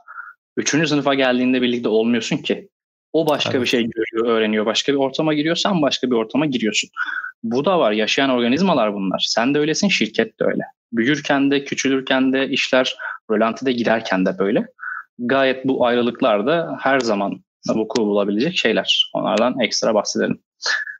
üçüncü 0.58 0.88
sınıfa 0.88 1.14
geldiğinde 1.14 1.62
birlikte 1.62 1.90
olmuyorsun 1.90 2.38
ki. 2.38 2.70
O 3.18 3.28
başka 3.28 3.52
Tabii. 3.52 3.62
bir 3.62 3.68
şey 3.68 3.90
görüyor, 3.90 4.36
öğreniyor. 4.36 4.66
Başka 4.66 4.94
bir 4.94 4.98
ortama 4.98 5.34
giriyor, 5.34 5.56
sen 5.56 5.82
başka 5.82 6.08
bir 6.12 6.16
ortama 6.16 6.46
giriyorsun. 6.46 6.90
Bu 7.44 7.66
da 7.66 7.80
var. 7.80 7.92
Yaşayan 7.92 8.30
organizmalar 8.30 8.94
bunlar. 8.94 9.26
Sen 9.28 9.54
de 9.54 9.60
öylesin, 9.60 9.88
şirket 9.88 10.40
de 10.40 10.44
öyle. 10.44 10.64
Büyürken 10.92 11.52
de, 11.52 11.64
küçülürken 11.64 12.34
de, 12.34 12.50
işler 12.50 12.96
rölantide 13.32 13.72
giderken 13.72 14.26
de 14.26 14.40
böyle. 14.40 14.68
Gayet 15.20 15.66
bu 15.66 15.86
ayrılıklar 15.86 16.48
da 16.48 16.78
her 16.82 17.00
zaman 17.00 17.44
vuku 17.70 18.02
bulabilecek 18.02 18.58
şeyler. 18.58 19.12
Onlardan 19.14 19.60
ekstra 19.60 19.94
bahsedelim. 19.94 20.40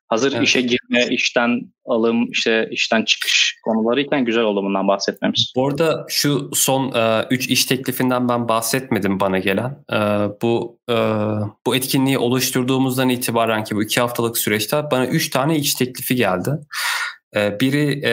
Hazır 0.08 0.34
evet. 0.34 0.48
işe 0.48 0.62
girme, 0.62 1.08
işten 1.10 1.62
alım, 1.86 2.32
işte 2.32 2.68
işten 2.72 3.06
çıkış 3.06 3.60
konularıyken 3.64 4.26
güzel 4.26 4.44
olumundan 4.44 4.88
bahsetmemiz. 4.88 5.52
Bu 5.56 5.68
arada 5.68 6.06
şu 6.10 6.50
son 6.54 6.94
3 7.30 7.50
e, 7.50 7.54
iş 7.54 7.66
teklifinden 7.66 8.30
ben 8.30 8.48
bahsetmedim 8.48 9.20
bana 9.20 9.40
gelen. 9.40 9.78
E, 9.94 9.98
bu 10.42 10.80
e, 10.90 10.96
bu 11.66 11.76
etkinliği 11.76 12.18
oluşturduğumuzdan 12.18 13.10
itibaren 13.10 13.64
ki 13.64 13.76
bu 13.76 13.84
2 13.84 14.02
haftalık 14.02 14.38
süreçte 14.38 14.84
bana 14.92 15.08
3 15.08 15.30
tane 15.30 15.58
iş 15.58 15.76
teklifi 15.76 16.16
geldi. 16.16 16.50
Ee, 17.36 17.60
biri 17.60 18.02
e, 18.06 18.12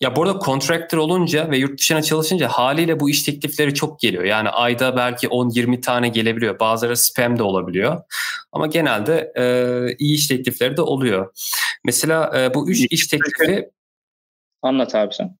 ya 0.00 0.16
burada 0.16 0.38
contractor 0.44 0.98
olunca 0.98 1.50
ve 1.50 1.58
yurt 1.58 1.78
dışına 1.78 2.02
çalışınca 2.02 2.48
haliyle 2.48 3.00
bu 3.00 3.10
iş 3.10 3.22
teklifleri 3.22 3.74
çok 3.74 4.00
geliyor. 4.00 4.24
Yani 4.24 4.48
ayda 4.48 4.96
belki 4.96 5.28
10-20 5.28 5.80
tane 5.80 6.08
gelebiliyor. 6.08 6.60
Bazıları 6.60 6.96
spam 6.96 7.38
de 7.38 7.42
olabiliyor. 7.42 8.02
Ama 8.52 8.66
genelde 8.66 9.32
e, 9.36 9.44
iyi 9.98 10.14
iş 10.14 10.26
teklifleri 10.26 10.76
de 10.76 10.82
oluyor. 10.82 11.32
Mesela 11.84 12.40
e, 12.40 12.54
bu 12.54 12.70
üç 12.70 12.86
iş 12.90 13.06
teklifi 13.06 13.70
Anlat 14.62 14.94
abi 14.94 15.14
sen. 15.14 15.36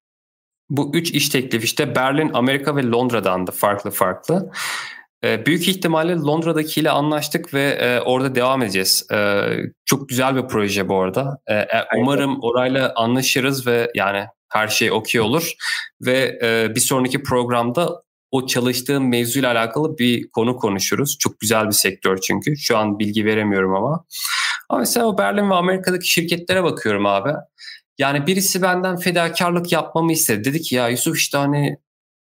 Bu 0.71 0.91
üç 0.95 1.11
iş 1.11 1.29
teklifi 1.29 1.65
işte 1.65 1.95
Berlin, 1.95 2.31
Amerika 2.33 2.77
ve 2.77 2.83
Londra'dan 2.83 3.47
da 3.47 3.53
farklı 3.53 3.91
farklı. 3.91 4.53
Ee, 5.25 5.47
büyük 5.47 5.69
ihtimalle 5.69 6.15
Londra'dakiyle 6.15 6.91
anlaştık 6.91 7.55
ve 7.55 7.63
e, 7.63 8.01
orada 8.01 8.35
devam 8.35 8.63
edeceğiz. 8.63 9.07
E, 9.13 9.47
çok 9.85 10.09
güzel 10.09 10.37
bir 10.37 10.49
proje 10.49 10.89
bu 10.89 11.01
arada. 11.01 11.39
E, 11.47 11.55
e, 11.55 11.87
umarım 11.97 12.39
orayla 12.43 12.93
anlaşırız 12.97 13.67
ve 13.67 13.91
yani 13.95 14.27
her 14.49 14.69
şey 14.69 14.93
okey 14.93 15.21
olur. 15.21 15.53
Ve 16.01 16.39
e, 16.43 16.75
bir 16.75 16.81
sonraki 16.81 17.23
programda 17.23 18.03
o 18.31 18.47
çalıştığım 18.47 19.09
mevzuyla 19.09 19.53
alakalı 19.53 19.99
bir 19.99 20.31
konu 20.31 20.57
konuşuruz. 20.57 21.19
Çok 21.19 21.41
güzel 21.41 21.67
bir 21.67 21.73
sektör 21.73 22.19
çünkü. 22.19 22.57
Şu 22.57 22.79
an 22.79 22.99
bilgi 22.99 23.25
veremiyorum 23.25 23.75
ama. 23.75 24.05
Ama 24.69 24.81
mesela 24.81 25.07
o 25.07 25.19
Berlin 25.19 25.51
ve 25.51 25.55
Amerika'daki 25.55 26.09
şirketlere 26.09 26.65
bakıyorum 26.65 27.07
abi. 27.07 27.33
Yani 27.99 28.27
birisi 28.27 28.63
benden 28.63 28.97
fedakarlık 28.97 29.73
yapmamı 29.73 30.13
istedi. 30.13 30.45
Dedi 30.45 30.61
ki 30.61 30.75
ya 30.75 30.89
Yusuf 30.89 31.19
işte 31.19 31.39
hani 31.39 31.77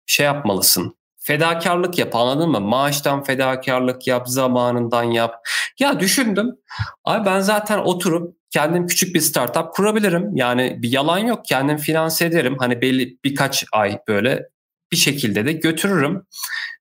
şey 0.06 0.26
yapmalısın 0.26 0.99
fedakarlık 1.20 2.00
yap 2.00 2.16
anladın 2.16 2.50
mı? 2.50 2.60
Maaştan 2.60 3.24
fedakarlık 3.24 4.08
yap, 4.08 4.30
zamanından 4.30 5.04
yap. 5.04 5.36
Ya 5.80 6.00
düşündüm. 6.00 6.56
Abi 7.04 7.26
ben 7.26 7.40
zaten 7.40 7.78
oturup 7.78 8.36
kendim 8.50 8.88
küçük 8.88 9.16
bir 9.16 9.20
startup 9.20 9.74
kurabilirim. 9.74 10.36
Yani 10.36 10.78
bir 10.82 10.92
yalan 10.92 11.20
yok. 11.20 11.46
Kendim 11.46 11.78
finanse 11.78 12.26
ederim. 12.26 12.58
Hani 12.60 12.82
belli 12.82 13.18
birkaç 13.24 13.66
ay 13.72 14.00
böyle 14.08 14.50
bir 14.92 14.98
şekilde 14.98 15.46
de 15.46 15.52
götürürüm. 15.52 16.26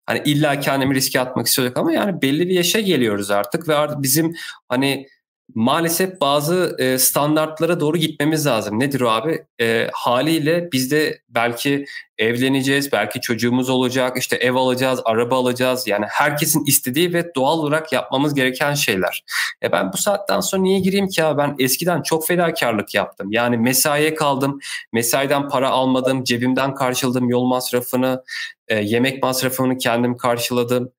Hani 0.06 0.23
illa 0.24 0.60
kendimi 0.60 0.94
riske 0.94 1.20
atmak 1.20 1.47
istiyorduk 1.47 1.77
ama 1.77 1.93
yani 1.93 2.23
belli 2.23 2.48
bir 2.48 2.55
yaşa 2.55 2.81
geliyoruz 2.81 3.31
artık 3.31 3.69
ve 3.69 3.74
artık 3.74 4.02
bizim 4.02 4.35
hani 4.69 5.06
maalesef 5.54 6.20
bazı 6.20 6.76
e, 6.78 6.98
standartlara 6.98 7.80
doğru 7.80 7.96
gitmemiz 7.96 8.46
lazım. 8.46 8.80
Nedir 8.80 9.00
o 9.00 9.10
abi? 9.10 9.44
E, 9.60 9.88
haliyle 9.92 10.68
biz 10.72 10.90
de 10.90 11.20
belki 11.28 11.84
evleneceğiz, 12.18 12.92
belki 12.92 13.20
çocuğumuz 13.20 13.68
olacak, 13.68 14.16
işte 14.16 14.36
ev 14.36 14.54
alacağız, 14.54 15.00
araba 15.04 15.36
alacağız. 15.36 15.86
Yani 15.86 16.04
herkesin 16.08 16.64
istediği 16.64 17.12
ve 17.12 17.34
doğal 17.34 17.58
olarak 17.58 17.92
yapmamız 17.92 18.34
gereken 18.34 18.74
şeyler. 18.74 19.24
E 19.62 19.72
ben 19.72 19.92
bu 19.92 19.96
saatten 19.96 20.40
sonra 20.40 20.62
niye 20.62 20.80
gireyim 20.80 21.08
ki 21.08 21.20
ya? 21.20 21.38
Ben 21.38 21.54
eskiden 21.58 22.02
çok 22.02 22.26
fedakarlık 22.26 22.94
yaptım. 22.94 23.32
Yani 23.32 23.56
mesaiye 23.58 24.14
kaldım, 24.14 24.58
mesaiden 24.92 25.48
para 25.48 25.70
almadım, 25.70 26.24
cebimden 26.24 26.74
karşıladım 26.74 27.28
yol 27.28 27.44
masrafını, 27.44 28.22
e, 28.68 28.76
yemek 28.76 29.22
masrafını 29.22 29.78
kendim 29.78 30.16
karşıladım 30.16 30.92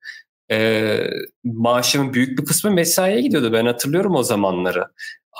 e, 0.50 0.98
maaşımın 1.44 2.14
büyük 2.14 2.38
bir 2.38 2.44
kısmı 2.44 2.70
mesaiye 2.70 3.20
gidiyordu. 3.20 3.52
Ben 3.52 3.66
hatırlıyorum 3.66 4.14
o 4.14 4.22
zamanları. 4.22 4.84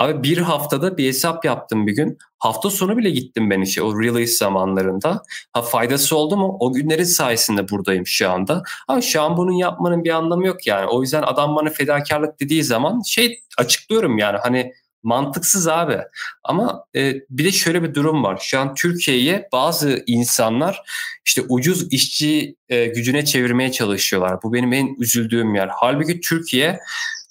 Abi 0.00 0.22
bir 0.22 0.38
haftada 0.38 0.96
bir 0.96 1.06
hesap 1.06 1.44
yaptım 1.44 1.86
bir 1.86 1.92
gün. 1.92 2.18
Hafta 2.38 2.70
sonu 2.70 2.96
bile 2.96 3.10
gittim 3.10 3.50
ben 3.50 3.60
işe 3.60 3.82
o 3.82 4.02
release 4.02 4.32
zamanlarında. 4.32 5.22
Ha 5.52 5.62
faydası 5.62 6.16
oldu 6.16 6.36
mu? 6.36 6.56
O 6.60 6.72
günlerin 6.72 7.04
sayesinde 7.04 7.68
buradayım 7.68 8.06
şu 8.06 8.30
anda. 8.30 8.62
Ha 8.86 9.00
şu 9.00 9.22
an 9.22 9.36
bunun 9.36 9.52
yapmanın 9.52 10.04
bir 10.04 10.10
anlamı 10.10 10.46
yok 10.46 10.66
yani. 10.66 10.86
O 10.86 11.02
yüzden 11.02 11.22
adam 11.22 11.56
bana 11.56 11.70
fedakarlık 11.70 12.40
dediği 12.40 12.64
zaman 12.64 13.02
şey 13.02 13.40
açıklıyorum 13.58 14.18
yani 14.18 14.38
hani 14.42 14.72
mantıksız 15.02 15.68
abi. 15.68 15.98
Ama 16.44 16.84
e, 16.96 17.14
bir 17.30 17.44
de 17.44 17.52
şöyle 17.52 17.82
bir 17.82 17.94
durum 17.94 18.24
var. 18.24 18.38
Şu 18.42 18.60
an 18.60 18.74
Türkiye'ye 18.74 19.48
bazı 19.52 20.02
insanlar 20.06 20.82
işte 21.26 21.42
ucuz 21.48 21.92
işçi 21.92 22.56
e, 22.68 22.86
gücüne 22.86 23.24
çevirmeye 23.24 23.72
çalışıyorlar. 23.72 24.42
Bu 24.42 24.52
benim 24.52 24.72
en 24.72 24.96
üzüldüğüm 24.98 25.54
yer. 25.54 25.68
Halbuki 25.72 26.20
Türkiye 26.20 26.78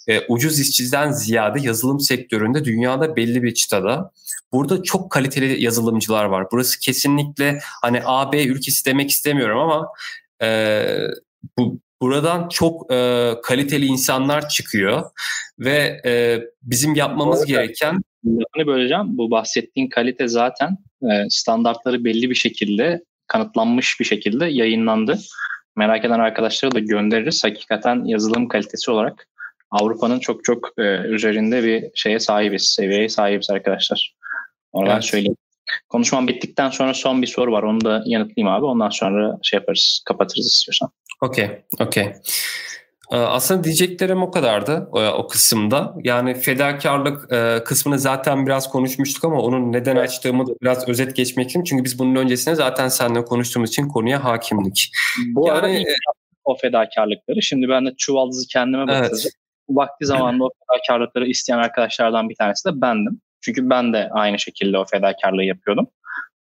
e, 0.08 0.22
ucuz 0.28 0.60
işçiden 0.60 1.12
ziyade 1.12 1.62
yazılım 1.62 2.00
sektöründe 2.00 2.66
dünyada 2.66 3.16
belli 3.16 3.44
bir 3.44 3.54
çıtada. 3.54 4.12
Burada 4.52 4.84
çok 4.84 5.12
kaliteli 5.12 5.64
yazılımcılar 5.64 6.26
var. 6.26 6.48
Burası 6.52 6.80
kesinlikle 6.80 7.60
hani 7.82 8.02
AB 8.06 8.44
ülkesi 8.44 8.86
demek 8.86 9.10
istemiyorum 9.10 9.60
ama 9.60 9.88
e, 10.42 10.82
bu 11.58 11.80
buradan 12.02 12.50
çok 12.50 12.94
e, 12.94 13.32
kaliteli 13.44 13.86
insanlar 13.86 14.50
çıkıyor 14.50 15.04
ve 15.60 16.02
e, 16.06 16.42
bizim 16.62 16.96
yapmamız 16.96 17.46
gereken 17.46 18.02
lafını 18.26 18.68
böleceğim. 18.68 19.18
Bu 19.18 19.32
bahsettiğin 19.32 19.90
kalite 19.90 20.28
zaten 20.28 20.78
e, 21.04 21.30
standartları 21.30 22.04
belli 22.04 22.30
bir 22.30 22.36
şekilde 22.36 23.04
kanıtlanmış 23.28 24.00
bir 24.00 24.06
şekilde 24.06 24.46
yayınlandı. 24.46 25.20
Merak 25.76 26.06
eden 26.06 26.20
arkadaşlara 26.20 26.72
da 26.72 26.80
göndeririz. 26.80 27.44
Hakikaten 27.44 28.06
yazılım 28.06 28.48
kalitesi 28.48 28.92
olarak 28.92 29.28
Avrupa'nın 29.72 30.20
çok 30.20 30.44
çok 30.44 30.70
e, 30.78 30.82
üzerinde 30.98 31.64
bir 31.64 31.92
şeye 31.96 32.20
sahibiz, 32.20 32.64
seviyeye 32.64 33.10
sahibiz 33.10 33.50
arkadaşlar. 33.50 34.16
Onu 34.72 34.92
evet. 34.92 35.04
söyleyeyim. 35.04 35.36
Konuşmam 35.90 36.28
bittikten 36.28 36.70
sonra 36.70 36.94
son 36.94 37.22
bir 37.22 37.28
soru 37.28 37.52
var. 37.52 37.64
Onu 37.64 37.82
da 37.82 38.04
yanıtlayayım 38.06 38.56
abi. 38.56 38.66
Ondan 38.66 38.90
sonra 38.90 39.38
şey 39.44 39.60
yaparız, 39.60 40.02
kapatırız 40.06 40.48
istiyorsan. 40.48 40.90
Okey, 41.22 41.50
okey. 41.80 42.14
Ee, 43.12 43.18
aslında 43.18 43.64
diyeceklerim 43.64 44.24
o 44.24 44.32
kadardı 44.32 44.90
o, 44.92 45.28
kısımda. 45.28 45.96
Yani 46.04 46.34
fedakarlık 46.34 47.34
e, 47.34 47.64
kısmını 47.64 48.00
zaten 48.00 48.46
biraz 48.46 48.70
konuşmuştuk 48.70 49.24
ama 49.24 49.42
onun 49.42 49.72
neden 49.72 49.96
açtığımı 49.96 50.48
da 50.48 50.52
biraz 50.62 50.90
özet 50.90 51.16
geçmek 51.16 51.50
için. 51.50 51.64
Çünkü 51.64 51.84
biz 51.84 52.00
bunun 52.00 52.16
öncesinde 52.16 52.56
zaten 52.56 52.88
seninle 52.88 53.26
konuştuğumuz 53.26 53.70
için 53.70 53.88
konuya 53.88 54.24
hakimdik. 54.24 54.92
Bu 55.36 55.48
yani, 55.48 55.60
arada 55.60 55.74
o 56.44 56.58
fedakarlıkları. 56.58 57.42
Şimdi 57.42 57.70
ben 57.70 57.86
de 57.86 57.94
çuvaldızı 57.98 58.48
kendime 58.48 58.88
batıracağım. 58.88 59.20
Evet. 59.24 59.34
Vakti 59.70 60.06
zamanında 60.06 60.44
o 60.44 60.50
fedakarlıkları 60.68 61.28
isteyen 61.28 61.58
arkadaşlardan 61.58 62.30
bir 62.30 62.36
tanesi 62.36 62.70
de 62.70 62.82
bendim. 62.82 63.22
Çünkü 63.42 63.70
ben 63.70 63.94
de 63.94 64.10
aynı 64.12 64.40
şekilde 64.40 64.78
o 64.78 64.86
fedakarlığı 64.86 65.44
yapıyordum. 65.44 65.88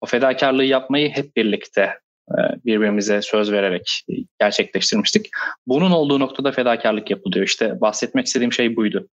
O 0.01 0.07
fedakarlığı 0.07 0.65
yapmayı 0.65 1.11
hep 1.11 1.37
birlikte 1.37 1.83
e, 2.31 2.39
birbirimize 2.66 3.23
söz 3.23 3.53
vererek 3.53 4.03
gerçekleştirmiştik. 4.41 5.29
Bunun 5.66 5.91
olduğu 5.91 6.20
noktada 6.20 6.53
fedakarlık 6.53 7.11
yapılıyor. 7.11 7.47
İşte 7.47 7.81
bahsetmek 7.81 8.27
istediğim 8.27 8.53
şey 8.53 8.77
buydu. 8.77 9.09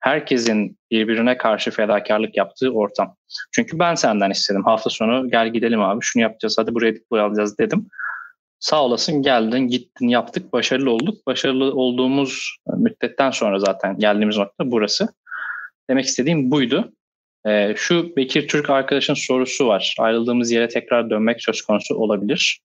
Herkesin 0.00 0.78
birbirine 0.90 1.36
karşı 1.36 1.70
fedakarlık 1.70 2.36
yaptığı 2.36 2.70
ortam. 2.70 3.16
Çünkü 3.52 3.78
ben 3.78 3.94
senden 3.94 4.30
istedim. 4.30 4.64
Hafta 4.64 4.90
sonu 4.90 5.30
gel 5.30 5.52
gidelim 5.52 5.80
abi 5.80 5.98
şunu 6.02 6.22
yapacağız 6.22 6.56
hadi 6.58 6.74
buraya 6.74 6.94
dik 6.94 7.02
alacağız 7.12 7.58
dedim. 7.58 7.86
Sağ 8.60 8.84
olasın 8.84 9.22
geldin, 9.22 9.58
gittin, 9.58 10.08
yaptık, 10.08 10.52
başarılı 10.52 10.90
olduk. 10.90 11.26
Başarılı 11.26 11.74
olduğumuz 11.74 12.56
müddetten 12.76 13.30
sonra 13.30 13.58
zaten 13.58 13.98
geldiğimiz 13.98 14.36
nokta 14.36 14.70
burası. 14.70 15.08
Demek 15.90 16.04
istediğim 16.04 16.50
buydu. 16.50 16.92
Ee, 17.46 17.74
şu 17.76 18.16
Bekir 18.16 18.48
Türk 18.48 18.70
arkadaşın 18.70 19.14
sorusu 19.14 19.66
var. 19.66 19.94
Ayrıldığımız 19.98 20.50
yere 20.50 20.68
tekrar 20.68 21.10
dönmek 21.10 21.42
söz 21.42 21.62
konusu 21.62 21.94
olabilir. 21.94 22.60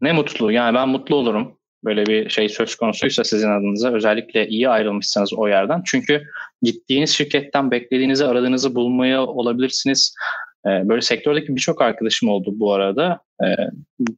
Ne 0.00 0.12
mutlu. 0.12 0.52
Yani 0.52 0.74
ben 0.74 0.88
mutlu 0.88 1.16
olurum. 1.16 1.58
Böyle 1.84 2.06
bir 2.06 2.30
şey 2.30 2.48
söz 2.48 2.74
konusuysa 2.74 3.24
sizin 3.24 3.50
adınıza 3.50 3.92
özellikle 3.92 4.48
iyi 4.48 4.68
ayrılmışsanız 4.68 5.34
o 5.34 5.48
yerden. 5.48 5.82
Çünkü 5.86 6.22
gittiğiniz 6.62 7.10
şirketten 7.10 7.70
beklediğinizi, 7.70 8.24
aradığınızı 8.24 8.74
bulmaya 8.74 9.26
olabilirsiniz. 9.26 10.14
Ee, 10.66 10.68
böyle 10.68 11.00
sektördeki 11.00 11.56
birçok 11.56 11.82
arkadaşım 11.82 12.28
oldu 12.28 12.50
bu 12.54 12.72
arada. 12.72 13.20
Ee, 13.44 13.56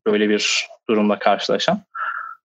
böyle 0.07 0.29
bir 0.29 0.67
durumla 0.89 1.19
karşılaşan. 1.19 1.83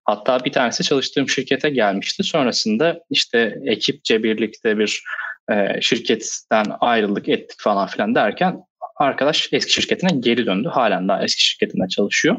Hatta 0.05 0.45
bir 0.45 0.51
tanesi 0.51 0.83
çalıştığım 0.83 1.29
şirkete 1.29 1.69
gelmişti. 1.69 2.23
Sonrasında 2.23 2.99
işte 3.09 3.55
ekipçe 3.65 4.23
birlikte 4.23 4.77
bir 4.77 5.03
e, 5.51 5.81
şirketten 5.81 6.65
ayrıldık 6.79 7.29
ettik 7.29 7.57
falan 7.59 7.87
filan 7.87 8.15
derken 8.15 8.63
arkadaş 8.95 9.49
eski 9.51 9.73
şirketine 9.73 10.09
geri 10.19 10.45
döndü. 10.45 10.67
Halen 10.67 11.07
daha 11.07 11.23
eski 11.23 11.43
şirketinde 11.43 11.87
çalışıyor. 11.87 12.37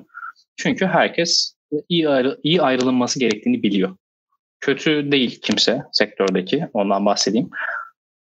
Çünkü 0.56 0.86
herkes 0.86 1.54
iyi, 1.88 2.08
ayrı, 2.08 2.38
iyi 2.42 2.62
ayrılınması 2.62 3.18
gerektiğini 3.18 3.62
biliyor. 3.62 3.96
Kötü 4.60 5.12
değil 5.12 5.40
kimse 5.42 5.82
sektördeki 5.92 6.68
ondan 6.72 7.06
bahsedeyim. 7.06 7.50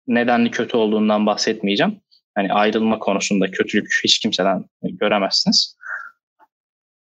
Nedenli 0.07 0.51
kötü 0.51 0.77
olduğundan 0.77 1.25
bahsetmeyeceğim. 1.25 2.01
Hani 2.35 2.53
ayrılma 2.53 2.99
konusunda 2.99 3.51
kötülük 3.51 4.01
hiç 4.03 4.19
kimseden 4.19 4.65
göremezsiniz. 4.83 5.77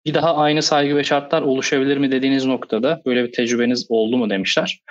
Bir 0.07 0.15
daha 0.15 0.37
aynı 0.37 0.63
saygı 0.63 0.97
ve 0.97 1.05
şartlar 1.05 1.43
oluşabilir 1.43 1.97
mi 1.97 2.11
dediğiniz 2.13 2.45
noktada 2.45 3.03
böyle 3.07 3.25
bir 3.25 3.33
tecrübeniz 3.33 3.87
oldu 3.89 4.17
mu 4.17 4.31
demişler. 4.31 4.83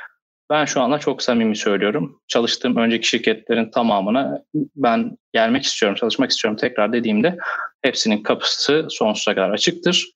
Ben 0.52 0.66
şu 0.66 0.82
anda 0.82 1.00
çok 1.00 1.24
samimi 1.24 1.56
söylüyorum. 1.56 2.22
Çalıştığım 2.28 2.76
önceki 2.76 3.08
şirketlerin 3.08 3.72
tamamına 3.72 4.44
ben 4.76 5.18
gelmek 5.34 5.64
istiyorum, 5.64 5.98
çalışmak 6.00 6.32
istiyorum 6.32 6.58
tekrar 6.58 6.94
dediğimde 6.94 7.38
hepsinin 7.82 8.24
kapısı 8.24 8.88
sonsuza 8.90 9.36
kadar 9.36 9.50
açıktır. 9.50 10.12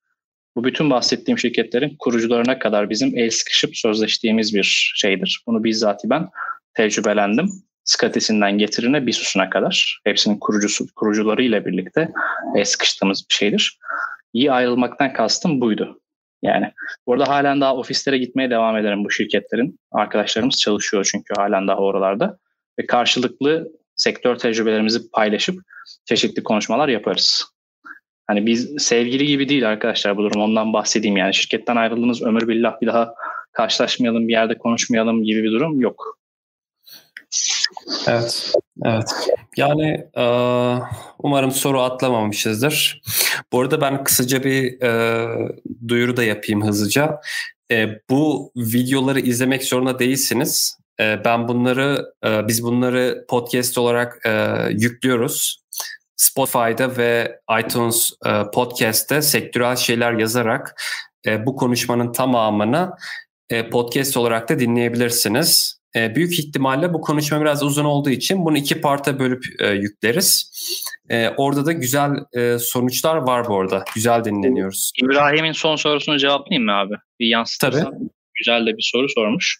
Bu 0.55 0.63
bütün 0.63 0.89
bahsettiğim 0.89 1.39
şirketlerin 1.39 1.95
kurucularına 1.99 2.59
kadar 2.59 2.89
bizim 2.89 3.17
el 3.17 3.29
sıkışıp 3.29 3.77
sözleştiğimiz 3.77 4.55
bir 4.55 4.93
şeydir. 4.95 5.43
Bunu 5.47 5.63
bizzat 5.63 6.01
ben 6.05 6.29
tecrübelendim. 6.73 7.49
Skatisinden 7.83 8.57
getirine 8.57 9.07
bir 9.07 9.13
susuna 9.13 9.49
kadar. 9.49 9.99
Hepsinin 10.03 10.39
kurucusu, 10.39 10.85
kurucuları 10.95 11.43
ile 11.43 11.65
birlikte 11.65 12.11
el 12.55 12.65
sıkıştığımız 12.65 13.25
bir 13.29 13.35
şeydir. 13.35 13.79
İyi 14.33 14.51
ayrılmaktan 14.51 15.13
kastım 15.13 15.61
buydu. 15.61 15.99
Yani 16.45 16.71
burada 17.07 17.27
halen 17.27 17.61
daha 17.61 17.75
ofislere 17.75 18.17
gitmeye 18.17 18.49
devam 18.49 18.77
ederim 18.77 19.05
bu 19.05 19.11
şirketlerin. 19.11 19.79
Arkadaşlarımız 19.91 20.59
çalışıyor 20.59 21.09
çünkü 21.11 21.33
halen 21.37 21.67
daha 21.67 21.77
oralarda. 21.77 22.37
Ve 22.79 22.85
karşılıklı 22.85 23.71
sektör 23.95 24.35
tecrübelerimizi 24.35 25.11
paylaşıp 25.11 25.59
çeşitli 26.05 26.43
konuşmalar 26.43 26.87
yaparız. 26.87 27.45
Hani 28.27 28.45
biz 28.45 28.73
sevgili 28.77 29.27
gibi 29.27 29.49
değil 29.49 29.69
arkadaşlar 29.69 30.17
bu 30.17 30.23
durum 30.23 30.41
ondan 30.41 30.73
bahsedeyim 30.73 31.17
yani 31.17 31.33
şirketten 31.33 31.75
ayrıldınız 31.75 32.21
ömür 32.21 32.47
billah 32.47 32.81
bir 32.81 32.87
daha 32.87 33.13
karşılaşmayalım 33.51 34.27
bir 34.27 34.33
yerde 34.33 34.57
konuşmayalım 34.57 35.23
gibi 35.23 35.43
bir 35.43 35.51
durum 35.51 35.81
yok. 35.81 36.19
Evet, 38.07 38.53
evet. 38.85 39.09
Yani 39.57 40.07
e, 40.17 40.23
umarım 41.19 41.51
soru 41.51 41.81
atlamamışızdır. 41.81 43.01
Bu 43.51 43.61
arada 43.61 43.81
ben 43.81 44.03
kısaca 44.03 44.43
bir 44.43 44.81
e, 44.81 45.27
duyuru 45.87 46.17
da 46.17 46.23
yapayım 46.23 46.65
hızlıca. 46.67 47.19
E, 47.71 47.87
bu 48.09 48.51
videoları 48.55 49.19
izlemek 49.19 49.63
zorunda 49.63 49.99
değilsiniz. 49.99 50.77
Ben 50.99 51.47
bunları, 51.47 52.05
biz 52.23 52.63
bunları 52.63 53.25
podcast 53.29 53.77
olarak 53.77 54.21
yüklüyoruz. 54.69 55.63
Spotify'da 56.15 56.97
ve 56.97 57.39
iTunes 57.59 58.11
Podcast'te 58.53 59.21
sektörel 59.21 59.75
şeyler 59.75 60.13
yazarak 60.13 60.81
bu 61.39 61.55
konuşmanın 61.55 62.11
tamamını 62.11 62.91
podcast 63.71 64.17
olarak 64.17 64.49
da 64.49 64.59
dinleyebilirsiniz. 64.59 65.79
E, 65.95 66.15
büyük 66.15 66.39
ihtimalle 66.39 66.93
bu 66.93 67.01
konuşma 67.01 67.41
biraz 67.41 67.63
uzun 67.63 67.85
olduğu 67.85 68.09
için 68.09 68.45
bunu 68.45 68.57
iki 68.57 68.81
parta 68.81 69.19
bölüp 69.19 69.43
e, 69.59 69.67
yükleriz. 69.67 70.51
E, 71.09 71.29
orada 71.29 71.65
da 71.65 71.71
güzel 71.71 72.11
e, 72.33 72.59
sonuçlar 72.59 73.15
var 73.15 73.47
bu 73.47 73.59
arada. 73.59 73.85
Güzel 73.95 74.23
dinleniyoruz. 74.23 74.91
İbrahim'in 75.03 75.51
son 75.51 75.75
sorusunu 75.75 76.17
cevaplayayım 76.17 76.65
mı 76.65 76.71
abi? 76.71 76.93
Bir 77.19 77.27
yansıtırsan. 77.27 77.83
Tabii. 77.83 78.09
Güzel 78.33 78.65
de 78.65 78.77
bir 78.77 78.89
soru 78.91 79.09
sormuş. 79.09 79.59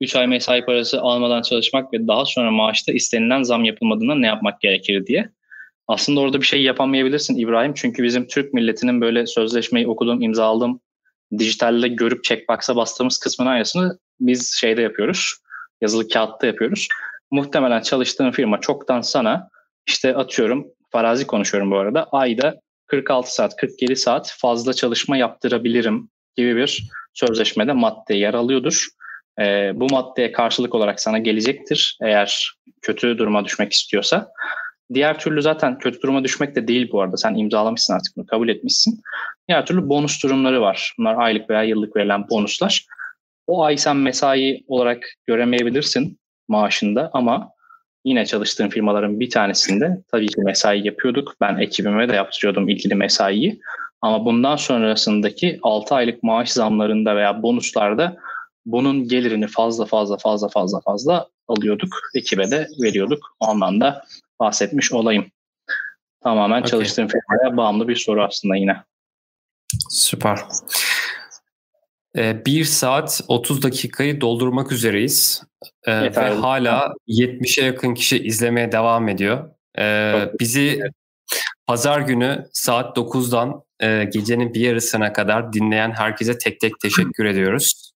3 0.00 0.16
ay 0.16 0.26
mesai 0.26 0.64
parası 0.64 1.00
almadan 1.00 1.42
çalışmak 1.42 1.92
ve 1.92 2.08
daha 2.08 2.24
sonra 2.24 2.50
maaşta 2.50 2.92
istenilen 2.92 3.42
zam 3.42 3.64
yapılmadığında 3.64 4.14
ne 4.14 4.26
yapmak 4.26 4.60
gerekir 4.60 5.06
diye. 5.06 5.28
Aslında 5.88 6.20
orada 6.20 6.40
bir 6.40 6.46
şey 6.46 6.62
yapamayabilirsin 6.62 7.36
İbrahim. 7.36 7.74
Çünkü 7.74 8.02
bizim 8.02 8.26
Türk 8.26 8.54
milletinin 8.54 9.00
böyle 9.00 9.26
sözleşmeyi 9.26 9.86
okudum, 9.86 10.22
imzaladım, 10.22 10.80
dijitalde 11.38 11.88
görüp 11.88 12.24
checkbox'a 12.24 12.76
bastığımız 12.76 13.18
kısmının 13.18 13.50
aynısını 13.50 13.98
biz 14.20 14.56
şeyde 14.60 14.82
yapıyoruz 14.82 15.34
yazılı 15.80 16.08
kağıtta 16.08 16.46
yapıyoruz. 16.46 16.88
Muhtemelen 17.30 17.80
çalıştığın 17.80 18.30
firma 18.30 18.60
çoktan 18.60 19.00
sana 19.00 19.48
işte 19.86 20.16
atıyorum 20.16 20.66
farazi 20.90 21.26
konuşuyorum 21.26 21.70
bu 21.70 21.78
arada 21.78 22.08
ayda 22.12 22.60
46 22.86 23.34
saat 23.34 23.56
47 23.56 23.96
saat 23.96 24.34
fazla 24.38 24.72
çalışma 24.72 25.16
yaptırabilirim 25.16 26.08
gibi 26.36 26.56
bir 26.56 26.90
sözleşmede 27.14 27.72
madde 27.72 28.14
yer 28.14 28.34
alıyordur. 28.34 28.88
E, 29.40 29.72
bu 29.74 29.86
maddeye 29.90 30.32
karşılık 30.32 30.74
olarak 30.74 31.00
sana 31.00 31.18
gelecektir 31.18 31.98
eğer 32.02 32.54
kötü 32.82 33.18
duruma 33.18 33.44
düşmek 33.44 33.72
istiyorsa. 33.72 34.28
Diğer 34.94 35.18
türlü 35.18 35.42
zaten 35.42 35.78
kötü 35.78 36.00
duruma 36.00 36.24
düşmek 36.24 36.56
de 36.56 36.68
değil 36.68 36.88
bu 36.92 37.02
arada. 37.02 37.16
Sen 37.16 37.34
imzalamışsın 37.34 37.94
artık 37.94 38.16
bunu 38.16 38.26
kabul 38.26 38.48
etmişsin. 38.48 39.00
Diğer 39.48 39.66
türlü 39.66 39.88
bonus 39.88 40.22
durumları 40.22 40.60
var. 40.60 40.94
Bunlar 40.98 41.14
aylık 41.18 41.50
veya 41.50 41.62
yıllık 41.62 41.96
verilen 41.96 42.28
bonuslar. 42.28 42.86
O 43.46 43.64
ay 43.64 43.76
sen 43.76 43.96
mesai 43.96 44.64
olarak 44.68 45.06
göremeyebilirsin 45.26 46.18
maaşında 46.48 47.10
ama 47.12 47.50
yine 48.04 48.26
çalıştığım 48.26 48.68
firmaların 48.68 49.20
bir 49.20 49.30
tanesinde 49.30 50.02
tabii 50.12 50.26
ki 50.26 50.40
mesai 50.40 50.86
yapıyorduk. 50.86 51.34
Ben 51.40 51.56
ekibime 51.56 52.08
de 52.08 52.14
yaptırıyordum 52.14 52.68
ilgili 52.68 52.94
mesaiyi. 52.94 53.60
Ama 54.00 54.24
bundan 54.24 54.56
sonrasındaki 54.56 55.58
6 55.62 55.94
aylık 55.94 56.22
maaş 56.22 56.52
zamlarında 56.52 57.16
veya 57.16 57.42
bonuslarda 57.42 58.16
bunun 58.66 59.08
gelirini 59.08 59.46
fazla 59.46 59.86
fazla 59.86 60.16
fazla 60.16 60.48
fazla 60.48 60.80
fazla 60.80 61.28
alıyorduk. 61.48 62.00
Ekibe 62.14 62.50
de 62.50 62.68
veriyorduk. 62.82 63.36
Ondan 63.40 63.80
da 63.80 64.04
bahsetmiş 64.40 64.92
olayım. 64.92 65.26
Tamamen 66.22 66.58
okay. 66.58 66.70
çalıştığım 66.70 67.08
firmaya 67.08 67.56
bağımlı 67.56 67.88
bir 67.88 67.96
soru 67.96 68.24
aslında 68.24 68.56
yine. 68.56 68.76
Süper. 69.90 70.38
1 72.16 72.60
ee, 72.60 72.64
saat 72.64 73.20
30 73.28 73.62
dakikayı 73.62 74.20
doldurmak 74.20 74.72
üzereyiz. 74.72 75.42
Ee, 75.86 76.16
ve 76.16 76.28
hala 76.28 76.92
70'e 77.08 77.64
yakın 77.64 77.94
kişi 77.94 78.24
izlemeye 78.24 78.72
devam 78.72 79.08
ediyor. 79.08 79.50
Ee, 79.78 80.28
bizi 80.40 80.80
pazar 81.66 82.00
günü 82.00 82.46
saat 82.52 82.96
9'dan 82.96 83.62
e, 83.80 84.04
gecenin 84.04 84.54
bir 84.54 84.60
yarısına 84.60 85.12
kadar 85.12 85.52
dinleyen 85.52 85.90
herkese 85.90 86.38
tek 86.38 86.60
tek 86.60 86.80
teşekkür 86.80 87.24
ediyoruz. 87.24 87.92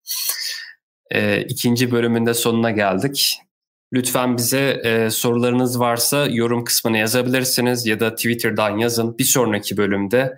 İkinci 1.47 1.91
bölümünde 1.91 2.33
sonuna 2.33 2.71
geldik. 2.71 3.39
Lütfen 3.93 4.37
bize 4.37 4.81
e, 4.83 5.09
sorularınız 5.09 5.79
varsa 5.79 6.27
yorum 6.29 6.63
kısmına 6.63 6.97
yazabilirsiniz 6.97 7.85
ya 7.85 7.99
da 7.99 8.15
Twitter'dan 8.15 8.77
yazın. 8.77 9.17
Bir 9.17 9.23
sonraki 9.23 9.77
bölümde 9.77 10.35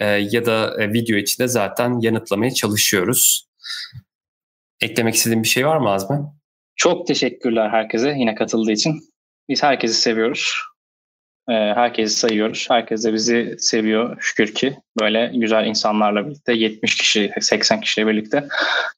e, 0.00 0.06
ya 0.06 0.46
da 0.46 0.82
e, 0.82 0.92
video 0.92 1.16
içinde 1.16 1.48
zaten 1.48 2.00
yanıtlamaya 2.00 2.50
çalışıyoruz. 2.50 3.48
Eklemek 4.80 5.14
istediğin 5.14 5.42
bir 5.42 5.48
şey 5.48 5.66
var 5.66 5.76
mı 5.76 5.90
Azmi? 5.90 6.18
Çok 6.76 7.06
teşekkürler 7.06 7.70
herkese 7.70 8.14
yine 8.18 8.34
katıldığı 8.34 8.72
için. 8.72 9.00
Biz 9.48 9.62
herkesi 9.62 9.94
seviyoruz. 9.94 10.52
E, 11.48 11.52
herkesi 11.52 12.16
sayıyoruz. 12.16 12.66
Herkes 12.70 13.04
de 13.04 13.12
bizi 13.12 13.56
seviyor 13.58 14.16
şükür 14.20 14.54
ki. 14.54 14.76
Böyle 15.00 15.32
güzel 15.34 15.66
insanlarla 15.66 16.26
birlikte 16.26 16.52
70 16.52 16.96
kişi, 16.96 17.32
80 17.40 17.80
kişiyle 17.80 18.06
birlikte 18.06 18.48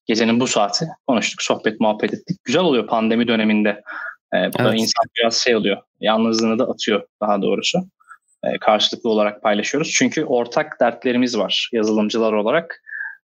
gecenin 0.06 0.40
bu 0.40 0.46
saati 0.46 0.88
konuştuk, 1.06 1.42
sohbet, 1.42 1.80
muhabbet 1.80 2.14
ettik. 2.14 2.36
Güzel 2.44 2.62
oluyor 2.62 2.86
pandemi 2.86 3.28
döneminde. 3.28 3.68
E, 4.34 4.36
bu 4.36 4.38
evet. 4.38 4.58
da 4.58 4.74
insan 4.74 5.04
biraz 5.18 5.34
şey 5.34 5.56
oluyor. 5.56 5.76
Yalnızlığını 6.00 6.58
da 6.58 6.64
atıyor 6.64 7.02
daha 7.20 7.42
doğrusu. 7.42 7.78
E, 8.44 8.58
karşılıklı 8.58 9.10
olarak 9.10 9.42
paylaşıyoruz. 9.42 9.90
Çünkü 9.90 10.24
ortak 10.24 10.80
dertlerimiz 10.80 11.38
var 11.38 11.70
yazılımcılar 11.72 12.32
olarak. 12.32 12.82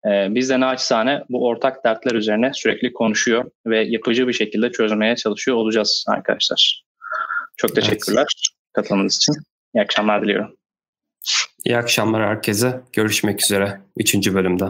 E, 0.06 0.10
biz 0.30 0.50
de 0.50 0.60
naçizane 0.60 1.22
bu 1.28 1.46
ortak 1.46 1.84
dertler 1.84 2.12
üzerine 2.12 2.50
sürekli 2.54 2.92
konuşuyor 2.92 3.50
ve 3.66 3.80
yapıcı 3.80 4.28
bir 4.28 4.32
şekilde 4.32 4.72
çözmeye 4.72 5.16
çalışıyor 5.16 5.56
olacağız 5.56 6.04
arkadaşlar. 6.08 6.84
Çok 7.56 7.74
teşekkürler 7.74 8.20
evet. 8.20 8.48
katılımınız 8.72 9.16
için. 9.16 9.34
İyi 9.74 9.82
akşamlar 9.82 10.22
diliyorum. 10.22 10.56
İyi 11.64 11.76
akşamlar 11.76 12.28
herkese. 12.28 12.80
Görüşmek 12.92 13.42
üzere 13.42 13.80
3. 13.96 14.34
bölümde. 14.34 14.64